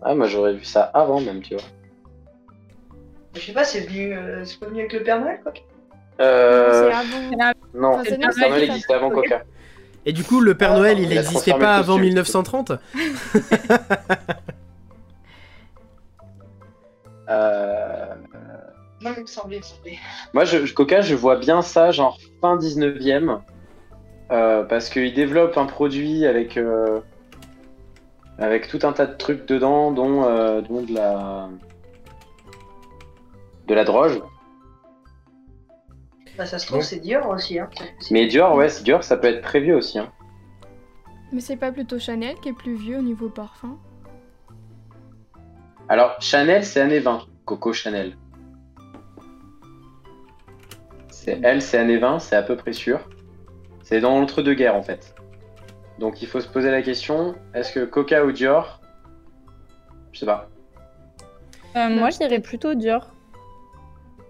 Ah, 0.03 0.13
moi 0.13 0.27
j'aurais 0.27 0.53
vu 0.53 0.63
ça 0.63 0.83
avant 0.83 1.19
même, 1.19 1.41
tu 1.41 1.55
vois. 1.55 1.63
Je 3.33 3.41
sais 3.41 3.53
pas, 3.53 3.63
c'est 3.63 3.81
venu, 3.81 4.15
euh, 4.15 4.45
c'est 4.45 4.59
pas 4.59 4.67
venu 4.67 4.79
avec 4.79 4.93
le 4.93 5.03
Père 5.03 5.19
Noël, 5.19 5.39
quoi 5.41 5.53
Euh. 6.21 6.91
Non, 7.73 7.97
le 7.97 8.17
Père 8.17 8.49
Noël 8.49 8.63
existait 8.63 8.93
avant 8.93 9.09
Coca. 9.09 9.43
Et 10.05 10.13
du 10.13 10.23
coup, 10.23 10.39
le 10.39 10.55
Père 10.55 10.77
Noël, 10.77 10.99
il 10.99 11.09
n'existait 11.09 11.53
pas 11.53 11.75
avant 11.75 11.97
1930 11.97 12.73
Euh, 17.29 18.13
Non, 19.01 19.11
il 19.17 19.21
me 19.23 19.27
semblait, 19.27 19.57
il 19.57 19.59
me 19.59 19.63
semblait. 19.65 19.97
Moi, 20.33 20.45
je, 20.45 20.65
je- 20.65 20.73
Coca, 20.73 21.01
je 21.01 21.15
vois 21.15 21.37
bien 21.37 21.61
ça, 21.61 21.91
genre 21.91 22.17
fin 22.41 22.57
19e. 22.57 23.41
euh, 24.31 24.63
parce 24.63 24.89
qu'il 24.89 25.13
développe 25.13 25.55
un 25.57 25.65
produit 25.67 26.25
avec, 26.25 26.57
euh, 26.57 26.99
avec 28.39 28.67
tout 28.67 28.79
un 28.83 28.91
tas 28.91 29.05
de 29.05 29.15
trucs 29.15 29.45
dedans, 29.47 29.91
dont, 29.91 30.23
euh, 30.23 30.61
dont 30.61 30.81
de 30.81 30.93
la. 30.93 31.49
de 33.67 33.73
la 33.75 33.83
droge. 33.83 34.19
Bah, 36.37 36.45
ça 36.45 36.59
se 36.59 36.65
trouve, 36.65 36.79
Ouais. 36.79 36.83
c'est 36.83 36.99
Dior 36.99 37.29
aussi. 37.29 37.59
Hein. 37.59 37.69
Mais 38.11 38.25
Dior, 38.27 38.55
ouais, 38.55 38.67
c'est 38.69 38.83
Dior, 38.83 39.03
ça 39.03 39.15
peut 39.15 39.27
être 39.27 39.41
très 39.41 39.59
vieux 39.61 39.75
aussi. 39.75 39.99
Hein. 39.99 40.11
Mais 41.31 41.39
c'est 41.39 41.55
pas 41.55 41.71
plutôt 41.71 41.97
Chanel 41.99 42.35
qui 42.41 42.49
est 42.49 42.53
plus 42.53 42.75
vieux 42.75 42.97
au 42.97 43.01
niveau 43.01 43.29
parfum? 43.29 43.77
Alors, 45.87 46.15
Chanel, 46.19 46.65
c'est 46.65 46.81
années 46.81 46.99
20. 46.99 47.21
Coco 47.45 47.73
Chanel. 47.73 48.17
C'est 51.09 51.39
elle, 51.43 51.61
c'est 51.61 51.77
années 51.77 51.97
20, 51.97 52.19
c'est 52.19 52.35
à 52.35 52.43
peu 52.43 52.55
près 52.55 52.73
sûr. 52.73 52.99
C'est 53.83 53.99
dans 53.99 54.19
l'entre-deux-guerres 54.19 54.75
en 54.75 54.81
fait. 54.81 55.15
Donc 55.99 56.21
il 56.21 56.27
faut 56.27 56.39
se 56.39 56.47
poser 56.47 56.71
la 56.71 56.81
question 56.81 57.35
est-ce 57.53 57.71
que 57.71 57.85
Coca 57.85 58.25
ou 58.25 58.31
Dior? 58.31 58.81
Je 60.11 60.19
sais 60.19 60.25
pas. 60.25 60.49
Euh, 61.75 61.89
moi, 61.89 62.09
je 62.09 62.17
dirais 62.17 62.39
plutôt 62.39 62.73
Dior. 62.73 63.11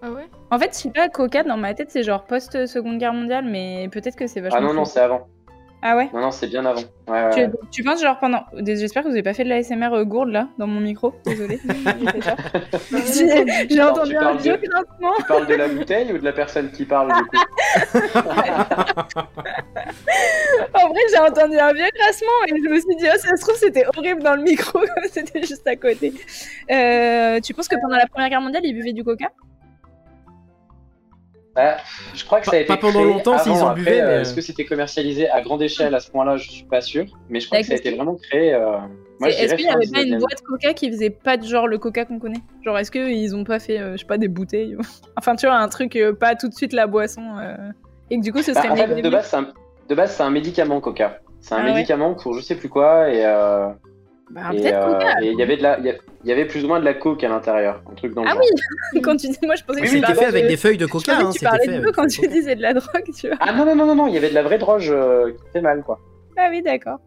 Ah 0.02 0.10
ouais? 0.10 0.28
En 0.50 0.58
fait, 0.58 0.72
je 0.72 0.78
sais 0.78 0.90
pas, 0.90 1.08
Coca, 1.08 1.42
dans 1.42 1.56
ma 1.56 1.74
tête, 1.74 1.90
c'est 1.90 2.02
genre 2.02 2.24
post-seconde 2.24 2.98
guerre 2.98 3.14
mondiale, 3.14 3.44
mais 3.46 3.88
peut-être 3.90 4.16
que 4.16 4.26
c'est 4.26 4.40
vachement. 4.40 4.58
Ah 4.58 4.62
non, 4.62 4.74
non, 4.74 4.84
c'est 4.84 5.00
avant. 5.00 5.28
Ah 5.82 5.96
ouais 5.96 6.08
Non, 6.12 6.20
non, 6.20 6.30
c'est 6.30 6.46
bien 6.48 6.64
avant. 6.64 6.80
Ouais, 7.06 7.30
tu, 7.30 7.40
ouais. 7.40 7.50
tu 7.70 7.84
penses 7.84 8.02
genre 8.02 8.18
pendant. 8.18 8.44
J'espère 8.64 9.02
que 9.02 9.08
vous 9.08 9.14
avez 9.14 9.22
pas 9.22 9.34
fait 9.34 9.44
de 9.44 9.48
la 9.50 9.62
SMR 9.62 9.92
euh, 9.94 10.04
gourde 10.04 10.30
là, 10.30 10.48
dans 10.58 10.66
mon 10.66 10.80
micro. 10.80 11.14
Désolée. 11.24 11.60
J'ai 13.70 13.82
entendu 13.82 14.16
un 14.16 14.34
vieux 14.34 14.56
de- 14.56 14.66
grincement. 14.66 15.12
Tu 15.18 15.24
parles 15.24 15.46
de 15.46 15.54
la 15.54 15.68
bouteille 15.68 16.12
ou 16.12 16.18
de 16.18 16.24
la 16.24 16.32
personne 16.32 16.70
qui 16.72 16.84
parle 16.86 17.12
du 17.12 17.22
coup 17.24 17.36
En 20.74 20.88
vrai, 20.88 21.00
j'ai 21.12 21.18
entendu 21.18 21.58
un 21.58 21.72
vieux 21.72 21.88
grincement 21.94 22.44
et 22.48 22.50
je 22.50 22.68
me 22.68 22.80
suis 22.80 22.96
dit, 22.96 23.06
oh, 23.12 23.18
ça 23.18 23.36
se 23.36 23.40
trouve, 23.42 23.56
c'était 23.56 23.84
horrible 23.96 24.22
dans 24.22 24.34
le 24.34 24.42
micro, 24.42 24.78
comme 24.78 24.88
c'était 25.10 25.42
juste 25.42 25.66
à 25.66 25.76
côté. 25.76 26.12
Euh, 26.70 27.40
tu 27.40 27.54
penses 27.54 27.68
que 27.68 27.76
pendant 27.80 27.96
la 27.96 28.06
première 28.06 28.30
guerre 28.30 28.40
mondiale, 28.40 28.62
ils 28.64 28.74
buvaient 28.74 28.92
du 28.92 29.04
coca? 29.04 29.26
Bah, 31.56 31.78
Je 32.14 32.24
crois 32.24 32.40
que 32.40 32.46
ça 32.46 32.50
a 32.50 32.54
Pas- 32.54 32.58
été 32.60 32.66
pas 32.68 32.76
pendant 32.76 33.00
créé 33.00 33.12
longtemps, 33.14 33.38
s'ils 33.38 33.52
en 33.52 33.72
buvaient, 33.74 34.00
euh, 34.02 34.06
mais- 34.08 34.20
Est-ce 34.20 34.34
que 34.34 34.40
c'était 34.42 34.64
commercialisé 34.66 35.28
à 35.30 35.40
grande 35.40 35.62
échelle 35.62 35.94
à 35.94 36.00
ce 36.00 36.10
point-là 36.10 36.36
Je 36.36 36.50
suis 36.50 36.64
pas 36.64 36.80
sûr. 36.82 37.06
Mais 37.30 37.40
je 37.40 37.46
crois 37.46 37.60
que 37.60 37.66
ça 37.66 37.72
a 37.72 37.76
été 37.76 37.94
vraiment 37.94 38.14
créé. 38.16 38.52
euh, 38.54 38.76
Est-ce 39.24 39.54
qu'il 39.54 39.64
y 39.64 39.68
fin 39.68 39.74
avait 39.76 39.86
pas 39.90 40.00
une 40.02 40.04
19e. 40.16 40.18
boîte 40.20 40.42
coca 40.42 40.74
qui 40.74 40.90
faisait 40.90 41.08
pas 41.10 41.38
de 41.38 41.44
genre 41.46 41.66
le 41.66 41.78
coca 41.78 42.04
qu'on 42.04 42.18
connaît? 42.18 42.42
Genre, 42.62 42.78
est-ce 42.78 42.90
qu'ils 42.90 43.34
ont 43.34 43.44
pas 43.44 43.58
fait, 43.58 43.78
euh, 43.80 43.92
je 43.92 43.98
sais 43.98 44.04
pas, 44.06 44.18
des 44.18 44.28
bouteilles 44.28 44.76
ou- 44.76 44.80
Enfin, 45.16 45.34
tu 45.36 45.46
vois, 45.46 45.56
un 45.56 45.68
truc, 45.68 45.96
euh, 45.96 46.12
pas 46.12 46.34
tout 46.34 46.48
de 46.48 46.54
suite 46.54 46.74
la 46.74 46.86
boisson. 46.86 47.22
euh, 47.40 47.54
Et 48.10 48.18
que 48.18 48.22
du 48.22 48.32
coup, 48.32 48.42
ce 48.42 48.52
Bah, 48.52 48.60
serait 48.60 48.70
en 48.70 48.76
fait, 48.76 48.86
mieux- 48.94 49.02
de 49.02 49.08
base, 49.08 49.26
c'est 49.28 49.36
un... 49.36 49.48
de 49.88 49.94
base, 49.94 50.14
c'est 50.14 50.22
un 50.22 50.30
médicament 50.30 50.80
Coca. 50.80 51.20
C'est 51.40 51.54
un 51.54 51.58
Ah 51.58 51.64
ouais. 51.64 51.72
médicament 51.74 52.14
pour 52.14 52.34
je 52.34 52.40
sais 52.40 52.54
plus 52.56 52.68
quoi 52.68 53.08
et 53.10 53.24
euh, 53.24 53.68
Bah, 54.30 54.40
et, 54.52 54.72
euh, 54.74 54.92
coca. 54.94 55.22
et 55.22 55.30
il 55.30 55.38
y 55.38 55.42
avait 55.42 55.56
de 55.56 55.62
la, 55.62 55.78
il 55.78 55.94
y 56.24 56.32
avait 56.32 56.46
plus 56.46 56.64
ou 56.64 56.68
moins 56.68 56.80
de 56.80 56.84
la 56.84 56.94
coke 56.94 57.22
à 57.22 57.28
l'intérieur, 57.28 57.80
un 57.90 57.94
truc 57.94 58.12
dans 58.12 58.22
le 58.24 58.28
Ah 58.28 58.32
genre. 58.34 58.42
oui 58.94 59.00
Quand 59.02 59.16
tu 59.16 59.28
dis, 59.28 59.38
moi, 59.44 59.54
je 59.54 59.62
pensais 59.64 59.80
que 59.80 59.86
Oui, 59.86 59.92
c'était 60.00 60.14
fait 60.14 60.24
avec 60.24 60.42
de- 60.44 60.48
des 60.48 60.56
feuilles 60.56 60.76
de 60.78 60.86
Je 60.86 60.92
coca. 60.92 61.12
pensais 61.12 61.22
hein, 61.26 61.30
que 61.32 61.38
tu 61.38 61.44
parlais 61.44 61.78
de 61.78 61.90
quand 61.92 62.06
tu 62.06 62.26
disais 62.26 62.56
de 62.56 62.62
la 62.62 62.74
drogue, 62.74 63.04
tu 63.16 63.28
vois. 63.28 63.36
Ah 63.40 63.52
non 63.52 63.64
non 63.64 63.76
non 63.76 63.86
non 63.86 63.94
non, 63.94 64.06
il 64.08 64.14
y 64.14 64.16
avait 64.18 64.30
de 64.30 64.34
la 64.34 64.42
vraie 64.42 64.58
droge 64.58 64.90
euh, 64.90 65.30
qui 65.32 65.38
fait 65.52 65.60
mal 65.60 65.82
quoi. 65.84 66.00
Ah 66.36 66.48
oui, 66.50 66.60
d'accord. 66.62 66.98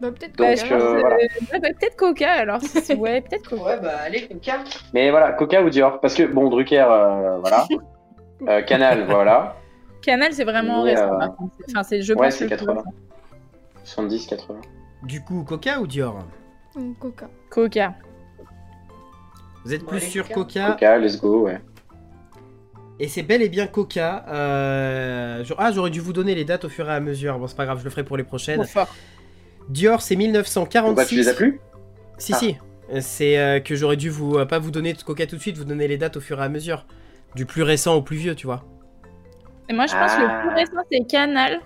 Bah 0.00 0.08
peut-être 0.10 0.36
Donc, 0.36 0.48
Bah, 0.48 0.54
je 0.56 0.74
euh, 0.74 0.76
euh, 0.96 0.98
voilà. 1.00 1.16
ouais, 1.16 1.28
bah, 1.52 1.68
peut-être 1.78 1.96
coca 1.96 2.32
alors. 2.32 2.60
ouais, 2.98 3.20
peut-être 3.20 3.48
coca. 3.48 3.62
Ouais, 3.64 3.78
bah, 3.80 3.92
allez, 4.04 4.26
Coca. 4.26 4.64
Mais 4.92 5.10
voilà, 5.12 5.32
Coca 5.32 5.62
ou 5.62 5.70
Dior, 5.70 6.00
parce 6.00 6.14
que 6.14 6.24
bon 6.24 6.48
Drucker, 6.50 6.84
euh, 6.90 7.38
voilà, 7.38 7.66
Euh, 8.48 8.60
Canal, 8.62 9.06
voilà, 9.08 9.56
Canal, 10.02 10.32
c'est 10.34 10.44
vraiment 10.44 10.82
Mais, 10.84 10.90
récent. 10.90 11.18
euh. 11.20 11.26
Enfin, 11.70 11.82
c'est, 11.84 12.02
je 12.02 12.12
ouais 12.14 12.26
pense 12.26 12.34
c'est 12.34 12.44
le 12.44 12.48
plus 12.56 12.66
80, 12.66 12.74
récent. 12.80 12.94
70, 13.84 14.26
80. 14.26 14.60
Du 15.04 15.22
coup, 15.22 15.44
Coca 15.44 15.80
ou 15.80 15.86
Dior? 15.86 16.18
Coca. 17.00 17.28
Coca. 17.50 17.94
Vous 19.64 19.72
êtes 19.72 19.86
plus 19.86 19.96
Ouais, 19.98 20.00
sur 20.06 20.28
Coca. 20.28 20.42
Coca 20.44 20.72
Coca, 20.72 20.98
let's 20.98 21.20
go, 21.20 21.44
ouais. 21.46 21.60
Et 23.00 23.08
c'est 23.08 23.22
bel 23.22 23.42
et 23.42 23.48
bien 23.48 23.66
Coca. 23.66 24.24
euh, 24.28 25.42
je- 25.44 25.54
Ah, 25.58 25.72
j'aurais 25.72 25.90
dû 25.90 26.00
vous 26.00 26.12
donner 26.12 26.34
les 26.34 26.44
dates 26.44 26.64
au 26.64 26.68
fur 26.68 26.88
et 26.88 26.92
à 26.92 27.00
mesure. 27.00 27.38
Bon, 27.38 27.46
c'est 27.46 27.56
pas 27.56 27.64
grave, 27.64 27.78
je 27.80 27.84
le 27.84 27.90
ferai 27.90 28.04
pour 28.04 28.16
les 28.16 28.24
prochaines. 28.24 28.56
Trop 28.58 28.66
fort. 28.68 28.88
Dior, 29.68 30.02
c'est 30.02 30.16
1946. 30.16 30.84
Pourquoi 30.94 31.04
tu 31.06 31.16
les 31.16 31.28
as 31.28 31.34
plus 31.34 31.60
Si, 32.18 32.32
Ah. 32.34 32.36
si. 32.38 32.56
Euh, 32.92 32.98
C'est 33.00 33.38
euh, 33.38 33.60
que 33.60 33.74
j'aurais 33.74 33.96
dû 33.96 34.10
vous 34.10 34.34
euh, 34.36 34.44
pas 34.44 34.58
vous 34.58 34.70
donner 34.70 34.92
de 34.92 35.02
Coca 35.02 35.26
tout 35.26 35.36
de 35.36 35.40
suite, 35.40 35.56
vous 35.56 35.64
donner 35.64 35.88
les 35.88 35.96
dates 35.96 36.18
au 36.18 36.20
fur 36.20 36.40
et 36.40 36.44
à 36.44 36.48
mesure. 36.48 36.86
Du 37.34 37.46
plus 37.46 37.62
récent 37.62 37.94
au 37.96 38.02
plus 38.02 38.16
vieux, 38.18 38.34
tu 38.34 38.46
vois. 38.46 38.62
Et 39.68 39.72
moi, 39.72 39.86
je 39.86 39.94
pense 39.94 40.14
que 40.14 40.20
le 40.20 40.26
Ah. 40.28 40.40
plus 40.42 40.50
récent, 40.54 40.86
c'est 40.92 41.06
Canal. 41.08 41.60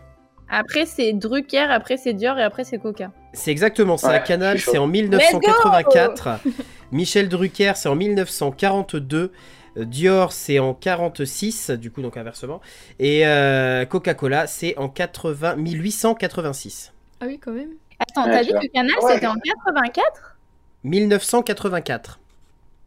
Après, 0.50 0.86
c'est 0.86 1.12
Drucker. 1.12 1.58
Après, 1.70 1.96
c'est 1.96 2.12
Dior. 2.14 2.38
Et 2.38 2.42
après, 2.42 2.64
c'est 2.64 2.78
Coca. 2.78 3.10
C'est 3.32 3.50
exactement 3.50 3.96
ça. 3.96 4.10
Ouais, 4.10 4.22
Canal, 4.22 4.58
c'est 4.58 4.78
en 4.78 4.86
1984. 4.86 6.40
Michel 6.92 7.28
Drucker, 7.28 7.72
c'est 7.76 7.88
en 7.88 7.94
1942. 7.96 9.32
Euh, 9.76 9.84
Dior, 9.84 10.32
c'est 10.32 10.58
en 10.58 10.72
46, 10.74 11.70
du 11.70 11.90
coup, 11.90 12.00
donc 12.02 12.16
inversement. 12.16 12.60
Et 12.98 13.26
euh, 13.26 13.84
Coca-Cola, 13.84 14.46
c'est 14.46 14.76
en 14.78 14.88
80... 14.88 15.56
1886. 15.56 16.92
Ah 17.20 17.26
oui, 17.26 17.38
quand 17.38 17.52
même. 17.52 17.70
Attends, 18.00 18.24
Ouais, 18.26 18.30
t'as 18.32 18.42
dit 18.44 18.50
vois. 18.50 18.60
que 18.60 18.66
Canal, 18.68 18.94
Ouais. 19.02 19.14
c'était 19.14 19.26
en 19.26 19.34
84 19.34 20.36
1984. 20.84 22.20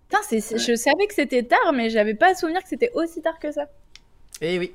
Putain, 0.09 0.22
c'est, 0.28 0.39
c'est- 0.41 0.57
je 0.57 0.76
savais 0.76 1.05
que 1.07 1.14
c'était 1.14 1.43
tard, 1.43 1.74
mais 1.74 1.89
j'avais 1.89 2.16
pas 2.16 2.34
souvenir 2.36 2.62
que 2.64 2.68
c'était 2.70 2.91
aussi 2.95 3.22
tard 3.22 3.39
que 3.39 3.51
ça. 3.51 3.66
Eh 4.41 4.57
oui. 4.57 4.74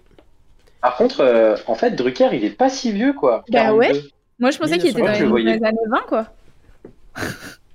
Par 0.80 0.96
contre, 0.96 1.20
euh, 1.20 1.56
en 1.66 1.74
fait, 1.74 1.92
Drucker, 1.92 2.28
il 2.32 2.44
est 2.44 2.50
pas 2.50 2.68
si 2.68 2.92
vieux 2.92 3.12
quoi. 3.12 3.44
Bah 3.50 3.74
ouais. 3.74 3.88
42. 3.88 4.10
Moi, 4.38 4.50
je 4.50 4.58
pensais 4.58 4.78
qu'il 4.78 4.90
était 4.90 5.00
dans 5.00 5.06
1900, 5.12 5.24
les, 5.24 5.30
voyais. 5.30 5.64
années 5.64 5.78
20, 5.88 6.00
quoi. 6.08 6.26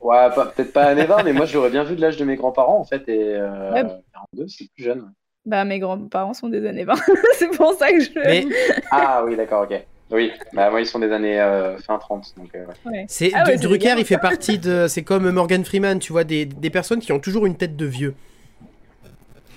Ouais, 0.02 0.30
peut-être 0.34 0.74
pas 0.74 0.86
années 0.86 1.06
20, 1.06 1.24
mais 1.24 1.34
moi 1.34 1.46
je 1.46 1.54
l'aurais 1.54 1.70
bien 1.70 1.84
vu 1.84 1.96
de 1.96 2.02
l'âge 2.02 2.18
de 2.18 2.26
mes 2.26 2.36
grands-parents 2.36 2.80
en 2.80 2.84
fait. 2.86 3.08
Et 3.08 3.36
euh, 3.36 3.72
Ouais. 3.72 3.84
42, 3.84 4.48
c'est 4.48 4.68
plus 4.74 4.84
jeune. 4.84 5.12
Bah, 5.46 5.64
mes 5.64 5.78
grands-parents 5.78 6.34
sont 6.34 6.50
des 6.50 6.66
années 6.66 6.86
20. 6.86 6.96
c'est 7.38 7.56
pour 7.56 7.74
ça 7.74 7.92
que 7.92 8.00
je. 8.00 8.10
Mais 8.16 8.46
Ah 8.92 9.24
oui, 9.24 9.36
d'accord, 9.36 9.68
ok. 9.70 9.80
Oui, 10.10 10.32
bah 10.54 10.70
moi 10.72 10.82
ils 10.82 10.86
sont 10.88 11.00
des 11.00 11.12
années 11.12 11.40
euh, 11.40 11.78
fin 11.78 11.98
30. 11.98 12.34
Donc, 12.36 12.50
euh, 12.56 12.66
ouais. 12.66 12.92
Ouais. 12.92 13.06
c'est 13.08 13.32
Ah 13.34 13.46
ouais, 13.46 13.58
Drucker, 13.58 13.94
il 13.98 14.06
fait 14.06 14.18
partie 14.18 14.58
de. 14.58 14.88
C'est 14.90 15.04
comme 15.04 15.30
Morgan 15.30 15.64
Freeman, 15.64 16.00
tu 16.00 16.12
vois, 16.12 16.24
des, 16.24 16.46
des 16.46 16.70
personnes 16.72 17.00
qui 17.00 17.12
ont 17.14 17.20
toujours 17.20 17.46
une 17.46 17.56
tête 17.56 17.78
de 17.78 17.86
vieux. 17.86 18.16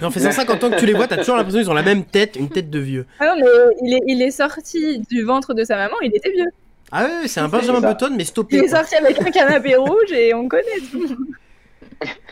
En 0.03 0.11
faisant 0.11 0.32
50 0.32 0.64
ans 0.64 0.70
que 0.70 0.78
tu 0.78 0.86
les 0.86 0.92
vois, 0.92 1.07
t'as 1.07 1.18
toujours 1.18 1.36
l'impression 1.36 1.61
qu'ils 1.61 1.70
ont 1.70 1.74
la 1.74 1.82
même 1.82 2.05
tête, 2.05 2.36
une 2.36 2.49
tête 2.49 2.68
de 2.71 2.79
vieux. 2.79 3.07
Ah 3.21 3.26
non, 3.26 3.34
mais 3.38 3.46
il 3.83 3.95
est, 3.95 4.00
il 4.07 4.22
est 4.22 4.30
sorti 4.33 5.00
du 5.11 5.22
ventre 5.22 5.54
de 5.54 5.64
sa 5.64 5.76
maman, 5.76 5.95
il 6.03 6.14
était 6.14 6.30
vieux. 6.30 6.50
Ah 6.92 7.04
ouais, 7.04 7.29
c'est 7.29 7.41
un 7.41 7.49
Benjamin 7.49 7.80
ça. 7.80 7.92
Button, 7.92 8.11
mais 8.16 8.25
Il 8.25 8.26
stoppé. 8.26 8.57
est 8.57 8.61
quoi. 8.68 8.79
sorti 8.80 8.96
avec 8.96 9.21
un 9.21 9.30
canapé 9.30 9.76
rouge 9.76 10.12
et 10.12 10.34
on 10.34 10.49
connaît 10.49 10.80
tout. 10.91 11.16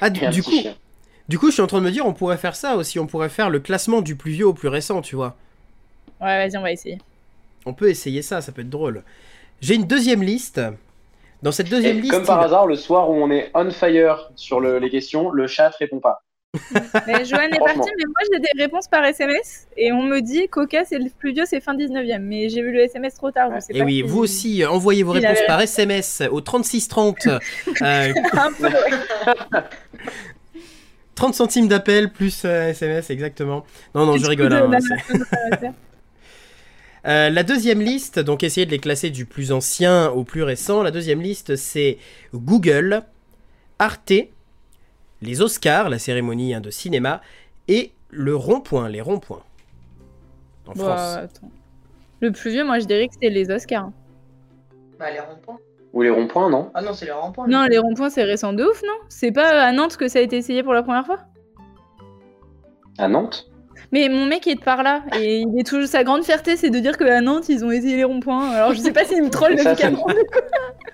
Ah, 0.00 0.10
du, 0.10 0.42
coup, 0.42 0.50
chien. 0.50 0.74
du 1.28 1.38
coup, 1.38 1.46
je 1.48 1.52
suis 1.52 1.62
en 1.62 1.66
train 1.66 1.78
de 1.80 1.84
me 1.84 1.90
dire, 1.90 2.04
on 2.06 2.12
pourrait 2.12 2.36
faire 2.36 2.56
ça 2.56 2.76
aussi. 2.76 2.98
On 2.98 3.06
pourrait 3.06 3.28
faire 3.28 3.48
le 3.48 3.60
classement 3.60 4.02
du 4.02 4.16
plus 4.16 4.32
vieux 4.32 4.46
au 4.46 4.52
plus 4.54 4.68
récent, 4.68 5.00
tu 5.00 5.16
vois. 5.16 5.36
Ouais, 6.20 6.46
vas-y, 6.46 6.56
on 6.58 6.62
va 6.62 6.72
essayer. 6.72 6.98
On 7.64 7.72
peut 7.74 7.88
essayer 7.88 8.22
ça, 8.22 8.40
ça 8.40 8.52
peut 8.52 8.60
être 8.62 8.70
drôle. 8.70 9.02
J'ai 9.60 9.74
une 9.76 9.86
deuxième 9.86 10.22
liste. 10.22 10.60
Dans 11.42 11.52
cette 11.52 11.68
deuxième 11.70 11.98
Et 11.98 12.02
liste, 12.02 12.12
comme 12.14 12.24
par 12.26 12.40
il- 12.42 12.44
hasard, 12.46 12.66
le 12.66 12.76
soir 12.76 13.08
où 13.10 13.14
on 13.14 13.30
est 13.30 13.50
on 13.54 13.70
fire 13.70 14.30
sur 14.36 14.60
le- 14.60 14.78
les 14.78 14.90
questions, 14.90 15.30
le 15.30 15.46
chat 15.48 15.70
répond 15.78 15.98
pas. 15.98 16.22
Mais 17.06 17.24
Joanne 17.24 17.54
est 17.54 17.58
partie, 17.58 17.90
mais 17.96 18.04
moi 18.04 18.20
j'ai 18.30 18.38
des 18.38 18.62
réponses 18.62 18.86
par 18.86 19.02
SMS 19.04 19.66
et 19.74 19.90
on 19.90 20.02
me 20.02 20.20
dit 20.20 20.48
Coca 20.48 20.84
c'est 20.84 20.98
le 20.98 21.08
plus 21.08 21.32
vieux, 21.32 21.44
c'est 21.46 21.60
fin 21.62 21.74
19eme. 21.74 22.18
Mais 22.20 22.50
j'ai 22.50 22.60
vu 22.60 22.72
le 22.72 22.80
SMS 22.80 23.14
trop 23.14 23.30
tard, 23.30 23.48
je 23.48 23.54
Ouais. 23.54 23.60
sais 23.62 23.72
Et 23.74 23.78
pas. 23.78 23.84
oui, 23.86 23.94
si- 23.96 24.02
vous 24.02 24.18
aussi, 24.18 24.62
euh, 24.62 24.68
envoyez 24.70 25.02
vos 25.02 25.14
Il 25.14 25.20
réponses 25.20 25.38
avait- 25.38 25.46
par 25.46 25.60
SMS 25.62 26.22
au 26.30 26.42
3630. 26.42 27.26
euh, 27.26 27.38
Un 27.80 28.52
peu, 28.52 28.66
ouais. 28.66 29.60
30 31.14 31.34
centimes 31.34 31.68
d'appel 31.68 32.10
plus 32.12 32.42
euh, 32.44 32.68
SMS, 32.70 33.08
exactement. 33.08 33.64
Non, 33.94 34.04
non, 34.04 34.18
je 34.18 34.26
rigole. 34.26 34.52
hein, 34.52 34.70
c'est-. 34.80 35.70
Euh, 37.06 37.30
la 37.30 37.42
deuxième 37.44 37.80
liste, 37.80 38.18
donc 38.18 38.42
essayez 38.42 38.66
de 38.66 38.70
les 38.70 38.78
classer 38.78 39.08
du 39.10 39.24
plus 39.24 39.52
ancien 39.52 40.10
au 40.10 40.22
plus 40.24 40.42
récent. 40.42 40.82
La 40.82 40.90
deuxième 40.90 41.20
liste, 41.22 41.56
c'est 41.56 41.96
Google, 42.34 43.02
Arte, 43.78 44.12
les 45.22 45.40
Oscars, 45.40 45.88
la 45.88 45.98
cérémonie 45.98 46.52
hein, 46.54 46.60
de 46.60 46.70
cinéma, 46.70 47.22
et 47.68 47.92
le 48.10 48.36
rond-point, 48.36 48.88
les 48.88 49.00
ronds-points. 49.00 49.42
En 50.66 50.72
Bah, 50.72 50.74
France. 50.74 51.16
attends. 51.16 51.50
Le 52.20 52.30
plus 52.30 52.50
vieux, 52.50 52.64
moi 52.64 52.78
je 52.78 52.86
dirais 52.86 53.08
que 53.08 53.14
c'est 53.20 53.30
les 53.30 53.50
Oscars. 53.50 53.90
Bah, 54.98 55.10
les 55.10 55.20
ronds-points. 55.20 55.58
Ou 55.92 56.02
les 56.02 56.10
ronds-points, 56.10 56.48
non? 56.50 56.70
Ah 56.74 56.82
non, 56.82 56.92
c'est 56.92 57.04
les 57.06 57.12
ronds-points. 57.12 57.46
Non, 57.48 57.64
les 57.64 57.78
ronds-points 57.78 58.10
c'est 58.10 58.22
récent 58.24 58.52
de 58.52 58.64
ouf, 58.64 58.82
non? 58.82 58.94
C'est 59.08 59.32
pas 59.32 59.62
à 59.62 59.72
Nantes 59.72 59.96
que 59.96 60.08
ça 60.08 60.18
a 60.18 60.22
été 60.22 60.36
essayé 60.36 60.62
pour 60.62 60.72
la 60.72 60.82
première 60.82 61.04
fois? 61.06 61.18
À 62.98 63.08
Nantes? 63.08 63.50
Mais 63.92 64.08
mon 64.08 64.24
mec 64.24 64.46
est 64.46 64.54
de 64.54 64.60
par 64.60 64.82
là 64.82 65.02
et 65.20 65.40
il 65.40 65.60
est 65.60 65.64
toujours 65.66 65.86
sa 65.86 66.02
grande 66.02 66.24
fierté, 66.24 66.56
c'est 66.56 66.70
de 66.70 66.78
dire 66.78 66.96
qu'à 66.96 67.20
Nantes 67.20 67.48
ils 67.50 67.62
ont 67.64 67.70
essayé 67.70 67.96
les 67.96 68.04
ronds-points. 68.04 68.50
Alors 68.50 68.72
je 68.72 68.78
sais 68.80 68.92
pas 68.92 69.04
s'il 69.04 69.22
me 69.22 69.28
troll 69.30 69.58
Ça, 69.58 69.76
c'est- 69.76 69.90
médicalement. 69.90 70.06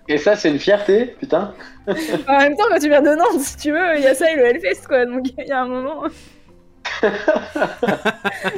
Et 0.08 0.18
ça, 0.18 0.34
c'est 0.36 0.48
une 0.48 0.58
fierté, 0.58 1.14
putain. 1.20 1.54
en 1.86 2.38
même 2.38 2.56
temps, 2.56 2.64
quand 2.70 2.78
tu 2.80 2.88
viens 2.88 3.02
de 3.02 3.14
Nantes, 3.14 3.40
si 3.40 3.56
tu 3.56 3.72
veux, 3.72 3.96
il 3.96 4.02
y 4.02 4.06
a 4.06 4.14
ça 4.14 4.30
et 4.32 4.36
le 4.36 4.46
Hellfest, 4.46 4.86
quoi. 4.86 5.06
Donc 5.06 5.26
il 5.38 5.46
y 5.46 5.52
a 5.52 5.60
un 5.62 5.66
moment. 5.68 6.02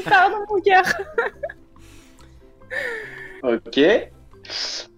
Pardon, 0.05 0.37
mon 0.49 0.61
cœur. 0.61 0.85
ok. 3.43 3.79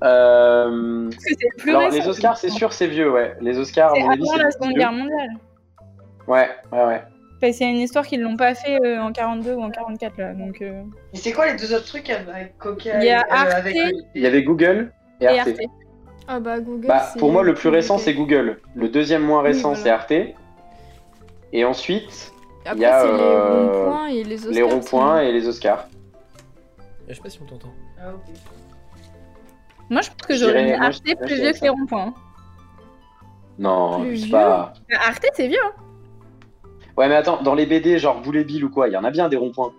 Euh... 0.03 1.11
Parce 1.11 1.25
que 1.25 1.35
c'est 1.39 1.49
le 1.57 1.57
plus 1.59 1.71
Alors, 1.75 1.91
les 1.91 2.07
Oscars, 2.09 2.37
c'est 2.37 2.49
sûr, 2.51 2.73
c'est 2.73 2.87
vieux, 2.87 3.11
ouais. 3.11 3.35
Les 3.41 3.59
Oscars, 3.59 3.93
avis, 3.93 4.03
avant 4.03 4.37
la 4.37 4.51
Seconde. 4.51 4.75
Guerre 4.75 4.93
mondiale. 4.93 5.31
Ouais, 6.27 6.49
ouais, 6.73 6.85
ouais. 6.85 7.03
C'est 7.51 7.65
une 7.69 7.79
histoire 7.79 8.07
qu'ils 8.07 8.21
l'ont 8.23 8.37
pas 8.37 8.55
fait 8.55 8.79
euh, 8.85 9.01
en 9.01 9.11
42 9.11 9.55
ou 9.55 9.63
en 9.63 9.71
44 9.71 10.17
là, 10.19 10.33
donc 10.35 10.63
euh, 10.63 10.83
Et 11.13 11.17
c'est 11.17 11.33
quoi 11.33 11.47
les 11.51 11.57
deux 11.57 11.75
autres 11.75 11.87
trucs 11.87 12.09
avec 12.09 12.57
Coca 12.59 13.01
Il 13.01 13.07
y 13.07 13.11
a 13.11 13.19
et- 13.21 13.25
euh, 13.25 13.35
Arte. 13.35 13.53
avec 13.55 13.77
Il 14.15 14.23
y 14.23 14.27
avait 14.27 14.43
Google 14.45 14.93
et 15.21 15.25
et 15.25 15.39
Arte. 15.41 15.49
Ah 16.29 16.39
bah 16.39 16.61
Google. 16.61 16.87
Bah, 16.87 17.09
pour 17.19 17.33
moi, 17.33 17.43
le 17.43 17.53
plus 17.55 17.69
récent, 17.69 17.99
c'est 17.99 18.15
Google. 18.15 18.61
Le 18.77 18.89
deuxième 18.89 19.23
moins 19.23 19.43
récent, 19.43 19.73
Oui, 19.73 19.79
c'est. 19.83 19.91
Arte. 19.91 20.13
Et 21.53 21.65
ensuite, 21.65 22.33
Après, 22.65 22.77
il 22.77 22.83
y 22.83 22.85
a, 22.85 23.01
c'est 23.01 23.07
les 23.09 23.13
euh, 23.21 23.73
ronds-points 23.73 24.07
et 24.07 24.23
les 24.23 24.37
Oscars. 24.47 24.53
les 24.53 24.63
ronds-points 24.63 25.21
et 25.23 25.33
les 25.33 25.49
Oscars. 25.49 25.89
Je 27.09 27.15
sais 27.15 27.21
pas 27.21 27.29
si 27.29 27.41
on 27.43 27.47
t'entend. 27.47 27.73
Ah, 28.01 28.11
ok. 28.15 28.35
Moi, 29.91 30.01
je 30.01 30.09
pense 30.11 30.27
que 30.29 30.35
j'aurais 30.37 30.73
Arte 30.75 31.03
plus 31.03 31.35
vieux 31.41 31.53
que 31.53 31.61
les 31.63 31.69
ronds-points. 31.69 32.15
Non, 33.59 34.01
Plus 34.01 34.15
je 34.17 34.21
sais 34.21 34.27
vieux 34.27 34.33
pas. 34.33 34.73
Bah, 34.91 34.97
Arte, 35.09 35.27
c'est 35.35 35.49
vieux. 35.49 35.59
Hein. 35.65 35.73
Ouais, 36.97 37.09
mais 37.09 37.15
attends, 37.15 37.43
dans 37.43 37.55
les 37.55 37.67
BD, 37.67 37.99
genre 37.99 38.21
Boulet 38.21 38.45
Bill 38.45 38.65
ou 38.65 38.71
quoi, 38.71 38.89
il 38.89 38.93
y 38.93 38.97
en 38.97 39.05
a 39.05 39.11
bien 39.11 39.29
des 39.29 39.37
ronds-points. 39.37 39.73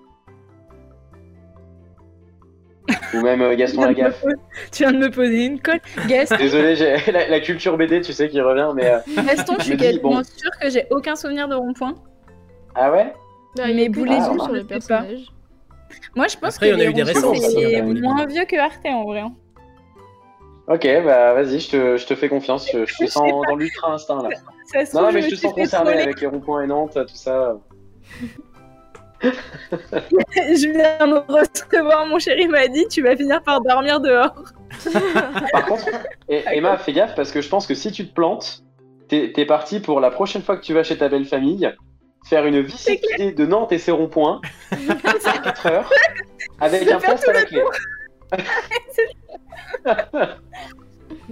ou 3.13 3.21
même 3.21 3.41
euh, 3.41 3.55
Gaston 3.55 3.81
Lagaffe. 3.85 4.23
Tu 4.71 4.83
viens 4.83 4.91
de 4.91 4.97
me 4.97 5.09
poser 5.11 5.45
une 5.45 5.59
colle. 5.61 5.79
Gaston, 6.07 6.35
Désolé, 6.37 6.75
j'ai 6.75 6.97
la, 7.11 7.27
la 7.29 7.39
culture 7.39 7.77
BD, 7.77 8.01
tu 8.01 8.13
sais, 8.13 8.29
qui 8.29 8.41
revient, 8.41 8.69
mais. 8.75 8.87
euh, 8.87 8.99
Gaston 9.25 9.53
je 9.59 9.63
Je 9.63 9.67
suis 9.67 9.77
quasiment 9.77 10.09
bon. 10.15 10.23
sûre 10.23 10.51
que 10.59 10.69
j'ai 10.69 10.85
aucun 10.89 11.15
souvenir 11.15 11.47
de 11.47 11.55
rond-point. 11.55 11.95
Ah 12.75 12.91
ouais? 12.91 13.13
Bah, 13.55 13.63
il 13.65 13.69
y 13.69 13.71
a 13.71 13.75
Mais 13.75 13.89
Boulet 13.89 14.15
Bill, 14.15 14.23
sur 14.23 14.51
sais 14.55 14.63
personnages. 14.63 15.27
Moi, 16.15 16.27
je 16.27 16.37
pense 16.37 16.55
Après, 16.55 16.69
il 16.69 16.71
y 16.71 16.73
que 16.73 16.77
en 16.77 16.79
a 16.79 16.85
eu 16.89 16.93
des 16.93 17.03
récents 17.03 17.29
aussi, 17.31 17.41
c'est 17.51 17.79
hein, 17.79 17.83
moins 18.01 18.25
vieux 18.25 18.45
que 18.45 18.55
Arte 18.57 18.83
en 18.85 19.03
vrai. 19.05 19.19
hein. 19.19 19.33
Ok, 20.67 20.87
bah 21.05 21.33
vas-y, 21.33 21.59
je 21.59 21.69
te, 21.69 21.97
je 21.97 22.05
te 22.07 22.15
fais 22.15 22.29
confiance. 22.29 22.67
Je, 22.71 22.85
je 22.85 22.95
te 22.97 23.05
sens 23.05 23.29
dans 23.47 23.55
l'ultra 23.55 23.91
instinct 23.93 24.23
là. 24.23 24.29
Ça 24.73 24.85
se 24.85 24.95
Non, 24.95 25.03
trouve, 25.03 25.13
mais 25.13 25.21
je 25.21 25.27
je 25.27 25.31
me 25.31 25.35
te 25.37 25.41
sens 25.41 25.53
concerné 25.53 26.01
avec 26.01 26.19
les 26.21 26.27
ronds-points 26.27 26.63
et 26.63 26.67
Nantes, 26.67 26.93
tout 26.93 27.15
ça. 27.15 27.57
Je 29.23 30.69
viens 30.69 31.07
de 31.07 31.31
recevoir, 31.31 32.05
mon 32.07 32.19
chéri 32.19 32.47
m'a 32.49 32.67
dit 32.67 32.85
tu 32.89 33.01
vas 33.01 33.15
finir 33.15 33.41
par 33.41 33.61
dormir 33.61 34.01
dehors. 34.01 34.35
Par 35.53 35.65
contre, 35.65 35.85
et- 36.27 36.43
Emma, 36.51 36.77
fais 36.77 36.91
gaffe 36.91 37.15
parce 37.15 37.31
que 37.31 37.39
je 37.39 37.47
pense 37.47 37.65
que 37.65 37.73
si 37.75 37.91
tu 37.93 38.05
te 38.07 38.13
plantes, 38.13 38.63
t'es 39.07 39.31
es 39.37 39.45
parti 39.45 39.79
pour 39.79 40.01
la 40.01 40.11
prochaine 40.11 40.41
fois 40.41 40.57
que 40.57 40.61
tu 40.63 40.73
vas 40.73 40.83
chez 40.83 40.97
ta 40.97 41.07
belle 41.07 41.23
famille 41.25 41.71
faire 42.25 42.45
une 42.45 42.59
visite 42.61 43.01
de 43.37 43.45
Nantes 43.45 43.71
et 43.71 43.77
ses 43.77 43.91
ronds-points, 43.91 44.41
4 45.43 45.65
heures, 45.67 45.89
avec 46.59 46.89
un 46.91 46.99
poste 46.99 47.27
à 47.29 47.33
la 47.33 47.43
clé. 47.43 47.61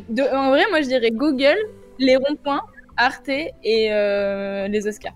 De- 0.10 0.36
en 0.36 0.50
vrai, 0.50 0.66
moi 0.70 0.82
je 0.82 0.88
dirais 0.88 1.12
Google, 1.12 1.58
les 2.00 2.16
ronds-points, 2.16 2.62
Arte 2.98 3.30
et 3.30 3.94
euh, 3.94 4.68
les 4.68 4.88
Oscars. 4.88 5.14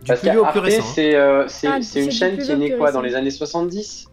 Du 0.00 0.06
Parce 0.08 0.20
plus 0.20 0.30
vieux 0.30 0.40
au 0.40 0.44
plus 0.44 0.52
qu'Arte, 0.54 0.64
récent. 0.66 0.82
hein. 0.86 0.92
c'est 0.94 1.14
euh, 1.16 1.46
Ah, 1.66 1.78
c'est 1.82 2.04
une 2.04 2.10
chaîne 2.12 2.38
qui 2.38 2.50
est 2.50 2.56
née 2.56 2.76
quoi 2.76 2.92
dans 2.92 3.00
les 3.02 3.14
années 3.14 3.30
70 3.30 4.08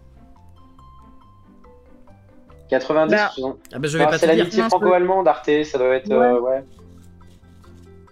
90 2.70 3.12
Bah, 3.12 3.30
60 3.36 3.58
Ah 3.74 3.80
bah 3.80 3.88
je 3.88 3.98
vais 3.98 4.04
Ah, 4.04 4.08
pas 4.08 4.18
C'est 4.18 4.28
l'amitié 4.28 4.64
franco-allemande, 4.64 5.28
Arte, 5.28 5.50
ça 5.64 5.78
doit 5.78 5.96
être. 5.96 6.12
euh, 6.12 6.40
ouais. 6.40 6.64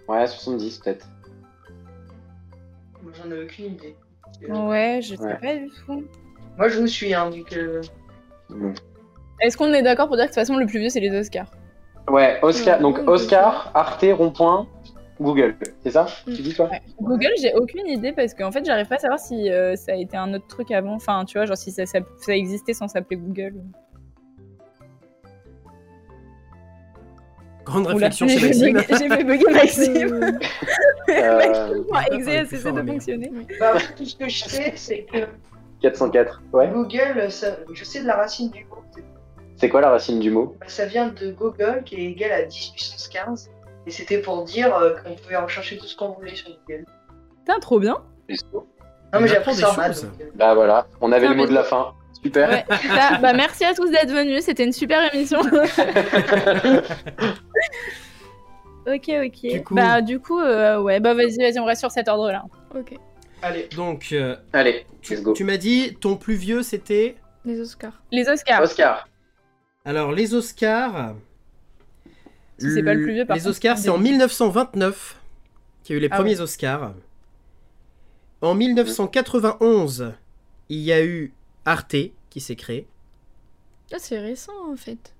Ouais, 0.08 0.28
70 0.28 0.80
peut-être. 0.80 1.08
Moi, 3.02 3.12
j'en 3.18 3.32
ai 3.32 3.44
aucune 3.44 3.66
idée. 3.66 3.96
Ouais, 4.50 5.00
je 5.02 5.16
sais 5.16 5.22
Ouais. 5.24 5.38
pas 5.40 5.56
du 5.56 5.70
tout. 5.86 6.04
Moi, 6.58 6.68
je 6.68 6.80
vous 6.80 6.88
suis, 6.88 7.14
hein, 7.14 7.30
vu 7.30 7.44
que. 7.44 7.82
Mm. 8.50 8.74
Est-ce 9.40 9.58
qu'on 9.58 9.74
est 9.74 9.82
d'accord 9.82 10.08
pour 10.08 10.18
dire 10.18 10.26
que 10.26 10.30
de 10.32 10.36
toute 10.36 10.42
façon 10.42 10.58
le 10.58 10.68
plus 10.68 10.80
vieux 10.80 10.90
c'est 10.90 11.00
les 11.00 11.10
Oscars? 11.18 11.50
Ouais, 12.12 12.40
Oscar, 12.42 12.80
donc 12.80 13.00
Oscar, 13.08 13.72
Arte, 13.74 14.06
rond-point, 14.12 14.68
Google. 15.20 15.56
C'est 15.84 15.92
ça 15.92 16.08
Mm. 16.28 16.34
Tu 16.34 16.42
dis 16.42 16.54
quoi 16.56 16.68
Ouais. 16.70 16.82
Google, 17.00 17.32
j'ai 17.40 17.54
aucune 17.54 17.88
idée 17.88 18.12
parce 18.12 18.34
qu'en 18.34 18.52
fait 18.52 18.66
j'arrive 18.66 18.88
pas 18.88 18.96
à 18.96 19.00
savoir 19.00 19.20
si 19.20 19.50
euh, 19.52 19.76
ça 19.76 19.94
a 19.94 19.96
été 19.96 20.18
un 20.18 20.34
autre 20.34 20.48
truc 20.48 20.72
avant. 20.72 20.96
Enfin, 20.96 21.24
tu 21.26 21.38
vois, 21.38 21.46
genre 21.46 21.58
si 21.58 21.72
ça, 21.72 21.86
ça, 21.86 22.00
ça 22.18 22.36
existait 22.36 22.74
sans 22.74 22.88
s'appeler 22.88 23.18
Google. 23.18 23.54
Grande 27.64 27.86
Oula, 27.86 27.94
réflexion 27.94 28.28
j'ai 28.28 28.40
chez 28.54 28.72
Maxime. 28.72 28.98
j'ai 29.00 29.10
fait 29.10 29.24
bugger 29.24 29.46
Maxime. 29.54 30.40
Euh, 31.10 31.84
Moi, 31.90 32.00
pas 32.00 32.16
Exe 32.16 32.26
parler 32.26 32.38
a 32.38 32.46
cessé 32.46 32.72
de 32.72 32.82
fonctionner. 32.82 33.32
Bah, 33.60 33.74
tout 33.96 34.06
ce 34.06 34.16
que 34.16 34.28
je 34.28 34.44
sais, 34.46 34.74
c'est 34.76 35.04
que 35.04 35.28
404. 35.82 36.42
Ouais. 36.54 36.70
Google, 36.70 37.30
ça... 37.30 37.58
je 37.72 37.84
sais 37.84 38.02
de 38.02 38.08
la 38.08 38.16
racine 38.16 38.50
du. 38.50 38.66
C'est 39.62 39.70
quoi 39.70 39.80
la 39.82 39.92
racine 39.92 40.20
du 40.20 40.32
mot? 40.32 40.56
Ça 40.66 40.88
vient 40.88 41.10
de 41.10 41.32
Google, 41.32 41.84
qui 41.86 41.94
est 41.96 42.06
égal 42.06 42.32
à 42.32 42.42
10 42.42 42.70
puissance 42.72 43.08
15. 43.10 43.52
Et 43.86 43.92
c'était 43.92 44.18
pour 44.18 44.44
dire 44.44 44.76
euh, 44.76 44.96
qu'on 45.04 45.14
pouvait 45.14 45.38
rechercher 45.38 45.78
tout 45.78 45.86
ce 45.86 45.96
qu'on 45.96 46.10
voulait 46.14 46.34
sur 46.36 46.50
Google. 46.68 46.84
Putain, 47.46 47.60
trop 47.60 47.80
bien. 47.80 47.98
Non, 48.54 48.66
On 49.14 49.20
mais 49.20 49.28
j'ai 49.28 49.38
appris 49.38 49.54
des 49.56 49.62
ça 49.62 49.72
en 49.72 49.76
maths. 49.78 49.94
choses. 49.94 50.04
donc, 50.06 50.20
euh, 50.22 50.32
Bah 50.34 50.56
voilà, 50.56 50.88
on 51.00 51.12
avait 51.12 51.26
Non, 51.28 51.32
le 51.34 51.38
mot 51.38 51.44
mais- 51.44 51.50
de 51.50 51.54
la 51.54 51.64
fin. 51.64 51.94
Super. 52.24 52.50
Ouais, 52.50 52.66
ça, 52.88 53.18
bah, 53.22 53.34
merci 53.34 53.64
à 53.64 53.76
tous 53.76 53.90
d'être 53.92 54.10
venus, 54.12 54.44
c'était 54.46 54.64
une 54.64 54.74
super 54.74 55.14
émission. 55.14 55.42
ok, 58.88 59.10
ok. 59.26 59.42
Du 59.52 59.64
coup- 59.64 59.76
Bah, 59.76 60.02
du 60.02 60.20
coup, 60.20 60.40
euh, 60.40 60.80
ouais, 60.82 61.00
bah 61.00 61.14
vas-y, 61.14 61.38
vas-y, 61.38 61.60
on 61.60 61.66
reste 61.66 61.82
sur 61.82 61.92
cet 61.92 62.08
ordre-là. 62.08 62.44
Ok, 62.76 62.96
Allez. 63.44 63.70
Donc, 63.76 64.10
euh, 64.12 64.36
Allez, 64.54 64.86
tu, 65.02 65.14
let's 65.16 65.24
go. 65.24 65.34
tu 65.34 65.44
m'as 65.44 65.58
dit 65.58 65.96
ton 66.00 66.16
plus 66.16 66.36
vieux 66.36 66.62
c'était. 66.64 67.16
les 67.46 67.60
Oscars. 67.60 68.02
Les 68.12 68.28
Oscars. 68.30 68.62
Oscar. 68.62 69.08
Alors, 69.86 70.12
les 70.12 70.34
Oscars. 70.34 71.16
Si 72.58 72.72
c'est 72.72 72.84
pas 72.84 72.94
le 72.94 73.02
plus 73.02 73.14
vieux, 73.14 73.26
par 73.26 73.36
Les 73.36 73.42
contre, 73.42 73.52
Oscars, 73.52 73.78
c'est 73.78 73.90
en 73.90 73.98
débile. 73.98 74.12
1929 74.14 75.18
qu'il 75.84 75.94
y 75.94 75.96
a 75.96 75.98
eu 75.98 76.02
les 76.02 76.10
Ah 76.12 76.16
premiers 76.16 76.40
Oscars. 76.40 76.94
En 78.42 78.54
1991, 78.54 80.14
il 80.70 80.80
y 80.80 80.92
a 80.92 81.04
eu 81.04 81.34
Arte 81.66 81.96
qui 82.30 82.40
s'est 82.40 82.56
créé. 82.56 82.88
Ah, 83.92 83.98
c'est 84.00 84.20
récent 84.20 84.72
en 84.72 84.76
fait. 84.76 85.14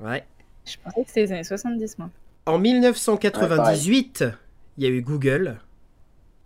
Ouais. 0.00 0.24
Je 0.64 0.76
pensais 0.82 1.02
que 1.02 1.08
c'était 1.08 1.20
les 1.22 1.32
années 1.32 1.44
70, 1.44 1.98
moi. 1.98 2.10
En 2.46 2.58
1998, 2.58 4.24
il 4.78 4.84
y 4.84 4.86
a 4.86 4.90
eu 4.90 5.02
Google. 5.02 5.58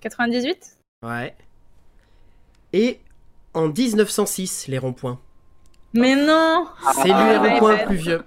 98 0.00 0.78
Ouais. 1.02 1.36
Et 2.72 3.00
en 3.54 3.68
1906, 3.68 4.68
les 4.68 4.78
ronds-points. 4.78 5.20
Mais 5.94 6.14
non 6.16 6.66
C'est 7.02 7.10
Ah, 7.12 7.38
lui 7.42 7.48
ronds-points 7.48 7.72
ouais. 7.74 7.80
le 7.80 7.86
plus 7.86 7.96
vieux. 7.96 8.22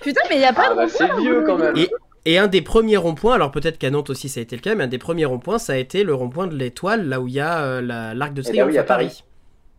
Putain, 0.00 0.20
mais 0.28 0.38
y 0.40 0.44
a 0.44 0.52
pas 0.52 0.64
Ah 0.66 0.70
de 0.70 0.74
bah 0.76 0.82
rond-point 0.86 1.06
c'est 1.16 1.20
vieux 1.22 1.42
quand 1.46 1.56
même. 1.58 1.76
Et, 1.76 1.88
et 2.26 2.38
un 2.38 2.46
des 2.48 2.62
premiers 2.62 2.96
ronds-points, 2.96 3.34
alors 3.34 3.50
peut-être 3.50 3.78
qu'à 3.78 3.90
Nantes 3.90 4.10
aussi 4.10 4.28
ça 4.28 4.40
a 4.40 4.42
été 4.42 4.56
le 4.56 4.62
cas, 4.62 4.74
mais 4.74 4.84
un 4.84 4.88
des 4.88 4.98
premiers 4.98 5.24
ronds-points, 5.24 5.58
ça 5.58 5.74
a 5.74 5.76
été 5.76 6.04
le 6.04 6.14
rond-point 6.14 6.46
de 6.46 6.56
l'étoile, 6.56 7.08
là 7.08 7.20
où 7.20 7.28
il 7.28 7.34
y 7.34 7.40
a 7.40 7.58
euh, 7.62 7.80
la- 7.80 8.14
l'arc 8.14 8.34
de 8.34 8.42
Eh 8.42 8.44
triomphe 8.48 8.76
à 8.76 8.82
Paris. 8.82 9.06
Paris. 9.06 9.24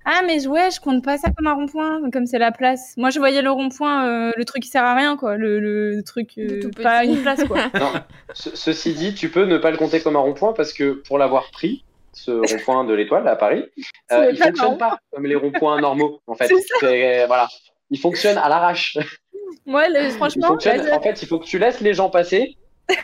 Ah, 0.07 0.21
mais 0.25 0.45
ouais, 0.47 0.69
je 0.71 0.79
compte 0.79 1.03
pas 1.03 1.17
ça 1.17 1.29
comme 1.35 1.47
un 1.47 1.53
rond-point, 1.55 2.11
comme 2.11 2.27
c'est 2.27 2.37
la 2.37 2.51
place. 2.51 2.93
Moi, 2.95 3.09
je 3.09 3.17
voyais 3.17 3.41
le 3.41 3.49
rond-point, 3.49 4.07
euh, 4.07 4.31
le 4.37 4.45
truc 4.45 4.61
qui 4.61 4.69
sert 4.69 4.83
à 4.83 4.93
rien, 4.93 5.17
quoi. 5.17 5.35
Le, 5.35 5.59
le 5.59 6.03
truc, 6.03 6.29
euh, 6.37 6.47
Le 6.47 6.59
tout 6.59 6.69
pas 6.69 7.03
une 7.05 7.17
place, 7.23 7.43
quoi. 7.45 7.57
Non, 7.79 7.91
ce- 8.33 8.55
ceci 8.55 8.93
dit, 8.93 9.15
tu 9.15 9.29
peux 9.29 9.45
ne 9.45 9.57
pas 9.57 9.71
le 9.71 9.77
compter 9.77 10.01
comme 10.01 10.15
un 10.15 10.19
rond-point 10.19 10.53
parce 10.53 10.73
que 10.73 10.91
pour 11.07 11.17
l'avoir 11.17 11.49
pris, 11.49 11.83
ce 12.15 12.31
rond-point 12.31 12.83
de 12.85 12.93
l'étoile 12.93 13.27
à 13.27 13.35
Paris, 13.35 13.65
euh, 14.11 14.31
il 14.31 14.37
pas 14.39 14.45
fonctionne 14.47 14.77
pas 14.77 14.97
comme 15.11 15.25
les 15.25 15.35
ronds-points 15.35 15.79
normaux 15.81 16.21
en 16.27 16.33
fait. 16.35 16.49
C'est 16.79 17.27
Voilà. 17.27 17.47
Il 17.91 17.99
fonctionne 17.99 18.37
à 18.37 18.49
l'arrache. 18.49 18.97
Moi, 19.67 19.87
le- 19.89 20.05
Il 20.05 20.11
franchement, 20.11 20.47
fonctionne. 20.47 20.77
vas-y. 20.81 20.91
En 20.93 21.01
fait, 21.01 21.21
il 21.21 21.27
faut 21.27 21.39
que 21.39 21.45
tu 21.45 21.59
laisses 21.59 21.81
les 21.81 21.93
gens 21.93 22.09
passer, 22.09 22.55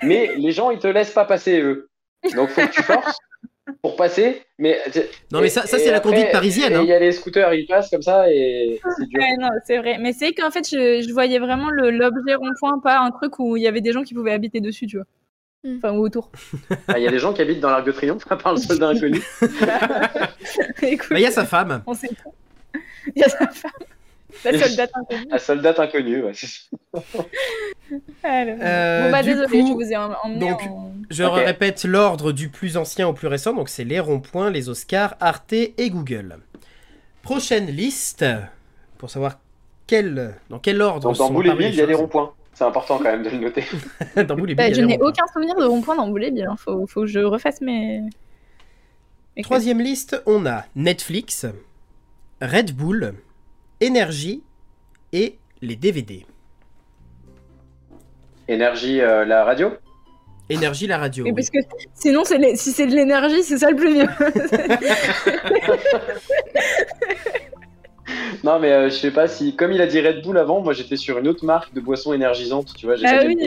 mais 0.02 0.32
les 0.38 0.52
gens 0.52 0.72
ils 0.72 0.80
te 0.80 0.88
laissent 0.88 1.12
pas 1.14 1.26
passer 1.26 1.60
eux. 1.62 1.90
Donc 2.36 2.50
faut 2.50 2.62
que 2.62 2.72
tu 2.72 2.82
forces 2.84 3.18
pour 3.82 3.96
passer. 3.96 4.42
Mais 4.58 4.80
Non, 5.32 5.42
mais 5.42 5.50
ça- 5.50 5.66
ça, 5.68 5.78
c'est 5.80 5.92
la 5.92 6.00
conduite 6.00 6.32
parisienne, 6.32 6.74
hein. 6.76 6.82
Il 6.84 6.88
y 6.90 6.94
a 6.94 7.00
les 7.00 7.12
scooters, 7.12 7.54
ils 7.54 7.66
passent 7.68 7.90
comme 7.90 8.02
ça 8.02 8.32
et 8.32 8.80
c'est 8.98 9.08
dur. 9.08 9.20
Ouais, 9.20 9.38
non, 9.40 9.50
c'est 9.66 9.78
vrai. 9.78 9.98
Mais 10.00 10.14
c'est 10.14 10.34
qu'en 10.34 10.52
fait, 10.52 10.68
je, 10.70 11.02
je 11.08 11.14
voyais 11.14 11.40
vraiment 11.40 11.70
le- 11.70 11.90
l'objet 11.92 12.36
rond-point, 12.36 12.80
pas 12.80 13.00
un 13.00 13.12
truc 13.12 13.40
où 13.40 13.58
il 13.58 13.64
y 13.64 13.68
avait 13.68 13.82
des 13.82 13.92
gens 13.92 14.04
qui 14.04 14.14
pouvaient 14.14 14.34
habiter 14.34 14.60
dessus, 14.62 14.88
tu 14.88 14.98
vois. 14.98 15.06
Hmm. 15.64 15.78
Enfin, 15.78 15.92
ou 15.94 16.04
autour. 16.06 16.30
Ah, 16.88 16.98
Il 16.98 17.04
y 17.04 17.08
a 17.08 17.12
des 17.12 17.20
gens 17.20 17.34
qui 17.34 17.42
habitent 17.42 17.60
dans 17.60 17.70
l'Arc 17.70 17.86
de 17.86 17.92
Triomphe 17.92 18.26
à 18.30 18.36
part 18.36 18.54
le 18.54 18.60
soldat 18.60 18.90
inconnu. 18.90 19.22
Bah, 19.42 21.18
il 21.18 21.20
y 21.22 21.26
a 21.26 21.32
sa 21.32 21.46
femme. 21.46 21.84
on 21.86 21.94
sait 21.94 22.08
pas. 22.10 22.80
Il 23.16 23.20
y 23.22 23.24
a 23.24 23.30
sa 23.30 23.48
femme. 23.48 23.72
La 24.44 24.58
soldate 24.60 24.92
inconnue. 24.96 25.28
La 25.30 25.38
soldate 25.40 25.80
inconnue. 25.80 26.24
ouais. 26.24 26.32
Alors. 28.24 28.56
Euh, 28.62 29.06
bon, 29.06 29.12
bah, 29.12 29.22
du 29.24 29.30
désolé, 29.30 29.48
coup, 29.62 29.68
je 29.68 29.74
vous 29.74 29.92
ai 29.92 29.96
em- 29.96 30.16
emmené 30.24 30.40
donc, 30.40 30.62
en... 30.64 30.94
Je 31.10 31.24
répète 31.24 31.84
l'ordre 31.86 32.32
du 32.32 32.50
plus 32.50 32.78
ancien 32.78 33.08
au 33.08 33.14
plus 33.14 33.28
récent, 33.28 33.54
donc 33.54 33.70
c'est 33.70 33.84
les 33.84 34.00
ronds-points, 34.00 34.50
les 34.50 34.70
Oscars, 34.70 35.16
Arte 35.20 35.54
et 35.54 35.90
Google. 35.90 36.38
Prochaine 37.22 37.68
liste, 37.68 38.26
pour 38.98 39.10
savoir 39.10 39.38
quel, 39.88 40.36
dans 40.50 40.60
quel 40.60 40.82
ordre 40.82 41.02
Donc 41.10 41.18
dans 41.18 41.28
sont 41.28 41.34
Boule 41.34 41.48
et 41.48 41.50
apparues 41.50 41.66
Ville, 41.66 41.74
il 41.74 41.78
y 41.78 41.82
a 41.82 41.88
choses. 41.88 41.96
ronds-points. 41.98 42.34
C'est 42.54 42.66
important 42.66 42.98
quand 42.98 43.06
même 43.06 43.24
de 43.24 43.30
le 43.30 43.38
noter. 43.38 43.64
dans 44.16 44.36
Bah, 44.36 44.68
il 44.68 44.76
je 44.76 44.82
n'ai 44.82 45.00
aucun 45.00 45.26
souvenir 45.34 45.56
de 45.56 45.64
rond-point 45.64 45.96
dans 45.96 46.10
Bill. 46.10 46.46
hein. 46.48 46.56
Faut, 46.58 46.86
faut 46.86 47.02
que 47.02 47.08
je 47.08 47.20
refasse 47.20 47.62
mes. 47.62 48.02
mes 49.36 49.44
Troisième 49.44 49.80
liste, 49.80 50.22
on 50.26 50.46
a 50.46 50.66
Netflix, 50.76 51.46
Red 52.42 52.76
Bull, 52.76 53.14
Énergie 53.80 54.44
et 55.14 55.38
les 55.62 55.76
DVD. 55.76 56.26
Énergie, 58.48 59.02
euh, 59.02 59.26
la 59.26 59.46
radio? 59.46 59.72
Énergie, 60.50 60.88
la 60.88 60.98
radio. 60.98 61.24
Mais 61.24 61.32
oui. 61.32 61.36
parce 61.36 61.50
que 61.50 61.60
sinon, 61.94 62.24
si 62.26 62.72
c'est 62.74 62.86
de 62.86 62.94
l'énergie, 62.94 63.44
c'est 63.44 63.58
ça 63.58 63.70
le 63.70 63.78
plus 63.78 63.94
vieux. 63.94 64.10
Non, 68.44 68.60
mais 68.60 68.72
euh, 68.72 68.86
je 68.90 68.96
sais 68.96 69.12
pas 69.12 69.28
si, 69.28 69.56
comme 69.56 69.72
il 69.72 69.82
a 69.82 69.88
dit 69.88 70.00
Red 70.02 70.24
Bull 70.24 70.38
avant, 70.38 70.62
moi 70.62 70.74
j'étais 70.74 70.96
sur 70.98 71.18
une 71.20 71.28
autre 71.28 71.46
marque 71.46 71.74
de 71.74 71.82
boisson 71.82 72.14
énergisante, 72.14 72.74
tu 72.76 72.86
vois. 72.86 72.96
j'ai 72.96 73.06
ah 73.08 73.22
oui. 73.26 73.38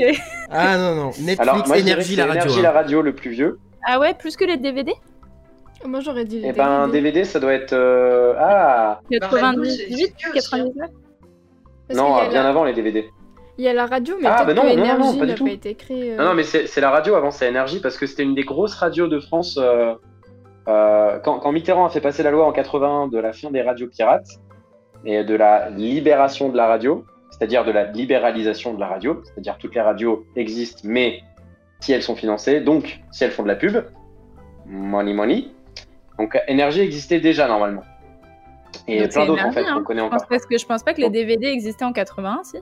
Ah 0.51 0.77
non, 0.79 0.95
non, 0.95 1.07
Netflix, 1.21 1.41
Alors, 1.41 1.67
moi, 1.67 1.79
Énergie, 1.79 2.15
que 2.15 2.21
la 2.21 2.25
c'est 2.25 2.29
radio. 2.31 2.43
Énergie, 2.43 2.59
hein. 2.59 2.63
la 2.63 2.73
radio 2.73 3.03
le 3.03 3.15
plus 3.15 3.31
vieux. 3.31 3.59
Ah 3.87 3.99
ouais, 4.01 4.15
plus 4.15 4.37
que 4.37 4.45
les 4.45 4.57
DVD 4.57 4.93
Moi 5.87 6.01
j'aurais 6.01 6.25
dit. 6.25 6.41
les 6.41 6.49
Et 6.49 6.53
ben, 6.53 6.87
DVD. 6.89 7.01
DVD, 7.11 7.25
ça 7.25 7.41
doit 7.41 7.53
être. 7.53 7.73
euh, 7.73 8.35
Ah 8.39 9.01
Red 9.11 9.21
Bull, 9.21 9.31
c'est- 9.31 9.37
98, 9.41 9.71
c'est 9.71 9.87
vieux 9.97 10.07
aussi, 10.07 10.27
hein. 10.27 10.31
99 10.35 10.91
Parce 11.89 11.99
Non, 12.01 12.29
bien 12.31 12.43
la- 12.43 12.49
avant 12.49 12.65
les 12.65 12.73
DVD. 12.73 13.05
Il 13.57 13.65
y 13.65 13.69
a 13.69 13.73
la 13.73 13.87
radio, 13.87 14.17
mais 14.21 14.27
Ah, 14.29 14.45
bah 14.45 14.53
non, 14.55 14.65
non, 14.65 14.99
non, 14.99 15.17
pas 15.19 15.27
du 15.27 15.35
tout. 15.35 15.45
pas 15.45 15.51
été 15.53 15.75
créée. 15.77 16.13
euh, 16.15 16.17
Non, 16.17 16.25
non, 16.31 16.35
mais 16.35 16.43
c'est 16.43 16.67
c'est 16.67 16.81
la 16.81 16.91
radio 16.91 17.15
avant, 17.15 17.31
c'est 17.31 17.49
Énergie, 17.49 17.79
parce 17.79 17.97
que 17.97 18.07
c'était 18.07 18.23
une 18.25 18.35
des 18.35 18.43
grosses 18.43 18.75
radios 18.75 19.07
de 19.07 19.21
France. 19.21 19.59
euh, 19.61 19.95
euh, 20.67 21.19
quand, 21.23 21.41
quand 21.41 21.53
Mitterrand 21.53 21.85
a 21.85 21.91
fait 21.91 22.01
passer 22.01 22.23
la 22.23 22.31
loi 22.31 22.47
en 22.47 22.53
81 22.53 23.09
de 23.09 23.19
la 23.19 23.33
fin 23.35 23.51
des 23.51 23.61
radios 23.61 23.87
pirates 23.87 24.27
et 25.05 25.25
de 25.25 25.35
la 25.35 25.71
libération 25.71 26.49
de 26.49 26.57
la 26.57 26.67
radio, 26.67 27.05
c'est-à-dire 27.31 27.65
de 27.65 27.73
la 27.73 27.85
libéralisation 27.85 28.75
de 28.75 28.81
la 28.81 28.87
radio, 28.87 29.23
c'est-à-dire 29.25 29.59
toutes 29.59 29.75
les 29.75 29.81
radios 29.81 30.25
existent, 30.37 30.83
mais 30.85 31.23
si 31.81 31.93
elles 31.93 32.03
sont 32.03 32.17
financées, 32.17 32.61
donc 32.61 33.01
si 33.11 33.25
elles 33.25 33.31
font 33.31 33.43
de 33.43 33.49
la 33.49 33.57
pub, 33.57 33.85
money 34.67 35.13
money. 35.13 35.49
Donc 36.19 36.39
Énergie 36.47 36.81
existait 36.81 37.21
déjà 37.21 37.49
normalement. 37.49 37.83
Et 38.89 39.01
Donc, 39.01 39.11
plein 39.13 39.27
d'autres 39.27 39.47
en 39.47 39.53
fait 39.53 39.61
Énergie, 39.61 39.75
qu'on 39.75 39.81
hein. 39.81 39.85
connaît 39.85 40.01
Je 40.01 40.07
pense 40.07 40.15
encore. 40.23 40.29
parce 40.29 40.47
que 40.47 40.59
je 40.59 40.67
pense 40.67 40.83
pas 40.83 40.95
que 40.95 41.01
les 41.01 41.11
DVD 41.11 41.47
existaient 41.47 41.85
en 41.85 41.93
81, 41.93 42.45
si. 42.45 42.59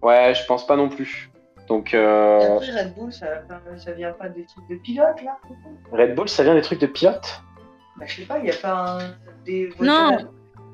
Ouais, 0.00 0.34
je 0.34 0.44
pense 0.46 0.66
pas 0.66 0.76
non 0.76 0.88
plus. 0.88 1.30
Donc 1.68 1.94
euh, 1.94 2.56
Après, 2.56 2.82
Red 2.82 2.94
Bull, 2.94 3.12
ça, 3.12 3.26
ça 3.76 3.92
vient 3.92 4.12
pas 4.12 4.28
des 4.28 4.44
trucs 4.44 4.68
de 4.68 4.76
pilote, 4.76 5.22
là 5.24 5.38
Red 5.92 6.14
Bull, 6.14 6.28
ça 6.28 6.42
vient 6.42 6.54
des 6.54 6.62
trucs 6.62 6.80
de 6.80 6.86
pilote? 6.86 7.42
Bah, 7.98 8.04
je 8.06 8.16
sais 8.16 8.26
pas, 8.26 8.38
il 8.40 8.46
y 8.46 8.50
a 8.50 8.54
pas 8.54 8.98
un... 8.98 8.98
des 9.44 9.70
Non. 9.80 10.18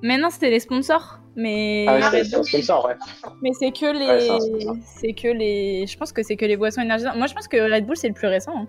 Non, 0.03 0.31
c'était 0.31 0.51
les 0.51 0.61
sponsors. 0.61 1.19
Mais, 1.37 1.85
Ah 1.89 1.99
Ah, 2.03 2.11
c'est 2.11 2.23
vrai. 2.67 2.97
mais 3.43 3.53
c'est 3.53 3.71
que 3.71 3.87
Ouais, 3.87 4.19
les. 4.19 4.81
c'est 4.85 5.13
que 5.13 5.29
les. 5.29 5.87
Je 5.87 5.97
pense 5.97 6.13
que 6.13 6.23
c'est 6.25 6.37
que 6.37 6.45
les 6.45 6.57
boissons 6.57 6.81
énergisantes. 6.83 7.17
Moi, 7.17 7.27
je 7.29 7.35
pense 7.35 7.47
que 7.47 7.73
Red 7.73 7.87
Bull, 7.87 7.97
c'est 7.97 8.09
le 8.09 8.15
plus 8.15 8.27
récent. 8.27 8.53
hein. 8.57 8.67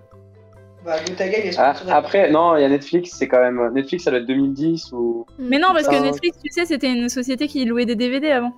Bah, 0.85 0.95
Gotaga, 1.07 1.39
il 1.39 1.47
est 1.47 1.57
Ah, 1.59 1.73
après, 1.89 2.29
non, 2.31 2.55
il 2.55 2.61
y 2.61 2.65
a 2.65 2.69
Netflix, 2.69 3.11
c'est 3.17 3.27
quand 3.27 3.39
même. 3.41 3.73
Netflix, 3.73 4.03
ça 4.03 4.11
doit 4.11 4.19
être 4.19 4.25
2010 4.27 4.91
ou. 4.93 5.25
Mais 5.39 5.57
non, 5.59 5.69
parce 5.73 5.87
que 5.87 5.95
Ah. 5.95 5.99
Netflix, 6.01 6.37
tu 6.43 6.51
sais, 6.51 6.65
c'était 6.65 6.91
une 6.91 7.09
société 7.09 7.47
qui 7.47 7.65
louait 7.65 7.85
des 7.85 7.95
DVD 7.95 8.31
avant. 8.31 8.53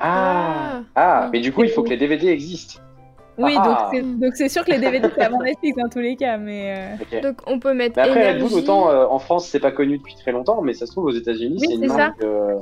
Ah 0.00 0.80
Ah, 0.94 1.28
mais 1.32 1.40
du 1.40 1.52
coup, 1.52 1.64
il 1.64 1.70
faut 1.70 1.82
que 1.82 1.90
les 1.90 1.96
DVD 1.96 2.28
existent. 2.28 2.80
Oui, 3.38 3.54
Ah. 3.56 3.62
donc 3.64 3.78
c'est- 3.92 4.18
donc 4.20 4.34
c'est 4.36 4.48
sûr 4.48 4.64
que 4.64 4.72
les 4.72 4.78
DVD, 4.78 5.08
c'est 5.14 5.22
avant 5.22 5.40
Netflix 5.40 5.76
dans 5.78 5.88
tous 5.88 6.00
les 6.00 6.16
cas. 6.16 6.36
Mais. 6.38 6.96
euh. 7.12 7.20
Donc 7.22 7.36
on 7.46 7.58
peut 7.60 7.72
mettre 7.72 7.94
Mais 7.96 8.02
après, 8.02 8.28
Red 8.30 8.36
énergie. 8.36 8.54
Bull, 8.54 8.62
autant 8.64 8.90
euh, 8.90 9.06
en 9.06 9.18
France, 9.20 9.46
c'est 9.48 9.60
pas 9.60 9.70
connu 9.70 9.98
depuis 9.98 10.16
très 10.16 10.32
longtemps, 10.32 10.60
mais 10.62 10.74
ça 10.74 10.86
se 10.86 10.92
trouve 10.92 11.04
aux 11.04 11.10
États-Unis, 11.12 11.58
Oui, 11.60 11.66
c'est 11.68 11.74
une, 11.86 11.86
marque, 11.94 12.22
euh, 12.24 12.58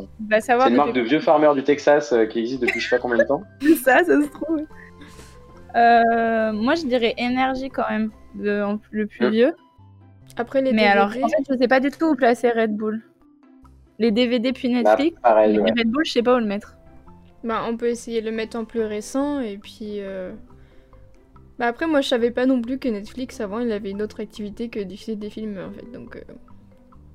une 0.68 0.76
marque 0.76 0.92
de 0.92 1.00
vieux 1.00 1.20
farmers 1.20 1.54
du 1.54 1.62
Texas 1.64 2.12
euh, 2.12 2.26
qui 2.26 2.40
existe 2.40 2.60
depuis 2.60 2.78
je 2.80 2.88
sais 2.88 2.96
pas 2.96 3.00
combien 3.00 3.18
de 3.18 3.24
temps. 3.24 3.42
ça, 3.84 4.04
ça 4.04 4.20
se 4.22 4.28
trouve. 4.28 4.60
Euh, 5.76 6.52
moi, 6.52 6.74
je 6.74 6.86
dirais 6.86 7.14
énergie 7.18 7.68
quand 7.68 7.88
même, 7.90 8.10
de- 8.34 8.62
en- 8.62 8.78
le 8.90 9.06
plus 9.06 9.26
Hmm. 9.26 9.30
vieux. 9.30 9.54
Après 10.36 10.60
les 10.60 10.72
Mais 10.72 10.82
DVD. 10.82 10.88
alors, 10.92 11.08
en 11.08 11.28
fait, 11.28 11.44
je 11.50 11.56
sais 11.56 11.68
pas 11.68 11.80
du 11.80 11.90
tout 11.90 12.06
où 12.06 12.14
placer 12.14 12.50
Red 12.50 12.74
Bull. 12.76 13.00
Les 13.98 14.10
DVD 14.10 14.52
puis 14.52 14.68
Netflix, 14.68 15.14
Bah, 15.22 15.30
pareil, 15.30 15.56
mais 15.56 15.62
ouais. 15.62 15.70
Red 15.78 15.88
Bull, 15.88 16.04
je 16.04 16.12
sais 16.12 16.22
pas 16.22 16.34
où 16.36 16.38
le 16.38 16.44
mettre. 16.44 16.76
Bah, 17.44 17.62
on 17.68 17.76
peut 17.76 17.88
essayer 17.88 18.20
de 18.20 18.28
le 18.30 18.36
mettre 18.36 18.58
en 18.58 18.64
plus 18.64 18.82
récent 18.82 19.40
et 19.40 19.56
puis. 19.56 20.00
euh, 20.00 20.32
Bah 21.58 21.66
après 21.66 21.86
moi 21.86 22.00
je 22.02 22.08
savais 22.08 22.30
pas 22.30 22.44
non 22.46 22.60
plus 22.60 22.78
que 22.78 22.88
Netflix 22.88 23.40
avant 23.40 23.60
il 23.60 23.72
avait 23.72 23.90
une 23.90 24.02
autre 24.02 24.20
activité 24.20 24.68
que 24.68 24.80
diffuser 24.80 25.16
des 25.16 25.30
films 25.30 25.58
en 25.58 25.72
fait 25.72 25.90
donc. 25.92 26.16
euh, 26.16 26.20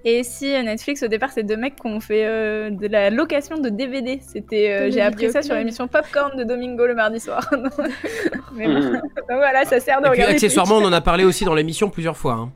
Et 0.03 0.23
si 0.23 0.51
euh, 0.55 0.63
Netflix, 0.63 1.03
au 1.03 1.07
départ, 1.07 1.29
c'est 1.31 1.43
deux 1.43 1.57
mecs 1.57 1.75
qui 1.75 1.85
ont 1.85 1.99
fait 1.99 2.25
euh, 2.25 2.71
de 2.71 2.87
la 2.87 3.11
location 3.11 3.57
de 3.59 3.69
DVD. 3.69 4.19
C'était, 4.19 4.71
euh, 4.71 4.89
j'ai 4.91 5.01
appris 5.01 5.29
ça 5.31 5.43
sur 5.43 5.53
l'émission 5.53 5.87
Popcorn 5.87 6.35
de 6.35 6.43
Domingo 6.43 6.87
le 6.87 6.95
mardi 6.95 7.19
soir. 7.19 7.47
mais 8.55 8.65
bon, 8.67 8.73
Mhm. 8.79 8.93
donc 8.93 9.01
voilà, 9.29 9.63
ça 9.65 9.79
sert 9.79 10.01
de 10.01 10.07
Et 10.07 10.09
puis 10.09 10.17
regarder. 10.21 10.33
accessoirement, 10.33 10.77
on 10.77 10.85
en 10.85 10.91
a 10.93 11.01
parlé 11.01 11.23
aussi 11.23 11.45
dans 11.45 11.53
l'émission 11.53 11.89
plusieurs 11.91 12.17
fois. 12.17 12.33
hein. 12.33 12.51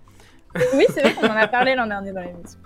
Oui, 0.74 0.86
c'est 0.90 1.02
vrai 1.02 1.14
qu'on 1.14 1.28
en 1.28 1.36
a 1.38 1.48
parlé 1.48 1.76
l'an 1.76 1.86
dernier 1.86 2.14
dans 2.14 2.22
l'émission. 2.22 2.60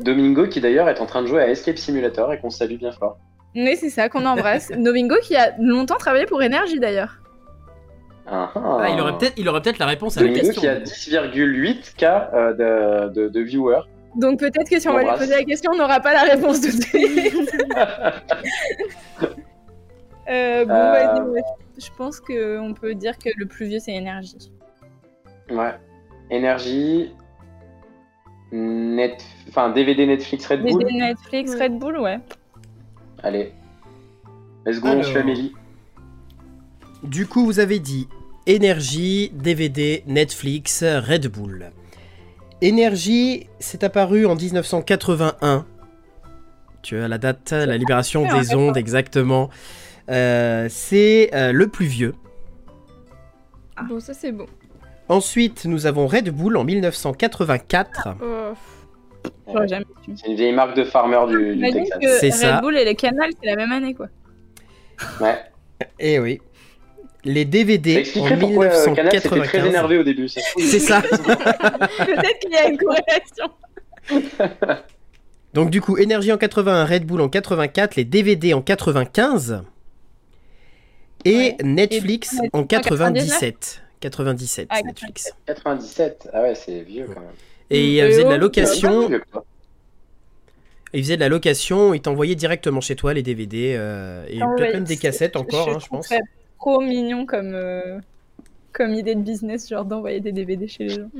Domingo, 0.00 0.48
qui 0.48 0.60
d'ailleurs 0.60 0.88
est 0.88 1.00
en 1.00 1.06
train 1.06 1.22
de 1.22 1.28
jouer 1.28 1.42
à 1.42 1.48
Escape 1.48 1.78
Simulator 1.78 2.32
et 2.32 2.40
qu'on 2.40 2.50
salue 2.50 2.74
bien 2.76 2.90
fort. 2.90 3.18
Oui, 3.54 3.76
c'est 3.78 3.90
ça 3.90 4.08
qu'on 4.08 4.26
embrasse. 4.26 4.72
Domingo 4.76 5.14
qui 5.22 5.36
a 5.36 5.52
longtemps 5.60 5.94
travaillé 5.98 6.26
pour 6.26 6.42
Énergie 6.42 6.80
d'ailleurs. 6.80 7.20
Ah, 8.26 8.50
ah. 8.54 8.78
Ah, 8.80 8.88
il 8.90 9.00
aurait 9.00 9.18
peut-être 9.18 9.34
il 9.36 9.48
aurait 9.48 9.60
peut-être 9.60 9.78
la 9.78 9.86
réponse 9.86 10.16
à 10.16 10.22
la 10.22 10.32
question. 10.32 10.60
qui 10.60 10.66
a 10.66 10.80
10,8 10.80 11.94
k 11.96 12.02
euh, 12.04 13.08
de, 13.08 13.12
de, 13.12 13.28
de 13.28 13.40
viewers. 13.40 13.82
Donc 14.16 14.38
peut-être 14.38 14.68
que 14.70 14.78
si 14.78 14.88
on 14.88 14.94
va 14.94 15.02
lui 15.02 15.10
poser 15.10 15.34
la 15.36 15.44
question, 15.44 15.72
on 15.74 15.76
n'aura 15.76 16.00
pas 16.00 16.12
la 16.14 16.22
réponse 16.22 16.60
tout 16.60 16.68
de 16.76 16.82
suite. 16.82 17.50
Euh, 20.26 20.64
bon, 20.64 20.72
Euh. 20.72 20.92
vas-y, 20.92 21.20
ouais. 21.28 21.42
je 21.76 21.88
pense 21.98 22.18
qu'on 22.18 22.72
peut 22.72 22.94
dire 22.94 23.18
que 23.18 23.28
le 23.36 23.44
plus 23.44 23.66
vieux 23.66 23.78
c'est 23.78 23.92
Énergie. 23.92 24.50
Ouais. 25.50 25.74
Énergie. 26.30 27.12
Net... 28.50 29.22
Enfin, 29.50 29.68
DVD 29.68 30.06
Netflix 30.06 30.46
Red 30.46 30.62
Bull. 30.62 30.82
Netflix, 30.90 31.52
Ouais. 31.54 31.62
Red 31.64 31.78
Bull, 31.78 31.98
ouais. 31.98 32.18
Allez. 33.22 33.52
Let's 34.64 34.80
go, 34.80 34.88
on 34.88 34.92
Alors. 34.92 35.04
suit 35.04 35.18
Amélie. 35.18 35.52
Du 37.04 37.26
coup, 37.26 37.44
vous 37.44 37.60
avez 37.60 37.78
dit 37.78 38.08
Énergie, 38.46 39.30
DVD, 39.34 40.02
Netflix, 40.06 40.82
Red 40.82 41.28
Bull. 41.28 41.70
Énergie, 42.62 43.46
c'est 43.58 43.84
apparu 43.84 44.26
en 44.26 44.34
1981. 44.34 45.66
Tu 46.82 46.96
as 46.96 47.08
la 47.08 47.18
date, 47.18 47.52
la 47.52 47.76
libération 47.76 48.26
des 48.26 48.54
ondes, 48.54 48.76
exactement. 48.76 49.50
Euh, 50.10 50.66
c'est 50.70 51.30
euh, 51.34 51.52
le 51.52 51.68
plus 51.68 51.86
vieux. 51.86 52.14
Bon 53.88 54.00
ça 54.00 54.14
c'est 54.14 54.32
bon. 54.32 54.46
Ensuite, 55.08 55.64
nous 55.64 55.86
avons 55.86 56.06
Red 56.06 56.30
Bull 56.30 56.56
en 56.56 56.64
1984. 56.64 58.08
Oh. 58.22 58.52
C'est 59.46 60.26
une 60.26 60.36
vieille 60.36 60.52
marque 60.52 60.76
de 60.76 60.84
farmer 60.84 61.20
du, 61.28 61.60
Texas. 61.60 62.20
C'est 62.20 62.30
Red 62.30 62.34
ça. 62.34 62.60
Bull 62.60 62.76
et 62.76 62.84
le 62.84 62.94
Canal, 62.94 63.30
c'est 63.40 63.48
la 63.48 63.56
même 63.56 63.72
année, 63.72 63.94
quoi. 63.94 64.06
Ouais. 65.20 65.38
Eh 65.98 66.18
oui. 66.18 66.40
Les 67.24 67.44
DVD 67.44 67.96
en 67.96 67.98
expliquerait 68.00 68.38
pourquoi 68.38 68.66
euh, 68.66 68.84
Canal 68.94 69.08
très 69.08 69.30
1995. 69.30 69.66
énervé 69.66 69.98
au 69.98 70.02
début. 70.04 70.28
C'est 70.28 70.78
ça. 70.78 71.00
Peut-être 71.10 72.38
qu'il 72.40 72.50
y 72.52 72.56
a 72.56 72.68
une 72.68 72.78
corrélation. 72.78 73.50
Donc 75.54 75.70
du 75.70 75.80
coup, 75.80 75.96
Énergie 75.96 76.32
en 76.32 76.36
81, 76.38 76.84
Red 76.84 77.06
Bull 77.06 77.20
en 77.20 77.28
84, 77.28 77.96
les 77.96 78.04
DVD 78.04 78.54
en 78.54 78.60
95 78.62 79.62
et 81.24 81.34
Ouais. 81.36 81.56
Netflix 81.62 82.34
Et 82.42 82.50
en 82.52 82.60
en 82.60 82.64
97. 82.64 83.82
97 84.00 84.66
Ah, 84.70 84.82
Netflix. 84.82 85.32
97. 85.46 86.28
Ah 86.34 86.42
ouais, 86.42 86.54
c'est 86.54 86.80
vieux 86.80 87.06
quand 87.06 87.20
même. 87.20 87.30
Et 87.70 87.92
il 87.94 87.98
Et 87.98 88.06
faisait 88.10 88.24
de 88.24 88.28
la 88.28 88.36
location, 88.36 89.02
C'est 89.02 89.08
vieux, 89.08 89.22
quoi. 89.32 89.44
il 90.92 91.02
faisait 91.02 91.16
de 91.16 91.20
la 91.20 91.30
location, 91.30 91.94
il 91.94 92.02
t'envoyait 92.02 92.34
directement 92.34 92.82
chez 92.82 92.96
toi 92.96 93.14
les 93.14 93.22
DVD 93.22 93.74
euh, 93.78 94.26
et 94.28 94.40
Ah 94.42 94.46
ouais, 94.48 94.56
peut-être 94.56 94.74
même 94.74 94.84
des 94.84 94.98
cassettes 94.98 95.36
encore, 95.36 95.70
hein, 95.70 95.78
je 95.80 95.86
pense. 95.86 96.08
Trop 96.64 96.80
mignon 96.80 97.26
comme, 97.26 97.52
euh, 97.54 97.98
comme 98.72 98.94
idée 98.94 99.14
de 99.14 99.20
business, 99.20 99.68
genre 99.68 99.84
d'envoyer 99.84 100.20
des 100.20 100.32
DVD 100.32 100.66
chez 100.66 100.84
les 100.84 100.88
gens. 100.94 101.10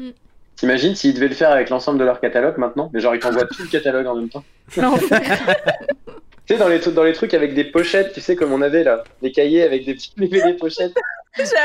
T'imagines 0.57 0.95
s'ils 0.95 1.13
devaient 1.15 1.29
le 1.29 1.35
faire 1.35 1.51
avec 1.51 1.69
l'ensemble 1.69 1.99
de 1.99 2.05
leur 2.05 2.19
catalogue 2.21 2.57
maintenant? 2.57 2.89
Mais 2.95 3.01
genre, 3.01 3.15
ils 3.15 3.19
t'envoient 3.21 3.45
tout 3.45 3.63
le 3.63 3.69
catalogue 3.69 4.07
en 4.07 4.15
même 4.15 4.29
temps. 4.31 4.45
Non, 4.79 4.95
Tu 6.47 6.53
sais, 6.55 6.59
dans 6.59 6.69
les, 6.69 6.79
trucs- 6.81 6.95
dans 6.95 7.05
les 7.05 7.13
trucs 7.15 7.33
avec 7.35 7.55
des 7.55 7.65
pochettes, 7.65 8.13
tu 8.13 8.21
sais, 8.21 8.37
comme 8.37 8.53
on 8.53 8.61
avait 8.63 8.85
là, 8.85 9.03
des 9.23 9.33
cahiers 9.33 9.63
avec 9.63 9.85
des 9.87 9.95
petits 9.95 10.13
DVD 10.19 10.53
pochettes. 10.55 10.93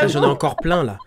Ah, 0.01 0.07
J'en 0.07 0.23
ai 0.23 0.25
encore 0.25 0.55
plein 0.57 0.83
là. 0.83 0.97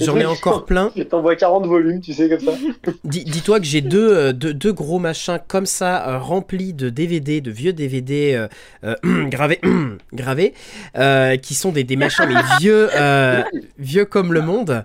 J'en 0.00 0.16
ai 0.16 0.24
encore 0.24 0.64
plein. 0.64 0.90
Je 0.96 1.02
t'envoie 1.02 1.36
40 1.36 1.66
volumes, 1.66 2.00
tu 2.00 2.12
sais, 2.12 2.28
comme 2.28 2.40
ça. 2.40 2.52
Dis- 3.04 3.24
Dis-toi 3.24 3.58
que 3.60 3.66
j'ai 3.66 3.80
deux, 3.80 4.16
euh, 4.16 4.32
deux, 4.32 4.54
deux 4.54 4.72
gros 4.72 4.98
machins 4.98 5.38
comme 5.48 5.66
ça 5.66 6.08
euh, 6.08 6.18
remplis 6.18 6.72
de 6.72 6.88
DVD, 6.88 7.40
de 7.40 7.50
vieux 7.50 7.72
DVD 7.72 8.34
euh, 8.34 8.94
euh, 9.04 9.26
gravés, 9.28 9.60
gravés 10.12 10.54
euh, 10.96 11.36
qui 11.36 11.54
sont 11.54 11.72
des, 11.72 11.84
des 11.84 11.96
machins 11.96 12.26
mais 12.28 12.40
vieux, 12.60 12.88
euh, 12.96 13.42
vieux 13.78 14.04
comme 14.04 14.32
le 14.32 14.40
monde. 14.42 14.84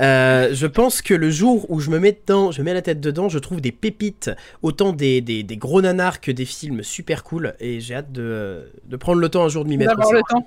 Euh, 0.00 0.50
je 0.52 0.66
pense 0.66 1.02
que 1.02 1.12
le 1.12 1.30
jour 1.30 1.66
où 1.70 1.80
je 1.80 1.90
me 1.90 1.98
mets 1.98 2.12
dedans, 2.12 2.50
je 2.50 2.62
mets 2.62 2.72
la 2.72 2.80
tête 2.82 3.00
dedans, 3.00 3.28
je 3.28 3.38
trouve 3.38 3.60
des 3.60 3.72
pépites, 3.72 4.30
autant 4.62 4.92
des, 4.92 5.20
des, 5.20 5.42
des 5.42 5.56
gros 5.58 5.82
nanars 5.82 6.20
que 6.20 6.30
des 6.32 6.46
films 6.46 6.82
super 6.82 7.24
cool. 7.24 7.54
Et 7.60 7.80
j'ai 7.80 7.96
hâte 7.96 8.10
de, 8.12 8.70
de 8.86 8.96
prendre 8.96 9.20
le 9.20 9.28
temps 9.28 9.44
un 9.44 9.48
jour 9.48 9.64
de 9.64 9.68
m'y 9.68 9.76
mettre. 9.76 9.90
d'avoir 9.90 10.08
aussi. 10.08 10.16
le 10.16 10.22
temps. 10.30 10.46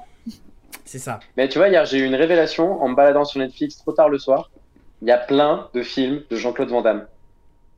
C'est 0.85 0.99
ça. 0.99 1.19
Mais 1.35 1.49
tu 1.49 1.57
vois, 1.57 1.67
hier, 1.67 1.85
j'ai 1.85 1.97
eu 1.97 2.05
une 2.05 2.15
révélation 2.15 2.81
en 2.81 2.87
me 2.89 2.95
baladant 2.95 3.25
sur 3.25 3.39
Netflix 3.39 3.77
trop 3.77 3.91
tard 3.91 4.09
le 4.09 4.19
soir. 4.19 4.51
Il 5.01 5.07
y 5.07 5.11
a 5.11 5.17
plein 5.17 5.67
de 5.73 5.81
films 5.81 6.23
de 6.29 6.35
Jean-Claude 6.35 6.69
Van 6.69 6.81
Damme. 6.81 7.05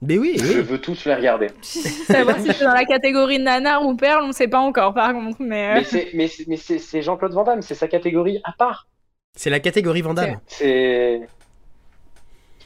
Mais 0.01 0.17
oui, 0.19 0.35
Je 0.37 0.59
oui. 0.59 0.61
veux 0.61 0.79
tous 0.79 1.05
les 1.05 1.15
regarder. 1.15 1.47
Savoir 1.61 2.37
si 2.39 2.53
c'est 2.53 2.63
dans 2.65 2.73
la 2.73 2.85
catégorie 2.85 3.39
nanar 3.39 3.83
ou 3.83 3.95
perle, 3.95 4.23
on 4.23 4.31
sait 4.31 4.47
pas 4.47 4.59
encore 4.59 4.93
par 4.93 5.11
contre. 5.13 5.37
Mais, 5.39 5.83
euh, 5.83 6.03
Mais 6.13 6.27
c'est, 6.57 7.01
Jean-Claude 7.01 7.33
Van 7.33 7.43
Damme, 7.43 7.61
c'est 7.63 7.73
sa 7.73 7.87
catégorie 7.87 8.39
à 8.43 8.51
part. 8.51 8.87
C'est 9.35 9.49
la 9.49 9.59
catégorie 9.59 10.01
Vandame. 10.01 10.39
C'est. 10.47 11.21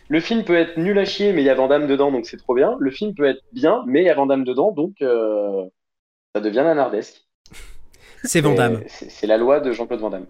Le 0.09 0.19
film 0.19 0.43
peut 0.43 0.57
être 0.57 0.76
nul 0.76 0.97
à 0.99 1.05
chier, 1.05 1.31
mais 1.31 1.41
il 1.41 1.45
y 1.45 1.49
a 1.49 1.53
Van 1.53 1.68
Damme 1.69 1.88
dedans, 1.88 2.11
donc 2.11 2.26
c'est 2.26 2.35
trop 2.35 2.53
bien. 2.53 2.76
Le 2.80 2.91
film 2.91 3.13
peut 3.15 3.26
être 3.26 3.41
bien, 3.53 3.84
mais 3.88 4.01
il 4.01 4.05
y 4.05 4.09
a 4.09 4.13
Van 4.13 4.26
Damme 4.26 4.43
dedans, 4.43 4.72
donc 4.73 4.95
euh, 5.01 5.63
ça 6.35 6.41
devient 6.41 6.63
nanardesque. 6.65 7.22
C'est 8.23 8.41
Vandame. 8.41 8.81
Et 8.85 9.10
C'est, 9.10 9.27
la 9.27 9.38
loi 9.38 9.60
de 9.60 9.72
Jean-Claude 9.72 9.99
Van 9.99 10.10
Damme. 10.10 10.26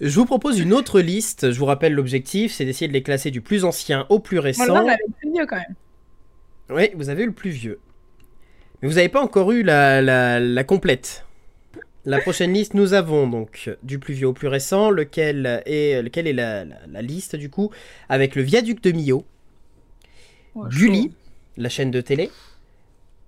Je 0.00 0.14
vous 0.14 0.26
propose 0.26 0.58
une 0.60 0.72
autre 0.72 1.00
liste. 1.00 1.50
Je 1.50 1.58
vous 1.58 1.64
rappelle 1.64 1.94
l'objectif, 1.94 2.52
c'est 2.52 2.64
d'essayer 2.64 2.88
de 2.88 2.92
les 2.92 3.02
classer 3.02 3.30
du 3.30 3.40
plus 3.40 3.64
ancien 3.64 4.06
au 4.10 4.18
plus 4.20 4.38
récent. 4.38 4.66
vin, 4.66 4.82
on 4.84 4.88
avait 4.88 4.98
le 5.06 5.12
plus 5.18 5.32
vieux 5.32 5.46
quand 5.46 5.56
même. 5.56 5.74
Oui, 6.70 6.90
vous 6.94 7.08
avez 7.08 7.22
eu 7.22 7.26
le 7.26 7.32
plus 7.32 7.50
vieux. 7.50 7.80
Mais 8.82 8.88
vous 8.88 8.94
n'avez 8.96 9.08
pas 9.08 9.22
encore 9.22 9.50
eu 9.52 9.62
la, 9.62 10.02
la, 10.02 10.38
la 10.38 10.64
complète. 10.64 11.24
La 12.04 12.20
prochaine 12.20 12.52
liste, 12.52 12.74
nous 12.74 12.92
avons 12.94 13.26
donc 13.26 13.70
du 13.82 13.98
plus 13.98 14.14
vieux 14.14 14.28
au 14.28 14.32
plus 14.32 14.48
récent, 14.48 14.90
lequel 14.90 15.62
est, 15.66 16.00
lequel 16.00 16.26
est 16.26 16.32
la, 16.32 16.64
la- 16.64 16.76
la 16.90 17.02
liste 17.02 17.34
du 17.36 17.50
coup, 17.50 17.70
avec 18.08 18.34
le 18.34 18.42
viaduc 18.42 18.82
de 18.82 18.92
Millau, 18.92 19.24
Oh, 20.54 20.64
Gulli, 20.68 21.12
la 21.56 21.68
chaîne 21.68 21.90
de 21.90 22.00
télé, 22.00 22.30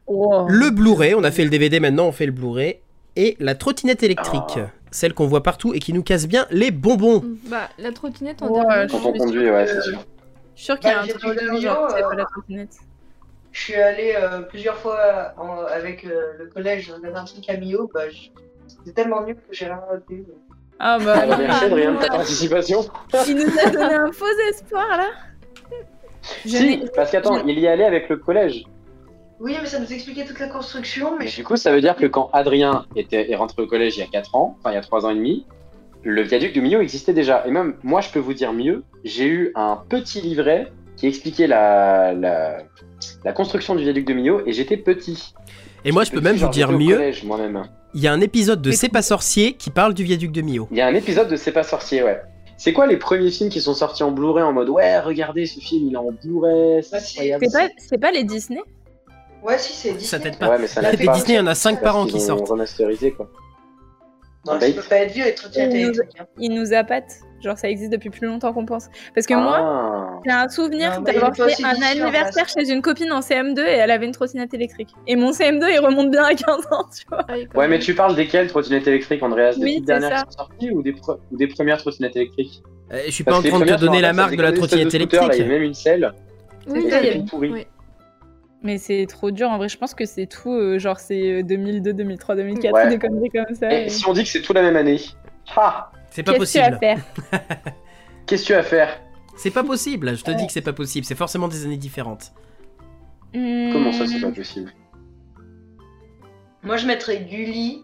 Oh. 0.06 0.46
le 0.48 0.70
Blu-ray, 0.70 1.14
on 1.14 1.22
a 1.24 1.30
fait 1.30 1.44
le 1.44 1.50
DVD 1.50 1.78
maintenant, 1.78 2.06
on 2.08 2.12
fait 2.12 2.26
le 2.26 2.32
Blu-ray, 2.32 2.78
et 3.16 3.36
la 3.40 3.54
trottinette 3.54 4.02
électrique, 4.02 4.56
Ah. 4.56 4.70
celle 4.90 5.14
qu'on 5.14 5.26
voit 5.26 5.42
partout 5.42 5.74
et 5.74 5.78
qui 5.78 5.92
nous 5.92 6.02
casse 6.02 6.26
bien 6.26 6.46
les 6.50 6.70
bonbons. 6.70 7.22
Bah, 7.46 7.68
la 7.78 7.92
trottinette 7.92 8.42
en 8.42 8.48
Ouais, 8.48 8.86
Quand 8.90 9.04
on 9.04 9.12
conduit, 9.12 9.50
ouais, 9.50 9.66
c'est 9.66 9.80
sûr. 9.82 9.98
Je 10.56 10.62
suis 10.62 10.64
sûre 10.66 10.78
qu'il 10.78 10.90
y 10.90 10.92
a 10.92 10.96
Bah, 10.96 11.02
un 11.04 11.18
truc 11.18 11.34
de 11.40 11.46
genre, 11.46 11.52
Millau, 11.54 11.74
c'est 11.96 12.02
pas 12.02 12.14
la 12.14 12.24
trottinette. 12.24 12.76
Je 13.52 13.60
suis 13.60 13.74
allé 13.74 14.14
euh, 14.16 14.42
plusieurs 14.42 14.76
fois 14.76 15.32
en- 15.36 15.64
avec 15.66 16.04
euh, 16.04 16.32
le 16.38 16.46
collège 16.46 16.88
dans 17.02 17.14
un 17.16 17.24
truc 17.24 17.48
à. 17.50 17.54
Bah, 17.92 18.08
je- 18.10 18.28
c'était 18.68 18.92
tellement 18.92 19.22
nul 19.24 19.34
que 19.36 19.40
j'ai 19.50 19.66
rien 19.66 19.80
noté. 19.92 20.24
Ah 20.78 20.98
Ah, 21.00 21.04
bah, 21.04 21.26
bah, 21.26 21.36
merci 21.38 21.64
Adrien 21.64 21.92
de 21.92 21.98
ta 21.98 22.06
participation. 22.08 22.84
il 23.26 23.34
nous 23.36 23.58
a 23.58 23.70
donné 23.70 23.94
un 23.94 24.12
faux 24.12 24.24
espoir 24.50 24.86
là. 24.96 25.08
Je 26.44 26.48
Si, 26.48 26.84
parce 26.94 27.10
qu'attends, 27.10 27.44
il 27.46 27.58
y 27.58 27.66
allait 27.66 27.84
avec 27.84 28.08
le 28.08 28.16
collège. 28.18 28.64
Oui, 29.40 29.56
mais 29.60 29.66
ça 29.66 29.78
nous 29.80 29.90
expliquait 29.92 30.24
toute 30.26 30.38
la 30.38 30.48
construction, 30.48 31.16
mais 31.18 31.26
du 31.26 31.42
coup, 31.44 31.56
ça 31.56 31.72
veut 31.72 31.80
dire 31.80 31.96
que 31.96 32.06
quand 32.06 32.28
Adrien 32.32 32.84
était, 32.94 33.30
est 33.30 33.36
rentré 33.36 33.62
au 33.62 33.66
collège 33.66 33.96
il 33.96 34.00
y 34.00 34.02
a 34.02 34.06
4 34.06 34.34
ans, 34.34 34.56
enfin 34.58 34.70
il 34.70 34.74
y 34.74 34.78
a 34.78 34.82
3 34.82 35.06
ans 35.06 35.10
et 35.10 35.14
demi, 35.14 35.46
le 36.02 36.22
viaduc 36.22 36.54
de 36.54 36.60
Millau 36.60 36.80
existait 36.80 37.12
déjà. 37.14 37.46
Et 37.46 37.50
même, 37.50 37.74
moi, 37.82 38.00
je 38.00 38.10
peux 38.10 38.18
vous 38.18 38.34
dire 38.34 38.52
mieux, 38.52 38.84
j'ai 39.04 39.26
eu 39.26 39.52
un 39.54 39.78
petit 39.88 40.20
livret 40.20 40.70
qui 40.96 41.06
expliquait 41.06 41.46
la, 41.46 42.12
la, 42.12 42.58
la 43.24 43.32
construction 43.32 43.74
du 43.74 43.82
viaduc 43.84 44.06
de 44.06 44.12
Millau 44.12 44.42
et 44.46 44.52
j'étais 44.52 44.76
petit. 44.76 45.32
Et 45.84 45.92
moi, 45.92 46.04
je 46.04 46.10
peux 46.10 46.20
même 46.20 46.36
vous 46.36 46.48
dire 46.48 46.70
mieux, 46.72 46.96
collège, 46.96 47.24
moi-même. 47.24 47.62
il 47.94 48.02
y 48.02 48.08
a 48.08 48.12
un 48.12 48.20
épisode 48.20 48.60
de 48.60 48.70
C'est 48.70 48.90
pas 48.90 49.00
sorcier 49.02 49.54
qui 49.54 49.70
parle 49.70 49.94
du 49.94 50.04
viaduc 50.04 50.32
de 50.32 50.42
Millau. 50.42 50.68
Il 50.70 50.76
y 50.76 50.82
a 50.82 50.86
un 50.86 50.94
épisode 50.94 51.28
de 51.28 51.36
C'est 51.36 51.52
pas 51.52 51.62
sorcier, 51.62 52.02
ouais. 52.02 52.20
C'est 52.58 52.74
quoi 52.74 52.86
les 52.86 52.98
premiers 52.98 53.30
films 53.30 53.48
qui 53.48 53.62
sont 53.62 53.72
sortis 53.72 54.02
en 54.02 54.10
Blu-ray 54.10 54.44
en 54.44 54.52
mode 54.52 54.68
ouais, 54.68 55.00
regardez 55.00 55.46
ce 55.46 55.60
film, 55.60 55.86
il 55.88 55.94
est 55.94 55.96
en 55.96 56.10
Blu-ray, 56.12 56.82
c'est 56.82 56.90
Bah, 56.92 56.98
incroyable. 57.02 57.46
C'est 57.48 57.58
pas, 57.58 57.68
c'est 57.78 57.98
pas 57.98 58.10
les 58.10 58.24
Disney? 58.24 58.60
Ouais, 59.42 59.58
si 59.58 59.72
c'est 59.72 59.88
Ça 59.90 59.94
Disney. 60.18 60.22
t'aide 60.22 60.38
pas. 60.38 60.50
Ouais, 60.50 60.58
mais 60.60 60.66
ça 60.66 60.80
pas. 60.82 60.90
Disney, 60.96 61.22
il 61.28 61.36
y 61.36 61.40
en 61.40 61.46
a 61.46 61.54
5 61.54 61.80
par 61.82 61.96
an 61.96 62.06
qui 62.06 62.20
sortent. 62.20 62.48
remasterisé 62.48 63.12
quoi. 63.12 63.28
Non, 64.46 64.58
ça 64.58 64.66
peut 64.72 64.80
pas 64.88 64.96
être 64.96 65.12
vieux, 65.12 65.26
être 65.26 65.50
Il 65.54 65.68
nous- 65.68 65.74
électrique. 65.76 66.16
Ils 66.38 66.54
nous 66.54 66.72
appâtent. 66.72 67.12
Genre, 67.44 67.58
ça 67.58 67.68
existe 67.68 67.90
depuis 67.92 68.08
plus 68.10 68.26
longtemps 68.26 68.52
qu'on 68.54 68.64
pense. 68.66 68.88
Parce 69.14 69.26
que 69.26 69.34
moi, 69.34 69.56
Ah. 69.58 70.20
j'ai 70.24 70.30
un 70.32 70.48
souvenir 70.48 71.00
bah, 71.02 71.12
d'avoir 71.12 71.32
il 71.36 71.54
fait 71.54 71.64
un 71.64 71.82
anniversaire 71.82 72.46
chez 72.48 72.70
une 72.70 72.80
copine 72.82 73.12
en 73.12 73.20
CM2 73.20 73.60
et 73.66 73.70
elle 73.72 73.90
avait 73.90 74.06
une 74.06 74.12
trottinette 74.12 74.52
électrique. 74.54 74.88
Et 75.06 75.14
mon 75.16 75.32
CM2, 75.32 75.66
il 75.70 75.78
remonte 75.78 76.10
bien 76.10 76.24
à 76.24 76.34
15 76.34 76.66
ans, 76.70 76.84
tu 76.94 77.04
vois. 77.08 77.24
Ah, 77.28 77.34
Ouais, 77.34 77.46
mais 77.54 77.68
même. 77.68 77.78
tu 77.80 77.94
parles 77.94 78.14
desquelles 78.14 78.48
trottinettes 78.48 78.86
électriques, 78.88 79.22
Andreas? 79.22 79.54
Des 79.56 79.62
Oui, 79.64 79.80
dernières 79.82 80.18
ça. 80.20 80.24
qui 80.24 80.32
sont 80.32 80.38
sorties 80.38 80.70
ou 80.70 80.82
des, 80.82 80.92
pre- 80.92 81.18
ou 81.30 81.36
des 81.36 81.46
premières 81.46 81.78
trottinettes 81.78 82.16
électriques? 82.16 82.62
Euh, 82.92 83.00
je 83.06 83.10
suis 83.10 83.24
pas 83.24 83.32
Parce 83.32 83.44
en 83.46 83.48
train 83.48 83.60
de 83.60 83.64
te 83.74 83.80
donner 83.80 84.00
la 84.00 84.08
ça 84.08 84.12
marque 84.14 84.36
de 84.36 84.42
la 84.42 84.52
trottinette 84.52 84.94
électrique. 84.94 85.20
Il 85.34 85.38
y 85.38 85.42
a 85.42 85.46
même 85.46 85.62
une 85.62 85.74
selle. 85.74 86.12
Oui, 86.66 86.72
ça, 86.74 86.78
il 86.78 86.82
y 86.82 86.84
oui, 86.86 86.94
avait 86.94 87.18
tout 87.20 87.24
pourri. 87.26 87.50
oui. 87.52 87.66
Mais 88.62 88.76
c'est 88.78 89.06
trop 89.08 89.30
dur 89.30 89.48
en 89.50 89.56
vrai. 89.56 89.68
Je 89.68 89.78
pense 89.78 89.94
que 89.94 90.04
c'est 90.04 90.26
tout. 90.26 90.52
euh, 90.52 90.78
genre, 90.78 90.98
c'est 90.98 91.42
2002, 91.42 91.92
2003, 91.94 92.36
2004, 92.36 92.74
Ouais. 92.74 92.88
des 92.90 92.98
conneries 92.98 93.30
comme 93.30 93.54
ça. 93.54 93.72
Et 93.72 93.86
et- 93.86 93.88
si 93.88 94.06
on 94.06 94.12
dit 94.12 94.22
que 94.24 94.28
c'est 94.28 94.42
tout 94.42 94.52
la 94.52 94.62
même 94.62 94.76
année? 94.76 95.00
Ah 95.56 95.90
C'est 96.10 96.22
pas 96.22 96.34
Qu'est-ce 96.34 96.52
que 96.54 96.58
tu 96.58 96.64
as 96.64 96.70
possible. 96.72 96.74
à 96.74 96.78
faire 97.48 97.74
Qu'est-ce 98.26 98.42
que 98.42 98.46
tu 98.48 98.54
as 98.54 98.58
à 98.58 98.62
faire? 98.62 99.00
C'est 99.36 99.50
pas 99.50 99.64
possible. 99.64 100.14
Je 100.16 100.22
te 100.24 100.30
dis 100.32 100.46
que 100.46 100.52
c'est 100.52 100.60
pas 100.60 100.74
possible. 100.74 101.06
C'est 101.06 101.14
forcément 101.14 101.48
des 101.48 101.64
années 101.64 101.78
différentes. 101.78 102.32
Comment 103.32 103.92
ça, 103.92 104.06
c'est 104.06 104.18
Hmm. 104.18 104.22
pas 104.22 104.32
possible? 104.32 104.72
Moi, 106.62 106.76
je 106.76 106.86
mettrais 106.86 107.20
Gulli, 107.24 107.82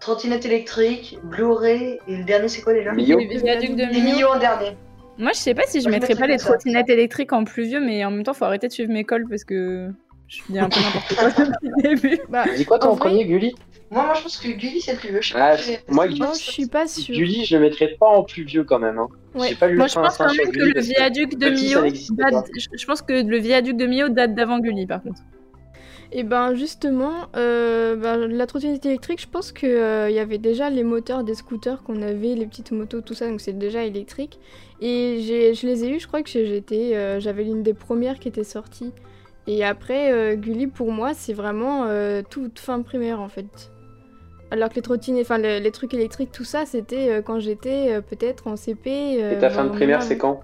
trottinette 0.00 0.44
électrique, 0.44 1.18
Blu-ray, 1.22 2.00
et 2.08 2.16
le 2.16 2.24
dernier, 2.24 2.48
c'est 2.48 2.62
quoi 2.62 2.72
déjà? 2.72 2.92
Les 2.92 3.04
viaducs 3.04 3.76
de 3.76 3.82
Et 3.82 3.86
Millau. 3.86 4.02
Millau 4.16 4.28
en 4.34 4.38
dernier. 4.38 4.76
Moi, 5.20 5.32
je 5.34 5.38
sais 5.38 5.54
pas 5.54 5.62
si 5.66 5.80
je 5.80 5.88
Moi, 5.88 5.98
mettrais 5.98 6.14
pas 6.14 6.26
les 6.26 6.38
trottinettes 6.38 6.88
électriques 6.88 7.32
en 7.32 7.44
plus 7.44 7.64
vieux, 7.64 7.80
mais 7.80 8.04
en 8.04 8.10
même 8.10 8.24
temps, 8.24 8.32
faut 8.34 8.44
arrêter 8.46 8.68
de 8.68 8.72
suivre 8.72 8.90
mes 8.90 9.04
cols 9.04 9.26
parce 9.28 9.44
que 9.44 9.90
je 10.28 10.40
dis 10.48 10.58
un 10.58 10.68
peu 10.68 10.80
n'importe 10.80 11.14
quoi 11.14 11.28
depuis 11.44 11.68
le 11.68 11.94
début. 11.94 12.18
Bah, 12.28 12.44
Dis 12.56 12.64
quoi, 12.64 12.78
toi, 12.78 12.90
En 12.90 12.94
vrai- 12.94 13.10
premier, 13.10 13.24
Gulli? 13.26 13.54
Moi, 13.90 14.04
moi, 14.04 14.14
je 14.14 14.22
pense 14.22 14.36
que 14.38 14.48
Gulli, 14.48 14.80
c'est 14.80 14.92
le 14.92 14.98
plus 14.98 15.08
vieux. 15.10 15.20
Je 15.20 15.34
Ah, 15.36 15.56
moi, 15.88 16.06
Gulli- 16.06 16.20
non, 16.20 16.32
je 16.32 16.38
suis 16.38 16.66
pas 16.68 16.86
sûre. 16.86 17.14
Gulli, 17.14 17.44
je 17.44 17.56
le 17.56 17.62
mettrais 17.62 17.96
pas 17.98 18.06
en 18.06 18.22
plus 18.22 18.44
vieux 18.44 18.64
quand 18.64 18.78
même. 18.78 18.98
Hein. 18.98 19.08
Ouais. 19.34 19.54
Pas 19.56 19.68
lu 19.68 19.76
Moi, 19.76 19.86
le 19.86 19.90
je 19.90 19.94
pense 19.96 20.16
quand 20.16 20.26
même 20.32 20.50
que 20.52 20.58
le 20.58 20.80
viaduc 20.80 21.36
de 21.36 21.48
n'existait 21.82 22.14
date. 22.14 22.46
Je 22.72 22.86
pense 22.86 23.02
que 23.02 23.12
le 23.12 23.38
viaduc 23.38 23.76
de 23.76 23.86
Millau 23.86 24.08
date 24.08 24.34
d'avant 24.34 24.58
Gulli, 24.60 24.86
par 24.86 25.02
contre. 25.02 25.20
Et 26.12 26.24
ben 26.24 26.54
justement, 26.54 27.28
euh, 27.36 27.94
ben, 27.94 28.26
la 28.26 28.46
trottinette 28.46 28.84
électrique, 28.84 29.20
je 29.20 29.28
pense 29.28 29.52
qu'il 29.52 29.68
y 29.70 30.18
avait 30.18 30.38
déjà 30.38 30.68
les 30.68 30.82
moteurs 30.82 31.22
des 31.22 31.34
scooters 31.36 31.82
qu'on 31.84 32.02
avait, 32.02 32.34
les 32.34 32.46
petites 32.46 32.72
motos, 32.72 33.00
tout 33.00 33.14
ça, 33.14 33.28
donc 33.28 33.40
c'est 33.40 33.56
déjà 33.56 33.84
électrique. 33.84 34.40
Et 34.80 35.18
j'ai- 35.20 35.54
je 35.54 35.66
les 35.68 35.84
ai 35.84 35.90
eu, 35.94 36.00
je 36.00 36.08
crois 36.08 36.22
que 36.22 36.28
j'étais, 36.30 36.96
euh, 36.96 37.20
j'avais 37.20 37.44
l'une 37.44 37.62
des 37.62 37.74
premières 37.74 38.18
qui 38.18 38.26
était 38.26 38.42
sortie. 38.44 38.92
Et 39.46 39.64
après, 39.64 40.12
euh, 40.12 40.34
Gulli, 40.34 40.66
pour 40.66 40.90
moi, 40.90 41.12
c'est 41.14 41.32
vraiment 41.32 41.84
euh, 41.86 42.22
toute 42.28 42.58
fin 42.58 42.82
primaire 42.82 43.20
en 43.20 43.28
fait. 43.28 43.70
Alors 44.50 44.68
que 44.68 44.74
les 44.74 44.82
trottinettes, 44.82 45.26
enfin 45.26 45.38
les, 45.38 45.60
les 45.60 45.70
trucs 45.70 45.94
électriques, 45.94 46.32
tout 46.32 46.44
ça, 46.44 46.66
c'était 46.66 47.08
euh, 47.08 47.22
quand 47.22 47.38
j'étais 47.38 47.92
euh, 47.92 48.00
peut-être 48.00 48.48
en 48.48 48.56
CP. 48.56 49.22
euh, 49.22 49.36
Et 49.36 49.38
ta 49.38 49.48
fin 49.48 49.62
de 49.62 49.68
voire 49.68 49.76
primaire, 49.76 50.02
c'est 50.02 50.18
quand? 50.18 50.40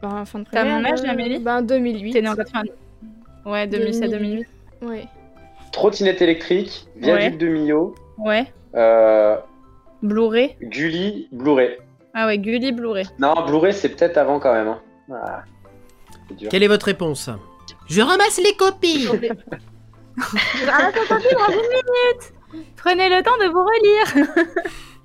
Ben, 0.00 0.24
fin 0.24 0.38
de 0.38 0.44
T'as 0.50 0.60
primaire. 0.62 0.80
mon 0.80 0.84
âge, 0.86 1.00
euh, 1.04 1.10
Amélie? 1.10 1.38
Ben 1.38 1.60
2008. 1.60 2.12
T'es 2.14 2.22
né 2.22 2.28
en 2.30 2.34
80. 2.34 2.62
Ouais, 3.44 3.66
2007, 3.66 4.10
2008. 4.10 4.46
Ouais. 4.84 5.06
Trottinette 5.72 6.22
électrique, 6.22 6.86
viaduc 6.96 7.22
Ouais. 7.22 7.30
de 7.30 7.46
Millau, 7.48 7.94
Ouais. 8.18 8.46
euh, 8.74 9.36
Blu-ray. 10.02 10.56
Gulli, 10.62 11.28
Blu-ray. 11.32 11.78
Ah 12.14 12.26
ouais, 12.26 12.38
Gulli, 12.38 12.70
Blu-ray. 12.72 13.06
Non, 13.18 13.34
Blu-ray, 13.46 13.72
c'est 13.72 13.88
peut-être 13.88 14.16
avant 14.18 14.38
quand 14.38 14.52
même. 14.52 14.68
Hein. 14.68 14.80
Ah. 15.12 15.42
Quelle 16.50 16.62
est 16.62 16.68
votre 16.68 16.86
réponse? 16.86 17.28
Je 17.88 18.00
ramasse 18.02 18.38
les 18.42 18.54
copies. 18.54 19.08
Ah, 19.08 19.14
attendez, 20.88 21.28
dans 21.34 21.52
une 21.52 21.68
minute 21.68 22.32
Prenez 22.76 23.08
le 23.08 23.22
temps 23.22 23.36
de 23.38 23.46
vous 23.50 23.64
relire 23.64 24.28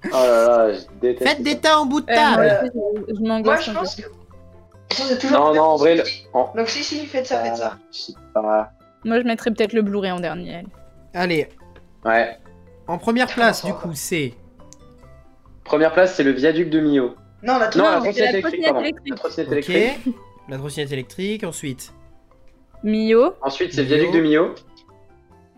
Oh 0.06 0.08
là 0.14 0.46
là, 0.68 0.74
je 0.74 0.80
déteste. 1.02 1.28
Faites 1.30 1.44
des 1.44 1.58
tas 1.60 1.80
en 1.80 1.86
bout 1.88 2.02
de 2.02 2.12
Euh, 2.12 2.16
moi 2.16 2.36
table. 2.36 2.72
je- 3.10 3.16
je 3.16 3.22
Moi, 3.22 3.56
je 3.58 3.72
pense 3.72 3.96
que. 3.96 5.34
Non, 5.34 5.54
non, 5.56 5.62
en 5.62 5.76
vrai, 5.78 5.96
le- 5.96 6.04
en- 6.34 6.54
Donc, 6.56 6.70
si, 6.70 6.84
si, 6.84 7.06
faites 7.08 7.26
ça, 7.28 7.40
faites 7.44 7.58
ça. 7.58 7.72
Ah, 7.74 7.78
je 7.92 7.98
sais 7.98 8.14
pas. 8.34 8.72
Moi, 9.06 9.20
je 9.22 9.26
mettrais 9.26 9.52
peut-être 9.52 9.74
le 9.74 9.82
Blu-ray 9.82 10.12
en 10.12 10.20
dernier. 10.20 10.64
allez. 11.14 11.48
Ouais. 12.06 12.38
en 12.88 12.98
première 12.98 13.28
place, 13.28 13.66
du 13.66 13.74
coup, 13.74 13.92
c'est 13.94 14.34
Première 15.66 15.94
place, 15.94 16.16
c'est 16.16 16.24
le 16.24 16.32
viaduc 16.32 16.70
de 16.70 16.80
Millau. 16.80 17.14
Non, 17.44 17.60
la 17.60 17.70
Non, 17.76 17.84
la 17.84 18.00
trottinette 18.00 18.18
la 18.18 18.30
électrique. 18.40 18.66
La 19.10 19.16
trottinette 19.16 19.48
Ok. 19.48 19.52
électrique. 19.70 20.16
La 20.50 20.58
trottinette 20.58 20.92
électrique, 20.92 21.44
ensuite. 21.44 21.94
Mio. 22.84 23.34
Ensuite, 23.42 23.74
c'est 23.74 23.84
Millau. 23.84 23.96
viaduc 23.96 24.14
de 24.16 24.20
Millau. 24.22 24.56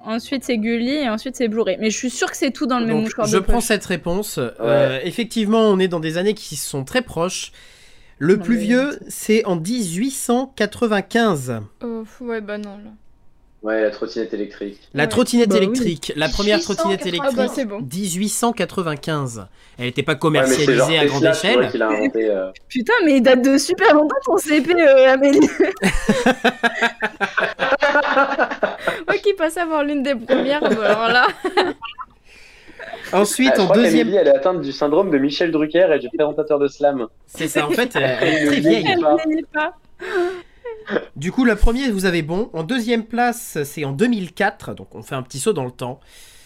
Ensuite, 0.03 0.43
c'est 0.43 0.57
Gulli. 0.57 0.89
Et 0.95 1.09
ensuite, 1.09 1.35
c'est 1.35 1.47
Blu-ray. 1.47 1.77
Mais 1.79 1.89
je 1.91 1.97
suis 1.97 2.09
sûre 2.09 2.29
que 2.29 2.35
c'est 2.37 2.51
tout 2.51 2.65
dans 2.65 2.79
le 2.79 2.87
même 2.87 3.01
mouchoir 3.01 3.27
je 3.27 3.37
de 3.37 3.41
prends 3.41 3.53
poche. 3.55 3.63
cette 3.65 3.85
réponse. 3.85 4.39
Euh, 4.39 4.99
effectivement, 5.03 5.59
on 5.61 5.77
est 5.79 5.87
dans 5.87 5.99
des 5.99 6.17
années 6.17 6.33
qui 6.33 6.55
sont 6.55 6.83
très 6.83 7.01
proches. 7.03 7.51
Le 8.17 8.35
Non, 8.35 8.43
plus 8.43 8.57
mais- 8.57 8.63
vieux, 8.63 8.99
c'est 9.07 9.45
en 9.45 9.55
1895. 9.55 11.61
Euh, 11.83 12.03
ouais, 12.21 12.41
bah 12.41 12.57
non, 12.57 12.77
là. 12.77 12.91
Ouais, 13.63 13.79
la 13.81 13.91
trottinette 13.91 14.33
électrique. 14.33 14.79
La 14.95 15.03
Ouais. 15.03 15.09
trottinette 15.09 15.49
Bah 15.49 15.55
oui. 15.59 15.63
électrique, 15.65 16.13
la 16.15 16.29
première 16.29 16.59
trottinette 16.61 17.05
1895. 17.05 17.07
électrique, 17.07 17.61
Ah 17.61 17.65
bah, 17.65 17.77
bon. 17.79 17.85
1895. 17.85 19.45
Elle 19.77 19.85
n'était 19.85 20.01
pas 20.03 20.13
Ouais, 20.13 20.19
commercialisée 20.19 20.97
à 20.97 21.05
grande 21.05 21.21
Tesla, 21.21 21.51
échelle. 21.51 21.69
qu'il 21.71 21.81
a 21.83 21.89
inventé. 21.89 22.25
euh. 22.29 22.51
Putain, 22.69 22.93
mais 23.05 23.17
il 23.17 23.21
date 23.21 23.43
de 23.43 23.57
super 23.59 23.93
longtemps 23.93 24.15
ton 24.25 24.37
CP, 24.37 24.73
euh, 24.81 25.13
Amélie. 25.13 25.39
Moi 29.07 29.17
qui 29.23 29.33
passe 29.33 29.57
à 29.57 29.65
voir 29.65 29.83
l'une 29.83 30.03
des 30.03 30.15
premières, 30.15 30.61
bah, 30.61 30.69
alors 30.85 31.07
là. 31.09 31.27
Ensuite, 33.13 33.49
Ah, 33.53 33.57
je 33.57 33.61
en 33.61 33.65
crois 33.65 33.75
deuxième. 33.77 34.07
qu'Amélie, 34.07 34.17
elle 34.17 34.27
est 34.27 34.35
atteinte 34.37 34.61
du 34.61 34.71
syndrome 34.71 35.11
de 35.11 35.17
Michel 35.17 35.51
Drucker 35.51 35.87
et 35.93 35.99
du 35.99 36.07
présentateur 36.09 36.59
de 36.59 36.67
Slam. 36.67 37.07
C'est 37.27 37.47
ça, 37.47 37.67
en 37.67 37.71
fait, 37.71 37.91
elle 37.95 38.03
est 38.03 38.45
très 38.47 38.59
vieille. 38.59 38.85
Elle 38.89 38.99
ne 39.01 39.27
vieillit 39.27 39.45
pas. 39.53 39.73
Du 41.15 41.31
coup, 41.31 41.45
le 41.45 41.55
premier, 41.55 41.89
vous 41.91 42.05
avez 42.05 42.21
bon. 42.21 42.49
En 42.53 42.63
deuxième 42.63 43.05
place, 43.05 43.57
c'est 43.63 43.85
en 43.85 43.91
2004, 43.91 44.73
donc 44.73 44.93
on 44.95 45.01
fait 45.03 45.15
un 45.15 45.23
petit 45.23 45.39
saut 45.39 45.53
dans 45.53 45.65
le 45.65 45.71
temps. 45.71 45.99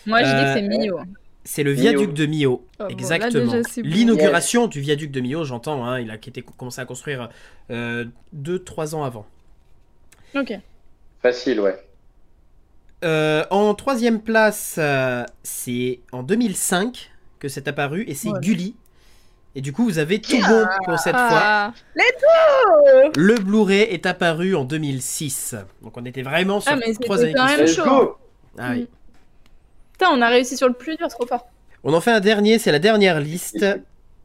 Moi, 0.05 0.23
je 0.23 0.25
dis 0.25 0.31
que 0.31 0.37
Euh, 0.37 0.53
c'est 0.53 0.61
Mio. 0.61 0.99
C'est 1.47 1.63
le 1.63 1.71
viaduc 1.71 2.13
de 2.13 2.25
Millau. 2.25 2.53
Oh, 2.63 2.63
bon, 2.79 2.85
là, 2.85 2.91
Exactement. 2.91 3.51
bon. 3.51 3.61
L'inauguration 3.83 4.65
du 4.67 4.81
viaduc 4.81 5.11
de 5.11 5.21
Millau, 5.21 5.43
j'entends, 5.45 5.85
hein, 5.85 5.99
il 5.99 6.09
a 6.09 6.15
été 6.15 6.41
commencé 6.41 6.81
à 6.81 6.85
construire 6.85 7.29
2-3 7.69 8.95
ans 8.95 9.03
avant. 9.03 9.27
Ok. 10.35 10.53
Facile, 11.21 11.59
ouais. 11.61 11.75
Euh, 13.03 13.45
en 13.51 13.73
troisième 13.75 14.21
place, 14.21 14.77
euh, 14.79 15.23
c'est 15.43 15.99
en 16.11 16.23
2005 16.23 17.11
que 17.39 17.47
c'est 17.47 17.67
apparu 17.67 18.03
et 18.07 18.15
c'est 18.15 18.29
Ouais. 18.29 18.39
Gulli. 18.41 18.75
Et 19.57 19.61
du 19.61 19.71
coup, 19.71 19.85
vous 19.85 19.99
avez 19.99 20.19
tout 20.19 20.37
bon 20.37 20.65
pour 20.85 20.99
cette 20.99 21.15
fois. 21.15 21.29
Ah, 21.31 21.73
Le 23.15 23.35
Blu-ray 23.41 23.81
est 23.83 24.05
apparu 24.05 24.53
en 24.55 24.65
2006. 24.65 25.55
Donc 25.81 25.95
on 25.97 26.03
était 26.05 26.23
vraiment 26.23 26.59
sur 26.59 26.71
Ah, 26.73 26.75
mais 26.75 26.93
trois 26.93 27.21
années 27.21 27.33
quand 27.33 27.45
même 27.45 27.61
Let's 27.61 27.75
chaud. 27.75 27.83
go 27.85 28.17
Ah 28.57 28.71
oui. 28.73 28.87
Putain, 29.93 30.09
on 30.11 30.21
a 30.21 30.27
réussi 30.27 30.57
sur 30.57 30.67
le 30.67 30.73
plus 30.73 30.97
dur, 30.97 31.07
trop 31.07 31.25
fort. 31.25 31.47
On 31.85 31.93
en 31.93 32.01
fait 32.01 32.11
un 32.11 32.19
dernier, 32.19 32.59
c'est 32.59 32.71
la 32.71 32.79
dernière 32.79 33.19
liste. 33.21 33.65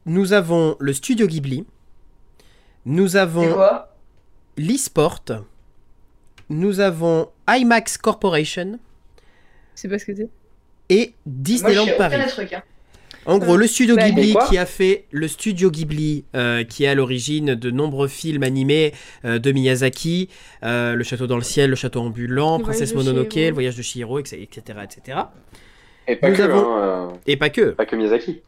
Nous 0.05 0.33
avons 0.33 0.75
le 0.79 0.91
studio 0.93 1.27
Ghibli. 1.27 1.65
Nous 2.85 3.09
C'est 3.09 3.17
avons 3.19 3.53
quoi? 3.53 3.95
l'eSport. 4.57 5.21
Nous 6.49 6.81
avons 6.81 7.29
IMAX 7.47 7.97
Corporation 7.97 8.79
Je 9.75 9.81
sais 9.81 9.87
pas 9.87 9.97
ce 9.99 10.05
que 10.05 10.15
c'est. 10.15 10.29
et 10.89 10.97
Moi, 11.07 11.13
je 11.25 11.31
Disneyland 11.31 11.83
aucun 11.83 11.97
Paris. 11.97 12.17
des 12.19 12.27
trucs. 12.29 12.51
Hein. 12.53 12.63
En 13.27 13.37
gros, 13.37 13.55
le 13.55 13.67
studio 13.67 13.95
Bah, 13.95 14.09
Ghibli 14.09 14.35
qui 14.49 14.57
a 14.57 14.65
fait 14.65 15.05
le 15.11 15.27
studio 15.27 15.69
Ghibli 15.69 16.25
euh, 16.35 16.63
qui 16.63 16.85
est 16.85 16.87
à 16.87 16.95
l'origine 16.95 17.53
de 17.53 17.69
nombreux 17.69 18.07
films 18.07 18.41
animés 18.43 18.93
euh, 19.25 19.37
de 19.37 19.51
Miyazaki, 19.51 20.29
euh, 20.63 20.95
Le 20.95 21.03
Château 21.03 21.27
dans 21.27 21.35
le 21.37 21.43
ciel, 21.43 21.69
Le 21.69 21.75
Château 21.75 22.01
ambulant, 22.01 22.57
Le 22.57 22.63
Princesse 22.63 22.95
Mononoke, 22.95 23.31
Chihiro. 23.33 23.49
Le 23.49 23.53
voyage 23.53 23.75
de 23.77 23.81
Chihiro, 23.83 24.19
etc., 24.19 24.43
etc. 24.83 25.19
Et 26.07 26.15
pas 26.15 26.29
Nous 26.29 26.35
que, 26.35 26.41
avons- 26.41 26.73
hein, 26.75 27.09
euh, 27.11 27.15
Et 27.27 27.37
pas 27.37 27.49
que. 27.51 27.69
pas 27.71 27.85
que 27.85 27.95
Miyazaki. 27.95 28.41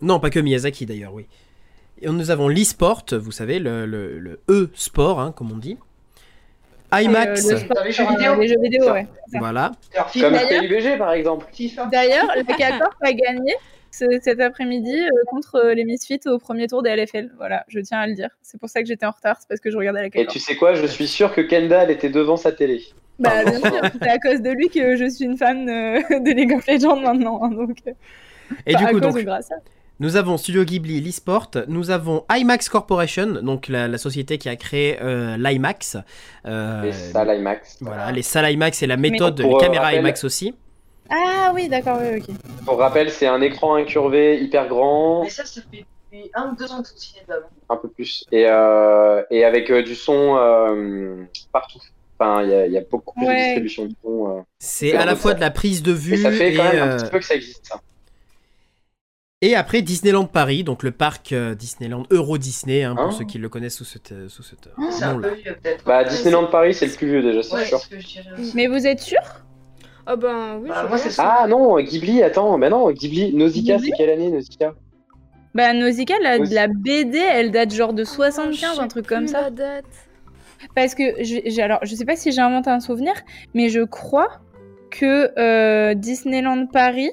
Non, 0.00 0.18
pas 0.20 0.30
que 0.30 0.38
Miyazaki 0.40 0.86
d'ailleurs, 0.86 1.12
oui. 1.12 1.26
Et 2.00 2.08
nous 2.08 2.30
avons 2.30 2.48
l'e-sport, 2.48 3.04
vous 3.12 3.30
savez, 3.32 3.58
le, 3.58 3.84
le, 3.86 4.18
le 4.18 4.40
e-sport, 4.48 5.20
hein, 5.20 5.32
comme 5.36 5.52
on 5.52 5.58
dit. 5.58 5.76
IMAX, 6.92 7.46
Euh, 7.50 7.58
le 7.58 7.84
les 7.84 7.92
jeux 7.92 8.06
vidéo. 8.08 8.34
Les 8.40 8.48
jeux 8.48 8.60
vidéo, 8.62 8.90
ouais. 8.90 9.06
voilà. 9.38 9.72
Comme 10.20 10.32
PUBG, 10.34 10.96
par 10.98 11.12
exemple. 11.12 11.46
D'ailleurs, 11.90 12.26
le 12.36 12.42
K-Corp 12.42 12.94
a 13.02 13.12
gagné 13.12 13.54
ce- 13.98 14.20
cet 14.22 14.40
après-midi 14.40 14.94
euh, 15.00 15.08
contre 15.28 15.56
euh, 15.56 15.74
les 15.74 15.84
Misfits 15.84 16.20
au 16.26 16.38
premier 16.38 16.66
tour 16.66 16.82
des 16.82 16.90
LFL. 16.94 17.30
Voilà, 17.36 17.64
je 17.68 17.80
tiens 17.80 17.98
à 18.00 18.06
le 18.06 18.14
dire. 18.14 18.30
C'est 18.42 18.58
pour 18.58 18.68
ça 18.68 18.80
que 18.82 18.88
j'étais 18.88 19.06
en 19.06 19.10
retard, 19.12 19.36
c'est 19.40 19.48
parce 19.48 19.60
que 19.60 19.70
je 19.70 19.76
regardais 19.76 20.00
la 20.00 20.06
Et 20.06 20.10
K-Corp. 20.10 20.28
tu 20.28 20.38
sais 20.38 20.56
quoi, 20.56 20.74
je 20.74 20.86
suis 20.86 21.06
sûr 21.08 21.34
que 21.34 21.40
Kendall 21.40 21.90
était 21.90 22.08
devant 22.10 22.36
sa 22.36 22.52
télé. 22.52 22.82
Bah, 23.18 23.44
bien 23.44 23.60
sûr, 23.60 23.80
c'est 24.02 24.08
à 24.08 24.18
cause 24.18 24.42
de 24.42 24.50
lui 24.50 24.68
que 24.68 24.96
je 24.96 25.08
suis 25.08 25.24
une 25.24 25.36
fan 25.38 25.68
euh, 25.68 26.00
de 26.20 26.30
League 26.34 26.52
of 26.52 26.66
Legends 26.66 27.00
maintenant. 27.00 27.40
hein, 27.44 27.50
donc, 27.50 27.78
euh, 27.86 27.92
Et 28.66 28.74
enfin, 28.74 28.84
du 28.84 28.84
à 28.84 28.92
coup, 28.92 29.00
cause 29.00 29.14
donc, 29.14 29.24
grâce 29.24 29.52
à. 29.52 29.56
nous 30.00 30.16
avons 30.16 30.36
Studio 30.36 30.64
Ghibli, 30.64 31.00
l'e-sport. 31.00 31.50
Nous 31.68 31.90
avons 31.92 32.24
IMAX 32.30 32.68
Corporation, 32.68 33.26
donc 33.42 33.68
la, 33.68 33.86
la 33.86 33.98
société 33.98 34.36
qui 34.38 34.48
a 34.48 34.56
créé 34.56 34.98
euh, 35.00 35.36
l'IMAX. 35.36 35.96
Euh, 36.46 36.82
Les 36.82 36.92
salles 36.92 37.38
IMAX. 37.38 37.78
Voilà, 37.80 38.10
les 38.10 38.22
salles 38.22 38.50
IMAX 38.52 38.82
et 38.82 38.88
la 38.88 38.96
méthode, 38.96 39.40
Pour, 39.40 39.58
les 39.60 39.64
caméras 39.64 39.84
rappel- 39.86 40.00
IMAX 40.00 40.24
aussi. 40.24 40.54
Ah 41.10 41.52
oui, 41.54 41.68
d'accord, 41.68 41.98
oui, 42.00 42.18
ok. 42.20 42.34
Pour 42.64 42.78
rappel, 42.78 43.10
c'est 43.10 43.26
un 43.26 43.40
écran 43.40 43.74
incurvé 43.74 44.38
hyper 44.40 44.68
grand, 44.68 45.22
Mais 45.24 45.30
ça, 45.30 45.44
ça 45.44 45.60
fait 45.70 45.84
depuis 46.12 46.30
un 46.34 46.50
ou 46.52 46.56
deux 46.56 46.70
ans 46.72 46.82
que 46.82 46.88
au 46.88 46.96
cinéma. 46.96 47.34
un 47.68 47.76
peu 47.76 47.88
plus, 47.88 48.24
et, 48.32 48.46
euh, 48.46 49.22
et 49.30 49.44
avec 49.44 49.70
euh, 49.70 49.82
du 49.82 49.94
son 49.94 50.36
euh, 50.36 51.24
partout. 51.52 51.78
Enfin, 52.18 52.42
il 52.44 52.50
y, 52.50 52.54
a- 52.54 52.66
il 52.66 52.72
y 52.72 52.78
a 52.78 52.82
beaucoup 52.90 53.14
plus 53.14 53.26
Ouais. 53.26 53.32
de 53.34 53.38
distribution 53.38 53.84
de 53.86 53.94
son. 54.02 54.38
euh. 54.38 54.42
C'est 54.60 54.94
à 54.94 55.04
la 55.04 55.14
fois 55.16 55.32
ça. 55.32 55.34
de 55.36 55.40
la 55.40 55.50
prise 55.50 55.82
de 55.82 55.92
vue 55.92 56.14
Et 56.14 56.16
ça 56.16 56.30
fait 56.30 56.52
et, 56.52 56.56
quand 56.56 56.64
même 56.72 56.82
un 56.82 56.96
petit 56.96 57.10
peu 57.10 57.18
que 57.18 57.24
ça 57.24 57.34
existe, 57.34 57.66
ça. 57.66 57.80
et 59.42 59.54
après 59.56 59.82
Disneyland 59.82 60.24
Paris, 60.26 60.64
donc 60.64 60.82
le 60.82 60.90
parc 60.90 61.34
Disneyland 61.34 62.04
Euro 62.10 62.38
Disney, 62.38 62.82
hein, 62.82 62.94
pour 62.94 63.04
Hein 63.06 63.10
ceux 63.10 63.24
qui 63.24 63.36
le 63.38 63.48
connaissent 63.50 63.76
sous 63.76 63.84
cette, 63.84 64.12
euh, 64.12 64.28
sous 64.28 64.42
un 65.02 65.12
nom-là. 65.12 65.28
peu 65.28 65.34
vieux, 65.34 65.56
peut-être. 65.62 65.84
Bah, 65.84 66.04
Disneyland 66.04 66.46
Paris, 66.46 66.72
c'est 66.72 66.86
le 66.86 66.92
plus 66.92 67.08
vieux 67.10 67.22
déjà, 67.22 67.42
c'est 67.42 67.54
Ouais, 67.56 67.64
sûr. 67.66 67.78
c'est 67.78 67.84
ce 67.84 67.90
que 67.90 68.00
je 68.00 68.06
dirais 68.06 68.30
aussi. 68.38 68.52
Mais 68.56 68.66
vous 68.68 68.86
êtes 68.86 69.00
sûr? 69.00 69.20
Ah 70.06 70.16
ben 70.16 70.58
oui, 70.62 70.68
Bah, 70.68 70.86
moi, 70.88 70.98
c'est 70.98 71.10
ça. 71.10 71.36
Ah 71.40 71.46
non, 71.46 71.78
Ghibli, 71.80 72.22
attends, 72.22 72.58
bah 72.58 72.68
non, 72.68 72.90
Ghibli, 72.90 73.34
Nausicaa, 73.34 73.78
c'est 73.78 73.92
quelle 73.92 74.10
année 74.10 74.30
Nausicaa? 74.30 74.74
Bah, 75.54 75.72
Nausicaa, 75.72 76.14
la, 76.20 76.66
BD, 76.68 77.18
elle 77.18 77.50
date 77.50 77.72
genre 77.72 77.92
de 77.92 78.04
Je 78.04 78.10
75, 78.10 78.74
sais 78.76 78.80
un 78.82 78.88
truc 78.88 79.06
comme 79.06 79.26
ça. 79.28 79.42
la 79.42 79.50
date. 79.50 79.84
Parce 80.74 80.94
que, 80.94 81.22
je, 81.22 81.40
j'ai- 81.44 81.62
alors, 81.62 81.78
je 81.82 81.94
sais 81.94 82.04
pas 82.04 82.16
si 82.16 82.32
j'ai 82.32 82.40
inventé 82.40 82.70
un 82.70 82.80
souvenir, 82.80 83.12
mais 83.54 83.68
je 83.68 83.80
crois 83.80 84.28
que 84.90 85.30
euh, 85.38 85.94
Disneyland 85.94 86.66
Paris, 86.66 87.10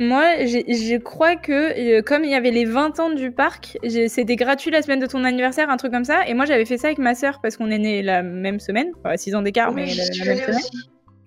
moi, 0.00 0.24
je 0.46 0.96
crois 0.98 1.36
que 1.36 1.52
euh, 1.98 2.02
comme 2.02 2.24
il 2.24 2.30
y 2.30 2.34
avait 2.34 2.50
les 2.50 2.64
20 2.64 2.98
ans 2.98 3.10
du 3.10 3.30
parc, 3.30 3.78
j'ai- 3.84 4.08
c'était 4.08 4.36
gratuit 4.36 4.70
la 4.70 4.82
semaine 4.82 5.00
de 5.00 5.06
ton 5.06 5.22
anniversaire, 5.24 5.68
un 5.70 5.76
truc 5.76 5.92
comme 5.92 6.04
ça. 6.04 6.26
Et 6.26 6.34
moi, 6.34 6.44
j'avais 6.46 6.64
fait 6.64 6.78
ça 6.78 6.88
avec 6.88 6.98
ma 6.98 7.14
sœur 7.14 7.40
parce 7.42 7.56
qu'on 7.56 7.70
est 7.70 7.78
nés 7.78 8.02
la 8.02 8.22
même 8.22 8.58
semaine, 8.58 8.90
6 9.16 9.34
ans 9.34 9.42
d'écart, 9.42 9.72
mais 9.72 9.86
la, 9.86 10.04
même 10.24 10.38
semaine. 10.38 10.56
aussi. 10.56 10.70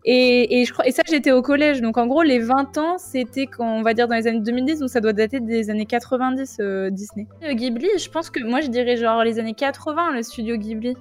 Et, 0.07 0.61
et 0.61 0.65
je 0.65 0.71
crois, 0.73 0.87
et 0.87 0.91
ça, 0.91 1.01
j'étais 1.09 1.31
au 1.31 1.41
collège. 1.41 1.81
Donc, 1.81 1.97
en 1.97 2.05
gros, 2.05 2.21
les 2.21 2.37
20 2.39 2.77
ans, 2.77 2.97
c'était, 2.99 3.47
quand, 3.47 3.65
on 3.67 3.81
va 3.81 3.93
dire, 3.95 4.07
dans 4.07 4.15
les 4.15 4.27
années 4.27 4.39
2010, 4.39 4.79
donc 4.81 4.89
ça 4.89 5.01
doit 5.01 5.13
dater 5.13 5.39
des 5.39 5.71
années 5.71 5.87
90, 5.87 6.57
euh, 6.59 6.89
Disney. 6.91 7.25
Euh, 7.43 7.53
Ghibli, 7.53 7.89
je 7.97 8.09
pense 8.09 8.29
que 8.29 8.43
moi, 8.43 8.61
je 8.61 8.67
dirais 8.67 8.97
genre 8.97 9.23
les 9.23 9.39
années 9.39 9.55
80, 9.55 10.11
le 10.13 10.21
studio 10.21 10.57
Ghibli. 10.57 10.95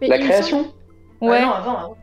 Mais 0.00 0.08
La 0.08 0.18
création 0.18 0.66
Ouais, 1.22 1.38
Ah 1.42 1.44
non, 1.46 1.52
avant, 1.52 1.76
avant. 1.76 1.96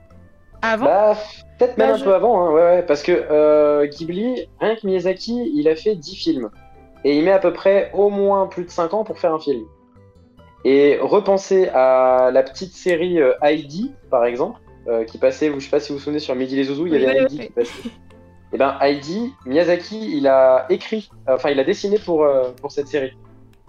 avant. 0.62 0.86
Bah, 0.86 1.18
peut-être 1.60 1.78
même 1.78 1.90
Bah, 1.90 1.94
un 1.94 1.98
je- 1.98 2.04
peu 2.04 2.14
avant, 2.16 2.42
hein, 2.48 2.52
ouais, 2.54 2.62
ouais, 2.62 2.84
parce 2.84 3.04
que 3.04 3.12
euh, 3.12 3.86
Ghibli, 3.88 4.48
rien 4.60 4.76
que 4.76 4.86
Miyazaki, 4.86 5.52
il 5.56 5.68
a 5.68 5.76
fait 5.76 5.96
10 5.96 6.16
films. 6.16 6.50
Et 7.04 7.18
il 7.18 7.24
met 7.24 7.32
à 7.32 7.40
peu 7.40 7.54
près 7.54 7.92
au 7.94 8.10
moins 8.10 8.48
plus 8.48 8.64
de 8.66 8.70
5 8.72 8.94
ans 8.96 9.04
pour 9.04 9.20
faire 9.20 9.34
un 9.34 9.40
film. 9.40 9.64
Et 10.66 10.98
repenser 11.00 11.70
à 11.70 12.32
la 12.34 12.42
petite 12.44 12.74
série 12.74 13.20
Heidi, 13.44 13.94
par 14.10 14.26
exemple, 14.26 14.60
euh, 14.88 15.04
qui 15.04 15.18
passait, 15.18 15.52
je 15.54 15.60
sais 15.60 15.70
pas 15.70 15.80
si 15.80 15.92
vous 15.92 15.98
vous 15.98 16.04
souvenez, 16.04 16.20
sur 16.20 16.36
Midi 16.36 16.56
les 16.56 16.64
Zouzous, 16.66 16.88
il 16.88 16.94
y 16.94 16.96
avait 16.96 17.06
oui, 17.08 17.18
Heidi 17.26 17.38
oui. 17.40 17.46
qui 17.48 17.52
passait. 17.54 17.90
Et 18.54 18.58
ben 18.58 18.78
Heidi, 18.82 19.34
Miyazaki, 19.46 20.18
il 20.18 20.28
a 20.28 20.66
écrit, 20.70 21.10
enfin 21.28 21.50
il 21.50 21.60
a 21.60 21.64
dessiné 21.66 21.98
pour, 22.00 22.24
euh, 22.24 22.52
pour 22.62 22.72
cette 22.72 22.88
série. 22.88 23.12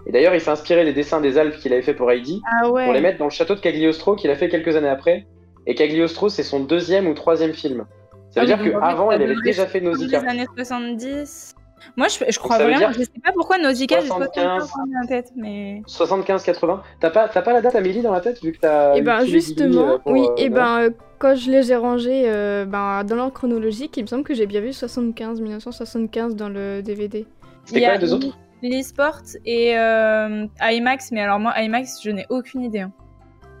Et 0.05 0.11
d'ailleurs, 0.13 0.33
il 0.33 0.39
s'est 0.39 0.49
inspiré 0.49 0.85
des 0.85 0.93
dessins 0.93 1.19
des 1.19 1.37
Alpes 1.37 1.57
qu'il 1.57 1.73
avait 1.73 1.81
fait 1.81 1.93
pour 1.93 2.09
Heidi 2.09 2.41
Ah 2.49 2.69
ouais. 2.69 2.85
pour 2.85 2.93
les 2.93 3.01
mettre 3.01 3.17
dans 3.19 3.25
le 3.25 3.31
château 3.31 3.55
de 3.55 3.59
Cagliostro 3.59 4.15
qu'il 4.15 4.31
a 4.31 4.35
fait 4.35 4.47
quelques 4.47 4.75
années 4.77 4.87
après. 4.87 5.27
Et 5.67 5.75
Cagliostro, 5.75 6.29
c'est 6.29 6.43
son 6.43 6.61
deuxième 6.61 7.07
ou 7.07 7.13
troisième 7.13 7.53
film. 7.53 7.85
Ça 8.31 8.41
veut 8.41 8.49
Ah 8.51 8.55
dire 8.57 8.71
qu'avant, 8.71 9.11
il 9.11 9.21
avait 9.21 9.35
déjà 9.43 9.65
fait 9.67 9.81
Dans 9.81 9.89
Nausicaa. 9.91 10.21
les 10.21 10.27
années 10.29 10.45
70. 10.55 11.55
Moi, 11.97 12.07
je, 12.07 12.23
je 12.31 12.39
crois 12.39 12.57
vraiment. 12.57 12.77
dire 12.77 12.91
Je 12.93 12.99
sais 13.03 13.09
pas 13.23 13.31
pourquoi 13.33 13.57
Nausicaa, 13.57 14.01
j'ai 14.01 14.07
75. 14.07 14.67
75 14.67 14.69
dans 14.93 14.99
la 15.01 15.07
tête, 15.07 15.31
mais. 15.35 15.81
75-80. 15.87 16.79
T'as 16.99 17.09
pas, 17.09 17.27
t'as 17.29 17.41
pas 17.41 17.53
la 17.53 17.61
date 17.61 17.75
Amélie 17.75 18.01
dans 18.01 18.13
la 18.13 18.21
tête 18.21 18.41
vu 18.43 18.51
que 18.53 18.59
t'as. 18.59 18.95
Et 18.95 18.99
eu 18.99 19.01
ben 19.03 19.25
justement, 19.25 19.93
euh, 19.93 19.97
pour, 19.97 20.11
oui, 20.11 20.21
euh, 20.21 20.33
et 20.37 20.49
Noël. 20.49 20.53
ben 20.53 20.79
euh, 20.81 20.89
quand 21.19 21.35
je 21.35 21.51
les 21.51 21.71
ai 21.71 21.75
rangés 21.75 22.23
euh, 22.27 22.65
ben, 22.65 23.03
dans 23.03 23.15
l'ordre 23.15 23.33
chronologique, 23.33 23.95
il 23.97 24.03
me 24.03 24.07
semble 24.07 24.23
que 24.23 24.33
j'ai 24.33 24.45
bien 24.45 24.61
vu 24.61 24.73
75, 24.73 25.41
1975 25.41 26.35
dans 26.35 26.49
le 26.49 26.81
DVD. 26.81 27.25
C'était 27.65 27.79
Il 27.79 27.83
y 27.83 27.85
quoi 27.85 27.93
a 27.93 27.97
les 27.97 28.01
deux 28.01 28.13
autres 28.13 28.37
l'e-sport 28.61 29.21
et 29.45 29.77
euh, 29.77 30.45
IMAX, 30.61 31.11
mais 31.13 31.21
alors 31.21 31.39
moi, 31.39 31.53
IMAX, 31.57 32.01
je 32.03 32.09
n'ai 32.11 32.25
aucune 32.29 32.61
idée. 32.63 32.79
hein. 32.81 32.91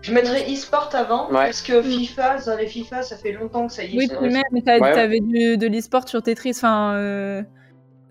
Je 0.01 0.13
mettrais 0.13 0.43
e-sport 0.51 0.89
avant, 0.93 1.27
Ouais. 1.27 1.35
parce 1.45 1.61
que 1.61 1.81
FIFA, 1.81 2.37
dans 2.45 2.57
les 2.57 2.67
FIFA, 2.67 3.01
ça 3.01 3.15
fait 3.17 3.31
longtemps 3.31 3.67
que 3.67 3.73
ça 3.73 3.83
y 3.83 3.95
est. 3.95 3.97
Oui, 3.97 4.07
puis 4.09 4.29
même, 4.29 4.43
t'as- 4.65 4.77
Ouais. 4.79 4.93
t'avais 4.93 5.19
du, 5.21 5.57
de 5.57 5.67
l'e-sport 5.67 6.07
sur 6.07 6.21
Tetris, 6.21 6.51
enfin. 6.55 6.93
euh, 6.95 7.41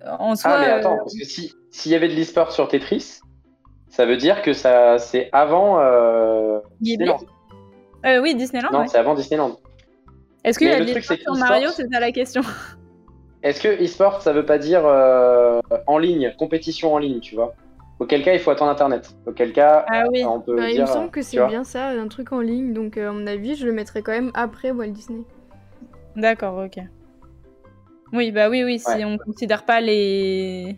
en 0.06 0.34
soi. 0.36 0.50
Ah, 0.54 0.60
mais 0.60 0.66
attends, 0.72 0.94
euh, 0.94 0.98
parce 0.98 1.14
que 1.18 1.24
si- 1.24 1.52
s'il 1.70 1.92
y 1.92 1.94
avait 1.94 2.08
de 2.08 2.14
l'e-sport 2.14 2.52
sur 2.52 2.68
Tetris, 2.68 3.20
ça 3.88 4.06
veut 4.06 4.16
dire 4.16 4.42
que 4.42 4.52
ça, 4.52 4.98
c'est 4.98 5.28
avant. 5.32 5.80
Euh... 5.80 6.60
Disneyland. 6.80 7.18
Euh, 8.06 8.20
oui, 8.22 8.34
Disneyland, 8.34 8.70
Non, 8.72 8.80
ouais. 8.80 8.86
c'est 8.88 8.98
avant 8.98 9.14
Disneyland. 9.14 9.56
Est-ce 10.44 10.58
qu'il 10.58 10.68
y 10.68 10.70
mais 10.70 10.76
a 10.76 10.78
le 10.80 10.84
de 10.86 10.90
truc, 10.92 11.02
l'e-sport 11.02 11.16
c'est 11.16 11.22
sur 11.22 11.32
que 11.34 11.38
Mario 11.38 11.68
e-sport- 11.68 11.74
C'est 11.76 11.92
ça 11.92 12.00
la 12.00 12.12
question. 12.12 12.42
Est-ce 13.42 13.60
que 13.60 13.68
e-sport, 13.84 14.22
ça 14.22 14.32
veut 14.32 14.44
pas 14.46 14.58
dire 14.58 14.82
euh, 14.84 15.60
en 15.86 15.98
ligne, 15.98 16.34
compétition 16.38 16.92
en 16.94 16.98
ligne, 16.98 17.20
tu 17.20 17.34
vois? 17.34 17.54
Auquel 18.00 18.22
cas, 18.22 18.32
il 18.32 18.38
faut 18.40 18.50
attendre 18.52 18.70
Internet. 18.70 19.10
Auquel 19.26 19.52
cas, 19.52 19.84
Ah 19.88 20.04
oui. 20.10 20.24
on 20.24 20.40
peut 20.40 20.56
il 20.68 20.74
dire. 20.74 20.82
me 20.82 20.86
semble 20.86 21.10
que 21.10 21.20
c'est 21.22 21.44
bien 21.46 21.64
ça, 21.64 21.88
un 21.88 22.06
truc 22.08 22.32
en 22.32 22.40
ligne, 22.40 22.72
donc 22.72 22.96
euh, 22.96 23.08
à 23.08 23.12
mon 23.12 23.26
avis, 23.26 23.56
je 23.56 23.66
le 23.66 23.72
mettrais 23.72 24.02
quand 24.02 24.12
même 24.12 24.30
après 24.34 24.70
Walt 24.70 24.88
Disney. 24.90 25.22
D'accord, 26.14 26.64
ok. 26.64 26.78
Oui, 28.12 28.30
bah 28.32 28.48
oui, 28.48 28.64
oui, 28.64 28.78
si 28.78 28.88
Ouais. 28.88 29.04
on 29.04 29.18
considère 29.18 29.64
pas 29.64 29.80
les 29.80 30.76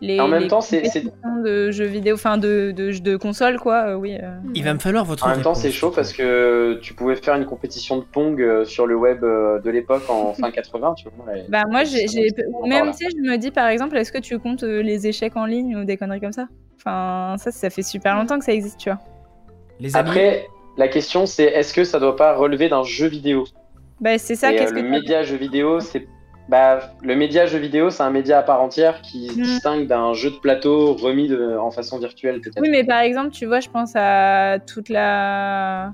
les, 0.00 0.20
En 0.20 0.28
même 0.28 0.42
les 0.42 0.48
temps, 0.48 0.60
c'est- 0.60 0.82
compétitions 0.82 1.42
de 1.44 1.70
jeux 1.70 1.86
vidéo, 1.86 2.14
enfin 2.16 2.36
de, 2.36 2.72
de, 2.76 2.90
de 2.98 3.16
console, 3.16 3.58
quoi. 3.58 3.90
euh, 3.90 3.94
oui. 3.94 4.18
euh. 4.20 4.36
Il 4.54 4.62
va 4.64 4.74
me 4.74 4.78
falloir 4.78 5.04
votre 5.04 5.24
En 5.24 5.30
même 5.30 5.40
temps, 5.40 5.54
c'est 5.54 5.70
chaud 5.70 5.90
parce 5.90 6.12
que 6.12 6.78
tu 6.82 6.92
pouvais 6.92 7.16
faire 7.16 7.34
une 7.36 7.46
compétition 7.46 7.96
de 7.98 8.02
Pong 8.04 8.38
euh, 8.42 8.64
sur 8.66 8.86
le 8.86 8.96
web 8.96 9.20
de 9.22 9.70
l'époque 9.70 10.02
en 10.10 10.34
fin 10.34 10.50
80, 10.50 10.94
tu 10.94 11.08
vois. 11.16 11.34
et- 11.38 11.44
Bah 11.48 11.62
moi, 11.70 11.84
j'ai, 11.84 12.04
même 12.66 12.92
sais, 12.92 13.06
je 13.16 13.30
me 13.30 13.36
dis 13.38 13.50
par 13.50 13.68
exemple, 13.68 13.96
est-ce 13.96 14.12
que 14.12 14.18
tu 14.18 14.38
comptes 14.38 14.62
les 14.64 15.06
échecs 15.06 15.36
en 15.36 15.46
ligne 15.46 15.76
ou 15.76 15.84
des 15.84 15.96
conneries 15.96 16.20
comme 16.20 16.32
ça? 16.32 16.48
Enfin, 16.76 17.36
ça, 17.38 17.50
ça 17.50 17.70
fait 17.70 17.82
super 17.82 18.14
longtemps 18.16 18.38
que 18.38 18.44
ça 18.44 18.52
existe, 18.52 18.78
tu 18.80 18.90
vois. 18.90 18.98
Les 19.80 19.96
amis, 19.96 20.10
Après, 20.10 20.46
la 20.76 20.88
question 20.88 21.24
c'est 21.24 21.44
est-ce 21.44 21.72
que 21.72 21.84
ça 21.84 21.98
doit 21.98 22.16
pas 22.16 22.34
relever 22.34 22.68
d'un 22.68 22.82
jeu 22.82 23.06
vidéo? 23.06 23.44
Bah 24.00 24.18
c'est 24.18 24.34
ça. 24.34 24.52
Et, 24.52 24.56
euh, 24.56 24.58
Qu'est-ce 24.58 24.74
le 24.74 24.82
que 24.82 24.88
média 24.88 25.22
jeu 25.22 25.36
vidéo, 25.36 25.80
c'est 25.80 26.06
bah, 26.48 26.90
le 27.02 27.16
média 27.16 27.46
jeu 27.46 27.58
vidéo, 27.58 27.90
c'est 27.90 28.02
un 28.02 28.10
média 28.10 28.38
à 28.38 28.42
part 28.42 28.60
entière 28.62 29.00
qui 29.02 29.28
se 29.28 29.38
Mm. 29.38 29.42
distingue 29.42 29.86
d'un 29.86 30.12
jeu 30.12 30.30
de 30.30 30.36
plateau 30.36 30.94
remis 30.94 31.28
de- 31.28 31.56
en 31.56 31.70
façon 31.70 31.98
virtuelle 31.98 32.40
peut-être. 32.40 32.60
Oui, 32.60 32.68
mais 32.70 32.84
par 32.84 33.00
exemple, 33.00 33.30
tu 33.30 33.46
vois, 33.46 33.60
je 33.60 33.68
pense 33.68 33.92
à 33.94 34.58
toute 34.66 34.88
la 34.88 35.92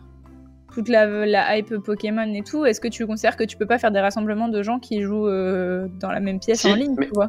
toute 0.72 0.88
la, 0.88 1.04
la 1.26 1.56
hype 1.56 1.78
Pokémon 1.78 2.32
et 2.32 2.42
tout. 2.42 2.64
Est-ce 2.64 2.80
que 2.80 2.86
tu 2.86 3.04
considères 3.04 3.36
que 3.36 3.42
tu 3.42 3.56
peux 3.56 3.66
pas 3.66 3.78
faire 3.78 3.90
des 3.90 3.98
rassemblements 3.98 4.46
de 4.46 4.62
gens 4.62 4.78
qui 4.78 5.02
jouent 5.02 5.26
euh, 5.26 5.88
dans 6.00 6.12
la 6.12 6.20
même 6.20 6.38
pièce 6.38 6.60
Si, 6.60 6.70
en 6.70 6.76
ligne, 6.76 6.94
mais- 6.96 7.06
tu 7.06 7.12
vois? 7.12 7.28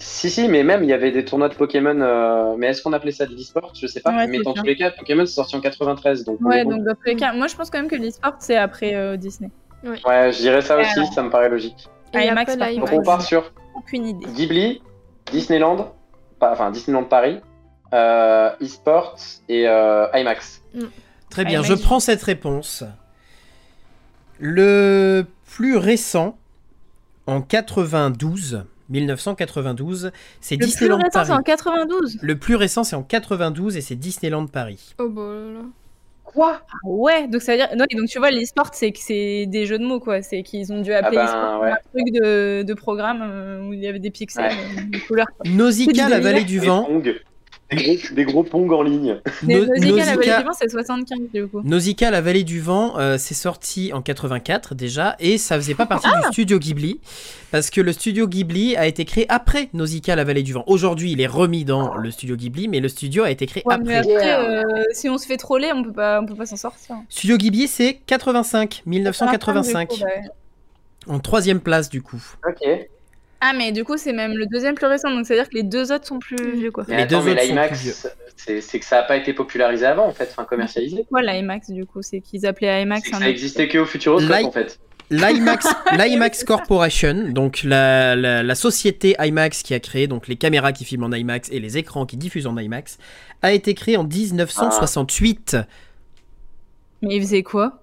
Si, 0.00 0.28
si, 0.30 0.48
mais 0.48 0.62
même 0.64 0.82
il 0.84 0.88
y 0.90 0.92
avait 0.92 1.10
des 1.12 1.24
tournois 1.24 1.48
de 1.48 1.54
Pokémon. 1.54 2.00
euh, 2.00 2.54
mais 2.58 2.68
est-ce 2.68 2.82
qu'on 2.82 2.92
appelait 2.92 3.12
ça 3.12 3.26
de 3.26 3.32
l'e-sport? 3.32 3.72
Je 3.80 3.86
sais 3.86 4.00
pas. 4.00 4.10
Ouais, 4.12 4.26
mais 4.26 4.38
dans 4.44 4.54
ça. 4.54 4.60
tous 4.60 4.66
les 4.66 4.76
cas, 4.76 4.90
Pokémon 4.90 5.24
c'est 5.26 5.34
sorti 5.34 5.54
en 5.56 5.60
93. 5.60 6.24
Donc, 6.24 6.40
Ouais, 6.40 6.64
coup- 6.64 6.70
donc 6.70 6.82
dans 6.84 6.94
tous 6.94 7.04
les 7.06 7.14
cas, 7.16 7.32
moi 7.32 7.46
je 7.46 7.54
pense 7.56 7.70
quand 7.70 7.78
même 7.78 7.88
que 7.90 7.96
l'e-sport 7.96 8.34
c'est 8.40 8.56
après 8.56 8.94
euh, 8.94 9.16
Disney. 9.16 9.50
ouais, 9.84 10.32
je 10.32 10.38
dirais 10.38 10.60
ça 10.60 10.78
aussi, 10.78 10.98
Alors. 10.98 11.12
ça 11.12 11.22
me 11.22 11.30
paraît 11.30 11.48
logique. 11.48 11.88
Et 12.14 12.26
IMAX, 12.26 12.56
par 12.56 12.68
Donc 12.74 12.92
on 12.92 13.02
part 13.02 13.22
sur 13.22 13.52
Aucune 13.74 14.06
idée. 14.06 14.26
Ghibli, 14.34 14.82
Disneyland, 15.30 15.92
pas- 16.38 16.52
enfin 16.52 16.70
Disneyland 16.70 17.04
Paris, 17.04 17.40
euh, 17.92 18.50
e-sport 18.60 19.16
et 19.48 19.68
euh, 19.68 20.06
IMAX. 20.14 20.62
très 21.30 21.44
bien, 21.44 21.62
je 21.62 21.74
prends 21.74 22.00
cette 22.00 22.22
réponse. 22.22 22.84
Le 24.38 25.26
plus 25.46 25.76
récent, 25.76 26.36
en 27.26 27.40
92, 27.42 28.64
1992, 28.88 30.12
c'est 30.40 30.54
Le 30.56 30.60
plus 30.60 30.66
Disneyland 30.66 30.96
récent 30.98 31.10
c'est 31.24 31.28
Paris. 31.28 31.32
en 31.32 31.42
92. 31.42 32.18
Le 32.22 32.38
plus 32.38 32.54
récent, 32.54 32.84
c'est 32.84 32.96
en 32.96 33.02
92 33.02 33.76
et 33.76 33.80
c'est 33.80 33.96
Disneyland 33.96 34.46
Paris. 34.46 34.94
Oh 34.98 35.08
bah 35.08 35.22
là 35.22 35.52
là. 35.52 35.64
Quoi? 36.32 36.60
Ah 36.68 36.74
Ouais, 36.84 37.26
donc 37.26 37.40
ça 37.40 37.52
veut 37.52 37.58
dire. 37.58 37.68
Non, 37.76 37.84
et 37.88 37.96
donc 37.96 38.08
tu 38.08 38.18
vois, 38.18 38.30
l'e-sport 38.30 38.70
c'est 38.74 38.92
que 38.92 38.98
c'est 38.98 39.46
des 39.46 39.64
jeux 39.66 39.78
de 39.78 39.84
mots 39.84 39.98
quoi. 39.98 40.20
C'est 40.20 40.42
qu'ils 40.42 40.70
ont 40.72 40.82
dû 40.82 40.92
appeler 40.92 41.16
ben, 41.16 41.22
l'e-sport 41.24 41.60
ouais. 41.62 41.70
un 41.70 41.76
truc 41.92 42.12
de, 42.12 42.62
de 42.62 42.74
programme 42.74 43.20
euh, 43.22 43.62
où 43.66 43.72
il 43.72 43.80
y 43.80 43.86
avait 43.88 43.98
des 43.98 44.10
pixels, 44.10 44.44
Ouais. 44.44 44.52
euh, 44.78 44.82
des 44.90 45.00
couleurs. 45.00 45.26
Nausicaa, 45.46 46.08
la 46.08 46.20
vallée 46.20 46.44
du 46.44 46.58
vent. 46.60 46.86
Des 47.70 47.76
gros, 47.76 48.14
des 48.14 48.24
gros 48.24 48.42
pongs 48.44 48.70
en 48.72 48.82
ligne. 48.82 49.20
No- 49.42 49.66
Nausicaa, 49.66 50.04
la 50.06 50.16
vallée 50.16 50.36
du 50.38 50.44
vent, 50.44 50.52
c'est 50.58 50.68
75 50.70 51.18
du 51.34 51.46
coup. 51.48 51.60
Nausicaa, 51.64 52.10
la 52.10 52.20
vallée 52.20 52.44
du 52.44 52.60
vent, 52.60 52.98
euh, 52.98 53.16
c'est 53.18 53.34
sorti 53.34 53.92
en 53.92 54.00
84 54.02 54.74
déjà, 54.74 55.16
et 55.20 55.36
ça 55.38 55.56
faisait 55.56 55.74
pas 55.74 55.84
partie 55.86 56.08
Ah 56.12 56.20
du 56.22 56.32
studio 56.32 56.58
Ghibli, 56.58 57.00
parce 57.50 57.68
que 57.70 57.80
le 57.80 57.92
studio 57.92 58.26
Ghibli 58.26 58.76
a 58.76 58.86
été 58.86 59.04
créé 59.04 59.26
après 59.28 59.68
Nausicaa, 59.74 60.16
la 60.16 60.24
vallée 60.24 60.42
du 60.42 60.52
vent. 60.54 60.64
Aujourd'hui, 60.66 61.12
il 61.12 61.20
est 61.20 61.26
remis 61.26 61.64
dans 61.64 61.94
le 61.94 62.10
studio 62.10 62.36
Ghibli, 62.36 62.68
mais 62.68 62.80
le 62.80 62.88
studio 62.88 63.22
a 63.24 63.30
été 63.30 63.46
créé 63.46 63.62
Ouais, 63.66 63.76
mais 63.84 63.96
après. 63.96 64.14
après, 64.14 64.34
euh, 64.64 64.82
si 64.92 65.08
on 65.10 65.18
se 65.18 65.26
fait 65.26 65.36
troller, 65.36 65.70
on 65.74 65.82
peut 65.82 65.92
pas, 65.92 66.20
on 66.22 66.26
peut 66.26 66.34
pas 66.36 66.46
s'en 66.46 66.56
sortir. 66.56 66.96
Studio 67.08 67.36
Ghibli, 67.36 67.68
c'est 67.68 68.00
85, 68.06 68.82
1985, 68.86 69.90
Du 69.90 69.96
coup, 69.98 70.04
ouais. 70.04 70.22
en 71.06 71.18
troisième 71.18 71.60
place 71.60 71.90
du 71.90 72.00
coup. 72.02 72.22
Ok. 72.48 72.66
Ah, 73.40 73.52
mais 73.56 73.70
du 73.72 73.84
coup, 73.84 73.96
c'est 73.96 74.12
même 74.12 74.32
le 74.36 74.46
deuxième 74.46 74.74
plus 74.74 74.86
récent, 74.86 75.10
donc 75.10 75.24
ça 75.26 75.34
veut 75.34 75.40
dire 75.40 75.48
que 75.48 75.54
les 75.54 75.62
deux 75.62 75.92
autres 75.92 76.06
sont 76.06 76.18
plus 76.18 76.56
vieux 76.56 76.70
quoi. 76.72 76.84
Mais 76.88 76.96
Les 76.96 77.02
attends, 77.04 77.20
deux 77.20 77.26
mais 77.26 77.32
autres 77.32 77.40
sont 77.42 77.46
plus 77.46 77.54
l'IMAX, 77.54 78.08
c'est 78.36 78.60
c'est 78.60 78.78
que 78.80 78.84
ça 78.84 78.96
n'a 78.96 79.02
pas 79.04 79.16
été 79.16 79.32
popularisé 79.32 79.86
avant 79.86 80.06
en 80.06 80.12
fait, 80.12 80.28
enfin 80.30 80.44
commercialisé. 80.44 81.04
Quoi, 81.08 81.22
l'IMAX 81.22 81.70
du 81.70 81.86
coup? 81.86 82.02
C'est 82.02 82.20
qu'ils 82.20 82.46
appelaient 82.46 82.82
IMAX 82.82 83.02
C'est 83.04 83.10
ça 83.12 83.16
autre- 83.18 83.26
existait 83.26 83.68
que 83.68 83.78
au 83.78 83.84
Futuroscope 83.84 84.44
en 84.44 84.50
fait. 84.52 84.78
L'IMAX, 85.10 86.44
Corporation, 86.44 87.30
donc 87.30 87.62
la, 87.64 88.14
la- 88.14 88.42
la 88.42 88.54
société 88.54 89.16
IMAX 89.18 89.62
qui 89.62 89.72
a 89.72 89.80
créé 89.80 90.06
donc 90.06 90.28
les 90.28 90.36
caméras 90.36 90.72
qui 90.72 90.84
filment 90.84 91.04
en 91.04 91.12
IMAX 91.12 91.48
et 91.50 91.60
les 91.60 91.78
écrans 91.78 92.04
qui 92.04 92.18
diffusent 92.18 92.46
en 92.46 92.58
IMAX, 92.58 92.98
a 93.40 93.52
été 93.52 93.72
créée 93.72 93.96
en 93.96 94.04
1968. 94.04 95.56
Mais 97.02 97.16
ils 97.16 97.22
faisaient 97.22 97.42
quoi? 97.42 97.80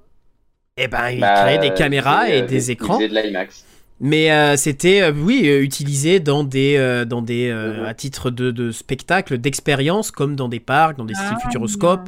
Et 0.78 0.88
ben, 0.88 1.10
il 1.10 1.20
Bah, 1.22 1.34
créait 1.42 1.58
des 1.58 1.74
caméras 1.74 2.26
c'est, 2.28 2.38
et 2.40 2.42
euh, 2.42 2.46
des 2.46 2.68
il 2.68 2.72
écrans. 2.72 2.96
faisait 3.00 3.08
de 3.10 3.16
l'IMAX. 3.16 3.66
Mais 4.02 4.30
euh, 4.32 4.58
c'était, 4.58 5.02
euh, 5.04 5.12
oui, 5.16 5.48
euh, 5.48 5.62
utilisé 5.62 6.20
dans 6.20 6.44
des, 6.44 6.76
euh, 6.78 7.06
dans 7.06 7.22
des 7.22 7.50
à 7.52 7.94
titre 7.94 8.30
de, 8.30 8.52
de 8.52 8.72
spectacle, 8.72 9.38
d'expérience, 9.38 10.12
comme 10.12 10.36
dans 10.36 10.50
des 10.50 10.60
parcs, 10.60 10.98
dans 10.98 11.06
des 11.06 11.14
styles 11.14 11.28
Ah. 11.38 11.40
Futuroscope, 11.40 12.02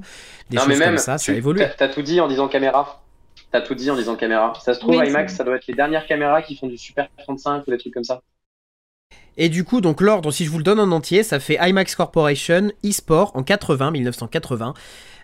des 0.50 0.58
non 0.58 0.64
choses 0.64 0.70
mais 0.74 0.78
même, 0.80 0.90
comme 0.90 0.98
ça, 0.98 1.18
ça 1.18 1.32
tu- 1.32 1.38
évolue. 1.38 1.62
t'as- 1.78 1.88
tout 1.88 2.02
dit 2.02 2.20
en 2.20 2.28
disant 2.28 2.48
caméra. 2.50 3.02
T'as 3.52 3.62
tout 3.62 3.76
dit 3.76 3.90
en 3.90 3.96
disant 3.96 4.18
caméra. 4.18 4.52
Ça 4.64 4.74
se 4.74 4.80
trouve, 4.82 4.98
Oui, 4.98 5.08
IMAX, 5.08 5.34
ça 5.36 5.46
doit 5.46 5.56
être 5.56 5.68
les 5.68 5.74
dernières 5.76 6.06
caméras 6.06 6.42
qui 6.42 6.58
font 6.58 6.68
du 6.68 6.78
Super 6.78 7.08
35 7.20 7.64
ou 7.66 7.72
des 7.72 7.78
trucs 7.78 7.94
comme 7.94 8.04
ça. 8.04 8.22
Et 9.38 9.48
du 9.48 9.64
coup, 9.64 9.80
donc 9.80 10.02
l'ordre, 10.02 10.32
si 10.32 10.44
je 10.44 10.50
vous 10.50 10.58
le 10.58 10.64
donne 10.66 10.80
en 10.82 10.92
entier, 10.92 11.24
ça 11.24 11.40
fait 11.40 11.58
IMAX 11.62 11.96
Corporation, 11.96 12.72
eSport 12.84 13.32
en 13.36 13.44
80, 13.44 13.92
1980. 13.92 14.74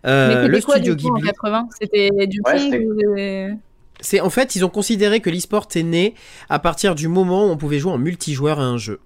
Euh, 0.05 0.43
Mais 0.43 0.47
le 0.47 0.61
quoi, 0.61 0.75
studio 0.75 0.95
du 0.95 1.03
coup, 1.03 1.11
en 1.11 1.15
Ghibli. 1.15 1.29
80 1.31 1.67
C'était 1.81 2.27
du 2.27 2.39
Ouais, 2.45 3.57
C'est 4.03 4.19
en 4.21 4.29
fait, 4.29 4.55
ils 4.55 4.63
ont 4.63 4.69
considéré 4.69 5.19
que 5.21 5.29
l'e-sport 5.31 5.67
est 5.75 5.81
né 5.83 6.13
à 6.49 6.59
partir 6.59 6.93
du 6.93 7.07
moment 7.07 7.47
où 7.47 7.49
on 7.49 7.57
pouvait 7.57 7.79
jouer 7.79 7.91
en 7.93 7.97
multijoueur 7.97 8.59
à 8.59 8.63
un 8.63 8.77
jeu. 8.77 8.99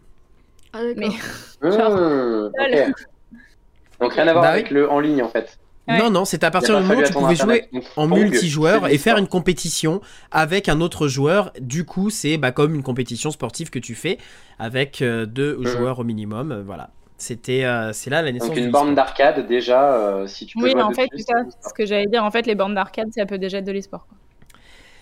Ah. 0.74 0.80
Mais 0.98 1.08
Genre, 1.64 1.92
Mmh. 1.92 2.52
Donc 4.02 4.14
rien 4.14 4.28
à 4.28 4.32
voir 4.34 4.44
Bah 4.44 4.50
avec 4.52 4.70
le 4.70 4.90
en 4.90 5.00
ligne 5.00 5.24
en 5.24 5.30
fait. 5.30 5.58
Ouais. 5.88 5.98
Non, 6.00 6.10
non, 6.12 6.26
c'est 6.26 6.44
à 6.44 6.52
partir 6.52 6.76
pas 6.76 6.82
du 6.82 6.88
moment 6.88 7.00
où 7.00 7.04
tu 7.04 7.14
pouvais 7.14 7.36
jouer 7.36 7.64
Internet. 7.64 7.92
En 7.96 8.10
Pong, 8.10 8.20
multijoueur 8.20 8.88
et 8.90 8.98
faire 8.98 9.18
une 9.18 9.28
compétition 9.28 10.02
avec 10.32 10.68
un 10.70 10.82
autre 10.82 11.08
joueur. 11.08 11.52
Du 11.62 11.86
coup, 11.86 12.10
c'est 12.10 12.38
bah, 12.38 12.52
comme 12.52 12.76
une 12.76 12.84
compétition 12.84 13.32
sportive 13.32 13.70
que 13.70 13.80
tu 13.80 13.96
fais 13.96 14.18
avec 14.60 15.02
euh, 15.02 15.26
deux 15.26 15.56
Mhm. 15.58 15.66
joueurs 15.68 16.00
au 16.00 16.04
minimum. 16.04 16.52
euh, 16.52 16.62
voilà. 16.66 16.90
C'était, 17.18 17.64
euh, 17.64 17.94
c'est 17.94 18.10
là 18.12 18.22
la 18.22 18.32
naissance. 18.32 18.50
Donc 18.50 18.58
une 18.58 18.70
borne 18.70 18.94
d'arcade 18.94 19.48
déjà, 19.48 19.94
euh, 19.94 20.28
si 20.28 20.46
tu 20.46 20.58
peux 20.58 20.66
Oui, 20.66 20.76
en 20.80 20.92
fait, 20.92 21.08
c'est 21.16 21.24
ce 21.24 21.74
que 21.74 21.86
j'allais 21.86 22.06
dire. 22.06 22.24
En 22.24 22.30
fait, 22.32 22.46
les 22.46 22.54
bornes 22.54 22.76
d'arcade, 22.76 23.08
ça 23.16 23.26
peut 23.26 23.40
déjà 23.40 23.58
être 23.60 23.66
de 23.66 23.72
l'e-sport. 23.72 24.06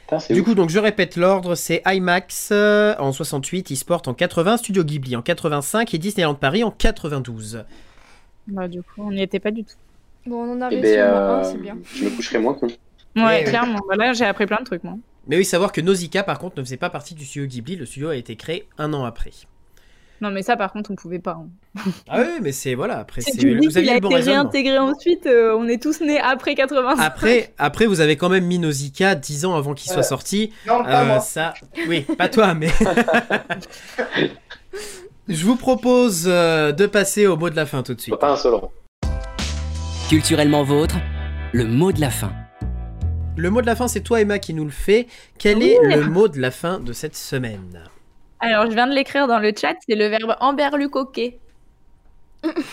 Putain, 0.08 0.18
Du 0.34 0.40
ouf. 0.42 0.46
coup, 0.46 0.56
donc 0.56 0.70
je 0.70 0.80
répète 0.80 1.18
l'ordre, 1.18 1.56
c'est 1.56 1.82
IMAX 1.86 2.50
euh, 2.52 2.96
en 3.00 3.12
68, 3.12 3.72
eSport 3.72 4.04
en 4.08 4.14
80, 4.14 4.58
Studio 4.58 4.84
Ghibli 4.84 5.16
en 5.16 5.22
85 5.22 5.94
et 5.94 5.98
Disneyland 5.98 6.36
Paris 6.36 6.64
en 6.64 6.72
92. 6.72 7.64
Bah, 8.48 8.68
du 8.68 8.82
coup, 8.84 9.02
on 9.04 9.12
n'y 9.12 9.22
était 9.24 9.40
pas 9.40 9.52
du 9.52 9.64
tout. 9.64 9.76
Bon, 10.28 10.44
on 10.44 10.54
en 10.54 10.62
a 10.62 10.68
Eh 10.72 10.76
réussi 10.80 10.96
ben, 10.98 11.02
euh, 11.02 11.44
c'est 11.44 11.58
bien. 11.62 11.78
je 11.96 12.06
me 12.06 12.10
coucherai 12.12 12.38
moins 12.40 12.54
con. 12.54 12.68
Ouais, 13.16 13.44
oui. 13.44 13.44
clairement. 13.50 13.80
Bah, 13.90 13.96
là, 13.96 14.14
j'ai 14.14 14.26
appris 14.26 14.46
plein 14.46 14.60
de 14.60 14.66
trucs, 14.66 14.84
moi. 14.84 14.96
Mais 15.28 15.38
oui, 15.38 15.46
savoir 15.46 15.72
que 15.72 15.82
Nausicaa, 15.82 16.22
par 16.24 16.38
contre, 16.38 16.58
ne 16.60 16.64
faisait 16.64 16.78
pas 16.78 16.92
partie 16.92 17.16
du 17.16 17.26
studio 17.26 17.48
Ghibli. 17.48 17.76
Le 17.76 17.86
studio 17.88 18.10
a 18.10 18.16
été 18.16 18.36
créé 18.36 18.68
un 18.78 18.94
an 18.94 19.06
après. 19.06 19.32
Non, 20.22 20.32
mais 20.32 20.42
ça, 20.44 20.56
par 20.56 20.72
contre, 20.72 20.92
on 20.92 20.96
pouvait 20.96 21.20
pas. 21.20 21.38
hein. 21.40 21.50
Ah 22.10 22.20
oui, 22.22 22.40
mais 22.42 22.52
c'est 22.54 22.74
voilà. 22.74 23.00
Après, 23.00 23.22
Si 23.22 23.32
c'est 23.34 23.54
vous 23.54 23.78
aviez 23.78 23.82
qu'il 23.82 23.90
a 23.90 23.94
le 23.96 24.00
bon 24.00 24.08
été 24.10 24.16
raisonnement. 24.18 24.42
réintégré 24.44 24.78
ensuite, 24.80 25.26
euh, 25.26 25.56
on 25.58 25.68
est 25.68 25.82
tous 25.82 26.00
nés 26.02 26.20
après 26.20 26.56
80. 26.56 26.96
Après, 27.00 27.54
après, 27.58 27.86
vous 27.86 28.00
avez 28.00 28.16
quand 28.16 28.30
même 28.30 28.46
mis 28.46 28.58
Nausicaa 28.60 29.16
10 29.16 29.46
ans 29.46 29.56
avant 29.56 29.74
qu'il 29.74 29.88
soit 29.92 29.98
Ouais. 29.98 30.04
sorti. 30.04 30.54
Non, 30.68 30.84
pas 30.84 31.02
Euh, 31.02 31.06
moi. 31.06 31.20
ça, 31.20 31.54
oui, 31.90 32.02
pas 32.18 32.30
toi, 32.30 32.54
mais. 32.54 32.70
Je 35.28 35.44
vous 35.46 35.56
propose 35.56 36.26
euh, 36.28 36.72
de 36.72 36.86
passer 36.86 37.26
au 37.28 37.36
mot 37.36 37.50
de 37.50 37.56
la 37.56 37.66
fin 37.66 37.82
tout 37.84 37.94
de 37.96 38.02
suite. 38.02 38.16
Pas 38.18 38.32
insolent. 38.34 38.72
Culturellement 40.08 40.64
vôtre, 40.64 40.96
le 41.52 41.66
mot 41.66 41.92
de 41.92 42.00
la 42.00 42.12
fin. 42.12 42.32
Le 43.36 43.50
mot 43.50 43.62
de 43.62 43.66
la 43.66 43.76
fin, 43.76 43.88
c'est 43.88 44.02
toi, 44.02 44.22
Emma, 44.22 44.38
qui 44.40 44.54
nous 44.54 44.64
le 44.64 44.72
fait. 44.72 45.08
Quel 45.40 45.62
est 45.64 45.78
le 45.84 46.04
mot 46.08 46.28
de 46.28 46.40
la 46.40 46.52
fin 46.52 46.80
de 46.80 46.94
cette 46.94 47.16
semaine? 47.18 47.82
Alors, 48.40 48.66
je 48.66 48.72
viens 48.72 48.88
de 48.88 48.94
l'écrire 48.94 49.28
dans 49.28 49.40
le 49.40 49.54
chat, 49.56 49.76
c'est 49.88 49.96
le 49.96 50.08
verbe 50.08 50.36
emberlucoquer. 50.40 51.40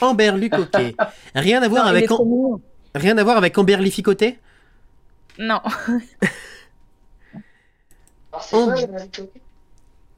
Amberlucoquet. 0.01 0.95
Rien 1.35 1.63
à 1.63 1.69
voir 1.69 1.85
Non, 1.85 1.91
avec 1.91 2.11
rien 2.95 3.17
à 3.17 3.25
voir 3.25 3.37
avec 3.37 3.57
Amberlificoté 3.57 4.39
Non, 5.39 5.61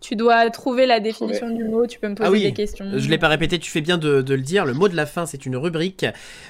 tu 0.01 0.17
dois 0.17 0.51
trouver 0.51 0.87
la 0.87 1.01
définition 1.01 1.49
du 1.51 1.65
mot, 1.65 1.87
tu 1.87 1.99
peux 1.99 2.09
me 2.09 2.15
poser 2.15 2.29
Ah 2.29 2.31
oui, 2.31 2.43
des 2.43 2.53
questions. 2.53 2.85
Je 2.95 3.09
l'ai 3.09 3.19
pas 3.19 3.29
répété, 3.29 3.59
tu 3.59 3.71
fais 3.71 3.81
bien 3.81 3.97
de, 3.97 4.23
de 4.23 4.35
le 4.35 4.43
dire. 4.43 4.67
Le 4.67 4.75
mot 4.75 4.89
de 4.89 4.97
la 4.97 5.07
fin, 5.07 5.25
c'est 5.27 5.47
une 5.47 5.57
rubrique 5.57 6.05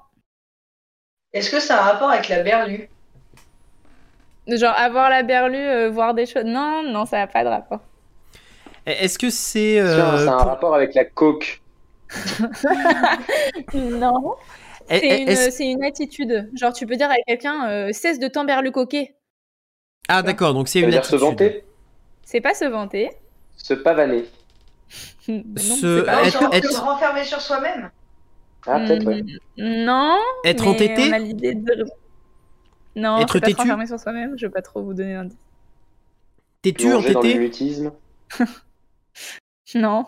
Est-ce 1.33 1.49
que 1.49 1.59
ça 1.59 1.77
a 1.77 1.81
un 1.81 1.91
rapport 1.93 2.11
avec 2.11 2.29
la 2.29 2.43
berlue 2.43 2.89
Genre 4.47 4.73
avoir 4.77 5.09
la 5.09 5.23
berlue, 5.23 5.55
euh, 5.57 5.89
voir 5.89 6.13
des 6.13 6.25
choses. 6.25 6.43
Non, 6.45 6.83
non, 6.83 7.05
ça 7.05 7.17
n'a 7.19 7.27
pas 7.27 7.43
de 7.43 7.49
rapport. 7.49 7.79
Est-ce 8.85 9.17
que 9.17 9.29
c'est. 9.29 9.75
Tiens, 9.81 9.85
euh, 9.85 10.25
ça 10.25 10.31
a 10.31 10.35
un 10.35 10.37
pour- 10.39 10.47
rapport 10.47 10.75
avec 10.75 10.93
la 10.95 11.05
coke. 11.05 11.61
non. 13.73 14.35
est- 14.89 15.35
C'est 15.51 15.65
une, 15.65 15.77
une 15.79 15.83
attitude. 15.83 16.49
Genre, 16.55 16.73
tu 16.73 16.85
peux 16.85 16.95
dire 16.95 17.09
à 17.09 17.15
quelqu'un 17.27 17.69
euh, 17.69 17.89
cesse 17.91 18.19
de 18.19 18.27
t'emberlucoquer. 18.27 19.15
Ah, 20.09 20.21
d'accord, 20.21 20.53
donc 20.53 20.67
c'est 20.67 20.81
une 20.81 20.89
dire 20.89 21.05
se 21.05 21.15
attitude. 21.15 21.29
vanter, 21.29 21.63
C'est 22.23 22.41
pas 22.41 22.53
se 22.53 22.65
vanter. 22.65 23.09
se 23.55 23.73
pavaner. 23.73 24.25
Non, 25.29 25.43
Se- 25.57 25.99
c'est 25.99 26.05
pas- 26.05 26.15
Non, 26.17 26.23
être- 26.27 26.41
genre 26.41 26.53
être- 26.53 26.71
se 26.71 26.79
renfermer 26.81 27.23
sur 27.23 27.39
soi-même 27.39 27.89
Ah, 28.67 28.79
peut-être, 28.81 29.05
ouais. 29.05 29.21
Mm, 29.57 29.85
Non. 29.85 30.17
Être 30.43 30.67
entêté? 30.67 31.07
on 31.09 31.13
a 31.13 31.19
l'idée 31.19 31.55
de... 31.55 31.85
Non, 32.95 33.19
Être 33.19 33.39
pas 33.39 33.47
têtu 33.47 33.59
renfermer 33.61 33.87
sur 33.87 33.99
soi-même. 33.99 34.33
Je 34.37 34.45
vais 34.45 34.51
pas 34.51 34.61
trop 34.61 34.83
vous 34.83 34.93
donner 34.93 35.13
l'indice. 35.13 35.37
Le 36.65 36.95
entêté. 36.95 37.51
Non. 39.75 40.05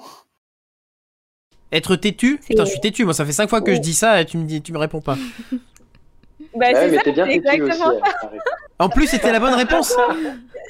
Être 1.72 1.96
têtu 1.96 2.38
Putain, 2.46 2.66
je 2.66 2.70
suis 2.70 2.80
têtu, 2.80 3.04
moi 3.04 3.14
ça 3.14 3.26
fait 3.26 3.32
5 3.32 3.50
fois 3.50 3.62
que 3.62 3.72
je 3.74 3.78
Oh. 3.78 3.82
dis 3.82 3.94
ça 3.96 4.22
et 4.22 4.26
tu 4.26 4.38
me, 4.38 4.46
dis, 4.46 4.62
tu 4.62 4.72
me 4.72 4.78
réponds 4.78 5.02
pas. 5.02 5.18
Bah, 6.56 6.68
Ah 6.74 6.74
ouais, 6.74 6.74
c'est 6.90 6.96
ça, 6.96 7.02
t'es 7.04 7.12
bien 7.12 7.26
têtu 7.26 7.40
aussi. 7.40 7.50
exactement 7.52 7.88
arrête. 7.88 8.42
En 8.80 8.90
plus, 8.90 9.08
c'était 9.08 9.32
la 9.32 9.40
bonne 9.40 9.54
réponse 9.54 9.96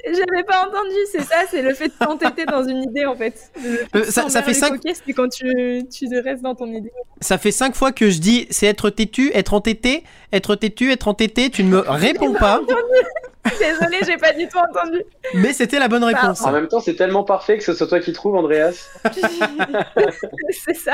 J'avais 0.06 0.44
pas 0.44 0.68
entendu, 0.68 0.96
c'est 1.12 1.24
ça, 1.24 1.38
c'est 1.50 1.64
le 1.64 1.74
fait 1.74 1.88
de 1.88 1.94
t'entêter 1.98 2.46
dans 2.46 2.64
une 2.64 2.84
idée 2.84 3.06
en 3.08 3.16
fait. 3.16 3.50
Euh, 3.96 4.04
ça- 4.04 4.30
ça 4.30 4.44
fait 4.44 4.54
s'emberlucoquer, 4.54 4.94
C'est 4.94 5.14
quand 5.14 5.28
tu, 5.30 5.84
tu 5.92 6.20
restes 6.20 6.44
dans 6.44 6.54
ton 6.54 6.68
idée. 6.68 6.92
Ça 7.22 7.40
fait 7.40 7.52
5 7.52 7.74
fois 7.76 7.92
que 7.92 8.12
je 8.12 8.20
dis 8.20 8.46
c'est 8.52 8.68
être 8.68 8.92
têtu, 8.92 9.32
être 9.34 9.56
entêté, 9.56 10.04
être 10.32 10.56
têtu, 10.56 10.92
être 10.92 11.08
entêté, 11.08 11.50
tu 11.50 11.64
ne 11.64 11.70
me 11.70 11.80
réponds 11.80 12.34
pas, 12.34 12.62
Désolée, 13.60 14.00
j'ai 14.06 14.18
pas 14.18 14.34
du 14.34 14.48
tout 14.48 14.58
entendu. 14.60 15.02
mais 15.34 15.54
c'était 15.54 15.80
la 15.80 15.88
bonne 15.88 16.04
réponse. 16.04 16.42
En 16.44 16.52
même 16.52 16.68
temps, 16.68 16.80
c'est 16.82 16.96
tellement 16.96 17.24
parfait 17.24 17.58
que 17.58 17.64
ce 17.64 17.74
soit 17.74 17.88
toi 17.88 18.00
qui 18.00 18.14
trouves, 18.14 18.36
Andreas. 18.36 18.88
c'est 20.66 20.76
ça. 20.76 20.94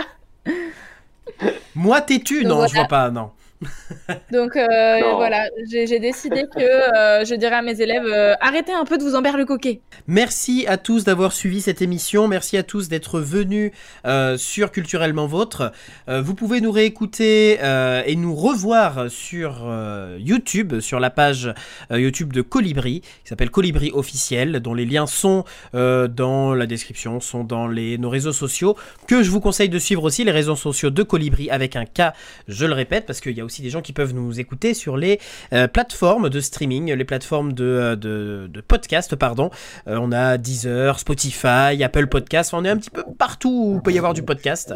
Moi 1.76 2.02
têtu 2.02 2.46
Non, 2.46 2.68
je 2.68 2.76
vois 2.76 2.88
pas, 2.88 3.10
non. 3.10 3.32
Donc 4.32 4.56
euh, 4.56 5.00
voilà, 5.16 5.48
j'ai 5.70 6.00
décidé 6.00 6.44
que 6.54 6.60
euh, 6.60 7.26
je 7.26 7.36
dirais 7.36 7.56
à 7.56 7.62
mes 7.62 7.80
élèves 7.80 8.06
euh, 8.06 8.34
arrêtez 8.42 8.74
un 8.74 8.86
peu 8.86 8.98
de 8.98 9.04
vous 9.04 9.16
emberlucoquer. 9.16 9.82
Merci 10.08 10.66
à 10.68 10.78
tous 10.78 11.04
d'avoir 11.04 11.32
suivi 11.32 11.62
cette 11.62 11.82
émission. 11.82 12.28
Merci 12.28 12.58
à 12.58 12.64
tous 12.64 12.90
d'être 12.90 13.20
venus 13.20 13.72
euh, 14.06 14.38
sur 14.38 14.72
Culturellement 14.72 15.28
Vôtre. 15.28 15.72
Euh, 16.10 16.22
vous 16.22 16.34
pouvez 16.34 16.62
nous 16.62 16.72
réécouter 16.72 17.60
euh, 17.62 18.02
et 18.06 18.16
nous 18.16 18.36
revoir 18.36 19.12
sur 19.12 19.62
euh, 19.64 20.18
YouTube, 20.20 20.80
sur 20.80 21.00
la 21.00 21.10
page 21.10 21.54
euh, 21.92 22.00
YouTube 22.00 22.34
de 22.34 22.42
Colibri, 22.42 23.02
qui 23.02 23.30
s'appelle 23.30 23.52
Colibri 23.52 23.92
officiel, 23.94 24.60
dont 24.60 24.74
les 24.74 24.86
liens 24.86 25.08
sont 25.08 25.44
euh, 25.76 26.08
dans 26.08 26.54
la 26.54 26.66
description, 26.66 27.20
sont 27.20 27.44
dans 27.44 27.68
les, 27.68 27.98
nos 27.98 28.10
réseaux 28.10 28.34
sociaux, 28.34 28.76
que 29.08 29.22
je 29.22 29.30
vous 29.30 29.42
conseille 29.42 29.70
de 29.70 29.80
suivre 29.80 30.04
aussi, 30.04 30.24
les 30.24 30.32
réseaux 30.32 30.56
sociaux 30.56 30.90
de 30.90 31.04
Colibri 31.04 31.50
avec 31.50 31.76
un 31.76 31.86
K, 31.86 32.14
je 32.48 32.66
le 32.66 32.74
répète, 32.74 33.06
parce 33.06 33.22
qu'il 33.22 33.38
y 33.38 33.42
a 33.42 33.46
aussi 33.46 33.51
des 33.60 33.70
gens 33.70 33.82
qui 33.82 33.94
peuvent 33.94 34.14
nous 34.14 34.40
écouter 34.40 34.74
sur 34.74 34.98
les 34.98 35.20
euh, 35.54 35.68
plateformes 35.68 36.30
de 36.30 36.40
streaming, 36.40 36.94
les 36.94 37.06
plateformes 37.06 37.54
de, 37.54 37.66
euh, 37.66 37.96
de, 37.96 38.62
podcast, 38.62 39.16
pardon. 39.16 39.50
Euh, 39.88 39.98
on 40.00 40.12
a 40.12 40.38
Deezer, 40.38 41.00
Spotify, 41.00 41.84
Apple 41.84 42.08
Podcast. 42.08 42.54
Enfin, 42.54 42.62
on 42.62 42.66
est 42.66 42.70
un 42.70 42.78
petit 42.78 42.90
peu 42.90 43.04
partout 43.18 43.74
où 43.74 43.76
il 43.76 43.82
peut 43.82 43.92
y 43.92 43.98
avoir 43.98 44.14
du 44.14 44.24
podcast. 44.24 44.74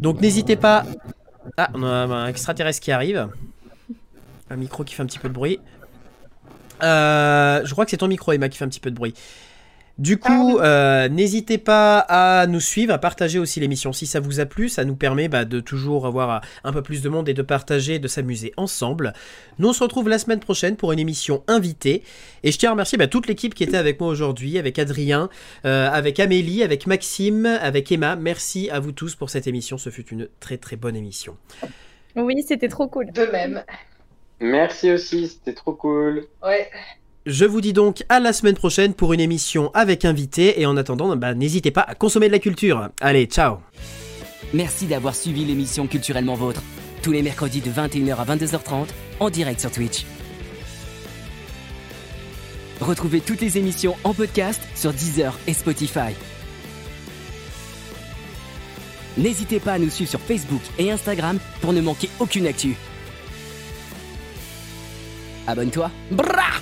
Donc 0.00 0.20
n'hésitez 0.20 0.56
pas. 0.56 0.84
Ah, 1.56 1.70
on 1.74 1.82
a 1.82 1.88
un 1.88 2.28
extraterrestre 2.28 2.80
qui 2.80 2.92
arrive. 2.92 3.28
Un 4.50 4.56
micro 4.56 4.84
qui 4.84 4.94
fait 4.94 5.02
un 5.02 5.06
petit 5.06 5.18
peu 5.18 5.28
de 5.28 5.34
bruit. 5.34 5.60
Je 6.80 7.70
crois 7.72 7.84
que 7.84 7.90
c'est 7.90 7.96
ton 7.98 8.08
micro, 8.08 8.32
Emma, 8.32 8.48
qui 8.48 8.58
fait 8.58 8.64
un 8.64 8.68
petit 8.68 8.80
peu 8.80 8.90
de 8.90 8.96
bruit. 8.96 9.14
Du 9.98 10.18
coup, 10.18 10.58
euh, 10.58 11.08
n'hésitez 11.08 11.56
pas 11.56 12.00
à 12.00 12.46
nous 12.46 12.60
suivre, 12.60 12.92
à 12.92 12.98
partager 12.98 13.38
aussi 13.38 13.60
l'émission 13.60 13.94
si 13.94 14.06
ça 14.06 14.20
vous 14.20 14.40
a 14.40 14.44
plu. 14.44 14.68
Ça 14.68 14.84
nous 14.84 14.94
permet 14.94 15.28
bah, 15.28 15.46
de 15.46 15.58
toujours 15.58 16.06
avoir 16.06 16.42
un 16.64 16.72
peu 16.72 16.82
plus 16.82 17.00
de 17.00 17.08
monde 17.08 17.30
et 17.30 17.34
de 17.34 17.40
partager, 17.40 17.98
de 17.98 18.06
s'amuser 18.06 18.52
ensemble. 18.58 19.14
Nous, 19.58 19.68
on 19.68 19.72
se 19.72 19.82
retrouve 19.82 20.10
la 20.10 20.18
semaine 20.18 20.40
prochaine 20.40 20.76
pour 20.76 20.92
une 20.92 20.98
émission 20.98 21.42
invitée. 21.48 22.02
Et 22.42 22.52
je 22.52 22.58
tiens 22.58 22.70
à 22.70 22.72
remercier 22.72 22.98
bah, 22.98 23.06
toute 23.06 23.26
l'équipe 23.26 23.54
qui 23.54 23.64
était 23.64 23.78
avec 23.78 23.98
moi 23.98 24.10
aujourd'hui, 24.10 24.58
avec 24.58 24.78
Adrien, 24.78 25.30
euh, 25.64 25.88
avec 25.90 26.20
Amélie, 26.20 26.62
avec 26.62 26.86
Maxime, 26.86 27.46
avec 27.46 27.90
Emma. 27.90 28.16
Merci 28.16 28.68
à 28.68 28.80
vous 28.80 28.92
tous 28.92 29.14
pour 29.14 29.30
cette 29.30 29.46
émission. 29.46 29.78
Ce 29.78 29.88
fut 29.88 30.06
une 30.08 30.28
très 30.40 30.58
très 30.58 30.76
bonne 30.76 30.96
émission. 30.96 31.38
Oui, 32.16 32.42
c'était 32.46 32.68
trop 32.68 32.86
cool. 32.86 33.12
De 33.12 33.24
même. 33.24 33.64
Merci 34.40 34.90
aussi, 34.90 35.28
c'était 35.28 35.54
trop 35.54 35.72
cool. 35.72 36.26
Ouais. 36.42 36.68
Je 37.26 37.44
vous 37.44 37.60
dis 37.60 37.72
donc 37.72 38.04
à 38.08 38.20
la 38.20 38.32
semaine 38.32 38.54
prochaine 38.54 38.94
pour 38.94 39.12
une 39.12 39.18
émission 39.18 39.72
avec 39.74 40.04
invité. 40.04 40.60
Et 40.60 40.66
en 40.66 40.76
attendant, 40.76 41.14
bah, 41.16 41.34
n'hésitez 41.34 41.72
pas 41.72 41.80
à 41.80 41.96
consommer 41.96 42.28
de 42.28 42.32
la 42.32 42.38
culture. 42.38 42.88
Allez, 43.00 43.24
ciao 43.24 43.56
Merci 44.54 44.86
d'avoir 44.86 45.12
suivi 45.16 45.44
l'émission 45.44 45.88
Culturellement 45.88 46.36
Vôtre. 46.36 46.62
Tous 47.02 47.10
les 47.10 47.22
mercredis 47.22 47.60
de 47.60 47.70
21h 47.70 48.14
à 48.14 48.36
22h30 48.36 48.86
en 49.18 49.28
direct 49.28 49.58
sur 49.58 49.72
Twitch. 49.72 50.06
Retrouvez 52.80 53.20
toutes 53.20 53.40
les 53.40 53.58
émissions 53.58 53.96
en 54.04 54.14
podcast 54.14 54.62
sur 54.76 54.92
Deezer 54.92 55.36
et 55.48 55.52
Spotify. 55.52 56.14
N'hésitez 59.18 59.58
pas 59.58 59.72
à 59.72 59.78
nous 59.80 59.90
suivre 59.90 60.10
sur 60.10 60.20
Facebook 60.20 60.62
et 60.78 60.92
Instagram 60.92 61.40
pour 61.60 61.72
ne 61.72 61.80
manquer 61.80 62.08
aucune 62.20 62.46
actu. 62.46 62.76
Abonne-toi. 65.48 65.90
Brrrah 66.12 66.60